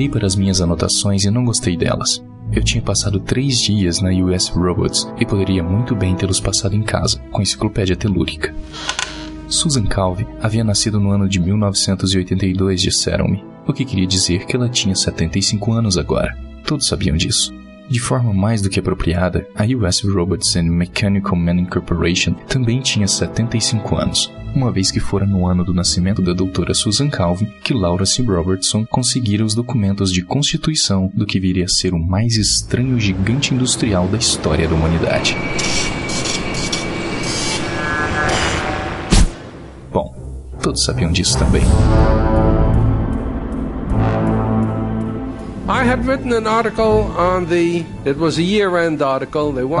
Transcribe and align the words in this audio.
Olhei 0.00 0.08
para 0.08 0.26
as 0.26 0.36
minhas 0.36 0.60
anotações 0.60 1.24
e 1.24 1.30
não 1.30 1.44
gostei 1.44 1.76
delas. 1.76 2.22
Eu 2.52 2.64
tinha 2.64 2.82
passado 2.82 3.20
três 3.20 3.60
dias 3.60 4.00
na 4.00 4.10
US 4.10 4.48
Robots 4.48 5.08
e 5.18 5.24
poderia 5.24 5.62
muito 5.62 5.94
bem 5.94 6.16
tê-los 6.16 6.40
passado 6.40 6.74
em 6.74 6.82
casa, 6.82 7.20
com 7.30 7.40
enciclopédia 7.40 7.94
telúrica. 7.94 8.52
Susan 9.48 9.84
Calvi 9.84 10.26
havia 10.40 10.64
nascido 10.64 10.98
no 10.98 11.10
ano 11.10 11.28
de 11.28 11.38
1982, 11.38 12.82
disseram-me, 12.82 13.44
o 13.66 13.72
que 13.72 13.84
queria 13.84 14.06
dizer 14.06 14.46
que 14.46 14.56
ela 14.56 14.68
tinha 14.68 14.94
75 14.94 15.72
anos 15.72 15.96
agora. 15.96 16.36
Todos 16.64 16.86
sabiam 16.86 17.16
disso. 17.16 17.54
De 17.88 17.98
forma 17.98 18.32
mais 18.32 18.62
do 18.62 18.70
que 18.70 18.78
apropriada, 18.78 19.46
a 19.54 19.64
US 19.76 20.02
Robots 20.02 20.54
and 20.56 20.64
Mechanical 20.64 21.36
Man 21.36 21.64
Corporation 21.66 22.34
também 22.48 22.80
tinha 22.80 23.06
75 23.06 23.96
anos, 23.96 24.32
uma 24.54 24.70
vez 24.70 24.90
que 24.90 25.00
fora 25.00 25.26
no 25.26 25.46
ano 25.46 25.64
do 25.64 25.72
nascimento 25.72 26.22
da 26.22 26.32
doutora 26.32 26.74
Susan 26.74 27.08
Calvin 27.08 27.46
que 27.62 27.74
Laura 27.74 28.06
C. 28.06 28.22
Robertson 28.22 28.84
conseguira 28.84 29.44
os 29.44 29.54
documentos 29.54 30.12
de 30.12 30.22
constituição 30.22 31.10
do 31.14 31.26
que 31.26 31.40
viria 31.40 31.64
a 31.64 31.68
ser 31.68 31.94
o 31.94 31.98
mais 31.98 32.36
estranho 32.36 32.98
gigante 32.98 33.54
industrial 33.54 34.08
da 34.08 34.18
história 34.18 34.68
da 34.68 34.74
humanidade. 34.74 35.36
Bom, 39.92 40.14
todos 40.62 40.84
sabiam 40.84 41.12
disso 41.12 41.38
também. 41.38 41.62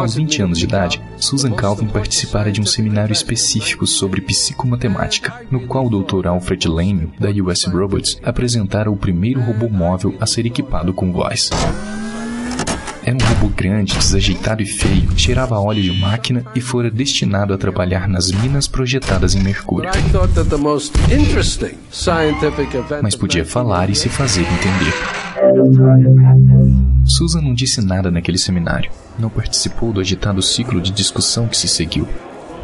Aos 0.02 0.14
20 0.14 0.42
anos 0.42 0.58
de 0.58 0.64
idade, 0.64 1.02
Susan 1.18 1.50
Calvin 1.50 1.88
participara 1.88 2.52
de 2.52 2.60
um 2.60 2.64
seminário 2.64 3.12
específico 3.12 3.84
sobre 3.88 4.20
psicomatemática, 4.20 5.34
no 5.50 5.66
qual 5.66 5.86
o 5.86 5.90
Dr. 5.90 6.28
Alfred 6.28 6.68
Lane, 6.68 7.12
da 7.18 7.28
US 7.42 7.64
Robots, 7.64 8.20
apresentara 8.22 8.88
o 8.88 8.96
primeiro 8.96 9.40
robô 9.40 9.68
móvel 9.68 10.14
a 10.20 10.26
ser 10.26 10.46
equipado 10.46 10.94
com 10.94 11.10
voz. 11.10 11.50
Era 13.02 13.16
um 13.16 13.28
robô 13.28 13.48
grande, 13.48 13.98
desajeitado 13.98 14.62
e 14.62 14.66
feio, 14.66 15.10
cheirava 15.18 15.56
a 15.56 15.60
óleo 15.60 15.82
de 15.82 15.90
máquina 15.90 16.44
e 16.54 16.60
fora 16.60 16.88
destinado 16.88 17.52
a 17.52 17.58
trabalhar 17.58 18.06
nas 18.06 18.30
minas 18.30 18.68
projetadas 18.68 19.34
em 19.34 19.40
Mercúrio. 19.40 19.90
Mas 23.02 23.16
podia 23.16 23.44
falar 23.44 23.90
e 23.90 23.96
se 23.96 24.08
fazer 24.08 24.42
entender. 24.42 25.29
Susan 27.04 27.40
não 27.40 27.54
disse 27.54 27.84
nada 27.84 28.10
naquele 28.10 28.38
seminário. 28.38 28.90
Não 29.18 29.28
participou 29.28 29.92
do 29.92 30.00
agitado 30.00 30.42
ciclo 30.42 30.80
de 30.80 30.90
discussão 30.90 31.48
que 31.48 31.56
se 31.56 31.68
seguiu. 31.68 32.06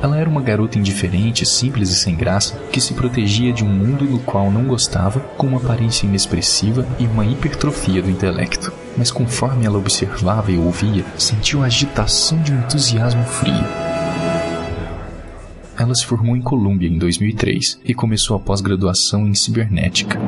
Ela 0.02 0.18
era 0.18 0.28
uma 0.28 0.42
garota 0.42 0.78
indiferente, 0.78 1.46
simples 1.46 1.90
e 1.90 1.94
sem 1.94 2.14
graça, 2.14 2.58
que 2.70 2.80
se 2.80 2.92
protegia 2.94 3.52
de 3.52 3.64
um 3.64 3.68
mundo 3.68 4.06
do 4.06 4.18
qual 4.18 4.50
não 4.50 4.64
gostava, 4.64 5.20
com 5.38 5.46
uma 5.46 5.56
aparência 5.56 6.06
inexpressiva 6.06 6.86
e 6.98 7.06
uma 7.06 7.24
hipertrofia 7.24 8.02
do 8.02 8.10
intelecto. 8.10 8.72
Mas 8.96 9.10
conforme 9.10 9.64
ela 9.64 9.78
observava 9.78 10.52
e 10.52 10.58
ouvia, 10.58 11.04
sentiu 11.16 11.62
a 11.62 11.66
agitação 11.66 12.40
de 12.42 12.52
um 12.52 12.58
entusiasmo 12.58 13.24
frio. 13.24 13.64
Ela 15.78 15.94
se 15.94 16.06
formou 16.06 16.36
em 16.36 16.42
Colômbia 16.42 16.88
em 16.88 16.98
2003 16.98 17.80
e 17.84 17.94
começou 17.94 18.36
a 18.36 18.40
pós-graduação 18.40 19.26
em 19.26 19.34
cibernética. 19.34 20.18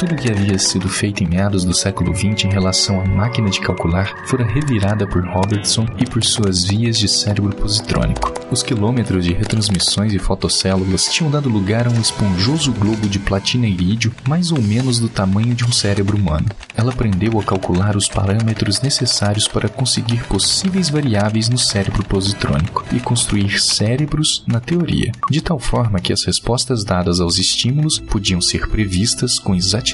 Tudo 0.00 0.16
que 0.16 0.32
havia 0.32 0.58
sido 0.58 0.88
feito 0.88 1.22
em 1.22 1.28
meados 1.28 1.62
do 1.62 1.74
século 1.74 2.16
XX 2.16 2.46
em 2.46 2.48
relação 2.48 3.02
à 3.02 3.04
máquina 3.04 3.50
de 3.50 3.60
calcular 3.60 4.10
fora 4.24 4.46
revirada 4.46 5.06
por 5.06 5.22
Robertson 5.22 5.86
e 5.98 6.06
por 6.06 6.24
suas 6.24 6.64
vias 6.64 6.98
de 6.98 7.06
cérebro 7.06 7.54
positrônico. 7.54 8.32
Os 8.50 8.62
quilômetros 8.62 9.26
de 9.26 9.34
retransmissões 9.34 10.14
e 10.14 10.18
fotocélulas 10.18 11.04
tinham 11.12 11.30
dado 11.30 11.50
lugar 11.50 11.86
a 11.86 11.90
um 11.90 12.00
esponjoso 12.00 12.72
globo 12.72 13.06
de 13.10 13.18
platina 13.18 13.66
e 13.66 13.72
irídio 13.72 14.10
mais 14.26 14.50
ou 14.50 14.62
menos 14.62 14.98
do 14.98 15.08
tamanho 15.08 15.54
de 15.54 15.66
um 15.66 15.70
cérebro 15.70 16.16
humano. 16.16 16.46
Ela 16.74 16.92
aprendeu 16.92 17.38
a 17.38 17.44
calcular 17.44 17.94
os 17.94 18.08
parâmetros 18.08 18.80
necessários 18.80 19.46
para 19.46 19.68
conseguir 19.68 20.24
possíveis 20.24 20.88
variáveis 20.88 21.50
no 21.50 21.58
cérebro 21.58 22.02
positrônico 22.04 22.86
e 22.90 23.00
construir 23.00 23.60
cérebros 23.60 24.42
na 24.46 24.60
teoria, 24.60 25.12
de 25.30 25.42
tal 25.42 25.58
forma 25.58 26.00
que 26.00 26.12
as 26.12 26.24
respostas 26.24 26.84
dadas 26.84 27.20
aos 27.20 27.38
estímulos 27.38 27.98
podiam 27.98 28.40
ser 28.40 28.66
previstas 28.70 29.38
com 29.38 29.54
exatidão 29.54 29.89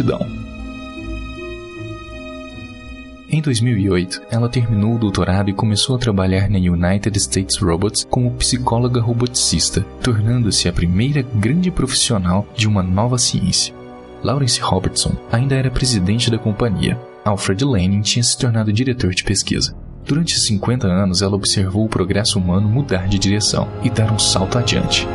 em 3.28 3.40
2008, 3.40 4.22
ela 4.30 4.48
terminou 4.48 4.94
o 4.94 4.98
doutorado 4.98 5.50
e 5.50 5.52
começou 5.52 5.96
a 5.96 5.98
trabalhar 5.98 6.48
na 6.48 6.58
United 6.58 7.18
States 7.18 7.58
Robots 7.58 8.06
como 8.08 8.30
psicóloga 8.30 9.00
roboticista, 9.00 9.84
tornando-se 10.00 10.68
a 10.68 10.72
primeira 10.72 11.22
grande 11.34 11.70
profissional 11.70 12.46
de 12.54 12.68
uma 12.68 12.84
nova 12.84 13.18
ciência. 13.18 13.74
Lawrence 14.22 14.60
Robertson 14.60 15.12
ainda 15.30 15.56
era 15.56 15.70
presidente 15.70 16.30
da 16.30 16.38
companhia. 16.38 16.98
Alfred 17.24 17.64
Lanning 17.64 18.00
tinha 18.00 18.22
se 18.22 18.38
tornado 18.38 18.72
diretor 18.72 19.12
de 19.12 19.24
pesquisa. 19.24 19.76
Durante 20.04 20.38
50 20.38 20.86
anos, 20.86 21.20
ela 21.20 21.34
observou 21.34 21.84
o 21.84 21.88
progresso 21.88 22.38
humano 22.38 22.68
mudar 22.68 23.08
de 23.08 23.18
direção 23.18 23.68
e 23.82 23.90
dar 23.90 24.12
um 24.12 24.18
salto 24.20 24.56
adiante. 24.56 25.06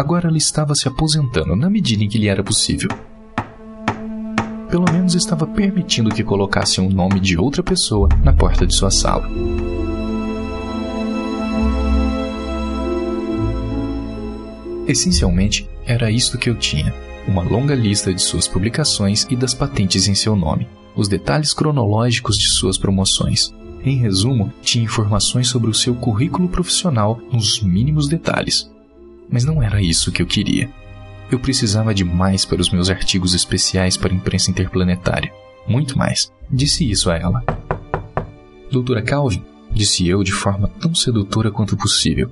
Agora 0.00 0.28
ela 0.28 0.38
estava 0.38 0.74
se 0.74 0.88
aposentando 0.88 1.54
na 1.54 1.68
medida 1.68 2.02
em 2.02 2.08
que 2.08 2.16
lhe 2.16 2.26
era 2.26 2.42
possível. 2.42 2.88
Pelo 4.70 4.90
menos 4.90 5.14
estava 5.14 5.46
permitindo 5.46 6.08
que 6.08 6.24
colocassem 6.24 6.82
o 6.82 6.90
nome 6.90 7.20
de 7.20 7.36
outra 7.36 7.62
pessoa 7.62 8.08
na 8.24 8.32
porta 8.32 8.66
de 8.66 8.74
sua 8.74 8.90
sala. 8.90 9.28
Essencialmente, 14.88 15.68
era 15.84 16.10
isto 16.10 16.38
que 16.38 16.48
eu 16.48 16.54
tinha: 16.54 16.94
uma 17.28 17.42
longa 17.42 17.74
lista 17.74 18.10
de 18.14 18.22
suas 18.22 18.48
publicações 18.48 19.26
e 19.28 19.36
das 19.36 19.52
patentes 19.52 20.08
em 20.08 20.14
seu 20.14 20.34
nome, 20.34 20.66
os 20.96 21.08
detalhes 21.08 21.52
cronológicos 21.52 22.38
de 22.38 22.48
suas 22.48 22.78
promoções. 22.78 23.52
Em 23.84 23.98
resumo, 23.98 24.50
tinha 24.62 24.82
informações 24.82 25.48
sobre 25.48 25.70
o 25.70 25.74
seu 25.74 25.94
currículo 25.94 26.48
profissional 26.48 27.20
nos 27.30 27.60
mínimos 27.60 28.08
detalhes. 28.08 28.70
Mas 29.30 29.44
não 29.44 29.62
era 29.62 29.80
isso 29.80 30.10
que 30.10 30.20
eu 30.20 30.26
queria. 30.26 30.68
Eu 31.30 31.38
precisava 31.38 31.94
de 31.94 32.04
mais 32.04 32.44
para 32.44 32.60
os 32.60 32.70
meus 32.70 32.90
artigos 32.90 33.34
especiais 33.34 33.96
para 33.96 34.12
a 34.12 34.16
imprensa 34.16 34.50
interplanetária. 34.50 35.32
Muito 35.66 35.96
mais. 35.96 36.32
Disse 36.50 36.90
isso 36.90 37.10
a 37.10 37.16
ela. 37.16 37.42
Doutora 38.70 39.02
Calvin, 39.02 39.44
disse 39.72 40.06
eu 40.08 40.24
de 40.24 40.32
forma 40.32 40.68
tão 40.80 40.94
sedutora 40.94 41.50
quanto 41.50 41.76
possível. 41.76 42.30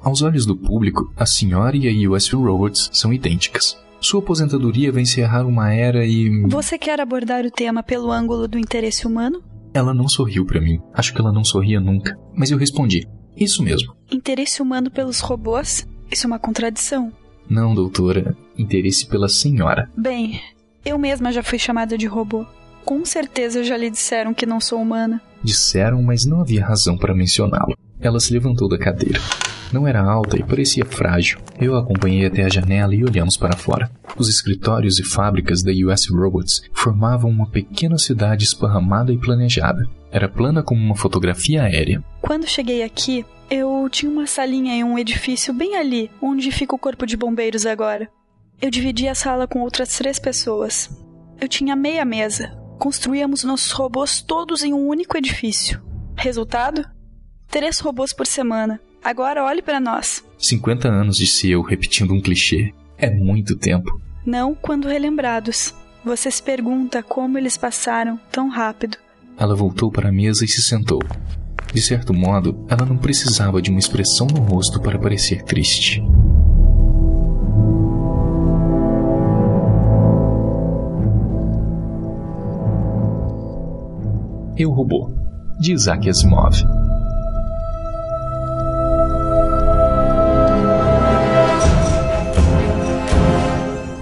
Aos 0.00 0.22
olhos 0.22 0.46
do 0.46 0.56
público, 0.56 1.12
a 1.16 1.26
senhora 1.26 1.76
e 1.76 1.88
a 1.88 2.10
US 2.10 2.30
Roberts 2.30 2.88
são 2.92 3.12
idênticas. 3.12 3.76
Sua 4.00 4.20
aposentadoria 4.20 4.92
vai 4.92 5.02
encerrar 5.02 5.44
uma 5.44 5.72
era 5.72 6.06
e. 6.06 6.46
Você 6.46 6.78
quer 6.78 7.00
abordar 7.00 7.44
o 7.44 7.50
tema 7.50 7.82
pelo 7.82 8.12
ângulo 8.12 8.46
do 8.46 8.58
interesse 8.58 9.06
humano? 9.06 9.42
Ela 9.74 9.92
não 9.92 10.08
sorriu 10.08 10.46
para 10.46 10.60
mim. 10.60 10.78
Acho 10.94 11.12
que 11.12 11.20
ela 11.20 11.32
não 11.32 11.44
sorria 11.44 11.80
nunca. 11.80 12.16
Mas 12.34 12.50
eu 12.50 12.58
respondi: 12.58 13.06
Isso 13.36 13.62
mesmo. 13.62 13.94
Interesse 14.10 14.62
humano 14.62 14.88
pelos 14.88 15.20
robôs? 15.20 15.84
Isso 16.10 16.26
é 16.26 16.28
uma 16.28 16.38
contradição. 16.38 17.12
Não, 17.48 17.74
doutora. 17.74 18.36
Interesse 18.56 19.06
pela 19.06 19.28
senhora. 19.28 19.90
Bem, 19.96 20.40
eu 20.84 20.98
mesma 20.98 21.32
já 21.32 21.42
fui 21.42 21.58
chamada 21.58 21.96
de 21.96 22.06
robô. 22.06 22.44
Com 22.84 23.04
certeza 23.04 23.62
já 23.62 23.76
lhe 23.76 23.90
disseram 23.90 24.32
que 24.32 24.46
não 24.46 24.60
sou 24.60 24.80
humana. 24.80 25.20
Disseram, 25.42 26.02
mas 26.02 26.24
não 26.24 26.40
havia 26.40 26.64
razão 26.64 26.96
para 26.96 27.14
mencioná-lo. 27.14 27.76
Ela 28.00 28.20
se 28.20 28.32
levantou 28.32 28.68
da 28.68 28.78
cadeira. 28.78 29.20
Não 29.72 29.86
era 29.86 30.00
alta 30.00 30.38
e 30.38 30.42
parecia 30.42 30.84
frágil. 30.84 31.38
Eu 31.60 31.76
a 31.76 31.80
acompanhei 31.80 32.24
até 32.24 32.44
a 32.44 32.48
janela 32.48 32.94
e 32.94 33.04
olhamos 33.04 33.36
para 33.36 33.56
fora. 33.56 33.90
Os 34.16 34.28
escritórios 34.28 34.98
e 34.98 35.02
fábricas 35.02 35.62
da 35.62 35.72
US 35.72 36.08
Robots 36.08 36.62
formavam 36.72 37.30
uma 37.30 37.50
pequena 37.50 37.98
cidade 37.98 38.44
esparramada 38.44 39.12
e 39.12 39.18
planejada. 39.18 39.86
Era 40.10 40.28
plana 40.28 40.62
como 40.62 40.80
uma 40.80 40.96
fotografia 40.96 41.62
aérea. 41.62 42.02
Quando 42.20 42.46
cheguei 42.46 42.82
aqui, 42.82 43.24
eu 43.50 43.88
tinha 43.90 44.10
uma 44.10 44.26
salinha 44.26 44.74
em 44.74 44.84
um 44.84 44.98
edifício 44.98 45.52
bem 45.52 45.76
ali, 45.76 46.10
onde 46.20 46.50
fica 46.50 46.74
o 46.74 46.78
corpo 46.78 47.06
de 47.06 47.16
bombeiros 47.16 47.66
agora. 47.66 48.08
Eu 48.60 48.70
dividi 48.70 49.06
a 49.06 49.14
sala 49.14 49.46
com 49.46 49.60
outras 49.60 49.96
três 49.96 50.18
pessoas. 50.18 50.90
Eu 51.40 51.48
tinha 51.48 51.76
meia 51.76 52.04
mesa. 52.04 52.58
Construíamos 52.78 53.44
nossos 53.44 53.72
robôs 53.72 54.20
todos 54.20 54.62
em 54.62 54.72
um 54.72 54.86
único 54.86 55.16
edifício. 55.16 55.82
Resultado? 56.16 56.84
Três 57.48 57.78
robôs 57.78 58.12
por 58.12 58.26
semana. 58.26 58.80
Agora 59.02 59.44
olhe 59.44 59.62
para 59.62 59.80
nós. 59.80 60.24
50 60.38 60.88
anos, 60.88 61.16
disse 61.16 61.50
eu, 61.50 61.62
repetindo 61.62 62.12
um 62.12 62.20
clichê. 62.20 62.72
É 62.96 63.08
muito 63.10 63.56
tempo. 63.56 64.00
Não 64.26 64.54
quando 64.54 64.88
relembrados. 64.88 65.74
Você 66.04 66.30
se 66.30 66.42
pergunta 66.42 67.02
como 67.02 67.38
eles 67.38 67.56
passaram 67.56 68.18
tão 68.30 68.48
rápido. 68.48 68.98
Ela 69.38 69.54
voltou 69.54 69.88
para 69.88 70.08
a 70.08 70.12
mesa 70.12 70.44
e 70.44 70.48
se 70.48 70.60
sentou. 70.60 71.00
De 71.72 71.80
certo 71.80 72.12
modo, 72.12 72.64
ela 72.68 72.84
não 72.84 72.96
precisava 72.96 73.62
de 73.62 73.70
uma 73.70 73.78
expressão 73.78 74.26
no 74.26 74.40
rosto 74.40 74.80
para 74.80 74.98
parecer 74.98 75.44
triste. 75.44 76.02
Eu 84.56 84.72
Robô, 84.72 85.08
de 85.60 85.72
Isaac 85.72 86.08
Asimov. 86.08 86.56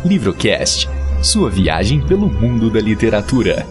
Livrocast, 0.02 0.88
sua 1.20 1.50
viagem 1.50 2.00
pelo 2.00 2.26
mundo 2.26 2.70
da 2.70 2.80
literatura. 2.80 3.66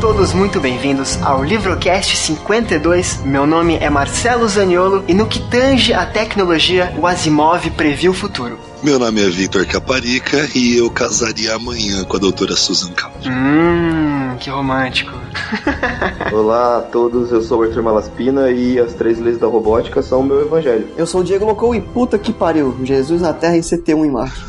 Todos 0.00 0.34
muito 0.34 0.60
bem-vindos 0.60 1.18
ao 1.22 1.42
Livrocast 1.42 2.16
52. 2.16 3.22
Meu 3.24 3.46
nome 3.46 3.76
é 3.76 3.88
Marcelo 3.88 4.46
Zaniolo 4.46 5.02
e 5.08 5.14
no 5.14 5.26
que 5.26 5.40
tange 5.48 5.94
a 5.94 6.04
tecnologia, 6.04 6.92
o 6.98 7.06
Asimov 7.06 7.70
previu 7.70 8.10
o 8.10 8.14
futuro. 8.14 8.58
Meu 8.82 8.98
nome 8.98 9.22
é 9.22 9.28
Victor 9.28 9.64
Caparica 9.64 10.48
e 10.54 10.76
eu 10.76 10.90
casaria 10.90 11.54
amanhã 11.54 12.04
com 12.04 12.16
a 12.16 12.20
doutora 12.20 12.54
Susan 12.56 12.92
Calvin. 12.92 13.30
Hum, 13.30 14.36
que 14.38 14.50
romântico. 14.50 15.12
Olá 16.32 16.78
a 16.78 16.80
todos, 16.82 17.30
eu 17.30 17.40
sou 17.42 17.60
o 17.60 17.62
Arthur 17.62 17.82
Malaspina 17.82 18.50
e 18.50 18.78
as 18.78 18.92
três 18.94 19.18
leis 19.20 19.38
da 19.38 19.46
robótica 19.46 20.02
são 20.02 20.20
o 20.20 20.24
meu 20.24 20.40
evangelho. 20.42 20.88
Eu 20.96 21.06
sou 21.06 21.20
o 21.20 21.24
Diego 21.24 21.44
Locou 21.44 21.74
e 21.74 21.80
puta 21.80 22.18
que 22.18 22.32
pariu, 22.32 22.76
Jesus 22.82 23.20
na 23.22 23.32
Terra 23.32 23.56
e 23.56 23.60
CT1 23.60 24.04
em 24.06 24.10
Marte. 24.10 24.44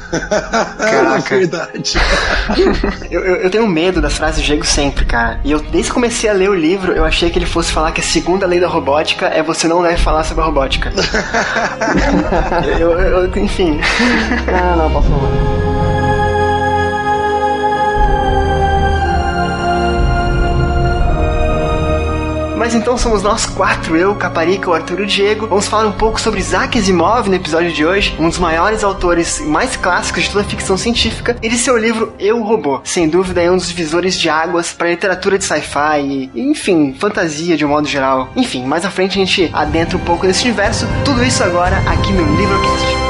Caraca. 0.80 1.36
É 1.36 1.40
verdade. 1.40 1.98
Eu, 3.10 3.24
eu, 3.24 3.36
eu 3.38 3.50
tenho 3.50 3.66
medo 3.68 4.02
das 4.02 4.14
frases 4.18 4.42
do 4.42 4.46
Diego 4.46 4.66
sempre, 4.66 5.06
cara. 5.06 5.40
E 5.44 5.52
eu, 5.52 5.60
desde 5.60 5.90
que 5.90 5.94
comecei 5.94 6.30
a 6.30 6.34
ler 6.34 6.50
o 6.50 6.54
livro, 6.54 6.92
eu 6.92 7.06
achei 7.06 7.30
que 7.30 7.40
ele 7.40 7.46
fosse 7.46 7.72
falar 7.72 7.92
que 7.92 8.02
a 8.02 8.04
segunda 8.04 8.46
lei 8.46 8.60
da 8.60 8.68
robótica 8.68 9.28
é 9.28 9.42
você 9.42 9.68
não 9.68 9.82
deve 9.82 9.98
falar 9.98 10.24
sobre 10.26 10.44
a 10.44 10.48
robótica. 10.48 10.92
eu, 12.80 12.92
eu, 13.00 13.24
eu- 13.26 13.38
enfim. 13.44 13.80
Ah, 14.54 14.76
não, 14.76 14.92
posso 14.92 15.08
falar. 15.08 15.67
Mas 22.68 22.76
então 22.76 22.98
somos 22.98 23.24
nós 23.24 23.46
quatro, 23.46 23.96
eu, 23.96 24.14
Caparica, 24.14 24.70
o 24.70 24.74
Arthur 24.74 25.00
e 25.00 25.04
o 25.04 25.06
Diego. 25.06 25.48
Vamos 25.48 25.70
falar 25.70 25.88
um 25.88 25.94
pouco 25.94 26.20
sobre 26.20 26.42
Isaac 26.42 26.78
Asimov 26.78 27.30
no 27.30 27.36
episódio 27.36 27.72
de 27.72 27.86
hoje, 27.86 28.14
um 28.20 28.28
dos 28.28 28.40
maiores 28.40 28.84
autores 28.84 29.40
mais 29.40 29.78
clássicos 29.78 30.24
de 30.24 30.32
toda 30.32 30.44
a 30.44 30.50
ficção 30.50 30.76
científica, 30.76 31.38
e 31.42 31.48
de 31.48 31.58
seu 31.58 31.78
livro 31.78 32.12
Eu, 32.20 32.44
Robô. 32.44 32.82
Sem 32.84 33.08
dúvida 33.08 33.42
é 33.42 33.50
um 33.50 33.56
dos 33.56 33.70
divisores 33.70 34.20
de 34.20 34.30
águas 34.30 34.74
para 34.74 34.90
literatura 34.90 35.38
de 35.38 35.46
sci-fi 35.46 36.30
e, 36.36 36.42
enfim, 36.42 36.94
fantasia 37.00 37.56
de 37.56 37.64
um 37.64 37.70
modo 37.70 37.88
geral. 37.88 38.34
Enfim, 38.36 38.66
mais 38.66 38.84
à 38.84 38.90
frente 38.90 39.12
a 39.12 39.26
gente 39.26 39.50
adentra 39.54 39.96
um 39.96 40.02
pouco 40.02 40.28
nesse 40.28 40.44
universo. 40.44 40.86
Tudo 41.06 41.24
isso 41.24 41.42
agora 41.46 41.78
aqui 41.90 42.12
no 42.12 42.36
Livrocast. 42.36 43.07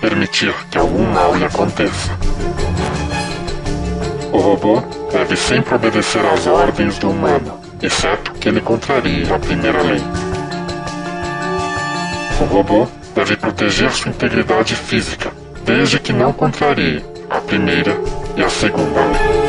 Permitir 0.00 0.54
que 0.70 0.76
algum 0.76 1.06
mal 1.06 1.34
lhe 1.34 1.44
aconteça. 1.44 2.10
O 4.30 4.36
robô 4.36 4.82
deve 5.10 5.36
sempre 5.36 5.74
obedecer 5.74 6.24
às 6.26 6.46
ordens 6.46 6.98
do 6.98 7.08
humano, 7.08 7.58
exceto 7.80 8.32
que 8.34 8.48
ele 8.48 8.60
contrarie 8.60 9.26
a 9.32 9.38
primeira 9.38 9.80
lei. 9.80 10.02
O 12.40 12.44
robô 12.44 12.86
deve 13.14 13.36
proteger 13.36 13.90
sua 13.90 14.10
integridade 14.10 14.74
física, 14.74 15.32
desde 15.64 15.98
que 15.98 16.12
não 16.12 16.32
contrarie 16.32 17.02
a 17.30 17.40
primeira 17.40 17.96
e 18.36 18.44
a 18.44 18.50
segunda 18.50 19.00
lei. 19.00 19.43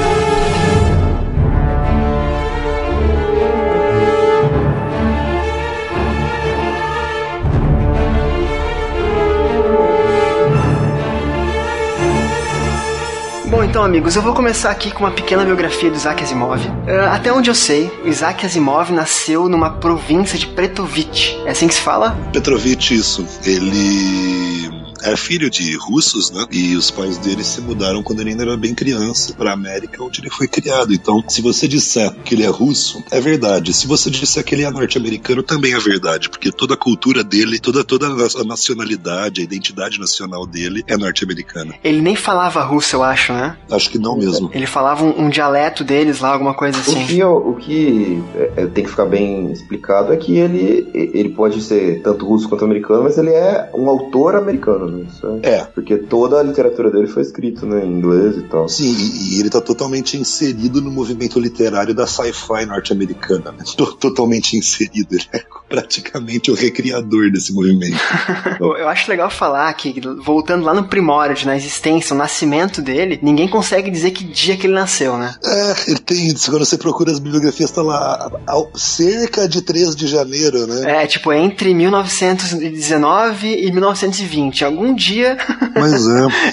Então, 13.76 13.84
amigos, 13.84 14.16
eu 14.16 14.22
vou 14.22 14.34
começar 14.34 14.72
aqui 14.72 14.90
com 14.90 15.04
uma 15.04 15.12
pequena 15.12 15.44
biografia 15.44 15.92
do 15.92 15.98
Isaac 15.98 16.24
Asimov. 16.24 16.62
Ah, 16.88 17.14
até 17.14 17.34
onde 17.34 17.50
eu 17.50 17.54
sei, 17.54 17.92
o 18.06 18.08
Isaac 18.08 18.46
Asimov 18.46 18.90
nasceu 18.90 19.50
numa 19.50 19.70
província 19.70 20.40
de 20.40 20.48
Pretovich. 20.48 21.38
É 21.46 21.50
assim 21.50 21.68
que 21.68 21.74
se 21.74 21.82
fala? 21.82 22.18
Petrovich, 22.32 22.96
isso. 22.96 23.28
Ele 23.46 24.85
é 25.06 25.16
filho 25.16 25.50
de 25.50 25.76
russos, 25.78 26.32
né? 26.32 26.46
E 26.52 26.76
os 26.76 26.90
pais 26.92 27.18
dele 27.18 27.44
se 27.44 27.62
mudaram 27.62 28.02
quando 28.04 28.22
ele 28.22 28.32
ainda 28.32 28.44
era 28.44 28.58
bem 28.58 28.74
criança 28.74 29.34
para 29.34 29.52
a 29.52 29.54
América, 29.54 30.04
onde 30.04 30.22
ele 30.22 30.30
foi 30.30 30.48
criado. 30.48 30.94
Então, 30.94 31.24
se 31.28 31.42
você 31.42 31.68
disser 31.68 32.12
que 32.24 32.36
ele 32.36 32.44
é 32.44 32.48
russo, 32.50 33.04
é 33.12 33.20
verdade. 33.22 33.74
Se 33.74 33.88
você 33.88 34.10
disser 34.10 34.44
que 34.44 34.56
ele 34.56 34.64
é 34.64 34.70
norte-americano, 34.72 35.44
também 35.44 35.74
é 35.74 35.80
verdade, 35.80 36.30
porque 36.30 36.52
toda 36.52 36.74
a 36.74 36.78
cultura 36.78 37.24
dele, 37.24 37.60
toda 37.60 37.84
toda 37.84 38.08
a 38.08 38.44
nacionalidade, 38.44 39.42
a 39.42 39.44
identidade 39.44 40.00
nacional 40.00 40.46
dele 40.46 40.84
é 40.88 40.98
norte-americana. 40.98 41.74
Ele 41.84 42.02
nem 42.02 42.16
falava 42.16 42.64
russo, 42.64 42.96
eu 42.96 43.04
acho, 43.04 43.32
né? 43.34 43.58
Acho 43.70 43.90
que 43.90 44.00
não 44.00 44.18
mesmo. 44.18 44.50
Ele 44.54 44.66
falava 44.66 45.04
um, 45.04 45.26
um 45.26 45.30
dialeto 45.30 45.84
deles 45.84 46.20
lá, 46.20 46.30
alguma 46.34 46.54
coisa 46.54 46.78
O 46.78 46.82
assim. 46.82 47.06
que, 47.06 47.20
eu- 47.20 47.36
o 47.38 47.56
que 47.56 48.24
é, 48.56 48.66
tem 48.68 48.84
que 48.84 48.90
ficar 48.90 49.06
bem 49.06 49.52
explicado 49.52 50.12
é 50.14 50.18
que 50.18 50.38
ele, 50.38 50.90
ele 50.94 51.30
pode 51.30 51.62
ser 51.62 52.02
tanto 52.02 52.26
russo 52.26 52.50
quanto 52.50 52.66
americano, 52.66 53.04
mas 53.04 53.18
ele 53.18 53.30
é 53.30 53.70
um 53.74 53.90
autor 53.90 54.36
americano, 54.36 54.88
né? 54.88 54.95
Isso 55.02 55.40
é- 55.44 55.50
É. 55.50 55.64
Porque 55.66 55.98
toda 55.98 56.40
a 56.40 56.44
literatura 56.44 56.90
dele 56.92 57.08
foi 57.08 57.22
escrita 57.24 57.66
né, 57.66 57.84
em 57.86 57.90
inglês 57.92 58.38
e 58.38 58.42
tal. 58.44 58.68
Sim, 58.70 58.86
e, 58.94 59.36
e 59.36 59.40
ele 59.40 59.50
tá 59.50 59.62
totalmente 59.62 60.18
inserido 60.18 60.82
no 60.82 60.92
movimento 60.92 61.40
literário 61.40 61.94
da 61.94 62.06
sci-fi 62.08 62.66
norte-americana. 62.66 63.52
Né? 63.52 63.64
Totalmente 64.00 64.58
inserido, 64.58 65.08
ele 65.16 65.26
é 65.34 65.42
praticamente 65.70 66.52
o 66.52 66.54
recriador 66.56 67.32
desse 67.32 67.54
movimento. 67.54 67.96
Eu, 68.60 68.78
eu 68.78 68.88
acho 68.88 69.10
legal 69.10 69.30
falar 69.30 69.72
que, 69.74 70.00
voltando 70.24 70.64
lá 70.64 70.74
no 70.74 70.86
primórdio, 70.88 71.48
na 71.48 71.56
existência, 71.58 72.14
o 72.14 72.18
nascimento 72.18 72.82
dele, 72.82 73.20
ninguém 73.22 73.48
consegue 73.48 73.90
dizer 73.92 74.12
que 74.12 74.24
dia 74.24 74.56
que 74.56 74.68
ele 74.68 74.74
nasceu, 74.74 75.18
né? 75.18 75.36
É, 75.44 75.92
ele 75.92 76.00
tem, 76.00 76.34
quando 76.46 76.66
você 76.66 76.78
procura 76.78 77.12
as 77.12 77.20
bibliografias, 77.20 77.72
tá 77.72 77.82
lá 77.82 78.32
ao- 78.48 78.72
cerca 78.76 79.48
de 79.48 79.62
3 79.62 79.96
de 79.96 80.08
janeiro, 80.08 80.66
né? 80.68 81.04
É, 81.04 81.08
tipo, 81.08 81.34
entre 81.34 81.74
1919 81.74 83.48
e 83.66 83.72
1920. 83.72 84.64
Algum 84.76 84.94
dia 84.94 85.38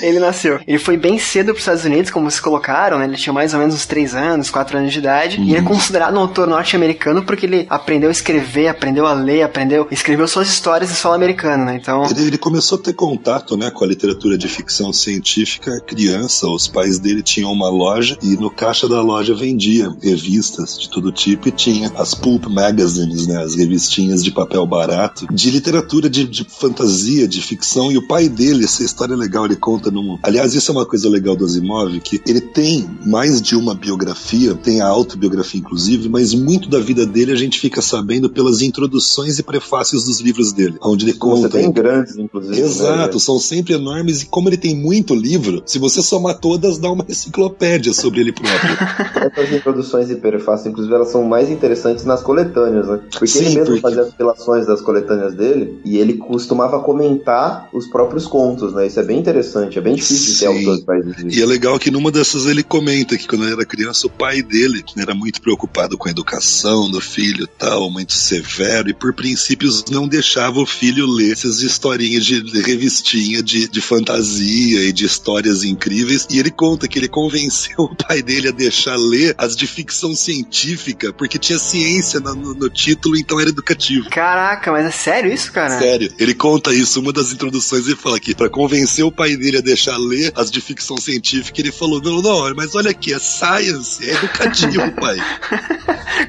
é. 0.01 0.07
ele 0.07 0.19
nasceu. 0.19 0.61
Ele 0.67 0.79
foi 0.79 0.97
bem 0.97 1.19
cedo 1.19 1.47
para 1.47 1.55
os 1.55 1.61
Estados 1.61 1.85
Unidos, 1.85 2.11
como 2.11 2.31
se 2.31 2.41
colocaram, 2.41 2.99
né? 2.99 3.05
Ele 3.05 3.17
tinha 3.17 3.33
mais 3.33 3.53
ou 3.53 3.61
menos 3.61 3.75
uns 3.75 3.87
3 3.87 4.15
anos, 4.15 4.51
4 4.51 4.79
anos 4.79 4.93
de 4.93 4.99
idade. 4.99 5.41
E 5.41 5.51
ele 5.51 5.59
é 5.59 5.63
considerado 5.63 6.15
um 6.15 6.21
autor 6.21 6.47
norte-americano 6.47 7.23
porque 7.25 7.47
ele 7.47 7.67
aprendeu 7.69 8.09
a 8.09 8.13
escrever, 8.13 8.69
aprendeu 8.69 9.07
a 9.07 9.13
ler, 9.13 9.43
aprendeu, 9.43 9.87
escreveu 9.91 10.27
suas 10.29 10.49
histórias 10.49 10.91
em 10.91 10.95
solo 10.95 11.15
americano, 11.15 11.65
né? 11.65 11.79
Então, 11.81 12.05
Ele, 12.05 12.29
ele 12.29 12.39
começou 12.39 12.79
a 12.79 12.83
ter 12.83 12.93
contato 12.93 13.57
né, 13.57 13.71
com 13.71 13.85
a 13.85 13.87
literatura 13.87 14.39
de 14.39 14.49
ficção 14.49 14.93
científica 14.93 15.81
criança. 15.81 16.47
Os 16.47 16.69
pais 16.69 16.99
dele 16.99 17.23
tinham 17.23 17.53
uma 17.53 17.69
loja 17.69 18.17
e 18.23 18.37
no 18.37 18.51
caixa 18.51 18.89
da 18.89 19.03
loja 19.03 19.35
vendia 19.35 19.93
revistas 20.03 20.79
de 20.79 20.89
todo 20.89 21.13
tipo 21.13 21.49
e 21.49 21.53
tinha 21.53 21.91
as 21.97 22.15
pulp 22.15 22.47
magazines, 22.47 23.27
né, 23.27 23.43
as 23.43 23.55
revistinhas 23.55 24.23
de 24.23 24.31
papel 24.31 24.67
barato, 24.67 25.27
de 25.33 25.51
literatura 25.51 26.09
de, 26.09 26.27
de 26.27 26.45
fantasia, 26.45 27.27
de 27.27 27.41
ficção. 27.41 27.91
E 27.91 27.99
o 27.99 28.07
pai 28.13 28.29
dele, 28.29 28.65
essa 28.65 28.83
história 28.83 29.15
é 29.15 29.17
legal, 29.17 29.47
ele 29.47 29.57
conta 29.57 29.91
num. 29.91 30.19
Aliás, 30.23 30.55
isso 30.55 30.71
é 30.71 30.75
uma 30.75 30.85
coisa 30.85 31.09
legal 31.09 31.35
do 31.35 31.47
Asimov, 31.47 31.99
que 32.01 32.21
ele 32.27 32.43
tem 32.43 32.87
mais 33.07 33.41
de 33.41 33.57
uma 33.57 33.75
biografia, 33.75 34.55
tem 34.55 34.83
a 34.83 34.87
autobiografia 34.87 35.59
inclusive, 35.59 36.11
mas 36.11 36.35
muito 36.35 36.69
da 36.69 36.79
vida 36.79 37.07
dele 37.07 37.33
a 37.33 37.37
gente 37.37 37.59
fica 37.59 37.81
sabendo 37.81 38.29
pelas 38.29 38.61
introduções 38.61 39.39
e 39.39 39.43
prefácios 39.43 40.05
dos 40.05 40.21
livros 40.21 40.53
dele, 40.53 40.77
onde 40.83 41.07
ele 41.07 41.13
Você 41.15 41.19
conta. 41.19 41.49
tem 41.49 41.73
grandes, 41.73 42.19
inclusive. 42.19 42.61
Exato, 42.61 43.15
Né? 43.15 43.19
são 43.21 43.39
sempre 43.39 43.73
enormes 43.73 44.21
e 44.23 44.27
como 44.27 44.51
ele 44.51 44.59
tem 44.59 44.77
muito 44.77 45.15
livro, 45.15 45.63
se 45.65 45.79
você 45.79 46.03
somar 46.03 46.39
todas, 46.39 46.77
dá 46.77 46.93
uma 46.93 47.07
enciclopédia 47.09 47.95
sobre 47.95 48.21
ele 48.21 48.33
próprio. 48.33 48.77
Essas 49.33 49.53
introduções 49.55 50.11
e 50.11 50.17
prefácios, 50.17 50.67
inclusive, 50.67 50.95
elas 50.95 51.09
são 51.11 51.25
mais 51.25 51.49
interessantes 51.49 52.05
nas 52.05 52.21
coletâneas, 52.23 52.87
né? 52.89 53.01
Porque 53.11 53.27
Sim, 53.27 53.39
ele 53.47 53.49
mesmo 53.55 53.65
porque- 53.67 53.81
fazia 53.81 54.03
as 54.03 54.13
relações 54.19 54.67
das 54.67 54.83
coletâneas 54.83 55.35
dele 55.35 55.81
e 55.83 55.97
ele 55.97 56.15
costumava 56.19 56.79
comentar 56.81 57.69
os 57.73 57.87
próprios 57.87 58.02
próprios 58.03 58.27
contos, 58.27 58.73
né? 58.75 58.87
Isso 58.87 58.99
é 58.99 59.03
bem 59.05 59.19
interessante, 59.19 59.79
é 59.79 59.81
bem 59.81 59.95
difícil 59.95 60.33
de 60.33 60.39
ter 60.41 60.47
Sim. 60.47 60.47
autores 60.59 60.81
que 60.81 60.87
fazem 60.87 61.29
isso. 61.29 61.39
E 61.39 61.43
é 61.43 61.47
legal 61.47 61.79
que 61.79 61.91
numa 61.91 62.11
dessas 62.11 62.47
ele 62.47 62.63
comenta 62.63 63.17
que 63.17 63.27
quando 63.27 63.45
ele 63.45 63.53
era 63.53 63.65
criança, 63.65 64.07
o 64.07 64.11
pai 64.11 64.43
dele 64.43 64.83
era 64.99 65.15
muito 65.15 65.41
preocupado 65.41 65.97
com 65.97 66.09
a 66.09 66.11
educação 66.11 66.91
do 66.91 67.01
filho 67.01 67.45
e 67.45 67.59
tal, 67.59 67.91
muito 67.91 68.13
severo, 68.13 68.89
e 68.91 68.95
por 68.95 69.15
princípios 69.15 69.85
não 69.91 70.09
deixava 70.09 70.59
o 70.61 70.67
filho 70.67 71.07
ler 71.07 71.33
essas 71.33 71.61
historinhas 71.61 72.25
de, 72.25 72.41
de 72.43 72.61
revistinha 72.61 73.43
de, 73.43 73.69
de 73.69 73.81
fantasia 73.81 74.83
e 74.85 74.93
de 74.93 75.05
histórias 75.05 75.63
incríveis. 75.65 76.27
E 76.31 76.39
ele 76.39 76.51
conta 76.51 76.89
que 76.89 76.99
ele 76.99 77.09
convenceu 77.09 77.77
o 77.79 77.95
pai 77.97 78.23
dele 78.23 78.49
a 78.49 78.53
deixar 78.53 78.97
ler 78.97 79.35
as 79.39 79.55
de 79.57 79.67
ficção 79.67 80.15
científica, 80.15 81.13
porque 81.13 81.39
tinha 81.39 81.59
ciência 81.59 82.21
no, 82.21 82.35
no- 82.35 82.55
no 82.55 82.69
título, 82.71 83.17
então 83.17 83.39
era 83.41 83.51
educativo. 83.51 84.09
Caraca, 84.11 84.71
mas 84.73 84.87
é 84.87 84.91
sério 84.91 85.33
isso, 85.33 85.53
cara? 85.53 85.79
Sério, 85.79 86.13
ele 86.19 86.35
conta 86.35 86.73
isso, 86.75 87.01
uma 87.01 87.13
das 87.13 87.33
introduções 87.33 87.87
ele 87.93 88.01
fala 88.01 88.17
aqui, 88.17 88.35
pra 88.35 88.49
convencer 88.49 89.05
o 89.05 89.13
pai 89.13 89.37
dele 89.37 89.59
a 89.59 89.61
deixar 89.61 89.97
ler 89.97 90.33
as 90.35 90.51
de 90.51 90.61
ficção 90.61 90.97
científica, 90.97 91.61
ele 91.61 91.71
falou, 91.71 92.01
não, 92.03 92.21
não, 92.21 92.55
mas 92.55 92.75
olha 92.75 92.91
aqui, 92.91 93.13
é 93.13 93.19
science, 93.19 94.09
é 94.09 94.15
educativo, 94.15 94.91
pai. 95.01 95.17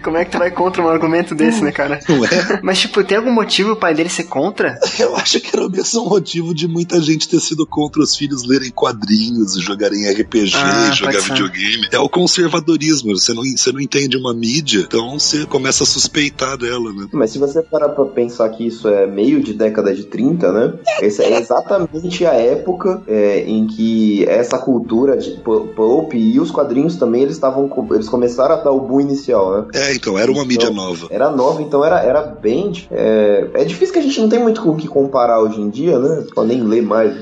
Como 0.04 0.18
é 0.18 0.26
que 0.26 0.32
tu 0.32 0.38
vai 0.38 0.52
contra 0.52 0.82
um 0.82 0.88
argumento 0.88 1.34
desse, 1.34 1.64
né, 1.64 1.72
cara? 1.72 2.00
Não 2.08 2.24
é? 2.26 2.60
Mas, 2.62 2.80
tipo, 2.80 3.04
tem 3.04 3.18
algum 3.18 3.32
motivo 3.32 3.72
o 3.72 3.76
pai 3.76 3.94
dele 3.94 4.10
ser 4.10 4.26
contra? 4.26 4.78
Eu 5.00 5.16
acho 5.16 5.40
que 5.40 5.56
era 5.56 5.66
o 5.66 5.70
mesmo 5.70 6.06
motivo 6.10 6.54
de 6.54 6.68
muita 6.68 7.02
gente 7.02 7.28
ter 7.28 7.40
sido 7.40 7.66
contra 7.66 8.02
os 8.02 8.16
filhos 8.16 8.44
lerem 8.44 8.72
quadrinhos, 8.72 9.60
jogarem 9.60 10.10
RPG, 10.12 10.56
Ah, 10.56 10.92
jogar 10.92 11.20
videogame. 11.22 11.88
É 11.92 12.00
o 12.00 12.10
conservadorismo, 12.10 13.18
você 13.18 13.34
não, 13.34 13.44
você 13.44 13.72
não 13.72 13.80
entende 13.80 14.18
uma 14.18 14.34
mídia, 14.34 14.82
então 14.82 15.18
você 15.18 15.46
começa 15.46 15.84
a 15.84 15.88
suspeitar 15.88 16.58
dela, 16.58 16.92
né? 16.92 17.08
Mas 17.14 17.32
se 17.32 17.40
você 17.40 17.62
parar 17.62 17.90
pra 17.90 18.06
pensar 18.06 18.50
que 18.50 18.68
isso 18.68 18.88
é 18.88 19.08
meio 19.08 19.42
de 19.42 19.54
década 19.54 19.94
de 19.94 20.04
30, 20.06 20.52
né? 20.52 20.74
Essa 21.02 21.24
é 21.24 21.30
exatamente 21.54 22.26
a 22.26 22.34
época 22.34 23.02
é, 23.08 23.40
em 23.42 23.66
que 23.68 24.26
essa 24.28 24.58
cultura 24.58 25.18
de 25.18 25.32
pu- 25.32 25.68
pulp 25.76 26.14
e 26.14 26.40
os 26.40 26.52
quadrinhos 26.52 26.96
também, 26.96 27.22
eles 27.24 27.36
estavam 27.36 27.70
eles 27.92 28.10
começaram 28.10 28.56
a 28.56 28.58
dar 28.64 28.72
o 28.72 28.80
boom 28.82 29.02
inicial, 29.02 29.52
né? 29.52 29.66
É, 29.74 29.94
então, 29.96 30.18
era 30.18 30.32
uma 30.32 30.44
Então, 30.44 30.48
mídia 30.48 30.70
nova. 30.70 31.08
Era 31.10 31.30
nova, 31.30 31.62
então 31.62 31.84
era, 31.84 32.00
era 32.02 32.22
bem. 32.22 32.88
É, 32.92 33.50
é 33.54 33.64
difícil 33.66 33.94
que 33.94 34.00
a 34.00 34.04
gente 34.04 34.20
não 34.22 34.30
tem 34.30 34.40
muito 34.40 34.62
com 34.62 34.70
o 34.70 34.76
que 34.78 34.88
comparar 34.88 35.40
hoje 35.40 35.60
em 35.62 35.70
dia, 35.70 35.98
né? 36.00 36.26
Pra 36.34 36.44
nem 36.44 36.62
ler 36.64 36.82
mais. 36.82 37.14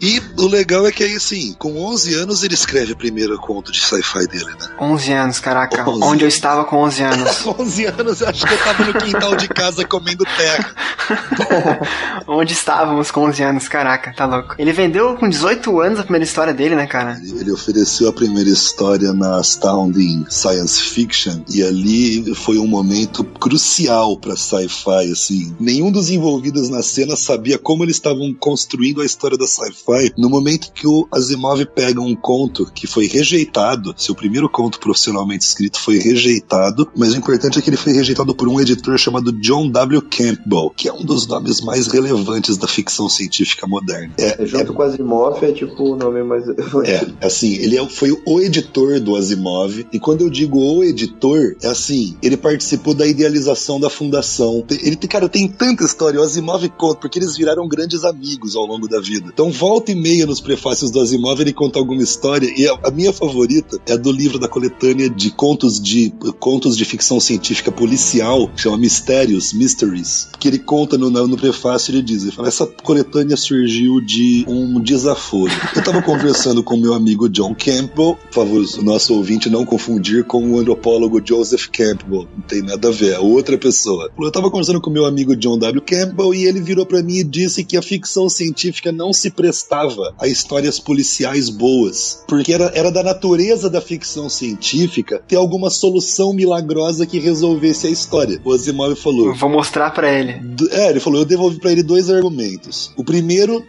E 0.00 0.20
o 0.38 0.46
legal 0.46 0.86
é 0.86 0.92
que 0.92 1.04
aí, 1.04 1.14
assim, 1.16 1.54
com 1.58 1.76
11 1.78 2.14
anos 2.14 2.42
ele 2.42 2.54
escreve 2.54 2.92
a 2.92 2.96
primeira 2.96 3.36
conto 3.36 3.72
de 3.72 3.80
sci-fi 3.80 4.26
dele, 4.26 4.44
né? 4.46 4.68
11 4.80 5.12
anos, 5.12 5.40
caraca. 5.40 5.88
11. 5.88 6.04
Onde 6.04 6.24
eu 6.24 6.28
estava 6.28 6.64
com 6.64 6.76
11 6.78 7.02
anos? 7.02 7.46
11 7.58 7.84
anos 7.86 8.20
eu 8.20 8.28
acho 8.28 8.46
que 8.46 8.54
eu 8.54 8.58
tava 8.58 8.84
no 8.84 8.94
quintal 8.94 9.36
de 9.36 9.48
casa 9.48 9.84
comendo 9.86 10.24
terra. 10.36 10.74
Onde 12.26 12.52
estávamos 12.52 13.10
com 13.10 13.22
11 13.28 13.42
anos, 13.42 13.59
caraca, 13.68 14.14
tá 14.14 14.26
louco. 14.26 14.54
Ele 14.58 14.72
vendeu 14.72 15.16
com 15.16 15.28
18 15.28 15.80
anos 15.80 15.98
a 15.98 16.02
primeira 16.02 16.24
história 16.24 16.54
dele, 16.54 16.74
né, 16.74 16.86
cara? 16.86 17.20
Ele 17.22 17.50
ele 17.50 17.52
ofereceu 17.52 18.08
a 18.08 18.12
primeira 18.12 18.48
história 18.48 19.12
na 19.12 19.36
Astounding 19.36 20.24
Science 20.30 20.80
Fiction 20.80 21.40
e 21.52 21.62
ali 21.62 22.32
foi 22.34 22.58
um 22.58 22.66
momento 22.66 23.24
crucial 23.24 24.16
pra 24.16 24.36
sci-fi, 24.36 25.10
assim. 25.10 25.54
Nenhum 25.58 25.90
dos 25.90 26.10
envolvidos 26.10 26.68
na 26.68 26.80
cena 26.82 27.16
sabia 27.16 27.58
como 27.58 27.84
eles 27.84 27.96
estavam 27.96 28.32
construindo 28.32 29.00
a 29.00 29.04
história 29.04 29.36
da 29.36 29.46
sci-fi 29.46 30.12
no 30.16 30.30
momento 30.30 30.72
que 30.72 30.86
o 30.86 31.08
Asimov 31.10 31.64
pega 31.66 32.00
um 32.00 32.14
conto 32.14 32.70
que 32.72 32.86
foi 32.86 33.06
rejeitado, 33.06 33.94
seu 33.96 34.14
primeiro 34.14 34.48
conto 34.48 34.78
profissionalmente 34.78 35.44
escrito 35.44 35.80
foi 35.80 35.98
rejeitado, 35.98 36.88
mas 36.96 37.12
o 37.12 37.16
importante 37.16 37.58
é 37.58 37.62
que 37.62 37.70
ele 37.70 37.76
foi 37.76 37.92
rejeitado 37.92 38.34
por 38.34 38.48
um 38.48 38.60
editor 38.60 38.96
chamado 38.96 39.32
John 39.32 39.68
W. 39.68 40.02
Campbell, 40.02 40.72
que 40.76 40.88
é 40.88 40.92
um 40.92 41.04
dos 41.04 41.26
nomes 41.26 41.60
mais 41.60 41.88
relevantes 41.88 42.56
da 42.56 42.68
ficção 42.68 43.08
científica 43.08 43.49
moderna. 43.66 44.12
É, 44.18 44.44
Junto 44.46 44.72
com 44.74 44.82
Asimov 44.82 45.42
é 45.44 45.52
tipo 45.52 45.82
o 45.92 45.96
nome 45.96 46.22
mais. 46.22 46.46
é, 46.48 47.06
assim, 47.26 47.54
ele 47.56 47.76
é- 47.78 47.88
foi 47.88 48.10
o 48.26 48.40
editor 48.40 49.00
do 49.00 49.16
Asimov, 49.16 49.86
e 49.92 49.98
quando 49.98 50.22
eu 50.22 50.30
digo 50.30 50.58
o 50.58 50.84
editor, 50.84 51.56
é 51.62 51.68
assim, 51.68 52.16
ele 52.22 52.36
participou 52.36 52.94
da 52.94 53.06
idealização 53.06 53.78
da 53.80 53.90
fundação. 53.90 54.64
Ele, 54.70 54.96
tem- 54.96 55.08
cara, 55.08 55.28
tem 55.28 55.48
tanta 55.48 55.84
história, 55.84 56.20
o 56.20 56.22
Asimov 56.22 56.68
conta, 56.70 57.00
porque 57.00 57.18
eles 57.18 57.36
viraram 57.36 57.66
grandes 57.68 58.04
amigos 58.04 58.56
ao 58.56 58.66
longo 58.66 58.88
da 58.88 59.00
vida. 59.00 59.30
Então, 59.32 59.50
volta 59.50 59.92
e 59.92 59.94
meia 59.94 60.26
nos 60.26 60.40
prefácios 60.40 60.90
do 60.90 61.00
Asimov, 61.00 61.40
ele 61.40 61.52
conta 61.52 61.78
alguma 61.78 62.02
história, 62.02 62.52
e 62.56 62.66
a, 62.68 62.78
a 62.84 62.90
minha 62.90 63.12
favorita 63.12 63.78
é 63.86 63.96
do 63.96 64.10
livro 64.12 64.38
da 64.38 64.48
coletânea 64.48 65.08
de 65.08 65.30
contos 65.30 65.80
de 65.80 66.12
contos 66.38 66.76
de 66.76 66.84
ficção 66.84 67.20
científica 67.20 67.70
policial, 67.72 68.48
que 68.48 68.60
chama 68.62 68.76
Mistérios, 68.78 69.52
Mysteries, 69.52 70.28
que 70.38 70.48
ele 70.48 70.58
conta 70.58 70.96
no, 70.98 71.10
no 71.10 71.36
prefácio, 71.36 71.90
ele 71.92 72.02
diz, 72.02 72.22
ele 72.22 72.32
fala, 72.32 72.48
essa 72.48 72.66
coletânea 72.66 73.36
surgiu 73.40 74.00
de 74.00 74.44
um 74.46 74.80
desaforo. 74.80 75.52
Eu 75.74 75.82
tava 75.82 76.02
conversando 76.02 76.62
com 76.62 76.76
meu 76.76 76.94
amigo 76.94 77.28
John 77.28 77.54
Campbell, 77.54 78.16
por 78.16 78.32
favor, 78.32 78.64
o 78.78 78.82
nosso 78.82 79.14
ouvinte 79.14 79.50
não 79.50 79.64
confundir 79.64 80.24
com 80.24 80.50
o 80.50 80.58
antropólogo 80.58 81.20
Joseph 81.24 81.66
Campbell, 81.66 82.28
não 82.36 82.42
tem 82.46 82.62
nada 82.62 82.88
a 82.88 82.90
ver, 82.90 83.14
é 83.14 83.18
outra 83.18 83.56
pessoa. 83.56 84.10
Eu 84.18 84.30
tava 84.30 84.50
conversando 84.50 84.80
com 84.80 84.90
meu 84.90 85.04
amigo 85.04 85.36
John 85.36 85.58
W. 85.58 85.82
Campbell 85.82 86.34
e 86.34 86.44
ele 86.44 86.60
virou 86.60 86.86
pra 86.86 87.02
mim 87.02 87.18
e 87.18 87.24
disse 87.24 87.64
que 87.64 87.76
a 87.76 87.82
ficção 87.82 88.28
científica 88.28 88.92
não 88.92 89.12
se 89.12 89.30
prestava 89.30 90.14
a 90.18 90.26
histórias 90.26 90.78
policiais 90.78 91.48
boas, 91.48 92.22
porque 92.28 92.52
era, 92.52 92.70
era 92.74 92.90
da 92.90 93.02
natureza 93.02 93.70
da 93.70 93.80
ficção 93.80 94.28
científica 94.28 95.22
ter 95.26 95.36
alguma 95.36 95.70
solução 95.70 96.32
milagrosa 96.32 97.06
que 97.06 97.18
resolvesse 97.18 97.86
a 97.86 97.90
história. 97.90 98.40
O 98.44 98.52
Asimov 98.52 98.94
falou, 98.96 99.34
Vou 99.34 99.48
mostrar 99.48 99.90
pra 99.90 100.12
ele. 100.12 100.40
É, 100.70 100.90
ele 100.90 101.00
falou, 101.00 101.20
eu 101.20 101.24
devolvi 101.24 101.58
pra 101.58 101.72
ele 101.72 101.82
dois 101.82 102.10
argumentos. 102.10 102.92
O 102.96 103.04
primeiro 103.04 103.19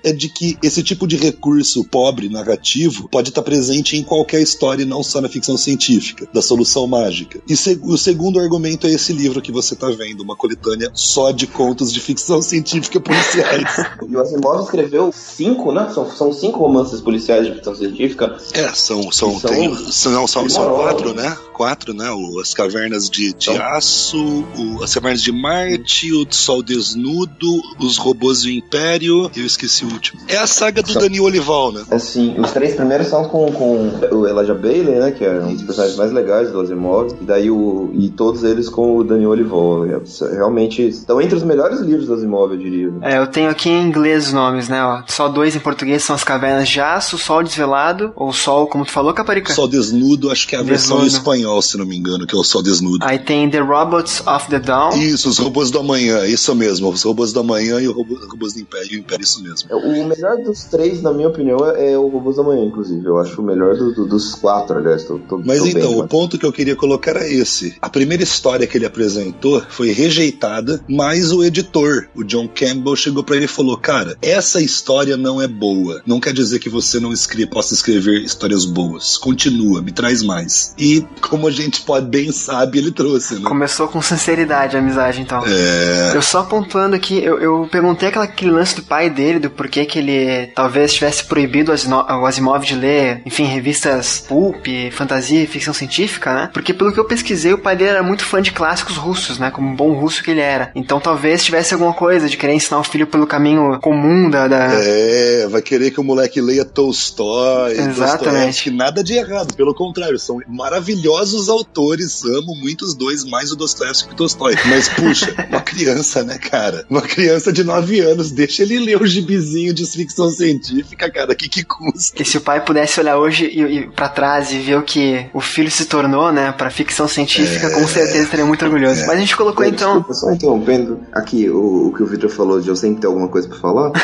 é 0.03 0.11
de 0.11 0.29
que 0.29 0.57
esse 0.63 0.81
tipo 0.83 1.07
de 1.07 1.15
recurso 1.17 1.83
pobre, 1.83 2.29
narrativo, 2.29 3.07
pode 3.09 3.29
estar 3.29 3.41
presente 3.41 3.97
em 3.97 4.03
qualquer 4.03 4.41
história 4.41 4.83
e 4.83 4.85
não 4.85 5.03
só 5.03 5.21
na 5.21 5.29
ficção 5.29 5.57
científica, 5.57 6.27
da 6.33 6.41
solução 6.41 6.87
mágica. 6.87 7.41
E 7.47 7.55
se- 7.55 7.79
o 7.83 7.97
segundo 7.97 8.39
argumento 8.39 8.87
é 8.87 8.91
esse 8.91 9.13
livro 9.13 9.41
que 9.41 9.51
você 9.51 9.75
tá 9.75 9.89
vendo, 9.89 10.21
uma 10.21 10.35
coletânea 10.35 10.89
só 10.93 11.31
de 11.31 11.47
contos 11.47 11.91
de 11.91 11.99
ficção 11.99 12.41
científica 12.41 12.99
policiais. 12.99 13.77
E 14.07 14.15
o 14.15 14.19
Asimov 14.21 14.63
escreveu 14.63 15.11
cinco, 15.13 15.71
né? 15.71 15.89
São, 15.93 16.09
são 16.11 16.33
cinco 16.33 16.59
romances 16.59 17.01
policiais 17.01 17.45
de 17.45 17.53
ficção 17.53 17.75
científica. 17.75 18.37
é, 18.53 18.71
são, 18.73 19.11
são, 19.11 19.39
São- 19.39 19.49
tem- 19.51 19.75
são, 19.91 20.27
são, 20.27 20.49
são 20.49 20.75
quatro, 20.75 21.13
né? 21.13 21.37
Quatro, 21.53 21.93
né? 21.93 22.09
O- 22.11 22.39
as 22.39 22.53
cavernas 22.53 23.09
de, 23.09 23.33
de 23.33 23.49
Então- 23.51 23.61
aço, 23.63 24.17
o- 24.57 24.83
as 24.83 24.93
cavernas 24.93 25.21
de 25.21 25.31
Marte, 25.31 26.11
o 26.13 26.25
Sol 26.29 26.63
Desnudo, 26.63 27.61
os 27.79 27.97
robôs 27.97 28.41
do 28.43 28.49
Império, 28.49 29.29
eu 29.41 29.47
esqueci 29.47 29.85
o 29.85 29.91
último. 29.91 30.21
É 30.27 30.37
a 30.37 30.47
saga 30.47 30.81
do 30.81 30.91
São- 30.91 31.01
Daniel 31.01 31.23
Olival, 31.25 31.71
né? 31.71 31.83
Assim, 31.91 32.35
os 32.39 32.51
três 32.51 32.75
primeiros 32.75 33.07
são 33.07 33.25
com, 33.25 33.51
com 33.51 33.91
o 34.11 34.27
Elijah 34.27 34.53
Bailey, 34.53 34.95
né? 34.99 35.11
Que 35.11 35.25
é 35.25 35.39
um 35.39 35.53
dos 35.53 35.63
personagens 35.63 35.97
mais 35.97 36.11
legais 36.11 36.51
do 36.51 36.59
Asimov. 36.61 37.13
E 37.21 37.23
daí 37.25 37.49
o. 37.51 37.89
E 37.93 38.09
todos 38.09 38.43
eles 38.43 38.69
com 38.69 38.97
o 38.97 39.03
Daniel 39.03 39.31
Olival. 39.31 39.83
né? 39.85 39.99
Realmente 40.33 40.81
estão 40.87 41.21
entre 41.21 41.35
os 41.35 41.43
melhores 41.43 41.79
livros 41.81 42.07
do 42.07 42.13
Asimov, 42.13 42.51
eu 42.53 42.57
diria. 42.57 42.91
É, 43.01 43.17
eu 43.17 43.27
tenho 43.27 43.49
aqui 43.49 43.69
em 43.69 43.81
inglês 43.87 44.27
os 44.27 44.33
nomes, 44.33 44.67
né, 44.69 44.83
ó. 44.83 45.01
Só 45.07 45.27
dois 45.27 45.55
em 45.55 45.59
português 45.59 46.03
são 46.03 46.15
as 46.15 46.23
cavernas 46.23 46.67
de 46.69 46.79
aço, 46.79 47.17
sol 47.17 47.43
desvelado, 47.43 48.11
ou 48.15 48.31
sol, 48.33 48.67
como 48.67 48.85
tu 48.85 48.91
falou, 48.91 49.13
Caparica? 49.13 49.53
Sol 49.53 49.67
Desnudo, 49.67 50.29
acho 50.31 50.47
que 50.47 50.55
é 50.55 50.59
a 50.59 50.63
versão 50.63 50.97
em 50.99 51.03
Desnudo. 51.03 51.17
espanhol, 51.17 51.61
se 51.61 51.77
não 51.77 51.85
me 51.85 51.97
engano, 51.97 52.25
que 52.27 52.35
é 52.35 52.37
o 52.39 52.43
Sol 52.43 52.61
Desnudo. 52.61 52.99
Aí 53.05 53.19
tem 53.19 53.49
The 53.49 53.59
Robots 53.59 54.21
of 54.27 54.47
the 54.49 54.59
Dawn. 54.59 54.91
Isso, 54.97 55.29
os 55.29 55.37
robôs 55.37 55.71
do 55.71 55.79
amanhã, 55.79 56.25
isso 56.25 56.53
mesmo. 56.55 56.89
Os 56.89 57.03
robôs 57.03 57.31
do 57.33 57.39
amanhã 57.39 57.79
e 57.79 57.87
os 57.87 57.95
robô- 57.95 58.15
os 58.15 58.27
robôs 58.29 58.53
do 58.53 58.59
Império, 58.59 58.91
o 58.91 58.99
Império, 58.99 59.25
isso 59.31 59.43
mesmo. 59.43 59.69
O 59.75 60.05
melhor 60.07 60.37
dos 60.37 60.63
três, 60.65 61.01
na 61.01 61.13
minha 61.13 61.27
opinião, 61.27 61.57
é, 61.69 61.93
é 61.93 61.97
o 61.97 62.07
Robôs 62.07 62.35
da 62.37 62.43
Manhã, 62.43 62.65
inclusive. 62.65 63.05
Eu 63.05 63.17
acho 63.17 63.41
o 63.41 63.43
melhor 63.45 63.75
do- 63.75 63.93
do- 63.93 64.05
dos 64.07 64.35
quatro, 64.35 64.77
aliás. 64.77 65.03
Tô, 65.03 65.17
tô, 65.19 65.37
Mas 65.39 65.59
tô 65.59 65.67
então, 65.67 65.91
bem, 65.91 66.01
o 66.01 66.07
ponto 66.07 66.37
que 66.37 66.45
eu 66.45 66.51
queria 66.51 66.75
colocar 66.75 67.11
era 67.11 67.27
esse. 67.27 67.75
A 67.81 67.89
primeira 67.89 68.23
história 68.23 68.67
que 68.67 68.77
ele 68.77 68.85
apresentou 68.85 69.61
foi 69.69 69.91
rejeitada, 69.91 70.81
mas 70.87 71.31
o 71.31 71.43
editor, 71.43 72.07
o 72.15 72.23
John 72.23 72.47
Campbell, 72.47 72.95
chegou 72.95 73.23
pra 73.23 73.35
ele 73.35 73.45
e 73.45 73.47
falou: 73.47 73.77
Cara, 73.77 74.17
essa 74.21 74.61
história 74.61 75.17
não 75.17 75.41
é 75.41 75.47
boa. 75.47 76.01
Não 76.05 76.19
quer 76.19 76.33
dizer 76.33 76.59
que 76.59 76.69
você 76.69 76.99
não 76.99 77.11
escre 77.11 77.45
possa 77.45 77.73
escrever 77.73 78.21
histórias 78.21 78.65
boas. 78.65 79.17
Continua, 79.17 79.81
me 79.81 79.91
traz 79.91 80.21
mais. 80.21 80.73
E, 80.77 81.05
como 81.21 81.47
a 81.47 81.51
gente 81.51 81.81
pode 81.81 82.05
bem 82.07 82.31
sabe, 82.31 82.77
ele 82.77 82.91
trouxe, 82.91 83.35
né? 83.35 83.41
Começou 83.43 83.87
com 83.87 84.01
sinceridade 84.01 84.75
a 84.75 84.79
amizade, 84.79 85.21
então. 85.21 85.41
É. 85.45 86.11
Eu 86.15 86.21
só 86.21 86.43
pontuando 86.43 86.95
aqui, 86.95 87.17
eu, 87.23 87.39
eu 87.39 87.67
perguntei 87.71 88.09
aquela, 88.09 88.25
aquele 88.25 88.51
lance 88.51 88.75
do 88.75 88.83
pai 88.83 89.09
dele, 89.09 89.20
do 89.39 89.49
porquê 89.49 89.85
que 89.85 89.99
ele 89.99 90.47
talvez 90.47 90.93
tivesse 90.93 91.23
proibido 91.23 91.71
o 91.71 92.25
Asimov 92.25 92.65
de 92.65 92.75
ler, 92.75 93.21
enfim, 93.25 93.45
revistas 93.45 94.23
pulp, 94.27 94.67
fantasia 94.91 95.43
e 95.43 95.47
ficção 95.47 95.73
científica, 95.73 96.33
né? 96.33 96.49
Porque 96.53 96.73
pelo 96.73 96.91
que 96.93 96.99
eu 96.99 97.05
pesquisei, 97.05 97.53
o 97.53 97.57
pai 97.57 97.75
dele 97.75 97.91
era 97.91 98.03
muito 98.03 98.25
fã 98.25 98.41
de 98.41 98.51
clássicos 98.51 98.97
russos, 98.97 99.39
né? 99.39 99.51
Como 99.51 99.67
um 99.67 99.75
bom 99.75 99.93
russo 99.93 100.23
que 100.23 100.31
ele 100.31 100.41
era. 100.41 100.71
Então 100.75 100.99
talvez 100.99 101.43
tivesse 101.43 101.73
alguma 101.73 101.93
coisa 101.93 102.27
de 102.27 102.37
querer 102.37 102.53
ensinar 102.53 102.79
o 102.79 102.83
filho 102.83 103.07
pelo 103.07 103.27
caminho 103.27 103.79
comum 103.79 104.29
da. 104.29 104.47
da... 104.47 104.69
É, 104.73 105.47
vai 105.47 105.61
querer 105.61 105.91
que 105.91 105.99
o 105.99 106.03
moleque 106.03 106.41
leia 106.41 106.65
Tolstói, 106.65 107.73
Exatamente. 107.73 108.63
que 108.63 108.71
nada 108.71 109.03
de 109.03 109.13
errado, 109.13 109.53
pelo 109.55 109.73
contrário, 109.73 110.17
são 110.19 110.39
maravilhosos 110.47 111.49
autores, 111.49 112.23
amo 112.23 112.55
muito 112.55 112.83
os 112.83 112.95
dois, 112.95 113.23
mais 113.23 113.51
o 113.51 113.55
Dostoevsky 113.55 114.09
que 114.09 114.13
o 114.13 114.17
Tolstói. 114.17 114.55
Mas, 114.65 114.89
puxa, 114.89 115.33
uma 115.49 115.61
criança, 115.61 116.23
né, 116.23 116.37
cara? 116.37 116.85
Uma 116.89 117.01
criança 117.01 117.51
de 117.51 117.63
9 117.63 117.99
anos, 117.99 118.31
deixa 118.31 118.63
ele 118.63 118.79
ler 118.79 119.01
o 119.01 119.07
gibizinho 119.11 119.73
de 119.73 119.85
ficção 119.85 120.29
científica, 120.29 121.09
cara, 121.11 121.35
que 121.35 121.47
que 121.49 121.63
custa? 121.63 122.15
Que 122.15 122.23
se 122.25 122.37
o 122.37 122.41
pai 122.41 122.63
pudesse 122.63 122.99
olhar 122.99 123.17
hoje 123.17 123.45
e, 123.45 123.61
e 123.61 123.87
para 123.87 124.09
trás 124.09 124.51
e 124.51 124.59
ver 124.59 124.77
o 124.77 124.83
que 124.83 125.25
o 125.33 125.39
filho 125.41 125.69
se 125.69 125.85
tornou, 125.85 126.31
né, 126.31 126.51
pra 126.51 126.69
ficção 126.69 127.07
científica, 127.07 127.67
É, 127.67 127.69
com 127.71 127.87
certeza 127.87 128.23
estaria 128.23 128.45
muito 128.45 128.63
orgulhoso. 128.65 129.01
Mas 129.01 129.09
a 129.11 129.19
gente 129.19 129.35
colocou 129.35 129.65
então. 129.65 129.95
Desculpa, 129.97 130.13
só 130.13 130.31
interrompendo 130.31 130.99
aqui 131.11 131.49
o, 131.49 131.87
o 131.87 131.93
que 131.93 132.03
o 132.03 132.05
Victor 132.05 132.29
falou 132.29 132.59
de 132.61 132.69
eu 132.69 132.75
sempre 132.75 133.01
ter 133.01 133.07
alguma 133.07 133.27
coisa 133.27 133.47
pra 133.47 133.57
falar. 133.57 133.91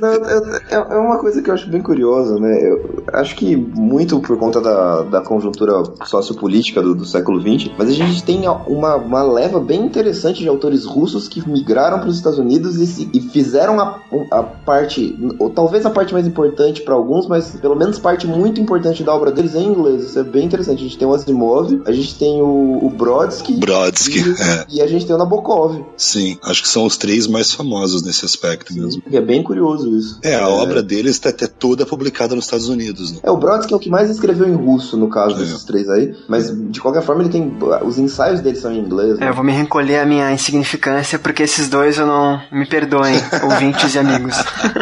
Não, 0.00 0.08
é, 0.08 0.60
é- 0.70 0.94
é 0.94 0.96
uma 0.98 1.18
coisa 1.18 1.42
que 1.42 1.50
eu 1.50 1.54
acho 1.54 1.68
bem 1.68 1.80
curiosa, 1.80 2.38
né? 2.38 2.60
Eu 2.70 3.02
acho 3.12 3.34
que 3.36 3.56
muito 3.56 4.20
por 4.20 4.38
conta 4.38 4.60
da, 4.60 5.02
da 5.02 5.20
conjuntura 5.20 5.72
sociopolítica 6.04 6.82
do, 6.82 6.94
do 6.94 7.04
século 7.06 7.40
XX, 7.40 7.70
mas 7.78 7.88
a 7.88 7.92
gente 7.92 8.22
tem 8.22 8.46
uma, 8.66 8.96
uma 8.96 9.22
leva 9.22 9.60
bem 9.60 9.82
interessante 9.84 10.40
de 10.40 10.48
autores 10.48 10.84
russos 10.84 11.28
que 11.28 11.46
migraram 11.48 11.98
para 12.00 12.08
os 12.08 12.16
Estados 12.16 12.38
Unidos 12.38 12.76
e, 12.76 12.86
se- 12.86 12.97
e 13.12 13.20
fizeram 13.20 13.78
a, 13.80 14.00
a 14.30 14.42
parte, 14.42 15.16
ou 15.38 15.50
talvez 15.50 15.84
a 15.84 15.90
parte 15.90 16.12
mais 16.12 16.26
importante 16.26 16.82
para 16.82 16.94
alguns, 16.94 17.26
mas 17.26 17.50
pelo 17.60 17.76
menos 17.76 17.98
parte 17.98 18.26
muito 18.26 18.60
importante 18.60 19.02
da 19.02 19.14
obra 19.14 19.30
deles 19.30 19.54
em 19.54 19.66
inglês. 19.66 20.04
Isso 20.04 20.18
é 20.18 20.24
bem 20.24 20.44
interessante. 20.44 20.80
A 20.80 20.82
gente 20.82 20.98
tem 20.98 21.06
o 21.06 21.14
Asimov, 21.14 21.82
a 21.86 21.92
gente 21.92 22.14
tem 22.16 22.40
o, 22.40 22.78
o 22.82 22.90
Brodsky. 22.90 23.54
Brodsky, 23.54 24.18
e, 24.18 24.42
é. 24.42 24.66
e 24.68 24.82
a 24.82 24.86
gente 24.86 25.06
tem 25.06 25.14
o 25.14 25.18
Nabokov. 25.18 25.84
Sim, 25.96 26.38
acho 26.42 26.62
que 26.62 26.68
são 26.68 26.84
os 26.86 26.96
três 26.96 27.26
mais 27.26 27.52
famosos 27.52 28.02
nesse 28.02 28.24
aspecto 28.24 28.74
mesmo. 28.74 29.02
E 29.10 29.16
é 29.16 29.20
bem 29.20 29.42
curioso 29.42 29.96
isso. 29.96 30.18
É, 30.22 30.34
a 30.36 30.48
obra 30.48 30.82
deles 30.82 31.12
está 31.12 31.30
até 31.30 31.46
toda 31.46 31.86
publicada 31.86 32.34
nos 32.34 32.44
Estados 32.44 32.68
Unidos, 32.68 33.12
né? 33.12 33.18
É, 33.22 33.30
o 33.30 33.36
Brodsky 33.36 33.72
é 33.72 33.76
o 33.76 33.80
que 33.80 33.90
mais 33.90 34.10
escreveu 34.10 34.48
em 34.48 34.54
russo, 34.54 34.96
no 34.96 35.08
caso 35.08 35.36
É. 35.36 35.38
desses 35.38 35.64
três 35.64 35.88
aí. 35.88 36.14
Mas, 36.28 36.52
de 36.70 36.80
qualquer 36.80 37.02
forma, 37.02 37.22
ele 37.22 37.30
tem. 37.30 37.56
Os 37.84 37.98
ensaios 37.98 38.40
dele 38.40 38.56
são 38.56 38.72
em 38.72 38.78
inglês. 38.78 39.16
É, 39.16 39.20
né? 39.20 39.28
eu 39.28 39.34
vou 39.34 39.44
me 39.44 39.52
recolher 39.52 39.98
a 40.00 40.06
minha 40.06 40.32
insignificância 40.32 41.18
porque 41.18 41.42
esses 41.42 41.68
dois 41.68 41.98
eu 41.98 42.06
não 42.06 42.40
me 42.52 42.66
perdoem, 42.88 43.20
ouvintes 43.42 43.94
e 43.94 43.98
amigos. 43.98 44.34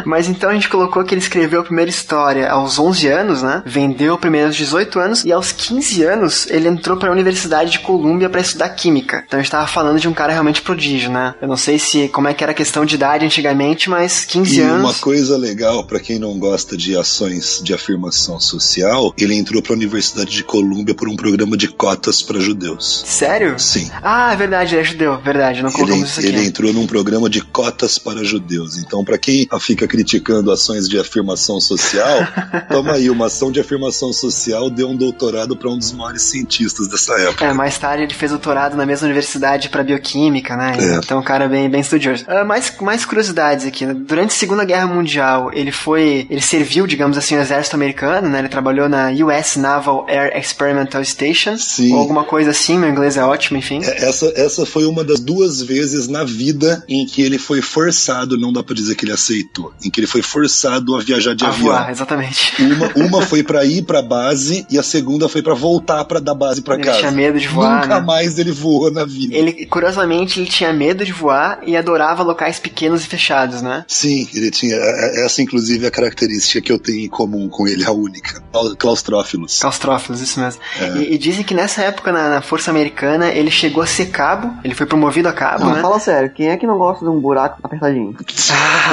Mas 0.05 0.29
então 0.29 0.51
a 0.51 0.55
gente 0.55 0.69
colocou 0.69 1.03
que 1.05 1.13
ele 1.15 1.21
escreveu 1.21 1.61
a 1.61 1.65
primeira 1.65 1.91
história 1.91 2.49
aos 2.51 2.79
11 2.79 3.09
anos, 3.09 3.43
né? 3.43 3.63
Vendeu 3.67 4.17
primeiro 4.17 4.47
aos 4.49 4.57
18 4.57 4.99
anos 4.99 5.25
e 5.25 5.33
aos 5.33 5.53
15 5.53 6.03
anos 6.05 6.47
ele 6.49 6.69
entrou 6.69 6.97
para 6.97 7.09
a 7.09 7.13
Universidade 7.13 7.71
de 7.73 7.79
Colômbia 7.81 8.29
para 8.31 8.41
estudar 8.41 8.69
química. 8.71 9.25
Então 9.27 9.39
a 9.39 9.43
gente 9.43 9.51
tava 9.51 9.67
falando 9.67 9.99
de 10.01 10.09
um 10.09 10.13
cara 10.15 10.33
realmente 10.33 10.63
prodígio, 10.63 11.11
né? 11.11 11.35
Eu 11.43 11.49
não 11.49 11.57
sei 11.57 11.79
se 11.79 12.09
como 12.09 12.29
é 12.29 12.35
que 12.35 12.43
era 12.45 12.53
a 12.53 12.55
questão 12.55 12.85
de 12.85 12.95
idade 12.95 13.25
antigamente, 13.25 13.91
mas 13.91 14.25
15 14.25 14.57
E 14.59 14.61
anos. 14.63 14.85
uma 14.85 14.95
coisa 14.95 15.37
legal, 15.37 15.85
pra 15.85 15.99
quem 16.01 16.19
não 16.19 16.39
gosta 16.39 16.77
de 16.77 16.97
ações 16.97 17.61
de 17.63 17.75
afirmação 17.75 18.39
social, 18.39 19.13
ele 19.19 19.35
entrou 19.35 19.61
pra 19.63 19.73
Universidade 19.73 20.31
de 20.31 20.45
Colômbia 20.45 20.95
por 20.95 21.09
um 21.09 21.17
programa 21.17 21.57
de 21.57 21.69
cotas 21.69 22.23
para 22.23 22.39
judeus. 22.39 23.03
Sério? 23.07 23.59
Sim. 23.59 23.91
Ah, 24.03 24.33
é 24.33 24.37
verdade, 24.37 24.75
ele 24.75 24.83
é 24.83 24.85
judeu, 24.85 25.19
verdade, 25.19 25.63
não 25.63 25.69
Ele, 25.71 25.77
colocamos 25.79 26.11
isso 26.11 26.21
aqui. 26.21 26.29
ele 26.29 26.45
entrou 26.47 26.73
num 26.73 26.87
programa 26.87 27.29
de 27.29 27.41
cotas 27.41 27.96
para 27.99 28.23
judeus. 28.25 28.79
Então, 28.79 29.05
pra 29.05 29.19
quem 29.19 29.49
fica 29.61 29.87
criticando 29.87 30.51
ações 30.51 30.89
de 30.89 30.99
afirmação 30.99 31.61
social, 31.61 32.19
toma 32.71 32.93
aí, 32.93 33.11
uma 33.11 33.27
ação 33.27 33.51
de 33.51 33.61
afirmação 33.61 34.13
social 34.13 34.71
deu 34.71 34.89
um 34.91 34.97
doutorado 34.97 35.57
pra 35.57 35.71
um 35.71 35.79
dos 35.79 35.93
maiores 35.93 36.23
cientistas 36.23 36.89
dessa 36.89 37.15
época. 37.21 37.45
É, 37.45 37.53
mais 37.53 37.79
tarde 37.79 38.05
ele 38.05 38.15
fez 38.15 38.31
doutorado 38.31 38.77
na 38.77 38.87
mesma 38.87 39.07
universidade 39.07 39.69
para 39.69 39.83
bioquímica, 39.83 40.57
né? 40.57 40.77
É. 40.79 40.97
Então, 40.97 41.19
um 41.19 41.23
cara 41.23 41.49
bem, 41.49 41.69
bem 41.69 41.81
estudioso. 41.81 42.25
Ah, 42.27 42.45
mais, 42.45 42.73
mais 42.81 43.05
curiosidades 43.05 43.67
aqui. 43.67 43.87
né? 43.87 43.95
Durante 43.95 44.31
a 44.31 44.39
Segunda 44.39 44.65
Guerra 44.65 44.87
Mundial, 44.87 45.51
ele 45.53 45.73
foi. 45.73 46.27
Ele 46.31 46.41
serviu, 46.41 46.87
digamos 46.87 47.17
assim, 47.17 47.35
no 47.37 47.43
exército 47.43 47.77
americano, 47.77 48.29
né? 48.29 48.39
Ele 48.41 48.49
trabalhou 48.49 48.89
na 48.89 49.11
US 49.11 49.57
Naval 49.57 50.07
Air 50.09 50.37
Experimental 50.37 51.05
Station. 51.05 51.57
Sim. 51.59 51.93
Ou 51.93 52.01
alguma 52.01 52.25
coisa 52.25 52.51
assim, 52.51 52.79
meu 52.79 52.89
inglês 52.91 53.17
é 53.17 53.25
ótimo, 53.25 53.59
enfim. 53.59 53.81
É, 53.85 54.07
Essa, 54.09 54.33
essa 54.37 54.67
foi 54.67 54.85
uma 54.85 55.05
das 55.05 55.21
duas 55.21 55.61
vezes 55.63 56.09
na 56.09 56.25
vida 56.25 56.85
em 56.89 57.07
que 57.07 57.23
ele 57.23 57.39
foi 57.39 57.63
forçado, 57.87 58.37
não 58.39 58.53
dá 58.53 58.63
pra 58.63 58.75
dizer 58.75 58.95
que 58.97 59.05
ele 59.05 59.13
aceitou, 59.13 59.73
em 59.85 59.91
que 59.91 60.01
ele 60.01 60.07
foi 60.07 60.21
forçado 60.23 60.97
a 60.97 61.01
viajar 61.01 61.35
de 61.35 61.45
a 61.45 61.49
avião. 61.49 61.69
voar, 61.69 61.91
exatamente. 61.91 62.53
Uma, 62.63 62.93
uma 63.07 63.23
foi 63.23 63.43
pra 63.43 63.65
ir 63.67 63.83
pra 63.85 64.03
base 64.03 64.67
e 64.71 64.79
a 64.79 64.83
segunda 64.83 65.29
foi 65.29 65.41
pra 65.43 65.55
voltar 65.55 66.05
pra 66.05 66.19
da 66.19 66.35
base 66.35 66.63
pra 66.63 66.75
Ele 66.75 66.85
casa. 66.85 66.99
tinha 66.99 67.11
medo 67.13 67.39
de 67.39 67.47
voar, 67.49 67.83
Nunca 67.83 68.01
né? 68.01 68.07
mais 68.07 68.39
ele 68.39 68.51
voou 68.51 68.91
na 68.91 69.05
vida. 69.05 69.35
Ele, 69.37 69.67
curiosamente, 69.67 70.41
ele 70.41 70.49
tinha 70.49 70.73
medo 70.73 71.05
de 71.05 71.13
voar 71.13 71.61
e 71.65 71.77
adorava 71.77 72.23
locais 72.23 72.59
pequenos 72.59 73.05
e 73.05 73.07
fechados, 73.07 73.63
né? 73.63 73.85
Sim, 73.87 74.29
ele 74.35 74.51
tinha. 74.51 74.75
é- 74.75 75.25
Essa, 75.27 75.43
inclusive, 75.43 75.85
é 75.85 75.89
a 75.89 75.91
característica 75.91 76.61
que 76.61 76.73
eu 76.73 76.79
tenho 76.79 77.05
em 77.05 77.09
comum 77.09 77.49
com 77.49 77.67
ele, 77.69 77.85
a 77.85 77.93
única. 77.93 78.43
Clau- 78.53 78.75
Claustrófilos. 78.77 79.59
Claustrófilos, 79.61 80.21
isso 80.21 80.41
mesmo. 80.41 80.61
É. 80.81 80.99
E, 80.99 81.15
e 81.15 81.19
dizem 81.19 81.45
que 81.45 81.55
nessa 81.55 81.83
época, 81.83 82.11
na, 82.13 82.29
na 82.29 82.43
Força 82.43 82.71
Americana, 82.71 83.29
ele 83.31 83.51
chegou 83.51 83.83
a 83.83 83.87
ser 83.87 84.07
cabo, 84.07 84.53
ele 84.65 84.75
foi 84.75 84.87
promovido 84.87 85.29
a 85.29 85.33
cabo, 85.33 85.65
Não, 85.65 85.75
né? 85.75 85.81
fala 85.83 85.99
sério, 86.01 86.31
quem 86.35 86.49
é 86.49 86.57
que 86.57 86.67
não 86.67 86.79
gosta 86.79 87.05
de 87.05 87.11
um 87.11 87.21
buraco 87.21 87.61
apertadinho? 87.67 88.15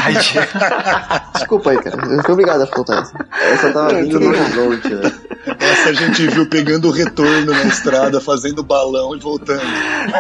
Ai, 0.04 0.14
Desculpa 1.34 1.72
aí, 1.72 1.78
cara. 1.78 1.98
Eu 2.06 2.34
obrigado 2.34 2.62
a 2.62 2.68
contar 2.68 3.04
isso. 3.04 3.14
Essa 3.42 3.72
tava 3.72 3.94
vindo 3.96 4.20
no 4.20 4.30
horizonte, 4.30 4.90
né? 4.90 5.12
Essa 5.60 5.90
a 5.90 5.94
gente 5.94 6.28
viu 6.28 6.48
pegando 6.48 6.88
o 6.88 6.92
retorno 6.92 7.52
na 7.52 7.64
estrada, 7.64 8.22
fazendo 8.22 8.64
balão 8.64 9.16
e 9.16 9.20
voltando. 9.20 9.62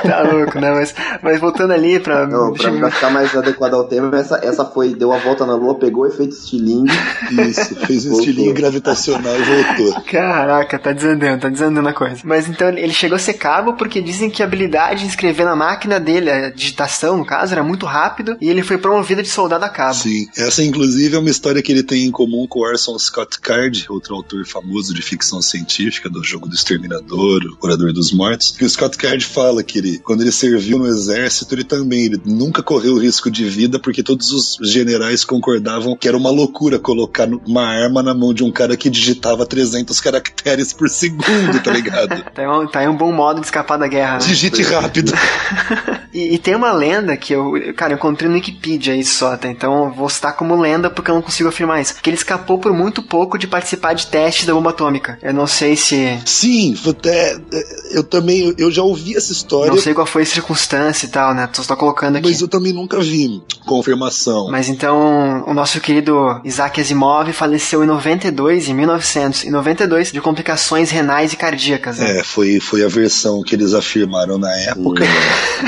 tá 0.03 0.21
louco, 0.21 0.59
né? 0.59 0.71
Mas, 0.71 0.93
mas 1.21 1.39
voltando 1.39 1.71
ali 1.71 1.99
pra. 1.99 2.27
Não, 2.27 2.53
pra, 2.53 2.71
pra 2.71 2.91
ficar 2.91 3.09
mais 3.09 3.35
adequado 3.35 3.73
ao 3.73 3.85
tema, 3.85 4.15
essa, 4.17 4.39
essa 4.43 4.65
foi, 4.65 4.93
deu 4.93 5.11
a 5.13 5.17
volta 5.17 5.45
na 5.45 5.55
lua, 5.55 5.75
pegou 5.75 6.03
o 6.03 6.07
efeito 6.07 6.33
estilingue. 6.33 6.93
Isso, 7.31 7.75
fez 7.75 8.05
um 8.05 8.13
estilinho 8.13 8.53
gravitacional 8.53 9.33
e 9.35 9.43
voltou. 9.43 10.01
Caraca, 10.03 10.77
tá 10.77 10.91
desandando, 10.91 11.41
tá 11.41 11.49
desandando 11.49 11.89
a 11.89 11.93
coisa. 11.93 12.21
Mas 12.23 12.47
então 12.47 12.69
ele 12.69 12.93
chegou 12.93 13.15
a 13.15 13.19
ser 13.19 13.33
cabo 13.33 13.73
porque 13.73 14.01
dizem 14.01 14.29
que 14.29 14.41
a 14.41 14.45
habilidade 14.45 15.01
de 15.01 15.07
escrever 15.07 15.45
na 15.45 15.55
máquina 15.55 15.99
dele, 15.99 16.29
a 16.29 16.49
digitação 16.49 17.17
no 17.17 17.25
caso, 17.25 17.53
era 17.53 17.63
muito 17.63 17.85
rápido 17.85 18.37
e 18.43 18.49
ele 18.49 18.61
foi 18.61 18.77
promovido 18.77 19.23
de 19.23 19.29
soldado 19.29 19.63
a 19.63 19.69
cabo. 19.69 19.93
Sim, 19.93 20.27
essa 20.35 20.61
inclusive 20.61 21.15
é 21.15 21.17
uma 21.17 21.29
história 21.29 21.61
que 21.61 21.71
ele 21.71 21.81
tem 21.81 22.03
em 22.03 22.11
comum 22.11 22.45
com 22.45 22.59
Orson 22.59 22.99
Scott 22.99 23.39
Card, 23.39 23.85
outro 23.87 24.13
autor 24.15 24.45
famoso 24.45 24.93
de 24.93 25.01
ficção 25.01 25.41
científica 25.41 26.09
do 26.09 26.21
jogo 26.21 26.49
do 26.49 26.53
Exterminador, 26.53 27.41
o 27.45 27.65
Orador 27.65 27.93
dos 27.93 28.11
Mortos. 28.11 28.51
Que 28.51 28.65
o 28.65 28.69
Scott 28.69 28.97
Card 28.97 29.23
fala 29.23 29.63
que 29.63 29.77
ele, 29.77 29.97
quando 29.99 30.23
ele 30.23 30.31
serviu 30.33 30.77
no 30.77 30.85
exército, 30.85 31.55
ele 31.55 31.63
também 31.63 32.03
ele 32.07 32.21
nunca 32.25 32.61
correu 32.61 32.97
risco 32.97 33.31
de 33.31 33.45
vida 33.45 33.79
porque 33.79 34.03
todos 34.03 34.33
os 34.33 34.57
generais 34.69 35.23
concordavam 35.23 35.95
que 35.95 36.09
era 36.09 36.17
uma 36.17 36.29
loucura 36.29 36.77
colocar 36.77 37.29
uma 37.47 37.65
arma 37.65 38.03
na 38.03 38.13
mão 38.13 38.33
de 38.33 38.43
um 38.43 38.51
cara 38.51 38.75
que 38.75 38.89
digitava 38.89 39.45
300 39.45 40.01
caracteres 40.01 40.73
por 40.73 40.89
segundo, 40.89 41.63
tá 41.63 41.71
ligado? 41.71 42.23
Tá 42.33 42.59
um, 42.59 42.67
tá 42.67 42.79
aí 42.79 42.87
um 42.87 42.97
bom 42.97 43.11
modo 43.11 43.39
de 43.39 43.45
escapar 43.45 43.77
da 43.77 43.87
guerra. 43.87 44.13
né? 44.13 44.25
Digite 44.25 44.63
rápido. 44.63 45.13
E, 46.13 46.35
e 46.35 46.37
tem 46.37 46.53
uma 46.53 46.71
lenda 46.71 47.17
que 47.17 47.33
eu, 47.33 47.53
cara, 47.75 47.93
eu 47.93 47.97
encontrei 47.97 48.29
no 48.33 48.37
Wikipedia 48.37 48.95
isso 48.95 49.15
só, 49.15 49.37
tá? 49.37 49.47
Então 49.47 49.85
eu 49.85 49.91
vou 49.91 50.09
citar 50.09 50.35
como 50.35 50.59
lenda 50.59 50.89
porque 50.89 51.11
eu 51.11 51.15
não 51.15 51.21
consigo 51.21 51.49
afirmar 51.49 51.81
isso. 51.81 51.95
Que 52.01 52.09
ele 52.09 52.17
escapou 52.17 52.57
por 52.57 52.73
muito 52.73 53.01
pouco 53.01 53.37
de 53.37 53.47
participar 53.47 53.93
de 53.93 54.07
testes 54.07 54.45
da 54.45 54.53
bomba 54.53 54.71
atômica. 54.71 55.17
Eu 55.21 55.33
não 55.33 55.47
sei 55.47 55.75
se. 55.75 56.19
Sim, 56.25 56.75
é, 57.05 57.37
é, 57.51 57.97
eu 57.97 58.03
também, 58.03 58.53
eu 58.57 58.71
já 58.71 58.83
ouvi 58.83 59.15
essa 59.15 59.31
história. 59.31 59.71
Não 59.71 59.79
sei 59.79 59.93
qual 59.93 60.07
foi 60.07 60.23
a 60.23 60.25
circunstância 60.25 61.05
e 61.05 61.09
tal, 61.09 61.33
né? 61.33 61.47
Tô 61.47 61.63
só 61.63 61.75
colocando 61.75 62.17
aqui. 62.17 62.29
Mas 62.29 62.41
eu 62.41 62.47
também 62.47 62.73
nunca 62.73 62.99
vi 62.99 63.41
confirmação. 63.65 64.49
Mas 64.49 64.69
então, 64.69 65.43
o 65.47 65.53
nosso 65.53 65.79
querido 65.79 66.41
Isaac 66.43 66.79
Asimov 66.79 67.31
faleceu 67.31 67.83
em 67.83 67.87
92, 67.87 68.69
em 68.69 68.73
1992, 68.73 70.11
de 70.11 70.21
complicações 70.21 70.89
renais 70.89 71.33
e 71.33 71.37
cardíacas. 71.37 71.99
Né? 71.99 72.19
É, 72.19 72.23
foi, 72.23 72.59
foi 72.59 72.83
a 72.83 72.87
versão 72.87 73.41
que 73.41 73.55
eles 73.55 73.73
afirmaram 73.73 74.37
na 74.37 74.51
época. 74.59 75.03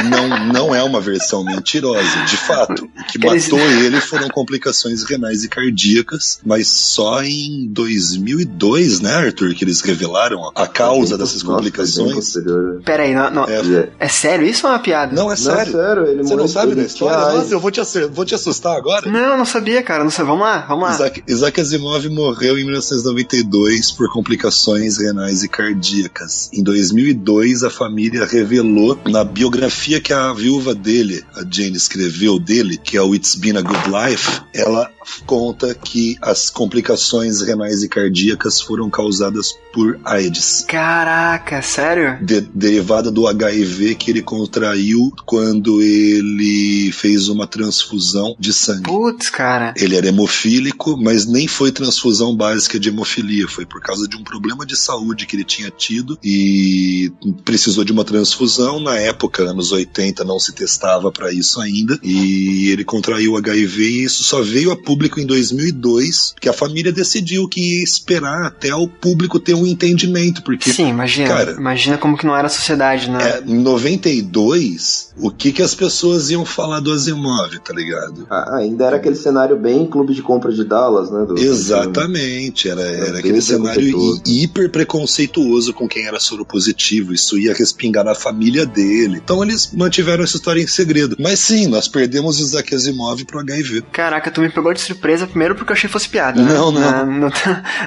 Não, 0.09 0.53
não 0.53 0.75
é 0.75 0.83
uma 0.83 0.99
versão 0.99 1.43
mentirosa, 1.43 2.25
de 2.27 2.37
fato. 2.37 2.54
O 2.63 3.03
que 3.11 3.19
matou 3.19 3.59
ele 3.59 3.99
foram 4.01 4.27
complicações 4.29 5.03
renais 5.03 5.43
e 5.43 5.49
cardíacas, 5.49 6.39
mas 6.45 6.67
só 6.67 7.21
em 7.23 7.67
2002, 7.67 8.99
né, 9.01 9.13
Arthur, 9.13 9.53
que 9.53 9.63
eles 9.63 9.81
revelaram 9.81 10.51
a 10.55 10.67
causa 10.67 11.17
dessas 11.17 11.43
complicações. 11.43 12.13
posterior. 12.13 12.81
Pera 12.85 13.03
aí, 13.03 13.13
não, 13.13 13.29
não- 13.31 13.43
É, 13.45 13.89
é 13.99 14.07
sério 14.07 14.45
isso 14.47 14.65
ou 14.65 14.71
é 14.71 14.75
uma 14.75 14.79
piada? 14.81 15.13
não, 15.15 15.25
é 15.25 15.29
Não, 15.29 15.37
sério. 15.37 15.71
sério, 15.71 16.05
ele 16.07 16.23
Você 16.23 16.35
não 16.35 16.47
sabe 16.47 16.75
da 16.75 16.83
história? 16.83 17.35
Nossa, 17.37 17.53
eu 17.53 17.59
vou 17.59 17.71
te, 17.71 17.81
vou 18.11 18.25
te 18.25 18.35
assustar 18.35 18.75
agora? 18.75 19.09
Não, 19.09 19.37
não 19.37 19.45
sabia, 19.45 19.81
cara. 19.83 20.03
Não 20.03 20.11
sei. 20.11 20.25
Vamos 20.25 20.41
lá, 20.41 20.65
vamos 20.67 20.83
lá. 20.85 20.95
Isaac, 20.95 21.23
Isaac 21.27 21.61
Asimov 21.61 22.07
morreu 22.09 22.57
em 22.57 22.63
1992 22.63 23.91
por 23.91 24.09
complicações 24.11 24.97
renais 24.97 25.43
e 25.43 25.47
cardíacas. 25.47 26.49
Em 26.53 26.63
2002, 26.63 27.63
a 27.63 27.69
família 27.69 28.25
revelou 28.25 28.99
na 29.09 29.23
biografia 29.23 29.99
que 30.01 30.13
a 30.13 30.33
viúva 30.33 30.73
dele, 30.73 31.23
a 31.35 31.41
Jane, 31.49 31.75
escreveu 31.77 32.39
dele, 32.45 32.77
que 32.77 32.95
é 32.95 33.01
o 33.01 33.13
It's 33.15 33.35
Been 33.35 33.57
a 33.57 33.61
Good 33.61 33.89
Life, 33.89 34.41
ela 34.53 34.91
conta 35.25 35.73
que 35.73 36.17
as 36.21 36.49
complicações 36.49 37.41
renais 37.41 37.83
e 37.83 37.89
cardíacas 37.89 38.59
foram 38.59 38.89
causadas 38.89 39.55
por 39.73 39.99
AIDS. 40.03 40.65
Caraca, 40.67 41.61
sério? 41.61 42.23
De, 42.23 42.41
derivada 42.41 43.11
do 43.11 43.27
HIV 43.27 43.95
que 43.95 44.11
ele 44.11 44.21
contraiu 44.21 45.11
quando 45.25 45.81
ele 45.81 46.91
fez 46.91 47.27
uma 47.27 47.47
transfusão 47.47 48.35
de 48.39 48.53
sangue. 48.53 48.83
Putz, 48.83 49.29
cara. 49.29 49.73
Ele 49.77 49.95
era 49.95 50.07
hemofílico, 50.07 50.97
mas 50.97 51.25
nem 51.25 51.47
foi 51.47 51.71
transfusão 51.71 52.35
básica 52.35 52.79
de 52.79 52.89
hemofilia, 52.89 53.47
foi 53.47 53.65
por 53.65 53.81
causa 53.81 54.07
de 54.07 54.15
um 54.15 54.23
problema 54.23 54.65
de 54.65 54.77
saúde 54.77 55.25
que 55.25 55.35
ele 55.35 55.43
tinha 55.43 55.69
tido 55.69 56.17
e 56.23 57.11
precisou 57.43 57.83
de 57.83 57.91
uma 57.91 58.03
transfusão. 58.03 58.79
Na 58.79 58.97
época, 58.97 59.43
anos 59.43 59.71
80, 59.71 60.23
não 60.23 60.39
se 60.39 60.53
testava 60.53 61.11
para 61.11 61.31
isso 61.31 61.59
ainda 61.59 61.99
e 62.03 62.69
ele 62.69 62.83
contraiu 62.83 63.37
HIV 63.37 63.83
e 63.83 64.03
isso 64.03 64.23
só 64.23 64.41
veio 64.41 64.71
a 64.71 64.77
público 64.77 64.94
em 65.19 65.25
2002, 65.25 66.35
que 66.39 66.49
a 66.49 66.53
família 66.53 66.91
decidiu 66.91 67.47
que 67.47 67.77
ia 67.79 67.83
esperar 67.83 68.45
até 68.45 68.73
o 68.75 68.87
público 68.87 69.39
ter 69.39 69.53
um 69.53 69.65
entendimento, 69.65 70.41
porque 70.43 70.71
Sim, 70.71 70.89
imagina. 70.89 71.27
cara, 71.27 71.51
imagina 71.51 71.97
como 71.97 72.17
que 72.17 72.25
não 72.25 72.35
era 72.35 72.47
a 72.47 72.49
sociedade, 72.49 73.09
né? 73.09 73.17
é, 73.23 73.43
em 73.45 73.55
92, 73.59 75.13
o 75.17 75.29
que 75.31 75.51
que 75.51 75.61
as 75.61 75.73
pessoas 75.75 76.29
iam 76.29 76.45
falar 76.45 76.79
do 76.79 76.91
Asimov, 76.91 77.57
tá 77.59 77.73
ligado? 77.73 78.25
Ah, 78.29 78.57
ainda 78.57 78.85
era 78.85 78.97
aquele 78.97 79.15
cenário 79.15 79.57
bem 79.57 79.85
clube 79.85 80.13
de 80.13 80.21
compra 80.21 80.51
de 80.51 80.63
Dallas, 80.63 81.09
né? 81.11 81.25
do- 81.25 81.37
Exatamente, 81.39 82.69
era, 82.69 82.81
era 82.81 83.19
aquele 83.19 83.41
cenário 83.41 84.21
hiper 84.25 84.69
preconceituoso 84.69 85.73
com 85.73 85.87
quem 85.87 86.05
era 86.05 86.19
soro 86.19 86.45
positivo, 86.45 87.13
isso 87.13 87.37
ia 87.37 87.53
respingar 87.53 88.03
na 88.03 88.15
família 88.15 88.65
dele. 88.65 89.19
Então 89.23 89.43
eles 89.43 89.71
mantiveram 89.73 90.23
essa 90.23 90.37
história 90.37 90.61
em 90.61 90.67
segredo. 90.67 91.15
Mas 91.19 91.39
sim, 91.39 91.67
nós 91.67 91.87
perdemos 91.87 92.39
Isaac 92.39 92.73
Asimov 92.73 93.23
pro 93.25 93.39
HIV. 93.39 93.83
Caraca, 93.91 94.31
tu 94.31 94.41
me 94.41 94.49
pegou 94.49 94.73
de 94.73 94.81
surpresa 94.85 95.27
primeiro 95.27 95.55
porque 95.55 95.71
eu 95.71 95.75
achei 95.75 95.87
que 95.87 95.93
fosse 95.93 96.07
piada, 96.09 96.41
né? 96.41 96.53
Não, 96.53 96.71
não. 96.71 96.81
Na- 96.81 97.05
no, 97.05 97.31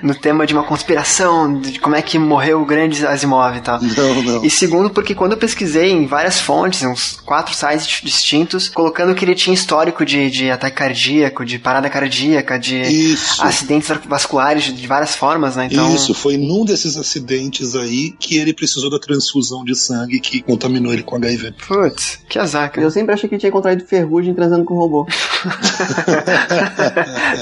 no 0.03 0.15
tema 0.15 0.47
de 0.47 0.53
uma 0.55 0.63
conspiração, 0.65 1.59
de 1.61 1.79
como 1.79 1.95
é 1.97 2.03
que 2.03 2.19
morreu 2.19 2.61
o 2.63 2.65
grande 2.67 3.07
Asimov 3.07 3.57
e 3.57 3.61
tal. 3.61 3.81
Não, 3.83 4.23
não. 4.23 4.45
E 4.45 4.51
segundo, 4.51 4.91
porque 4.91 5.15
quando 5.15 5.33
eu 5.33 5.39
pesquisei 5.39 5.91
em 5.91 6.07
várias 6.07 6.41
fontes, 6.41 6.83
uns 6.83 7.21
quatro 7.25 7.55
sites 7.55 8.01
distintos, 8.03 8.69
colocando 8.69 9.15
que 9.15 9.25
ele 9.25 9.35
tinha 9.35 9.55
histórico 9.55 10.05
de, 10.05 10.31
de 10.31 10.51
ataque 10.51 10.77
cardíaco, 10.77 11.45
de 11.45 11.59
parada 11.59 11.89
cardíaca, 11.91 12.59
de 12.59 12.81
Isso. 12.81 13.43
acidentes 13.43 13.91
vasculares 14.07 14.65
de 14.65 14.87
várias 14.87 15.15
formas, 15.15 15.57
né? 15.57 15.69
Então, 15.71 15.95
Isso, 15.95 16.15
foi 16.15 16.37
num 16.37 16.65
desses 16.65 16.97
acidentes 16.97 17.75
aí 17.75 18.11
que 18.19 18.37
ele 18.37 18.53
precisou 18.53 18.91
da 18.91 18.99
transfusão 18.99 19.65
de 19.65 19.75
sangue 19.75 20.21
que 20.21 20.41
contaminou 20.43 20.93
ele 20.93 21.03
com 21.03 21.17
HIV. 21.17 21.53
putz, 21.67 22.19
que 22.29 22.39
azar, 22.39 22.71
cara. 22.71 22.87
Eu 22.87 22.91
sempre 22.91 23.15
achei 23.15 23.29
que 23.29 23.39
tinha 23.39 23.53
contraído 23.53 23.85
ferrugem 23.85 24.35
transando 24.35 24.65
com 24.65 24.75
robô. 24.75 25.07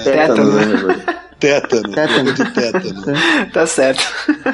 Tétano, 0.05 0.53
né, 0.53 0.75
Roberto? 0.77 1.26
Tétano, 1.47 1.93
Tétano. 1.93 2.33
de 2.33 2.51
tétano. 2.53 3.03
tá 3.53 3.67
certo. 3.67 4.05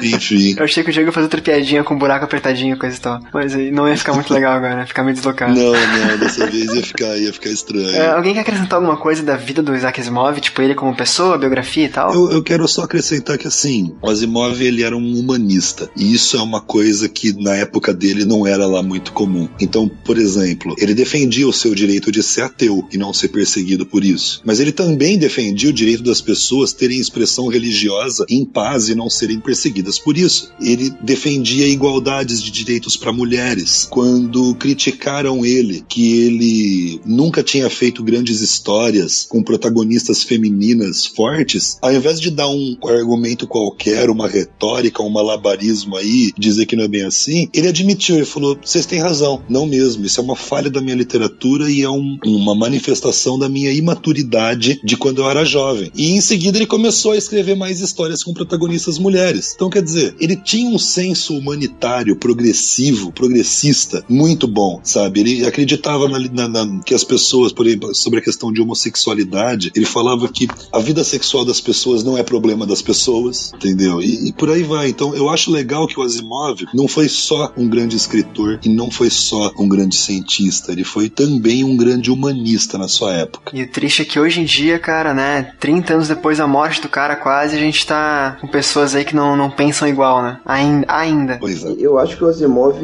Enfim. 0.01 0.55
Eu 0.57 0.63
achei 0.63 0.83
que 0.83 0.89
o 0.89 0.93
Diego 0.93 1.09
ia 1.09 1.13
fazer 1.13 1.25
outra 1.25 1.41
piadinha 1.41 1.83
com 1.83 1.95
um 1.95 1.97
buraco 1.97 2.25
apertadinho, 2.25 2.77
coisa 2.77 2.95
e 2.95 2.99
tal. 2.99 3.19
Mas 3.33 3.53
não 3.71 3.87
ia 3.87 3.97
ficar 3.97 4.13
muito 4.13 4.33
legal 4.33 4.53
agora, 4.53 4.81
ia 4.81 4.87
ficar 4.87 5.03
meio 5.03 5.15
deslocado. 5.15 5.53
Não, 5.53 5.71
não, 5.71 6.17
dessa 6.19 6.45
vez 6.47 6.71
ia 6.73 6.83
ficar, 6.83 7.17
ia 7.17 7.33
ficar 7.33 7.49
estranho. 7.49 7.89
É, 7.89 8.11
alguém 8.11 8.33
quer 8.33 8.41
acrescentar 8.41 8.77
alguma 8.77 8.97
coisa 8.97 9.23
da 9.23 9.35
vida 9.35 9.61
do 9.61 9.75
Isaac 9.75 9.99
Asimov? 9.99 10.39
Tipo, 10.39 10.61
ele 10.61 10.75
como 10.75 10.95
pessoa, 10.95 11.37
biografia 11.37 11.85
e 11.85 11.89
tal? 11.89 12.13
Eu, 12.13 12.31
eu 12.31 12.43
quero 12.43 12.67
só 12.67 12.83
acrescentar 12.83 13.37
que 13.37 13.47
assim, 13.47 13.95
o 14.01 14.09
Asimov 14.09 14.61
ele 14.61 14.83
era 14.83 14.95
um 14.95 15.19
humanista 15.19 15.89
e 15.95 16.13
isso 16.13 16.37
é 16.37 16.41
uma 16.41 16.61
coisa 16.61 17.09
que 17.09 17.33
na 17.33 17.55
época 17.55 17.93
dele 17.93 18.25
não 18.25 18.45
era 18.45 18.65
lá 18.65 18.83
muito 18.83 19.11
comum. 19.13 19.47
Então, 19.59 19.87
por 19.87 20.17
exemplo, 20.17 20.75
ele 20.77 20.93
defendia 20.93 21.47
o 21.47 21.53
seu 21.53 21.73
direito 21.73 22.11
de 22.11 22.21
ser 22.21 22.41
ateu 22.41 22.87
e 22.91 22.97
não 22.97 23.13
ser 23.13 23.29
perseguido 23.29 23.85
por 23.85 24.03
isso, 24.03 24.41
mas 24.45 24.59
ele 24.59 24.71
também 24.71 25.17
defendia 25.17 25.69
o 25.69 25.73
direito 25.73 26.03
das 26.03 26.21
pessoas 26.21 26.73
terem 26.83 26.99
expressão 26.99 27.47
religiosa 27.47 28.25
em 28.29 28.43
paz 28.43 28.89
e 28.89 28.95
não 28.95 29.09
serem 29.09 29.39
perseguidas 29.39 29.97
por 29.97 30.17
isso. 30.17 30.51
Ele 30.59 30.89
defendia 31.01 31.65
igualdades 31.65 32.43
de 32.43 32.51
direitos 32.51 32.97
para 32.97 33.13
mulheres. 33.13 33.87
Quando 33.89 34.53
criticaram 34.55 35.45
ele 35.45 35.81
que 35.87 36.13
ele 36.23 36.99
nunca 37.05 37.41
tinha 37.41 37.69
feito 37.69 38.03
grandes 38.03 38.41
histórias 38.41 39.25
com 39.29 39.41
protagonistas 39.41 40.23
femininas 40.23 41.05
fortes, 41.05 41.77
ao 41.81 41.93
invés 41.93 42.19
de 42.19 42.29
dar 42.29 42.49
um 42.49 42.75
argumento 42.85 43.47
qualquer, 43.47 44.09
uma 44.09 44.27
retórica, 44.27 45.01
um 45.01 45.09
malabarismo 45.09 45.95
aí, 45.95 46.31
dizer 46.37 46.65
que 46.65 46.75
não 46.75 46.83
é 46.83 46.87
bem 46.89 47.03
assim, 47.03 47.47
ele 47.53 47.69
admitiu 47.69 48.19
e 48.19 48.25
falou: 48.25 48.57
vocês 48.61 48.85
têm 48.85 48.99
razão, 48.99 49.41
não 49.47 49.65
mesmo. 49.65 50.05
Isso 50.05 50.19
é 50.19 50.23
uma 50.23 50.35
falha 50.35 50.69
da 50.69 50.81
minha 50.81 50.95
literatura 50.97 51.71
e 51.71 51.81
é 51.81 51.89
um- 51.89 52.17
uma 52.25 52.53
manifestação 52.53 53.39
da 53.39 53.47
minha 53.47 53.71
imaturidade 53.71 54.81
de 54.83 54.97
quando 54.97 55.21
eu 55.21 55.29
era 55.29 55.45
jovem. 55.45 55.89
E 55.95 56.11
em 56.11 56.19
seguida 56.21 56.57
ele 56.63 56.69
começou 56.69 57.11
a 57.11 57.17
escrever 57.17 57.55
mais 57.55 57.81
histórias 57.81 58.23
com 58.23 58.33
protagonistas 58.33 58.97
mulheres. 58.97 59.51
Então, 59.53 59.69
quer 59.69 59.81
dizer, 59.83 60.15
ele 60.19 60.35
tinha 60.37 60.69
um 60.69 60.79
senso 60.79 61.37
humanitário, 61.37 62.15
progressivo, 62.15 63.11
progressista, 63.11 64.03
muito 64.07 64.47
bom, 64.47 64.79
sabe? 64.83 65.19
Ele 65.19 65.45
acreditava 65.45 66.07
na, 66.07 66.19
na- 66.19 66.47
na- 66.47 66.79
que 66.83 66.93
as 66.93 67.03
pessoas, 67.03 67.51
por 67.51 67.67
exemplo, 67.67 67.93
sobre 67.93 68.19
a 68.19 68.21
questão 68.21 68.51
de 68.51 68.61
homossexualidade, 68.61 69.71
ele 69.75 69.85
falava 69.85 70.27
que 70.29 70.47
a 70.71 70.79
vida 70.79 71.03
sexual 71.03 71.43
das 71.43 71.59
pessoas 71.59 72.03
não 72.03 72.17
é 72.17 72.23
problema 72.23 72.65
das 72.65 72.81
pessoas, 72.81 73.51
entendeu? 73.53 74.01
E, 74.01 74.29
e 74.29 74.33
por 74.33 74.49
aí 74.49 74.63
vai. 74.63 74.89
Então, 74.89 75.13
eu 75.15 75.29
acho 75.29 75.51
legal 75.51 75.85
que 75.87 75.99
o 75.99 76.03
Asimov 76.03 76.63
não 76.73 76.87
foi 76.87 77.09
só 77.09 77.51
um 77.57 77.67
grande 77.67 77.95
escritor 77.97 78.59
e 78.63 78.69
não 78.69 78.89
foi 78.89 79.09
só 79.09 79.51
um 79.57 79.67
grande 79.67 79.95
cientista, 79.97 80.71
ele 80.71 80.83
foi 80.85 81.09
também 81.09 81.63
um 81.63 81.75
grande 81.75 82.09
humanista 82.09 82.77
na 82.77 82.87
sua 82.87 83.13
época. 83.13 83.51
E 83.53 83.63
o 83.63 83.69
triste 83.69 84.01
é 84.01 84.05
que 84.05 84.19
hoje 84.19 84.39
em 84.39 84.45
dia, 84.45 84.79
cara, 84.79 85.13
né, 85.13 85.53
30 85.59 85.93
anos 85.95 86.07
depois 86.07 86.37
da 86.37 86.47
morte 86.53 86.81
do 86.81 86.87
cara 86.89 87.15
quase, 87.15 87.55
a 87.55 87.59
gente 87.59 87.85
tá 87.87 88.37
com 88.39 88.47
pessoas 88.47 88.93
aí 88.93 89.03
que 89.03 89.15
não, 89.15 89.35
não 89.35 89.49
pensam 89.49 89.87
igual, 89.87 90.21
né? 90.21 90.39
Ainda. 90.45 90.85
ainda. 90.87 91.37
Pois 91.39 91.63
é. 91.65 91.73
Eu 91.79 91.97
acho 91.97 92.15
que 92.15 92.23
o 92.23 92.27
Asimov, 92.27 92.77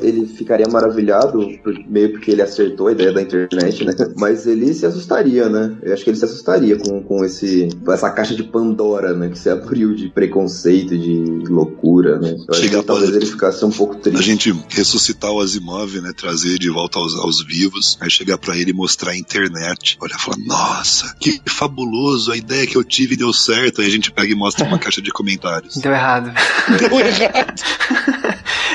ele 0.00 0.26
ficaria 0.26 0.66
maravilhado, 0.68 1.40
por- 1.64 1.74
meio 1.88 2.12
porque 2.12 2.30
ele 2.30 2.42
acertou 2.42 2.86
a 2.86 2.92
ideia 2.92 3.12
da 3.12 3.20
internet, 3.22 3.84
né? 3.84 3.92
Mas 4.16 4.46
ele 4.46 4.72
se 4.72 4.86
assustaria, 4.86 5.48
né? 5.48 5.76
Eu 5.82 5.92
acho 5.92 6.04
que 6.04 6.10
ele 6.10 6.16
se 6.18 6.24
assustaria 6.24 6.78
com, 6.78 7.02
com 7.02 7.24
esse, 7.24 7.68
essa 7.88 8.10
caixa 8.10 8.34
de 8.36 8.44
Pandora, 8.44 9.12
né? 9.12 9.28
Que 9.28 9.38
se 9.38 9.50
abriu 9.50 9.92
de 9.94 10.08
preconceito, 10.08 10.96
de 10.96 11.44
loucura, 11.48 12.18
né? 12.18 12.30
Eu 12.38 12.44
acho 12.50 12.60
Chega 12.62 12.78
que 12.80 12.86
talvez 12.86 13.10
ele 13.14 13.26
ficasse 13.26 13.64
um 13.64 13.70
pouco 13.72 13.96
A 13.96 13.98
triste. 13.98 14.22
gente 14.22 14.54
ressuscitar 14.68 15.32
o 15.32 15.40
Asimov, 15.40 16.00
né? 16.00 16.12
Trazer 16.16 16.58
de 16.58 16.70
volta 16.70 16.98
aos, 16.98 17.14
aos 17.16 17.42
vivos, 17.44 17.98
aí 18.00 18.08
chegar 18.10 18.38
pra 18.38 18.56
ele 18.56 18.70
e 18.70 18.74
mostrar 18.74 19.12
a 19.12 19.16
internet. 19.16 19.98
Olhar 20.00 20.16
e 20.16 20.20
falar, 20.22 20.38
nossa, 20.44 21.14
que 21.18 21.40
fabuloso, 21.46 22.30
a 22.32 22.36
ideia 22.36 22.66
que 22.66 22.76
eu 22.76 22.84
tive 22.84 22.99
deu 23.06 23.32
certo. 23.32 23.80
Aí 23.80 23.86
a 23.86 23.90
gente 23.90 24.10
pega 24.10 24.32
e 24.32 24.36
mostra 24.36 24.66
uma 24.66 24.78
caixa 24.80 25.02
de 25.02 25.10
comentários. 25.10 25.76
Deu 25.76 25.92
errado. 25.92 26.32
Deu 26.78 27.00
errado. 27.00 27.62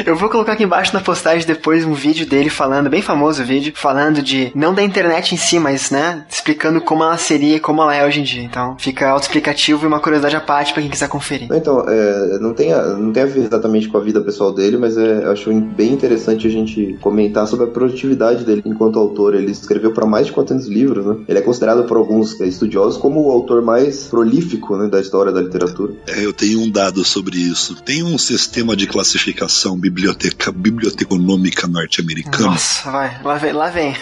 Eu 0.06 0.16
vou 0.16 0.30
colocar 0.30 0.54
aqui 0.54 0.64
embaixo 0.64 0.94
na 0.94 1.00
postagem 1.00 1.48
depois 1.48 1.86
um 1.86 1.94
vídeo 1.94 2.26
dele 2.26 2.50
falando, 2.50 2.90
bem 2.90 3.02
famoso 3.02 3.42
o 3.42 3.46
vídeo, 3.46 3.72
falando 3.76 4.22
de, 4.22 4.52
não 4.54 4.74
da 4.74 4.84
internet 4.84 5.34
em 5.34 5.38
si, 5.38 5.58
mas, 5.58 5.90
né, 5.90 6.26
explicando 6.30 6.82
como 6.82 7.04
ela 7.04 7.18
seria 7.18 7.56
e 7.56 7.60
como 7.60 7.82
ela 7.82 7.96
é 7.96 8.06
hoje 8.06 8.20
em 8.20 8.24
dia. 8.24 8.44
Então, 8.44 8.76
fica 8.78 9.10
autoexplicativo 9.10 9.86
e 9.86 9.88
uma 9.88 10.00
curiosidade 10.00 10.36
à 10.36 10.42
parte 10.42 10.74
pra 10.74 10.82
quem 10.82 10.92
quiser 10.92 11.08
conferir. 11.08 11.48
Então, 11.52 11.86
é, 11.88 12.40
não, 12.40 12.54
tem 12.54 12.74
a, 12.74 12.84
não 12.84 13.14
tem 13.14 13.24
a 13.24 13.26
ver 13.26 13.42
exatamente 13.42 13.88
com 13.88 13.98
a 13.98 14.02
vida 14.02 14.20
pessoal 14.22 14.52
dele, 14.52 14.78
mas 14.78 14.98
é, 14.98 15.24
eu 15.24 15.32
acho 15.32 15.54
bem 15.54 15.94
interessante 15.94 16.46
a 16.46 16.50
gente 16.50 16.98
comentar 17.00 17.48
sobre 17.48 17.66
a 17.66 17.70
produtividade 17.70 18.44
dele 18.44 18.62
enquanto 18.66 19.00
autor. 19.00 19.34
Ele 19.34 19.52
escreveu 19.52 19.92
para 19.92 20.06
mais 20.06 20.28
de 20.28 20.34
400 20.34 20.68
livros, 20.68 21.06
né? 21.06 21.18
Ele 21.28 21.40
é 21.40 21.42
considerado 21.42 21.86
por 21.86 21.98
alguns 21.98 22.40
estudiosos 22.42 22.98
como 22.98 23.28
o 23.28 23.32
autor 23.32 23.62
mais 23.62 24.08
prolífico 24.16 24.78
né, 24.78 24.88
da 24.88 25.02
história 25.02 25.30
da 25.30 25.42
literatura. 25.42 25.94
É, 26.08 26.24
eu 26.24 26.32
tenho 26.32 26.62
um 26.62 26.70
dado 26.70 27.04
sobre 27.04 27.38
isso. 27.38 27.76
Tem 27.76 28.02
um 28.02 28.18
sistema 28.18 28.74
de 28.74 28.88
classificação 28.88 29.78
biblioteca, 29.78 30.54
biblioteconômica 30.54 31.68
norte-americano. 31.68 32.52
Nossa, 32.52 32.90
vai, 32.90 33.22
lá 33.22 33.38
vem, 33.38 33.52
lá 33.52 33.70
vem. 33.70 33.94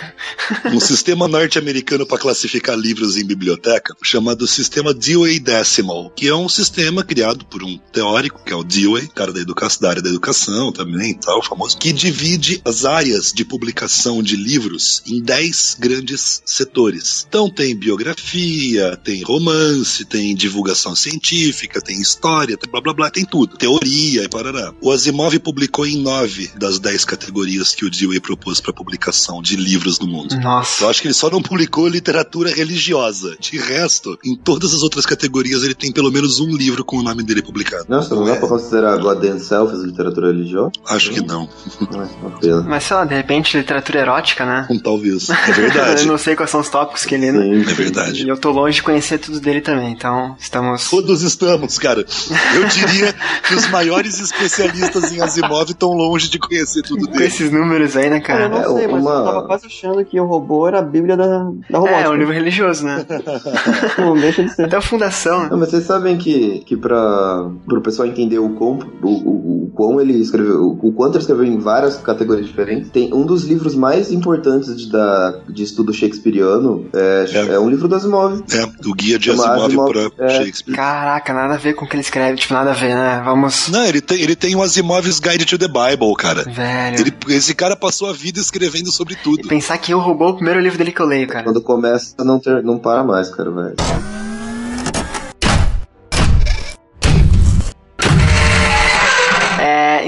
um 0.71 0.77
sistema 0.79 1.27
norte-americano 1.27 2.05
para 2.05 2.19
classificar 2.19 2.77
livros 2.77 3.17
em 3.17 3.25
biblioteca, 3.25 3.95
chamado 4.03 4.45
Sistema 4.45 4.93
Dewey 4.93 5.39
Decimal, 5.39 6.11
que 6.11 6.27
é 6.27 6.35
um 6.35 6.47
sistema 6.47 7.03
criado 7.03 7.43
por 7.45 7.63
um 7.63 7.75
teórico, 7.91 8.43
que 8.43 8.53
é 8.53 8.55
o 8.55 8.63
Dewey, 8.63 9.07
cara 9.07 9.33
da, 9.33 9.39
educa 9.39 9.63
da 9.81 9.89
área 9.89 10.01
da 10.01 10.09
educação 10.09 10.71
também 10.71 11.11
e 11.11 11.15
tal, 11.15 11.41
famoso, 11.41 11.77
que 11.77 11.91
divide 11.91 12.61
as 12.63 12.85
áreas 12.85 13.33
de 13.33 13.43
publicação 13.43 14.21
de 14.21 14.35
livros 14.35 15.01
em 15.07 15.21
10 15.21 15.77
grandes 15.79 16.43
setores. 16.45 17.25
Então 17.27 17.49
tem 17.49 17.75
biografia, 17.75 18.95
tem 18.97 19.23
romance, 19.23 20.02
tem 20.05 20.35
divulgação 20.35 20.95
científica, 20.95 21.81
tem 21.81 21.99
história, 22.01 22.57
tem 22.57 22.69
blá 22.69 22.81
blá 22.81 22.93
blá, 22.93 23.09
tem 23.09 23.25
tudo. 23.25 23.57
Teoria 23.57 24.23
e 24.23 24.29
parará. 24.29 24.73
O 24.81 24.91
Asimov 24.91 25.37
publicou 25.39 25.85
em 25.85 25.97
nove 26.01 26.49
das 26.57 26.79
dez 26.79 27.05
categorias 27.05 27.73
que 27.75 27.85
o 27.85 27.89
Dewey 27.89 28.19
propôs 28.19 28.59
para 28.59 28.73
publicação 28.73 29.41
de 29.41 29.55
livros 29.55 29.99
no 29.99 30.07
mundo. 30.07 30.35
Nossa. 30.39 30.83
Eu 30.83 30.89
acho 30.89 31.01
que 31.01 31.07
ele 31.07 31.13
só 31.13 31.29
não 31.29 31.41
publicou 31.41 31.87
literatura 31.87 32.53
religiosa. 32.53 33.35
De 33.39 33.57
resto, 33.57 34.17
em 34.23 34.35
todas 34.35 34.73
as 34.73 34.81
outras 34.83 35.05
categorias, 35.05 35.63
ele 35.63 35.73
tem 35.75 35.91
pelo 35.91 36.11
menos 36.11 36.39
um 36.39 36.55
livro 36.55 36.83
com 36.83 36.97
o 36.97 37.03
nome 37.03 37.23
dele 37.23 37.41
publicado. 37.41 37.85
Nossa, 37.87 38.15
não 38.15 38.25
dá 38.25 38.33
É. 38.33 38.39
pra 38.39 38.47
considerar 38.47 38.97
God 38.97 39.19
Damn 39.19 39.39
Self 39.39 39.75
literatura 39.85 40.27
religiosa? 40.27 40.71
Acho 40.87 41.11
que 41.11 41.21
não. 41.21 41.47
Mas, 41.79 42.11
uma 42.21 42.39
pena. 42.39 42.61
Mas 42.61 42.83
sei 42.83 42.97
lá, 42.97 43.05
de 43.05 43.15
repente, 43.15 43.57
literatura 43.57 43.99
erótica, 43.99 44.45
né? 44.45 44.67
Um 44.69 44.79
talvez. 44.79 45.27
É 45.43 45.49
eu 45.49 45.53
verdade. 45.55 46.05
não 46.07 46.17
sei 46.17 46.35
quais 46.35 46.49
são 46.49 46.61
os 46.61 46.69
tópicos 46.69 47.05
que 47.05 47.15
ele. 47.15 47.31
né? 47.31 47.63
Sim, 47.65 47.71
É 47.71 47.73
verdade. 47.73 48.23
E 48.25 48.29
eu 48.29 48.37
tô 48.37 48.51
longe 48.51 48.75
de 48.77 48.83
conhecer 48.83 49.17
tudo 49.17 49.39
dele 49.39 49.61
também, 49.61 49.92
então 49.93 50.35
estamos. 50.39 50.89
Todos 50.89 51.21
estamos, 51.21 51.77
cara. 51.79 52.05
Eu 52.55 52.65
diria 52.67 53.13
que 53.47 53.55
os 53.55 53.69
maiores 53.69 54.19
especialistas 54.19 55.11
em 55.11 55.21
Asimov 55.21 55.69
estão 55.69 55.89
longe 55.93 56.29
de 56.29 56.39
conhecer 56.39 56.81
tudo 56.83 57.05
Com 57.05 57.11
dele. 57.13 57.25
esses 57.25 57.51
números 57.51 57.95
aí, 57.95 58.09
né, 58.09 58.19
Cara, 58.19 58.43
eu 58.45 58.49
cara? 58.49 58.63
não 58.67 58.75
É, 58.77 58.79
sei, 58.79 58.87
mas 58.87 59.01
uma- 59.01 59.11
eu 59.11 59.23
tava 59.23 59.43
quase 59.47 59.65
achando 59.67 60.03
que 60.05 60.19
o 60.19 60.25
robô 60.25 60.67
era 60.67 60.79
a 60.79 60.81
bíblia 60.81 61.15
da, 61.15 61.25
da 61.69 61.77
robótica. 61.79 62.01
É, 62.01 62.09
um 62.09 62.15
livro 62.15 62.33
religioso, 62.33 62.85
né? 62.85 63.05
Não 63.97 64.15
deixa 64.15 64.43
de 64.43 64.53
ser. 64.53 64.63
Até 64.65 64.77
a 64.77 64.81
fundação, 64.81 65.43
né? 65.43 65.47
Não, 65.51 65.57
mas 65.57 65.69
vocês 65.69 65.83
sabem 65.85 66.17
que, 66.17 66.59
que 66.65 66.75
pra, 66.75 67.49
pro 67.65 67.81
pessoal 67.81 68.07
entender 68.07 68.39
o 68.39 68.49
quão, 68.49 68.79
o, 69.01 69.07
o, 69.07 69.63
o 69.65 69.71
quão 69.73 69.99
ele 70.01 70.13
escreveu, 70.19 70.61
o, 70.61 70.87
o 70.89 70.93
quanto 70.93 71.15
ele 71.15 71.21
escreveu 71.21 71.45
em 71.45 71.57
várias 71.59 71.97
categorias 71.97 72.45
diferentes, 72.47 72.89
tem 72.89 73.13
um 73.13 73.25
dos 73.25 73.43
livros 73.45 73.75
mais 73.75 74.11
importantes 74.11 74.75
de, 74.75 74.91
da, 74.91 75.39
de 75.49 75.63
estudo 75.63 75.93
shakespeariano, 75.93 76.85
é, 76.93 77.25
É. 77.33 77.53
é. 77.55 77.59
um 77.59 77.69
livro 77.69 77.87
do 77.87 77.95
Asimov. 77.95 78.43
É, 78.51 78.87
o 78.87 78.93
guia 78.93 79.19
de 79.19 79.29
Asimov, 79.31 79.65
Asimov, 79.65 79.82
pra 79.91 80.25
é. 80.25 80.29
Shakespeare. 80.37 80.75
Caraca, 80.75 81.33
nada 81.33 81.53
a 81.55 81.57
ver 81.57 81.73
com 81.73 81.85
o 81.85 81.87
que 81.87 81.95
ele 81.95 82.01
escreve, 82.01 82.37
tipo, 82.37 82.53
nada 82.53 82.71
a 82.71 82.73
ver, 82.73 82.95
né? 82.95 83.21
Vamos. 83.23 83.67
Não, 83.69 83.85
ele 83.85 84.01
tem, 84.01 84.19
ele 84.21 84.35
tem 84.35 84.55
o 84.55 84.61
Asimov's 84.61 85.19
Guide 85.19 85.45
to 85.45 85.57
the 85.57 85.67
Bible, 85.67 86.13
cara. 86.17 86.43
Velho. 86.43 86.99
Ele- 86.99 87.13
esse 87.35 87.53
cara 87.53 87.75
passou 87.75 88.09
a 88.09 88.13
vida 88.13 88.39
escrevendo 88.39 88.91
sobre 88.91 89.13
E 89.13 89.17
tudo. 89.17 89.47
pensar 89.47 89.77
que 89.77 89.93
eu 89.93 89.99
roubou 89.99 90.29
o 90.29 90.35
primeiro 90.35 90.59
livro 90.59 90.77
dele 90.77 90.91
que 90.91 90.99
eu 91.01 91.05
leio, 91.05 91.27
cara. 91.27 91.43
Quando 91.43 91.61
começa, 91.61 92.15
não, 92.23 92.39
ter, 92.39 92.63
não 92.63 92.77
para 92.77 93.03
mais, 93.03 93.29
cara, 93.29 93.49
velho. 93.51 93.75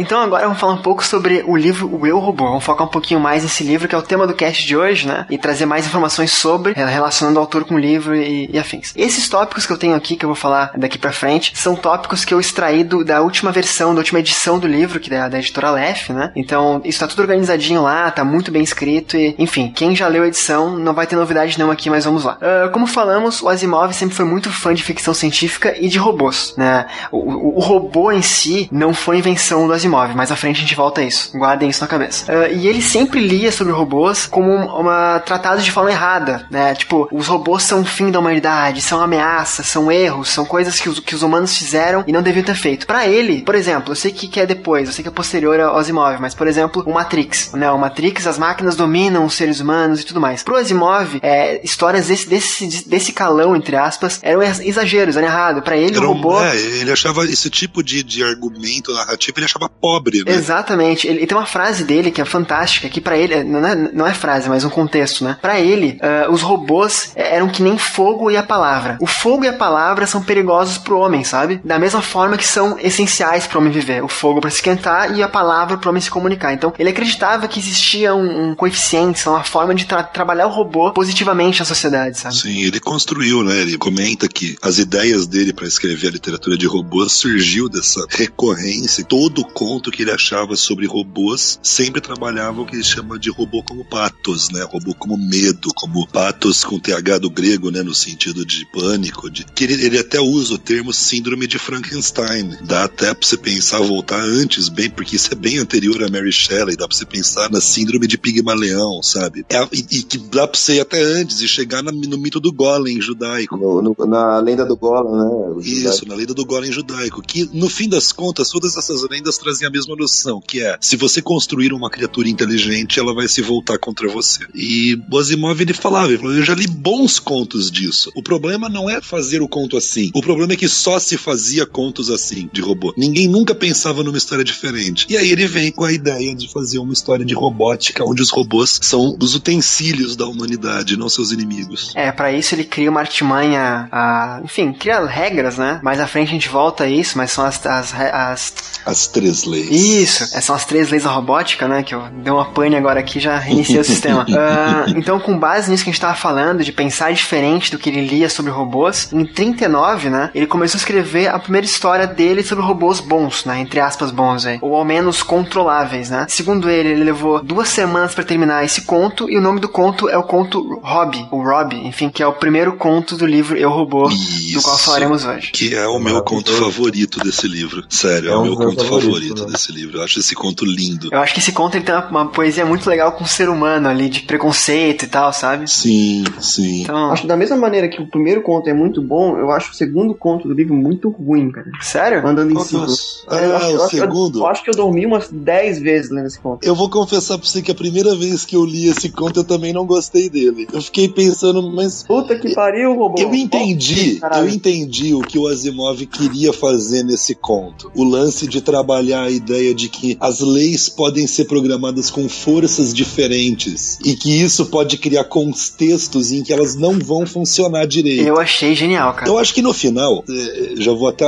Então 0.05 0.21
agora 0.21 0.43
vamos 0.43 0.59
falar 0.59 0.73
um 0.73 0.81
pouco 0.81 1.03
sobre 1.03 1.43
o 1.47 1.55
livro 1.57 1.89
O 1.99 2.05
Eu 2.05 2.19
Robô. 2.19 2.45
Vamos 2.45 2.63
focar 2.63 2.85
um 2.85 2.89
pouquinho 2.89 3.19
mais 3.19 3.41
nesse 3.43 3.63
livro, 3.63 3.87
que 3.87 3.95
é 3.95 3.97
o 3.97 4.01
tema 4.03 4.27
do 4.27 4.33
cast 4.33 4.65
de 4.65 4.77
hoje, 4.77 5.07
né? 5.07 5.25
E 5.29 5.37
trazer 5.37 5.65
mais 5.65 5.85
informações 5.87 6.31
sobre, 6.31 6.73
eh, 6.75 6.85
relacionando 6.85 7.37
o 7.37 7.41
autor 7.41 7.65
com 7.65 7.75
o 7.75 7.79
livro 7.79 8.15
e, 8.15 8.49
e 8.53 8.59
afins. 8.59 8.93
Esses 8.95 9.27
tópicos 9.27 9.65
que 9.65 9.73
eu 9.73 9.77
tenho 9.77 9.95
aqui, 9.95 10.15
que 10.15 10.23
eu 10.23 10.29
vou 10.29 10.35
falar 10.35 10.71
daqui 10.77 10.97
pra 10.97 11.11
frente, 11.11 11.51
são 11.55 11.75
tópicos 11.75 12.23
que 12.23 12.33
eu 12.33 12.39
extraí 12.39 12.83
do- 12.83 13.03
da 13.03 13.21
última 13.21 13.51
versão, 13.51 13.93
da 13.95 13.99
última 13.99 14.19
edição 14.19 14.59
do 14.59 14.67
livro, 14.67 14.99
que 14.99 15.11
é 15.13 15.17
da, 15.17 15.29
da 15.29 15.39
editora 15.39 15.71
Lef, 15.71 16.11
né? 16.13 16.31
Então, 16.35 16.81
isso 16.85 16.99
tá 16.99 17.07
tudo 17.07 17.21
organizadinho 17.21 17.81
lá, 17.81 18.11
tá 18.11 18.23
muito 18.23 18.51
bem 18.51 18.61
escrito 18.61 19.17
e, 19.17 19.33
enfim, 19.39 19.71
quem 19.75 19.95
já 19.95 20.07
leu 20.07 20.23
a 20.23 20.27
edição 20.27 20.77
não 20.77 20.93
vai 20.93 21.07
ter 21.07 21.15
novidade 21.15 21.57
não 21.57 21.71
aqui, 21.71 21.89
mas 21.89 22.05
vamos 22.05 22.23
lá. 22.23 22.37
Ah, 22.41 22.69
como 22.69 22.85
falamos, 22.85 23.41
o 23.41 23.49
Asimov 23.49 23.91
sempre 23.93 24.15
foi 24.15 24.25
muito 24.25 24.51
fã 24.51 24.73
de 24.73 24.83
ficção 24.83 25.13
científica 25.13 25.75
e 25.79 25.87
de 25.87 25.97
robôs, 25.97 26.53
né? 26.57 26.85
O, 27.11 27.17
o- 27.17 27.57
o 27.57 27.59
robô 27.59 28.11
em 28.11 28.21
si 28.21 28.69
não 28.71 28.93
foi 28.93 29.17
invenção 29.17 29.65
do 29.67 29.73
Asimov, 29.73 29.94
mais 30.15 30.31
à 30.31 30.35
frente 30.35 30.57
a 30.57 30.61
gente 30.61 30.75
volta 30.75 31.01
a 31.01 31.03
isso. 31.03 31.31
Guardem 31.37 31.69
isso 31.69 31.81
na 31.81 31.87
cabeça. 31.87 32.25
Ah, 32.31 32.49
e 32.49 32.67
ele 32.67 32.81
sempre 32.81 33.19
lia 33.19 33.51
sobre 33.51 33.73
robôs 33.73 34.25
como 34.27 34.51
um- 34.51 34.65
uma 34.79 35.19
tratados 35.19 35.63
de 35.63 35.71
forma 35.71 35.91
errada, 35.91 36.45
né? 36.49 36.73
Tipo, 36.75 37.07
os 37.11 37.27
robôs 37.27 37.63
são 37.63 37.81
o 37.81 37.85
fim 37.85 38.11
da 38.11 38.19
humanidade, 38.19 38.81
são 38.81 39.01
ameaças, 39.01 39.67
são 39.67 39.91
erros, 39.91 40.29
são 40.29 40.45
coisas 40.45 40.79
que 40.79 40.89
os, 40.89 40.99
que 40.99 41.15
os 41.15 41.21
humanos 41.23 41.57
fizeram 41.57 42.03
e 42.07 42.11
não 42.11 42.21
deviam 42.21 42.43
ter 42.43 42.55
feito. 42.55 42.85
Pra 42.87 43.07
ele, 43.07 43.41
por 43.41 43.55
exemplo, 43.55 43.91
eu 43.91 43.95
sei 43.95 44.11
que, 44.11 44.27
que 44.27 44.39
é 44.39 44.45
depois, 44.45 44.87
eu 44.87 44.93
sei 44.93 45.03
que 45.03 45.09
é 45.09 45.11
posterior 45.11 45.59
ao 45.59 45.77
Asimov, 45.77 46.17
mas 46.19 46.33
por 46.33 46.47
exemplo, 46.47 46.83
o 46.85 46.93
Matrix, 46.93 47.51
né? 47.53 47.69
O 47.71 47.77
Matrix, 47.77 48.27
as 48.27 48.37
máquinas 48.37 48.75
dominam 48.75 49.25
os 49.25 49.33
seres 49.33 49.59
humanos 49.59 50.01
e 50.01 50.05
tudo 50.05 50.19
mais. 50.19 50.43
Pro 50.43 50.55
Asimov, 50.55 51.19
é, 51.21 51.61
histórias 51.63 52.07
desse, 52.07 52.27
desse, 52.27 52.87
desse 52.89 53.11
calão, 53.13 53.55
entre 53.55 53.75
aspas, 53.75 54.19
eram 54.21 54.41
ex- 54.43 54.59
exageros, 54.59 55.15
eram 55.17 55.27
errado. 55.27 55.61
Pra 55.61 55.77
ele, 55.77 55.95
Era 55.97 56.05
o 56.07 56.11
um- 56.11 56.13
robô. 56.13 56.41
é, 56.41 56.55
ele 56.55 56.91
achava 56.91 57.23
esse 57.25 57.49
tipo 57.49 57.83
de, 57.83 58.03
de 58.03 58.23
argumento 58.23 58.93
narrativo, 58.93 59.37
ele 59.37 59.45
achava 59.45 59.69
pobre, 59.85 60.23
né? 60.25 60.33
Exatamente. 60.33 61.07
Ele, 61.07 61.27
tem 61.27 61.37
uma 61.37 61.45
frase 61.45 61.83
dele 61.83 62.09
que 62.09 62.21
é 62.21 62.25
fantástica, 62.25 62.89
que 62.89 62.99
pra 62.99 63.17
ele, 63.17 63.43
não 63.43 63.67
é, 63.67 63.75
não 63.75 64.07
é 64.07 64.13
frase, 64.13 64.49
mas 64.49 64.63
um 64.63 64.69
contexto, 64.69 65.23
né? 65.23 65.37
Pra 65.41 65.59
ele, 65.59 65.99
ah, 66.01 66.27
os 66.31 66.41
robôs 66.41 67.11
eram 67.15 67.47
que 67.49 67.61
nem 67.61 67.77
fogo 67.77 68.31
e 68.31 68.37
a 68.37 68.43
palavra. 68.43 68.97
O 68.99 69.05
fogo 69.07 69.45
e 69.45 69.47
a 69.47 69.53
palavra 69.53 70.07
são 70.07 70.23
perigosos 70.23 70.77
pro 70.77 70.97
homem, 70.97 71.23
sabe? 71.23 71.59
Da 71.63 71.77
mesma 71.77 72.01
forma 72.01 72.37
que 72.37 72.47
são 72.47 72.79
essenciais 72.79 73.45
pro 73.45 73.59
homem 73.59 73.71
viver. 73.71 74.03
O 74.03 74.07
fogo 74.07 74.41
pra 74.41 74.49
se 74.49 74.57
esquentar 74.57 75.15
e 75.15 75.21
a 75.21 75.27
palavra 75.27 75.77
pro 75.77 75.89
homem 75.89 76.01
se 76.01 76.09
comunicar. 76.09 76.53
Então, 76.53 76.73
ele 76.79 76.89
acreditava 76.89 77.47
que 77.47 77.59
existia 77.59 78.15
um, 78.15 78.49
um 78.51 78.55
coeficiente, 78.55 79.27
uma 79.27 79.43
forma 79.43 79.75
de 79.75 79.85
tra- 79.85 80.03
trabalhar 80.03 80.47
o 80.47 80.51
robô 80.51 80.91
positivamente 80.93 81.59
na 81.59 81.65
sociedade, 81.65 82.17
sabe? 82.17 82.35
Sim, 82.35 82.63
ele 82.63 82.79
construiu, 82.79 83.43
né? 83.43 83.55
Ele 83.61 83.77
comenta 83.77 84.27
que 84.27 84.55
as 84.61 84.77
ideias 84.79 85.27
dele 85.27 85.53
para 85.53 85.67
escrever 85.67 86.07
a 86.07 86.11
literatura 86.11 86.57
de 86.57 86.65
robôs 86.65 87.13
surgiu 87.13 87.69
dessa 87.69 88.05
recorrência. 88.09 89.03
Todo 89.05 89.45
conto 89.75 89.91
que 89.91 90.03
ele 90.03 90.11
achava 90.11 90.55
sobre 90.55 90.85
robôs 90.87 91.59
sempre 91.61 91.99
trabalhava 91.99 92.61
o 92.61 92.65
que 92.65 92.75
ele 92.77 92.83
chama 92.83 93.19
de 93.19 93.29
robô 93.29 93.61
como 93.61 93.83
patos, 93.83 94.49
né? 94.49 94.63
Robô 94.63 94.93
como 94.95 95.17
medo, 95.17 95.69
como 95.75 96.07
patos 96.07 96.63
com 96.63 96.79
TH 96.79 97.17
do 97.19 97.29
grego, 97.29 97.69
né? 97.71 97.83
No 97.83 97.93
sentido 97.93 98.45
de 98.45 98.65
pânico, 98.71 99.29
de 99.29 99.43
que 99.43 99.65
ele, 99.65 99.73
ele 99.85 99.99
até 99.99 100.19
usa 100.21 100.53
o 100.53 100.57
termo 100.57 100.93
síndrome 100.93 101.45
de 101.45 101.59
Frankenstein. 101.59 102.57
Dá 102.61 102.85
até 102.85 103.13
pra 103.13 103.27
você 103.27 103.35
pensar 103.37 103.79
voltar 103.81 104.21
antes, 104.21 104.69
bem, 104.69 104.89
porque 104.89 105.17
isso 105.17 105.29
é 105.33 105.35
bem 105.35 105.57
anterior 105.57 106.01
a 106.03 106.09
Mary 106.09 106.31
Shelley. 106.31 106.77
Dá 106.77 106.87
pra 106.87 106.95
você 106.95 107.05
pensar 107.05 107.49
na 107.51 107.59
síndrome 107.59 108.07
de 108.07 108.17
Pigmaleão, 108.17 109.03
sabe? 109.03 109.45
É, 109.49 109.61
e, 109.73 109.79
e 109.99 110.03
que 110.03 110.17
dá 110.17 110.47
pra 110.47 110.57
você 110.57 110.75
ir 110.75 110.79
até 110.79 111.01
antes 111.01 111.41
e 111.41 111.47
chegar 111.49 111.83
na- 111.83 111.91
no 111.91 112.17
mito 112.17 112.39
do 112.39 112.51
golem 112.53 113.01
judaico. 113.01 113.57
No- 113.57 113.81
no- 113.81 114.05
na 114.05 114.39
lenda 114.39 114.65
do 114.65 114.77
Golan, 114.77 115.55
né? 115.55 115.61
Isso, 115.61 116.07
na 116.07 116.15
lenda 116.15 116.33
do 116.33 116.45
golem 116.45 116.71
judaico, 116.71 117.21
que 117.21 117.49
no 117.53 117.69
fim 117.69 117.89
das 117.89 118.11
contas, 118.13 118.49
todas 118.49 118.77
essas 118.77 119.01
lendas 119.09 119.37
a 119.65 119.69
mesma 119.69 119.95
noção, 119.95 120.41
que 120.41 120.61
é, 120.61 120.77
se 120.79 120.95
você 120.95 121.21
construir 121.21 121.73
uma 121.73 121.89
criatura 121.89 122.29
inteligente, 122.29 122.99
ela 122.99 123.13
vai 123.13 123.27
se 123.27 123.41
voltar 123.41 123.77
contra 123.77 124.07
você. 124.07 124.45
E 124.53 124.99
o 125.11 125.17
Asimov, 125.17 125.61
ele 125.61 125.73
falava, 125.73 126.09
ele 126.09 126.17
falou, 126.17 126.33
eu 126.33 126.43
já 126.43 126.55
li 126.55 126.67
bons 126.67 127.19
contos 127.19 127.71
disso. 127.71 128.11
O 128.15 128.23
problema 128.23 128.69
não 128.69 128.89
é 128.89 129.01
fazer 129.01 129.41
o 129.41 129.47
conto 129.47 129.77
assim, 129.77 130.11
o 130.13 130.21
problema 130.21 130.53
é 130.53 130.55
que 130.55 130.67
só 130.67 130.99
se 130.99 131.17
fazia 131.17 131.65
contos 131.65 132.09
assim, 132.09 132.49
de 132.51 132.61
robô. 132.61 132.93
Ninguém 132.97 133.27
nunca 133.27 133.55
pensava 133.55 134.03
numa 134.03 134.17
história 134.17 134.43
diferente. 134.43 135.05
E 135.09 135.17
aí 135.17 135.31
ele 135.31 135.47
vem 135.47 135.71
com 135.71 135.83
a 135.83 135.91
ideia 135.91 136.35
de 136.35 136.51
fazer 136.51 136.79
uma 136.79 136.93
história 136.93 137.25
de 137.25 137.33
robótica, 137.33 138.03
onde 138.03 138.21
os 138.21 138.29
robôs 138.29 138.79
são 138.81 139.17
os 139.19 139.35
utensílios 139.35 140.15
da 140.15 140.25
humanidade, 140.25 140.97
não 140.97 141.09
seus 141.09 141.31
inimigos. 141.31 141.93
É, 141.95 142.11
pra 142.11 142.31
isso 142.31 142.55
ele 142.55 142.63
cria 142.63 142.89
uma 142.89 142.99
artimanha, 142.99 143.87
a, 143.91 144.41
enfim, 144.43 144.73
cria 144.73 145.05
regras, 145.05 145.57
né? 145.57 145.79
Mais 145.83 145.99
à 145.99 146.07
frente 146.07 146.29
a 146.29 146.33
gente 146.33 146.49
volta 146.49 146.83
a 146.83 146.89
isso, 146.89 147.17
mas 147.17 147.31
são 147.31 147.45
as, 147.45 147.65
as, 147.65 147.93
as 147.93 148.53
As 148.85 149.07
três 149.07 149.43
leis. 149.43 149.54
Isso, 149.59 150.23
essas 150.23 150.43
são 150.45 150.55
as 150.55 150.65
três 150.65 150.89
leis 150.89 151.03
da 151.03 151.09
robótica, 151.09 151.67
né? 151.67 151.83
Que 151.83 151.95
eu 151.95 152.03
dei 152.11 152.31
uma 152.31 152.45
pane 152.45 152.75
agora 152.75 152.99
aqui 152.99 153.19
já 153.19 153.37
reiniciei 153.37 153.79
o 153.79 153.83
sistema. 153.83 154.25
Ah, 154.37 154.85
então, 154.89 155.19
com 155.19 155.37
base 155.37 155.71
nisso 155.71 155.83
que 155.83 155.89
a 155.89 155.93
gente 155.93 156.01
tava 156.01 156.13
falando, 156.15 156.63
de 156.63 156.71
pensar 156.71 157.11
diferente 157.13 157.71
do 157.71 157.79
que 157.79 157.89
ele 157.89 158.05
lia 158.05 158.29
sobre 158.29 158.51
robôs, 158.51 159.11
em 159.13 159.25
39, 159.25 160.09
né? 160.09 160.29
Ele 160.35 160.45
começou 160.45 160.77
a 160.77 160.79
escrever 160.79 161.27
a 161.27 161.39
primeira 161.39 161.65
história 161.65 162.05
dele 162.05 162.43
sobre 162.43 162.63
robôs 162.63 162.99
bons, 162.99 163.45
né? 163.45 163.59
Entre 163.59 163.79
aspas, 163.79 164.11
bons 164.11 164.45
aí. 164.45 164.59
Ou 164.61 164.75
ao 164.75 164.85
menos 164.85 165.23
controláveis, 165.23 166.09
né? 166.09 166.25
Segundo 166.29 166.69
ele, 166.69 166.89
ele 166.89 167.03
levou 167.03 167.41
duas 167.43 167.69
semanas 167.69 168.13
pra 168.13 168.23
terminar 168.23 168.63
esse 168.65 168.81
conto, 168.81 169.29
e 169.29 169.37
o 169.37 169.41
nome 169.41 169.59
do 169.59 169.69
conto 169.69 170.09
é 170.09 170.17
o 170.17 170.23
conto 170.23 170.79
Rob, 170.83 171.27
ou 171.31 171.41
Rob, 171.41 171.75
enfim, 171.75 172.09
que 172.09 172.21
é 172.21 172.27
o 172.27 172.33
primeiro 172.33 172.73
conto 172.73 173.15
do 173.15 173.25
livro 173.25 173.57
Eu 173.57 173.69
Robô, 173.69 174.09
do 174.09 174.61
qual 174.61 174.75
Isso. 174.75 174.85
falaremos 174.85 175.25
hoje. 175.25 175.51
Que 175.51 175.75
é 175.75 175.87
o 175.87 175.99
meu 175.99 176.21
conto 176.21 176.51
favorito 176.53 177.19
desse 177.19 177.47
livro. 177.47 177.83
Sério, 177.89 178.29
é, 178.29 178.33
É 178.33 178.35
o 178.35 178.43
meu 178.43 178.55
conto 178.55 178.83
favorito 178.85 179.34
desse 179.45 179.71
livro. 179.71 179.97
Eu 179.97 180.03
acho 180.03 180.19
esse 180.19 180.33
conto 180.35 180.63
lindo. 180.65 181.09
Eu 181.11 181.19
acho 181.19 181.33
que 181.33 181.39
esse 181.39 181.51
conto 181.51 181.75
ele 181.75 181.83
tem 181.85 181.93
uma, 181.95 182.07
uma 182.07 182.27
poesia 182.31 182.65
muito 182.65 182.89
legal 182.89 183.11
com 183.13 183.23
o 183.23 183.27
ser 183.27 183.49
humano 183.49 183.87
ali, 183.87 184.07
de 184.09 184.21
preconceito 184.21 185.03
e 185.03 185.07
tal, 185.07 185.33
sabe? 185.33 185.69
Sim, 185.69 186.23
sim. 186.39 186.83
Então, 186.83 187.11
Acho 187.11 187.23
que 187.23 187.27
da 187.27 187.35
mesma 187.37 187.57
maneira 187.57 187.87
que 187.87 188.01
o 188.01 188.07
primeiro 188.07 188.41
conto 188.41 188.69
é 188.69 188.73
muito 188.73 189.01
bom, 189.01 189.37
eu 189.37 189.51
acho 189.51 189.71
o 189.71 189.75
segundo 189.75 190.13
conto 190.13 190.47
do 190.47 190.53
livro 190.53 190.73
muito 190.75 191.09
ruim, 191.09 191.51
cara. 191.51 191.67
sério? 191.81 192.25
Andando 192.25 192.51
em 192.51 192.55
que 192.55 192.61
é 192.61 192.65
círculos. 192.65 193.25
Ah, 193.27 193.35
Eu 193.37 193.55
acho- 193.55 193.65
o 193.67 193.71
eu- 193.71 193.89
segundo? 193.89 194.39
Eu 194.39 194.47
acho 194.47 194.63
que 194.63 194.69
eu 194.69 194.75
dormi 194.75 195.05
umas 195.05 195.29
10 195.29 195.79
vezes 195.79 196.11
lendo 196.11 196.27
esse 196.27 196.39
conto. 196.39 196.65
Eu 196.65 196.75
vou 196.75 196.89
confessar 196.89 197.37
pra 197.37 197.47
você 197.47 197.61
que 197.61 197.71
a 197.71 197.75
primeira 197.75 198.15
vez 198.15 198.45
que 198.45 198.55
eu 198.55 198.63
li 198.65 198.87
esse 198.87 199.09
conto 199.09 199.39
eu 199.39 199.43
também 199.43 199.73
não 199.73 199.85
gostei 199.85 200.29
dele. 200.29 200.67
Eu 200.71 200.81
fiquei 200.81 201.07
pensando, 201.09 201.61
mas 201.71 202.03
Puta 202.03 202.37
que 202.37 202.53
pariu, 202.53 202.93
robô. 202.95 203.15
Eu 203.21 203.33
entendi, 203.33 204.15
Caralho. 204.19 204.47
eu 204.47 204.49
entendi 204.53 205.13
o 205.13 205.21
que 205.21 205.37
o 205.39 205.47
Asimov 205.47 206.05
queria 206.05 206.53
fazer 206.53 207.03
nesse 207.03 207.33
conto. 207.35 207.91
O 207.95 208.03
lance 208.03 208.47
de 208.47 208.61
trabalhar 208.61 209.24
a 209.25 209.31
ideia 209.31 209.73
de 209.73 209.89
que 209.89 210.17
as 210.19 210.39
leis 210.39 210.89
podem 210.89 211.27
ser 211.27 211.45
programadas 211.45 212.09
com 212.09 212.27
forças 212.29 212.93
diferentes 212.93 213.99
e 214.03 214.15
que 214.15 214.41
isso 214.41 214.65
pode 214.67 214.97
criar 214.97 215.25
contextos 215.25 216.31
em 216.31 216.43
que 216.43 216.53
elas 216.53 216.75
não 216.75 216.99
vão 216.99 217.25
funcionar 217.25 217.85
direito. 217.85 218.27
Eu 218.27 218.39
achei 218.39 218.75
genial, 218.75 219.13
cara. 219.13 219.29
Eu 219.29 219.37
acho 219.37 219.53
que 219.53 219.61
no 219.61 219.73
final, 219.73 220.23
eh, 220.29 220.75
já 220.77 220.93
vou 220.93 221.07
até, 221.07 221.25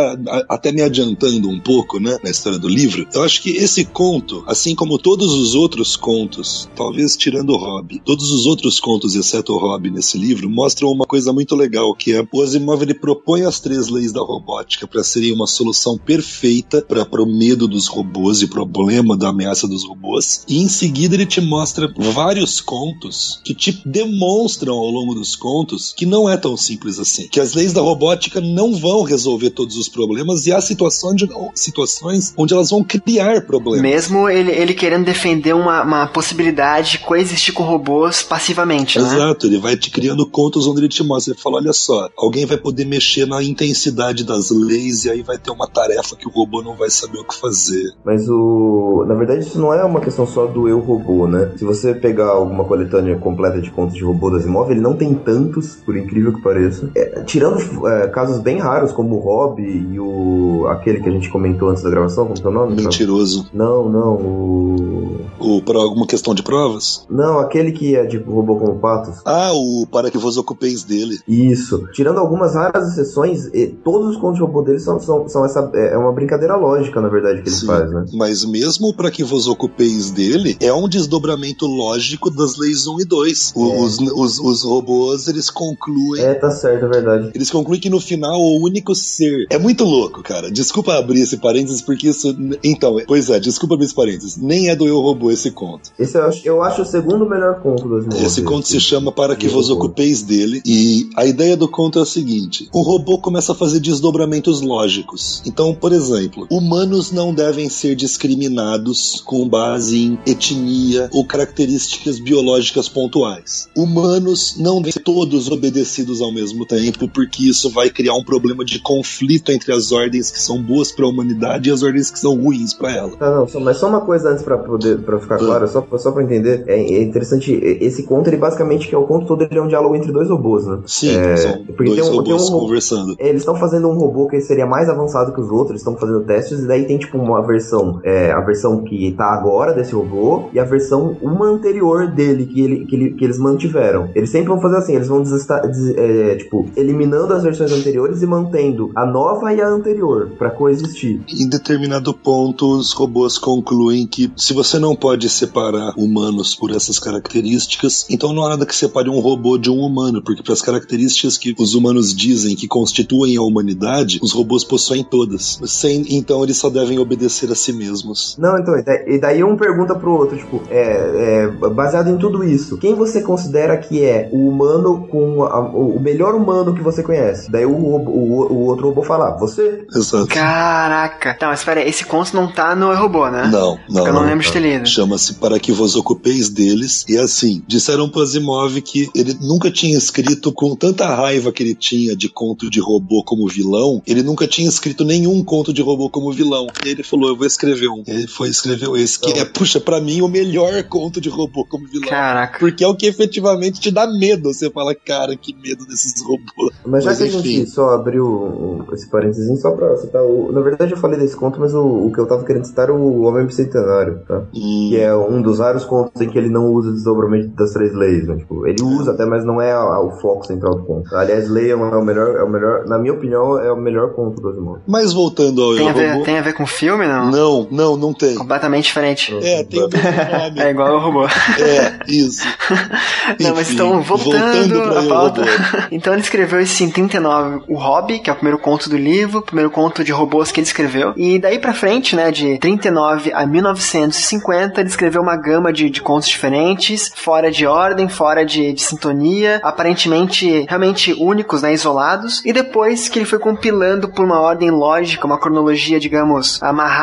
até 0.49 0.71
me 0.71 0.81
adiantando 0.81 1.49
um 1.49 1.59
pouco, 1.59 1.99
né, 1.99 2.17
na 2.23 2.29
história 2.29 2.59
do 2.59 2.67
livro, 2.67 3.07
eu 3.13 3.23
acho 3.23 3.41
que 3.41 3.51
esse 3.51 3.85
conto, 3.85 4.43
assim 4.47 4.75
como 4.75 4.97
todos 4.97 5.33
os 5.33 5.55
outros 5.55 5.95
contos, 5.95 6.69
talvez 6.75 7.15
tirando 7.15 7.51
o 7.51 7.57
Hobby, 7.57 8.01
todos 8.03 8.31
os 8.31 8.45
outros 8.45 8.79
contos, 8.79 9.15
exceto 9.15 9.53
o 9.53 9.57
Hobby 9.57 9.89
nesse 9.89 10.17
livro, 10.17 10.49
mostram 10.49 10.89
uma 10.89 11.05
coisa 11.05 11.33
muito 11.33 11.55
legal, 11.55 11.93
que 11.95 12.13
é 12.13 12.25
o 12.31 12.41
Asimov 12.41 12.81
ele 12.81 12.93
propõe 12.93 13.43
as 13.43 13.59
três 13.59 13.87
leis 13.87 14.11
da 14.11 14.21
robótica 14.21 14.87
para 14.87 15.03
serem 15.03 15.31
uma 15.31 15.47
solução 15.47 15.97
perfeita 15.97 16.81
para 16.81 17.21
o 17.21 17.25
medo 17.25 17.67
dos 17.67 17.86
robôs 17.87 18.41
e 18.41 18.47
problema 18.47 19.17
da 19.17 19.29
ameaça 19.29 19.67
dos 19.67 19.85
robôs, 19.85 20.43
e 20.47 20.61
em 20.61 20.67
seguida 20.67 21.15
ele 21.15 21.25
te 21.25 21.41
mostra 21.41 21.91
vários 21.97 22.61
contos 22.61 23.39
que 23.43 23.53
te 23.53 23.81
demonstram 23.85 24.73
ao 24.75 24.89
longo 24.89 25.13
dos 25.13 25.35
contos 25.35 25.93
que 25.95 26.05
não 26.05 26.29
é 26.29 26.37
tão 26.37 26.55
simples 26.55 26.99
assim, 26.99 27.27
que 27.27 27.39
as 27.39 27.53
leis 27.53 27.73
da 27.73 27.81
robótica 27.81 28.41
não 28.41 28.75
vão 28.75 29.03
resolver 29.03 29.51
todos 29.51 29.77
os 29.77 29.87
problemas 29.87 30.45
e 30.45 30.51
há 30.51 30.61
situações, 30.61 31.17
de, 31.17 31.29
situações 31.55 32.33
onde 32.37 32.53
elas 32.53 32.69
vão 32.69 32.83
criar 32.83 33.45
problemas. 33.45 33.81
Mesmo 33.81 34.29
ele, 34.29 34.51
ele 34.51 34.73
querendo 34.73 35.05
defender 35.05 35.53
uma, 35.53 35.83
uma 35.83 36.07
possibilidade 36.07 36.91
de 36.91 36.99
coexistir 36.99 37.53
com 37.53 37.63
robôs 37.63 38.23
passivamente, 38.23 38.99
né? 38.99 39.05
Exato, 39.05 39.47
ele 39.47 39.57
vai 39.57 39.75
te 39.75 39.89
criando 39.89 40.25
contos 40.25 40.67
onde 40.67 40.81
ele 40.81 40.89
te 40.89 41.03
mostra, 41.03 41.33
ele 41.33 41.41
fala, 41.41 41.57
olha 41.57 41.73
só, 41.73 42.09
alguém 42.17 42.45
vai 42.45 42.57
poder 42.57 42.85
mexer 42.85 43.25
na 43.25 43.43
intensidade 43.43 44.23
das 44.23 44.49
leis 44.49 45.05
e 45.05 45.09
aí 45.09 45.21
vai 45.21 45.37
ter 45.37 45.51
uma 45.51 45.67
tarefa 45.67 46.15
que 46.15 46.27
o 46.27 46.31
robô 46.31 46.61
não 46.61 46.75
vai 46.75 46.89
saber 46.89 47.19
o 47.19 47.25
que 47.25 47.35
fazer. 47.35 47.76
Mas 48.03 48.29
o. 48.29 49.05
Na 49.07 49.15
verdade, 49.15 49.41
isso 49.41 49.59
não 49.59 49.73
é 49.73 49.83
uma 49.83 49.99
questão 49.99 50.25
só 50.25 50.45
do 50.45 50.67
eu 50.67 50.79
robô, 50.79 51.27
né? 51.27 51.51
Se 51.57 51.65
você 51.65 51.93
pegar 51.93 52.29
alguma 52.29 52.63
coletânea 52.65 53.17
completa 53.17 53.61
de 53.61 53.71
contos 53.71 53.95
de 53.95 54.03
robô 54.03 54.29
das 54.29 54.45
imóveis, 54.45 54.71
ele 54.71 54.81
não 54.81 54.95
tem 54.95 55.13
tantos, 55.13 55.75
por 55.85 55.95
incrível 55.95 56.33
que 56.33 56.41
pareça. 56.41 56.89
É, 56.95 57.23
tirando 57.23 57.87
é, 57.87 58.07
casos 58.07 58.39
bem 58.39 58.59
raros, 58.59 58.91
como 58.91 59.15
o 59.15 59.19
Rob 59.19 59.61
e 59.61 59.99
o. 59.99 60.67
aquele 60.69 61.01
que 61.01 61.09
a 61.09 61.11
gente 61.11 61.29
comentou 61.29 61.69
antes 61.69 61.83
da 61.83 61.89
gravação, 61.89 62.27
como 62.27 62.37
é 62.43 62.47
o 62.47 62.51
nome? 62.51 62.75
Mentiroso. 62.75 63.47
Não, 63.53 63.89
não, 63.89 64.15
o. 64.15 65.17
O, 65.39 65.61
por 65.61 65.75
alguma 65.75 66.07
questão 66.07 66.33
de 66.33 66.41
provas? 66.41 67.05
Não, 67.09 67.39
aquele 67.39 67.71
que 67.71 67.95
é 67.95 68.05
de 68.05 68.17
robô 68.17 68.55
como 68.55 68.79
patos. 68.79 69.21
Ah, 69.25 69.51
o 69.53 69.85
para 69.85 70.09
que 70.09 70.17
vos 70.17 70.37
ocupeis 70.37 70.83
dele. 70.83 71.19
Isso. 71.27 71.87
Tirando 71.93 72.19
algumas 72.19 72.55
raras 72.55 72.91
exceções, 72.91 73.49
todos 73.83 74.09
os 74.09 74.17
contos 74.17 74.37
de 74.37 74.41
robô 74.41 74.61
dele 74.61 74.79
são, 74.79 74.99
são, 74.99 75.27
são 75.27 75.45
essa. 75.45 75.69
É 75.73 75.97
uma 75.97 76.11
brincadeira 76.11 76.55
lógica, 76.55 76.99
na 76.99 77.07
verdade, 77.07 77.41
que 77.41 77.49
ele 77.49 77.55
Sim, 77.55 77.66
faz, 77.67 77.91
né? 77.91 78.05
Mas 78.13 78.45
mesmo 78.45 78.93
para 78.93 79.11
que 79.11 79.23
vos 79.23 79.47
ocupeis 79.47 80.11
dele, 80.11 80.57
é 80.59 80.73
um 80.73 80.87
desdobramento 80.89 81.65
lógico 81.65 82.29
das 82.29 82.57
leis 82.57 82.87
1 82.87 83.01
e 83.01 83.05
2. 83.05 83.53
O- 83.55 83.67
É. 83.73 83.77
Os, 83.81 83.99
os, 83.99 84.39
os 84.39 84.63
robôs, 84.63 85.27
eles 85.27 85.49
concluem. 85.49 86.23
É, 86.23 86.33
tá 86.33 86.49
certo, 86.51 86.85
é 86.85 86.87
verdade. 86.89 87.31
Eles 87.33 87.49
concluem 87.49 87.79
que 87.79 87.89
no 87.89 87.99
final 87.99 88.39
o 88.39 88.63
único 88.63 88.95
ser. 88.95 89.45
É 89.49 89.57
muito 89.59 89.83
louco, 89.83 90.21
cara. 90.23 90.49
Desculpa 90.51 90.93
abrir 90.95 91.21
esse 91.21 91.37
parênteses, 91.37 91.81
porque 91.81 92.09
isso. 92.09 92.35
Então, 92.63 92.97
pois 93.07 93.29
é, 93.29 93.39
desculpa 93.39 93.75
abrir 93.75 93.85
esse 93.85 93.95
parênteses. 93.95 94.37
Nem 94.37 94.69
é 94.69 94.75
do 94.75 94.87
Eu 94.87 94.99
Robô 95.01 95.31
esse 95.31 95.51
conto. 95.51 95.91
Esse 95.99 96.17
eu 96.17 96.23
acho, 96.25 96.41
eu 96.47 96.63
acho 96.63 96.81
o 96.81 96.85
segundo 96.85 97.27
melhor 97.27 97.61
conto 97.61 97.87
das 97.89 98.05
imóveis. 98.05 98.23
Esse 98.23 98.41
conto 98.41 98.67
se 98.67 98.79
chama 98.79 99.11
Para 99.11 99.35
que 99.35 99.47
vos 99.47 99.69
ocupeis 99.69 100.21
dele. 100.21 100.61
E 100.65 101.09
a 101.15 101.25
ideia 101.25 101.55
do 101.57 101.67
conto 101.67 101.99
é 101.99 102.01
a 102.01 102.05
seguinte: 102.05 102.67
o 102.73 102.81
robô 102.81 103.17
começa 103.19 103.51
a 103.51 103.55
fazer 103.55 103.79
desdobramentos 103.79 104.61
lógicos. 104.61 105.41
Então, 105.45 105.73
por 105.73 105.91
exemplo, 105.91 106.47
humanos 106.49 107.11
não 107.11 107.33
devem 107.33 107.56
ser 107.69 107.95
discriminados 107.95 109.21
com 109.25 109.47
base 109.47 109.97
em 109.97 110.19
etnia 110.25 111.09
ou 111.11 111.25
características 111.25 112.19
biológicas 112.19 112.87
pontuais. 112.87 113.67
Humanos 113.75 114.55
não 114.59 114.77
devem 114.77 114.91
ser 114.91 114.99
todos 115.03 115.49
obedecidos 115.49 116.21
ao 116.21 116.31
mesmo 116.31 116.65
tempo, 116.65 117.07
porque 117.07 117.43
isso 117.49 117.69
vai 117.69 117.89
criar 117.89 118.13
um 118.15 118.23
problema 118.23 118.63
de 118.63 118.79
conflito 118.79 119.51
entre 119.51 119.73
as 119.73 119.91
ordens 119.91 120.29
que 120.31 120.39
são 120.39 120.61
boas 120.61 120.91
para 120.91 121.05
a 121.05 121.09
humanidade 121.09 121.69
e 121.69 121.71
as 121.73 121.83
ordens 121.83 122.09
que 122.11 122.19
são 122.19 122.35
ruins 122.35 122.73
para 122.73 122.95
ela. 122.95 123.17
Tá, 123.17 123.31
não, 123.35 123.47
só- 123.47 123.59
mas 123.59 123.77
só 123.77 123.87
uma 123.87 124.01
coisa 124.01 124.29
antes 124.29 124.43
pra 124.43 124.57
poder 124.57 124.99
para 124.99 125.19
ficar 125.19 125.37
claro, 125.37 125.67
só, 125.67 125.85
só 125.97 126.11
pra 126.11 126.23
entender. 126.23 126.63
É, 126.67 126.79
é 126.79 127.03
interessante, 127.03 127.51
e- 127.51 127.77
esse 127.85 128.03
conto, 128.03 128.27
ele 128.29 128.37
basicamente, 128.37 128.87
que 128.87 128.95
é 128.95 128.97
o 128.97 129.05
conto 129.05 129.25
todo, 129.27 129.41
ele 129.43 129.57
é 129.57 129.61
um 129.61 129.67
diálogo 129.67 129.95
entre 129.95 130.11
dois 130.11 130.29
robôs, 130.29 130.65
né? 130.65 130.79
Sim, 130.85 131.15
É, 131.15 131.37
são 131.37 131.65
porque 131.65 131.85
dois 131.85 131.95
tem 131.95 132.03
um- 132.03 132.23
tem 132.23 132.33
robôs 132.33 132.49
um- 132.49 132.59
conversando. 132.59 133.15
É, 133.19 133.27
Eles 133.29 133.41
estão 133.41 133.55
fazendo 133.55 133.87
um 133.89 133.93
robô 133.97 134.27
que 134.27 134.39
seria 134.41 134.65
mais 134.65 134.89
avançado 134.89 135.33
que 135.33 135.41
os 135.41 135.49
outros, 135.49 135.79
estão 135.79 135.95
fazendo 135.95 136.21
testes, 136.21 136.59
e 136.59 136.67
daí 136.67 136.85
tem 136.85 136.97
tipo 136.97 137.17
uma 137.17 137.41
versão, 137.47 137.99
é, 138.03 138.31
a 138.31 138.41
versão 138.41 138.83
que 138.83 139.11
tá 139.13 139.33
agora 139.33 139.73
desse 139.73 139.93
robô, 139.95 140.49
e 140.53 140.59
a 140.59 140.63
versão 140.65 141.17
uma 141.21 141.45
anterior 141.47 142.07
dele, 142.11 142.45
que, 142.45 142.61
ele, 142.61 142.85
que, 142.85 142.95
ele- 142.95 143.11
que 143.13 143.23
eles 143.23 143.37
mantiveram. 143.39 144.09
Eles 144.13 144.29
sempre 144.29 144.49
vão 144.49 144.59
fazer 144.61 144.77
assim, 144.77 144.95
eles 144.95 145.07
vão 145.07 145.21
desesta- 145.23 145.61
des- 145.61 145.95
é, 145.97 146.35
tipo, 146.35 146.65
eliminando 146.75 147.33
as 147.33 147.43
versões 147.43 147.71
anteriores 147.71 148.21
e 148.21 148.25
mantendo 148.27 148.91
a 148.95 149.05
nova 149.05 149.53
e 149.53 149.61
a 149.61 149.67
anterior, 149.69 150.29
pra 150.37 150.49
coexistir. 150.49 151.21
Em 151.29 151.47
determinado 151.47 152.13
ponto, 152.13 152.67
os 152.77 152.91
robôs 152.93 153.37
concluem 153.37 154.05
que 154.05 154.31
se 154.35 154.53
você 154.53 154.77
não 154.79 154.95
pode 154.95 155.29
separar 155.29 155.93
humanos 155.97 156.53
por 156.55 156.71
essas 156.71 156.99
características, 156.99 158.05
então 158.09 158.33
não 158.33 158.43
há 158.45 158.49
nada 158.49 158.65
que 158.65 158.75
separe 158.75 159.09
um 159.09 159.19
robô 159.19 159.57
de 159.57 159.69
um 159.69 159.79
humano, 159.79 160.21
porque 160.21 160.41
para 160.43 160.53
as 160.53 160.61
características 160.61 161.37
que 161.37 161.55
os 161.57 161.75
humanos 161.75 162.13
dizem 162.13 162.55
que 162.55 162.67
constituem 162.67 163.37
a 163.37 163.41
humanidade, 163.41 164.19
os 164.21 164.31
robôs 164.31 164.63
possuem 164.63 165.03
todas. 165.03 165.59
Sem, 165.65 166.05
então 166.15 166.43
eles 166.43 166.57
só 166.57 166.69
devem 166.69 166.97
obedecer 166.99 167.36
a 167.45 167.55
si 167.55 167.71
mesmos. 167.73 168.35
Não, 168.39 168.57
então, 168.57 168.75
e 169.07 169.19
daí- 169.19 169.43
um 169.43 169.55
pergunta 169.55 169.95
pro 169.95 170.11
outro, 170.13 170.37
tipo, 170.37 170.61
é, 170.69 171.47
é, 171.61 171.69
baseado 171.69 172.09
em 172.09 172.17
tudo 172.17 172.43
isso, 172.43 172.77
quem 172.77 172.95
você 172.95 173.21
considera 173.21 173.77
que 173.77 174.03
é 174.03 174.29
o 174.31 174.47
humano 174.49 175.07
com 175.09 175.43
a- 175.43 175.59
o 175.59 175.99
melhor 175.99 176.33
humano 176.35 176.73
que 176.73 176.81
você 176.81 177.03
conhece? 177.03 177.49
Daí 177.51 177.65
o, 177.65 177.71
o, 177.71 178.53
o 178.53 178.59
outro 178.65 178.87
robô 178.87 179.03
fala, 179.03 179.27
"Ah, 179.29 179.37
você? 179.37 179.85
Exato. 179.95 180.27
Caraca. 180.27 181.33
Tá, 181.33 181.47
mas 181.47 181.59
espera 181.59 181.81
aí, 181.81 181.89
esse 181.89 182.05
conto 182.05 182.35
não 182.35 182.51
tá 182.51 182.75
no 182.75 182.93
Robô, 182.95 183.29
né? 183.29 183.47
Não, 183.51 183.71
não. 183.71 183.77
Porque 183.77 183.99
eu 183.99 184.05
não 184.13 184.21
não. 184.21 184.27
lembro 184.29 184.45
de 184.45 184.51
ter 184.51 184.59
lido. 184.59 184.87
Chama-se 184.87 185.35
Para 185.35 185.59
que 185.59 185.71
vos 185.71 185.95
ocupeis 185.95 186.49
deles. 186.49 187.05
E 187.07 187.17
assim, 187.17 187.61
disseram 187.67 188.09
pro 188.09 188.21
Asimov 188.21 188.81
que 188.81 189.09
ele 189.15 189.35
nunca 189.41 189.69
tinha 189.71 189.97
escrito 189.97 190.51
com 190.51 190.75
tanta 190.75 191.05
raiva 191.13 191.51
que 191.51 191.61
ele 191.63 191.75
tinha 191.75 192.15
de 192.15 192.29
conto 192.29 192.69
de 192.69 192.79
robô 192.79 193.23
como 193.23 193.47
vilão, 193.47 194.01
ele 194.07 194.23
nunca 194.23 194.47
tinha 194.47 194.67
escrito 194.67 195.03
nenhum 195.03 195.43
conto 195.43 195.73
de 195.73 195.81
robô 195.81 196.09
como 196.09 196.31
vilão. 196.31 196.67
E 196.85 196.89
ele 196.89 197.03
falou, 197.03 197.26
eu 197.27 197.35
vou 197.35 197.45
escrever 197.45 197.87
um. 197.89 198.03
Ele 198.07 198.27
foi 198.27 198.49
escreveu 198.49 198.95
esse, 198.97 199.19
que 199.19 199.31
é, 199.39 199.45
puxa, 199.45 199.79
pra 199.79 199.99
mim, 199.99 200.21
o 200.21 200.27
melhor 200.27 200.83
conto 200.83 201.19
de 201.21 201.29
robô 201.29 201.65
como 201.65 201.87
vilão. 201.87 202.07
Caraca. 202.09 202.59
Porque 202.59 202.83
é 202.83 202.87
o 202.87 202.95
que 202.95 203.07
efetivamente 203.07 203.79
te 203.79 203.91
dá 203.91 204.07
medo. 204.07 204.53
Você 204.53 204.69
fala, 204.69 204.93
cara, 204.95 205.35
que 205.35 205.53
medo 205.55 205.85
desses 205.85 206.21
robôs. 206.23 206.73
Mas 206.85 207.03
já 207.03 207.15
que 207.15 207.23
a 207.23 207.27
gente 207.27 207.69
só 207.69 207.89
abriu 207.91 208.85
esse 208.93 209.09
parênteses 209.09 209.61
só 209.61 209.71
pra 209.71 209.95
citar 209.97 210.23
o... 210.23 210.51
Na 210.51 210.61
verdade 210.61 210.91
eu 210.91 210.97
falei 210.97 211.19
desse 211.19 211.35
conto, 211.35 211.59
mas 211.59 211.73
o, 211.73 211.81
o 211.83 212.11
que 212.11 212.19
eu 212.19 212.25
tava 212.27 212.43
querendo 212.45 212.65
citar 212.65 212.85
era 212.85 212.93
o 212.93 213.21
Homem 213.23 213.45
Bicentenário, 213.45 214.21
tá? 214.27 214.39
Hum, 214.53 214.87
Que 214.89 214.97
é 214.99 215.13
um 215.15 215.41
dos 215.41 215.59
raros 215.59 215.83
contos 215.85 216.21
em 216.21 216.29
que 216.29 216.37
ele 216.37 216.49
não 216.49 216.67
usa 216.71 216.89
o 216.89 216.93
desdobramento 216.93 217.49
das 217.49 217.71
três 217.73 217.93
leis, 217.93 218.27
né? 218.27 218.37
Tipo, 218.37 218.65
ele 218.67 218.81
usa 218.81 219.11
até, 219.11 219.25
mas 219.25 219.43
não 219.45 219.61
é 219.61 219.71
a- 219.71 219.99
o 219.99 220.11
foco 220.19 220.45
central 220.45 220.75
do 220.75 220.83
conto. 220.83 221.13
Aliás, 221.15 221.49
Leia 221.49 221.73
é 221.73 221.75
o 221.75 222.01
melhor, 222.03 222.35
é 222.35 222.43
o 222.43 222.49
melhor, 222.49 222.85
na 222.87 222.97
minha 222.97 223.13
opinião, 223.13 223.57
é 223.59 223.71
o 223.71 223.77
melhor 223.77 224.13
conto 224.13 224.41
do 224.41 224.49
Asimov. 224.49 224.79
Mas 224.87 225.13
voltando 225.13 225.61
ao 225.63 225.75
Tem 225.75 225.89
a, 225.89 225.93
ver, 225.93 226.11
Robô. 226.13 226.23
tem 226.25 226.37
a 226.37 226.41
ver 226.41 226.53
com 226.53 226.63
o 226.63 226.67
filme, 226.67 227.06
não? 227.07 227.31
Não, 227.31 227.67
não, 227.71 227.97
não 227.97 228.13
tem. 228.13 228.35
Completamente 228.35 228.85
diferente. 228.85 229.35
É, 229.41 229.63
tem 229.63 229.81
o 229.83 229.89
mesmo 229.89 230.11
nome. 230.11 230.61
É 230.61 230.69
igual 230.69 230.95
o 230.95 230.99
robô. 230.99 231.25
É, 231.25 231.99
isso. 232.07 232.47
Não, 233.39 233.55
mas 233.55 233.71
então, 233.71 234.01
voltando, 234.01 234.81
pra 234.81 234.99
à 234.99 235.03
pauta. 235.03 235.41
Então 235.91 236.13
ele 236.13 236.21
escreveu 236.21 236.59
esse 236.59 236.83
em 236.83 236.89
39, 236.89 237.63
o 237.67 237.77
Hobby, 237.77 238.19
que 238.19 238.29
é 238.29 238.33
o 238.33 238.35
primeiro 238.35 238.59
conto 238.59 238.89
do 238.89 238.97
livro, 238.97 239.39
o 239.39 239.41
primeiro 239.41 239.69
conto 239.71 240.03
de 240.03 240.11
robôs 240.11 240.51
que 240.51 240.59
ele 240.59 240.67
escreveu. 240.67 241.13
E 241.15 241.39
daí 241.39 241.59
pra 241.59 241.73
frente, 241.73 242.15
né, 242.15 242.31
de 242.31 242.57
39 242.59 243.31
a 243.33 243.45
1950, 243.45 244.81
ele 244.81 244.89
escreveu 244.89 245.21
uma 245.21 245.35
gama 245.35 245.71
de, 245.71 245.89
de 245.89 246.01
contos 246.01 246.27
diferentes, 246.27 247.11
fora 247.15 247.51
de 247.51 247.65
ordem, 247.65 248.09
fora 248.09 248.45
de, 248.45 248.73
de 248.73 248.81
sintonia, 248.81 249.59
aparentemente 249.63 250.65
realmente 250.67 251.13
únicos, 251.13 251.61
né, 251.61 251.73
isolados. 251.73 252.43
E 252.45 252.51
depois 252.51 253.07
que 253.07 253.19
ele 253.19 253.25
foi 253.25 253.39
compilando 253.39 254.09
por 254.09 254.25
uma 254.25 254.39
ordem 254.39 254.69
lógica, 254.69 255.25
uma 255.25 255.39
cronologia, 255.39 255.99
digamos, 255.99 256.61
amarrada, 256.61 256.96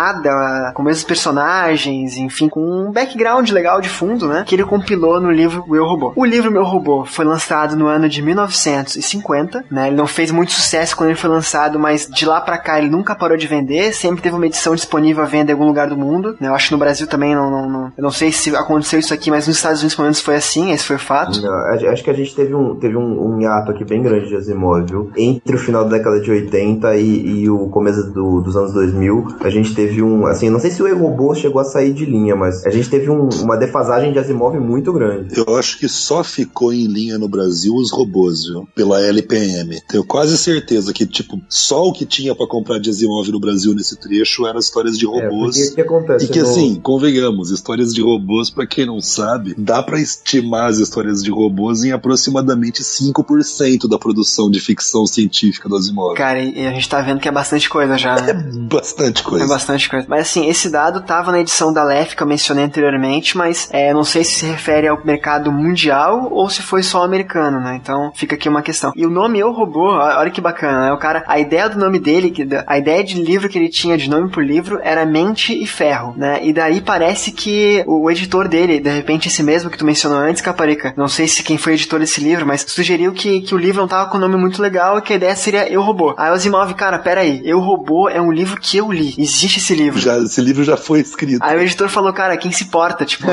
com 0.74 0.82
os 0.82 0.86
mesmos 0.86 1.04
personagens, 1.04 2.16
enfim, 2.16 2.48
com 2.48 2.60
um 2.60 2.92
background 2.92 3.48
legal 3.50 3.80
de 3.80 3.88
fundo, 3.88 4.26
né, 4.28 4.44
que 4.46 4.54
ele 4.54 4.64
compilou 4.64 5.20
no 5.20 5.30
livro 5.30 5.64
O 5.68 5.76
Eu 5.76 5.84
Robô. 5.84 6.12
O 6.16 6.24
livro 6.24 6.50
Meu 6.50 6.64
Robô 6.64 7.04
foi 7.04 7.24
lançado 7.24 7.76
no 7.76 7.86
ano 7.86 8.08
de 8.08 8.22
1950, 8.22 9.64
né? 9.70 9.88
Ele 9.88 9.96
não 9.96 10.06
fez 10.06 10.30
muito 10.30 10.52
sucesso 10.52 10.96
quando 10.96 11.10
ele 11.10 11.18
foi 11.18 11.30
lançado, 11.30 11.78
mas 11.78 12.06
de 12.08 12.24
lá 12.24 12.40
pra 12.40 12.58
cá 12.58 12.78
ele 12.78 12.88
nunca 12.90 13.14
parou 13.14 13.36
de 13.36 13.46
vender, 13.46 13.92
sempre 13.92 14.22
teve 14.22 14.34
uma 14.36 14.46
edição 14.46 14.74
disponível 14.74 15.22
à 15.22 15.26
venda 15.26 15.50
em 15.50 15.54
algum 15.54 15.66
lugar 15.66 15.88
do 15.88 15.96
mundo, 15.96 16.36
né? 16.40 16.48
Eu 16.48 16.54
acho 16.54 16.68
que 16.68 16.72
no 16.72 16.78
Brasil 16.78 17.06
também 17.06 17.34
não, 17.34 17.50
não, 17.50 17.68
não- 17.68 17.92
eu 17.96 18.02
não 18.02 18.10
sei 18.10 18.32
se 18.32 18.54
aconteceu 18.56 18.98
isso 18.98 19.12
aqui, 19.14 19.30
mas 19.30 19.46
nos 19.46 19.56
Estados 19.56 19.80
Unidos 19.80 19.94
pelo 19.94 20.06
menos 20.06 20.20
foi 20.20 20.36
assim, 20.36 20.72
esse 20.72 20.84
foi 20.84 20.96
o 20.96 20.98
fato. 21.00 21.40
Não, 21.40 21.52
acho 21.90 22.02
que 22.04 22.10
a 22.10 22.14
gente 22.14 22.34
teve 22.34 22.54
um, 22.54 22.74
teve 22.76 22.96
um, 22.96 23.34
um 23.36 23.40
hiato 23.40 23.70
aqui 23.70 23.84
bem 23.84 24.02
grande 24.02 24.28
de 24.28 24.36
Asimov, 24.36 24.84
viu? 24.88 25.10
Entre 25.16 25.54
o 25.56 25.58
final 25.58 25.84
da 25.84 25.96
década 25.98 26.20
de 26.20 26.30
80 26.30 26.96
e, 26.96 27.42
e 27.42 27.50
o 27.50 27.68
começo 27.68 28.02
do- 28.12 28.40
dos 28.40 28.56
anos 28.56 28.72
2000, 28.72 29.26
a 29.40 29.50
gente 29.50 29.74
teve 29.74 29.83
teve 29.86 30.02
um, 30.02 30.26
assim, 30.26 30.48
não 30.50 30.60
sei 30.60 30.70
se 30.70 30.82
o 30.82 30.98
Robô 30.98 31.34
chegou 31.34 31.60
a 31.60 31.64
sair 31.64 31.92
de 31.92 32.04
linha, 32.04 32.34
mas 32.36 32.64
a 32.66 32.70
gente 32.70 32.88
teve 32.88 33.10
um- 33.10 33.28
uma 33.42 33.56
defasagem 33.56 34.12
de 34.12 34.18
Asimov 34.18 34.58
muito 34.58 34.92
grande. 34.92 35.34
Eu 35.38 35.56
acho 35.56 35.78
que 35.78 35.88
só 35.88 36.22
ficou 36.24 36.72
em 36.72 36.86
linha 36.86 37.18
no 37.18 37.28
Brasil 37.28 37.74
os 37.74 37.90
robôs, 37.90 38.44
viu? 38.46 38.68
Pela 38.74 39.00
LPM. 39.00 39.80
Tenho 39.88 40.04
quase 40.04 40.36
certeza 40.38 40.92
que, 40.92 41.06
tipo, 41.06 41.40
só 41.48 41.84
o 41.84 41.92
que 41.92 42.06
tinha 42.06 42.34
pra 42.34 42.46
comprar 42.46 42.78
de 42.78 42.90
Asimov 42.90 43.28
no 43.30 43.40
Brasil 43.40 43.74
nesse 43.74 43.96
trecho 43.98 44.46
eram 44.46 44.58
histórias 44.58 44.96
de 44.98 45.06
É, 45.06 45.08
robôs. 45.08 45.56
o 45.70 45.74
que 45.74 45.80
acontece? 45.80 46.24
E 46.24 46.28
que 46.28 46.40
no- 46.40 46.48
assim, 46.48 46.74
convenhamos, 46.82 47.50
histórias 47.50 47.92
de 47.92 48.00
robôs, 48.02 48.50
pra 48.50 48.66
quem 48.66 48.86
não 48.86 49.00
sabe, 49.00 49.54
dá 49.58 49.82
pra 49.82 50.00
estimar 50.00 50.70
as 50.70 50.78
histórias 50.78 51.22
de 51.22 51.30
robôs 51.30 51.84
em 51.84 51.92
aproximadamente 51.92 52.82
5% 52.82 53.88
da 53.88 53.98
produção 53.98 54.50
de 54.50 54.60
ficção 54.60 55.06
científica 55.06 55.68
do 55.68 55.76
Asimov. 55.76 56.14
Cara, 56.16 56.40
e 56.42 56.66
a 56.66 56.72
gente 56.72 56.88
tá 56.88 57.00
vendo 57.00 57.20
que 57.20 57.28
é 57.28 57.32
bastante 57.32 57.68
coisa 57.68 57.96
já, 57.98 58.16
né? 58.20 58.32
Bastante 58.70 59.20
É 59.20 59.24
coisa. 59.24 59.46
Bastante 59.74 59.88
coisa. 59.88 60.06
Mas 60.08 60.22
assim, 60.22 60.48
esse 60.48 60.70
dado 60.70 61.02
tava 61.02 61.32
na 61.32 61.40
edição 61.40 61.72
da 61.72 61.84
LEF 61.84 62.16
que 62.16 62.22
eu 62.22 62.26
mencionei 62.26 62.64
anteriormente, 62.64 63.36
mas 63.36 63.68
é, 63.72 63.92
não 63.92 64.04
sei 64.04 64.24
se 64.24 64.34
se 64.34 64.46
refere 64.46 64.88
ao 64.88 65.04
mercado 65.04 65.50
mundial 65.50 66.28
ou 66.30 66.48
se 66.48 66.62
foi 66.62 66.82
só 66.82 67.02
americano, 67.02 67.60
né? 67.60 67.78
Então 67.80 68.12
fica 68.14 68.34
aqui 68.34 68.48
uma 68.48 68.62
questão. 68.62 68.92
E 68.96 69.06
o 69.06 69.10
nome 69.10 69.38
Eu 69.38 69.52
Robô, 69.52 69.92
olha 69.92 70.30
que 70.30 70.40
bacana, 70.40 70.86
né? 70.86 70.92
O 70.92 70.98
cara, 70.98 71.24
a 71.26 71.38
ideia 71.38 71.68
do 71.68 71.78
nome 71.78 71.98
dele, 71.98 72.32
a 72.66 72.78
ideia 72.78 73.02
de 73.02 73.20
livro 73.20 73.48
que 73.48 73.58
ele 73.58 73.68
tinha 73.68 73.96
de 73.96 74.08
nome 74.08 74.30
por 74.30 74.44
livro 74.44 74.80
era 74.82 75.06
Mente 75.06 75.54
e 75.54 75.66
Ferro, 75.66 76.14
né? 76.16 76.40
E 76.42 76.52
daí 76.52 76.80
parece 76.80 77.32
que 77.32 77.82
o, 77.86 78.10
editor 78.10 78.48
dele, 78.48 78.80
de 78.80 78.90
repente 78.90 79.28
esse 79.28 79.42
mesmo 79.42 79.70
que 79.70 79.78
tu 79.78 79.84
mencionou 79.84 80.18
antes, 80.18 80.42
Caparica, 80.42 80.92
não 80.96 81.08
sei 81.08 81.26
se 81.26 81.42
quem 81.42 81.56
foi 81.56 81.74
editor 81.74 82.00
desse 82.00 82.20
livro, 82.20 82.46
mas 82.46 82.64
sugeriu 82.68 83.12
que, 83.12 83.40
que 83.40 83.54
o 83.54 83.58
livro 83.58 83.80
não 83.80 83.88
tava 83.88 84.10
com 84.10 84.18
um 84.18 84.20
nome 84.20 84.36
muito 84.36 84.60
legal 84.60 84.98
e 84.98 85.02
que 85.02 85.12
a 85.12 85.16
ideia 85.16 85.34
seria 85.36 85.68
Eu 85.70 85.82
Robô. 85.82 86.14
Aí 86.16 86.30
o 86.30 86.34
Asimov, 86.34 86.72
cara, 86.74 86.98
pera 86.98 87.20
aí, 87.22 87.40
Eu 87.44 87.60
Robô 87.60 88.08
é 88.08 88.20
um 88.20 88.32
livro 88.32 88.60
que 88.60 88.76
eu 88.76 88.92
li. 88.92 89.14
Existe 89.18 89.60
esse 89.64 89.74
livro. 89.74 89.98
Já, 89.98 90.18
esse 90.18 90.40
livro 90.40 90.62
já 90.62 90.76
foi 90.76 91.00
escrito. 91.00 91.42
Aí 91.42 91.56
o 91.56 91.62
editor 91.62 91.88
falou, 91.88 92.12
cara, 92.12 92.36
quem 92.36 92.52
se 92.52 92.64
importa, 92.64 93.04
tipo. 93.04 93.26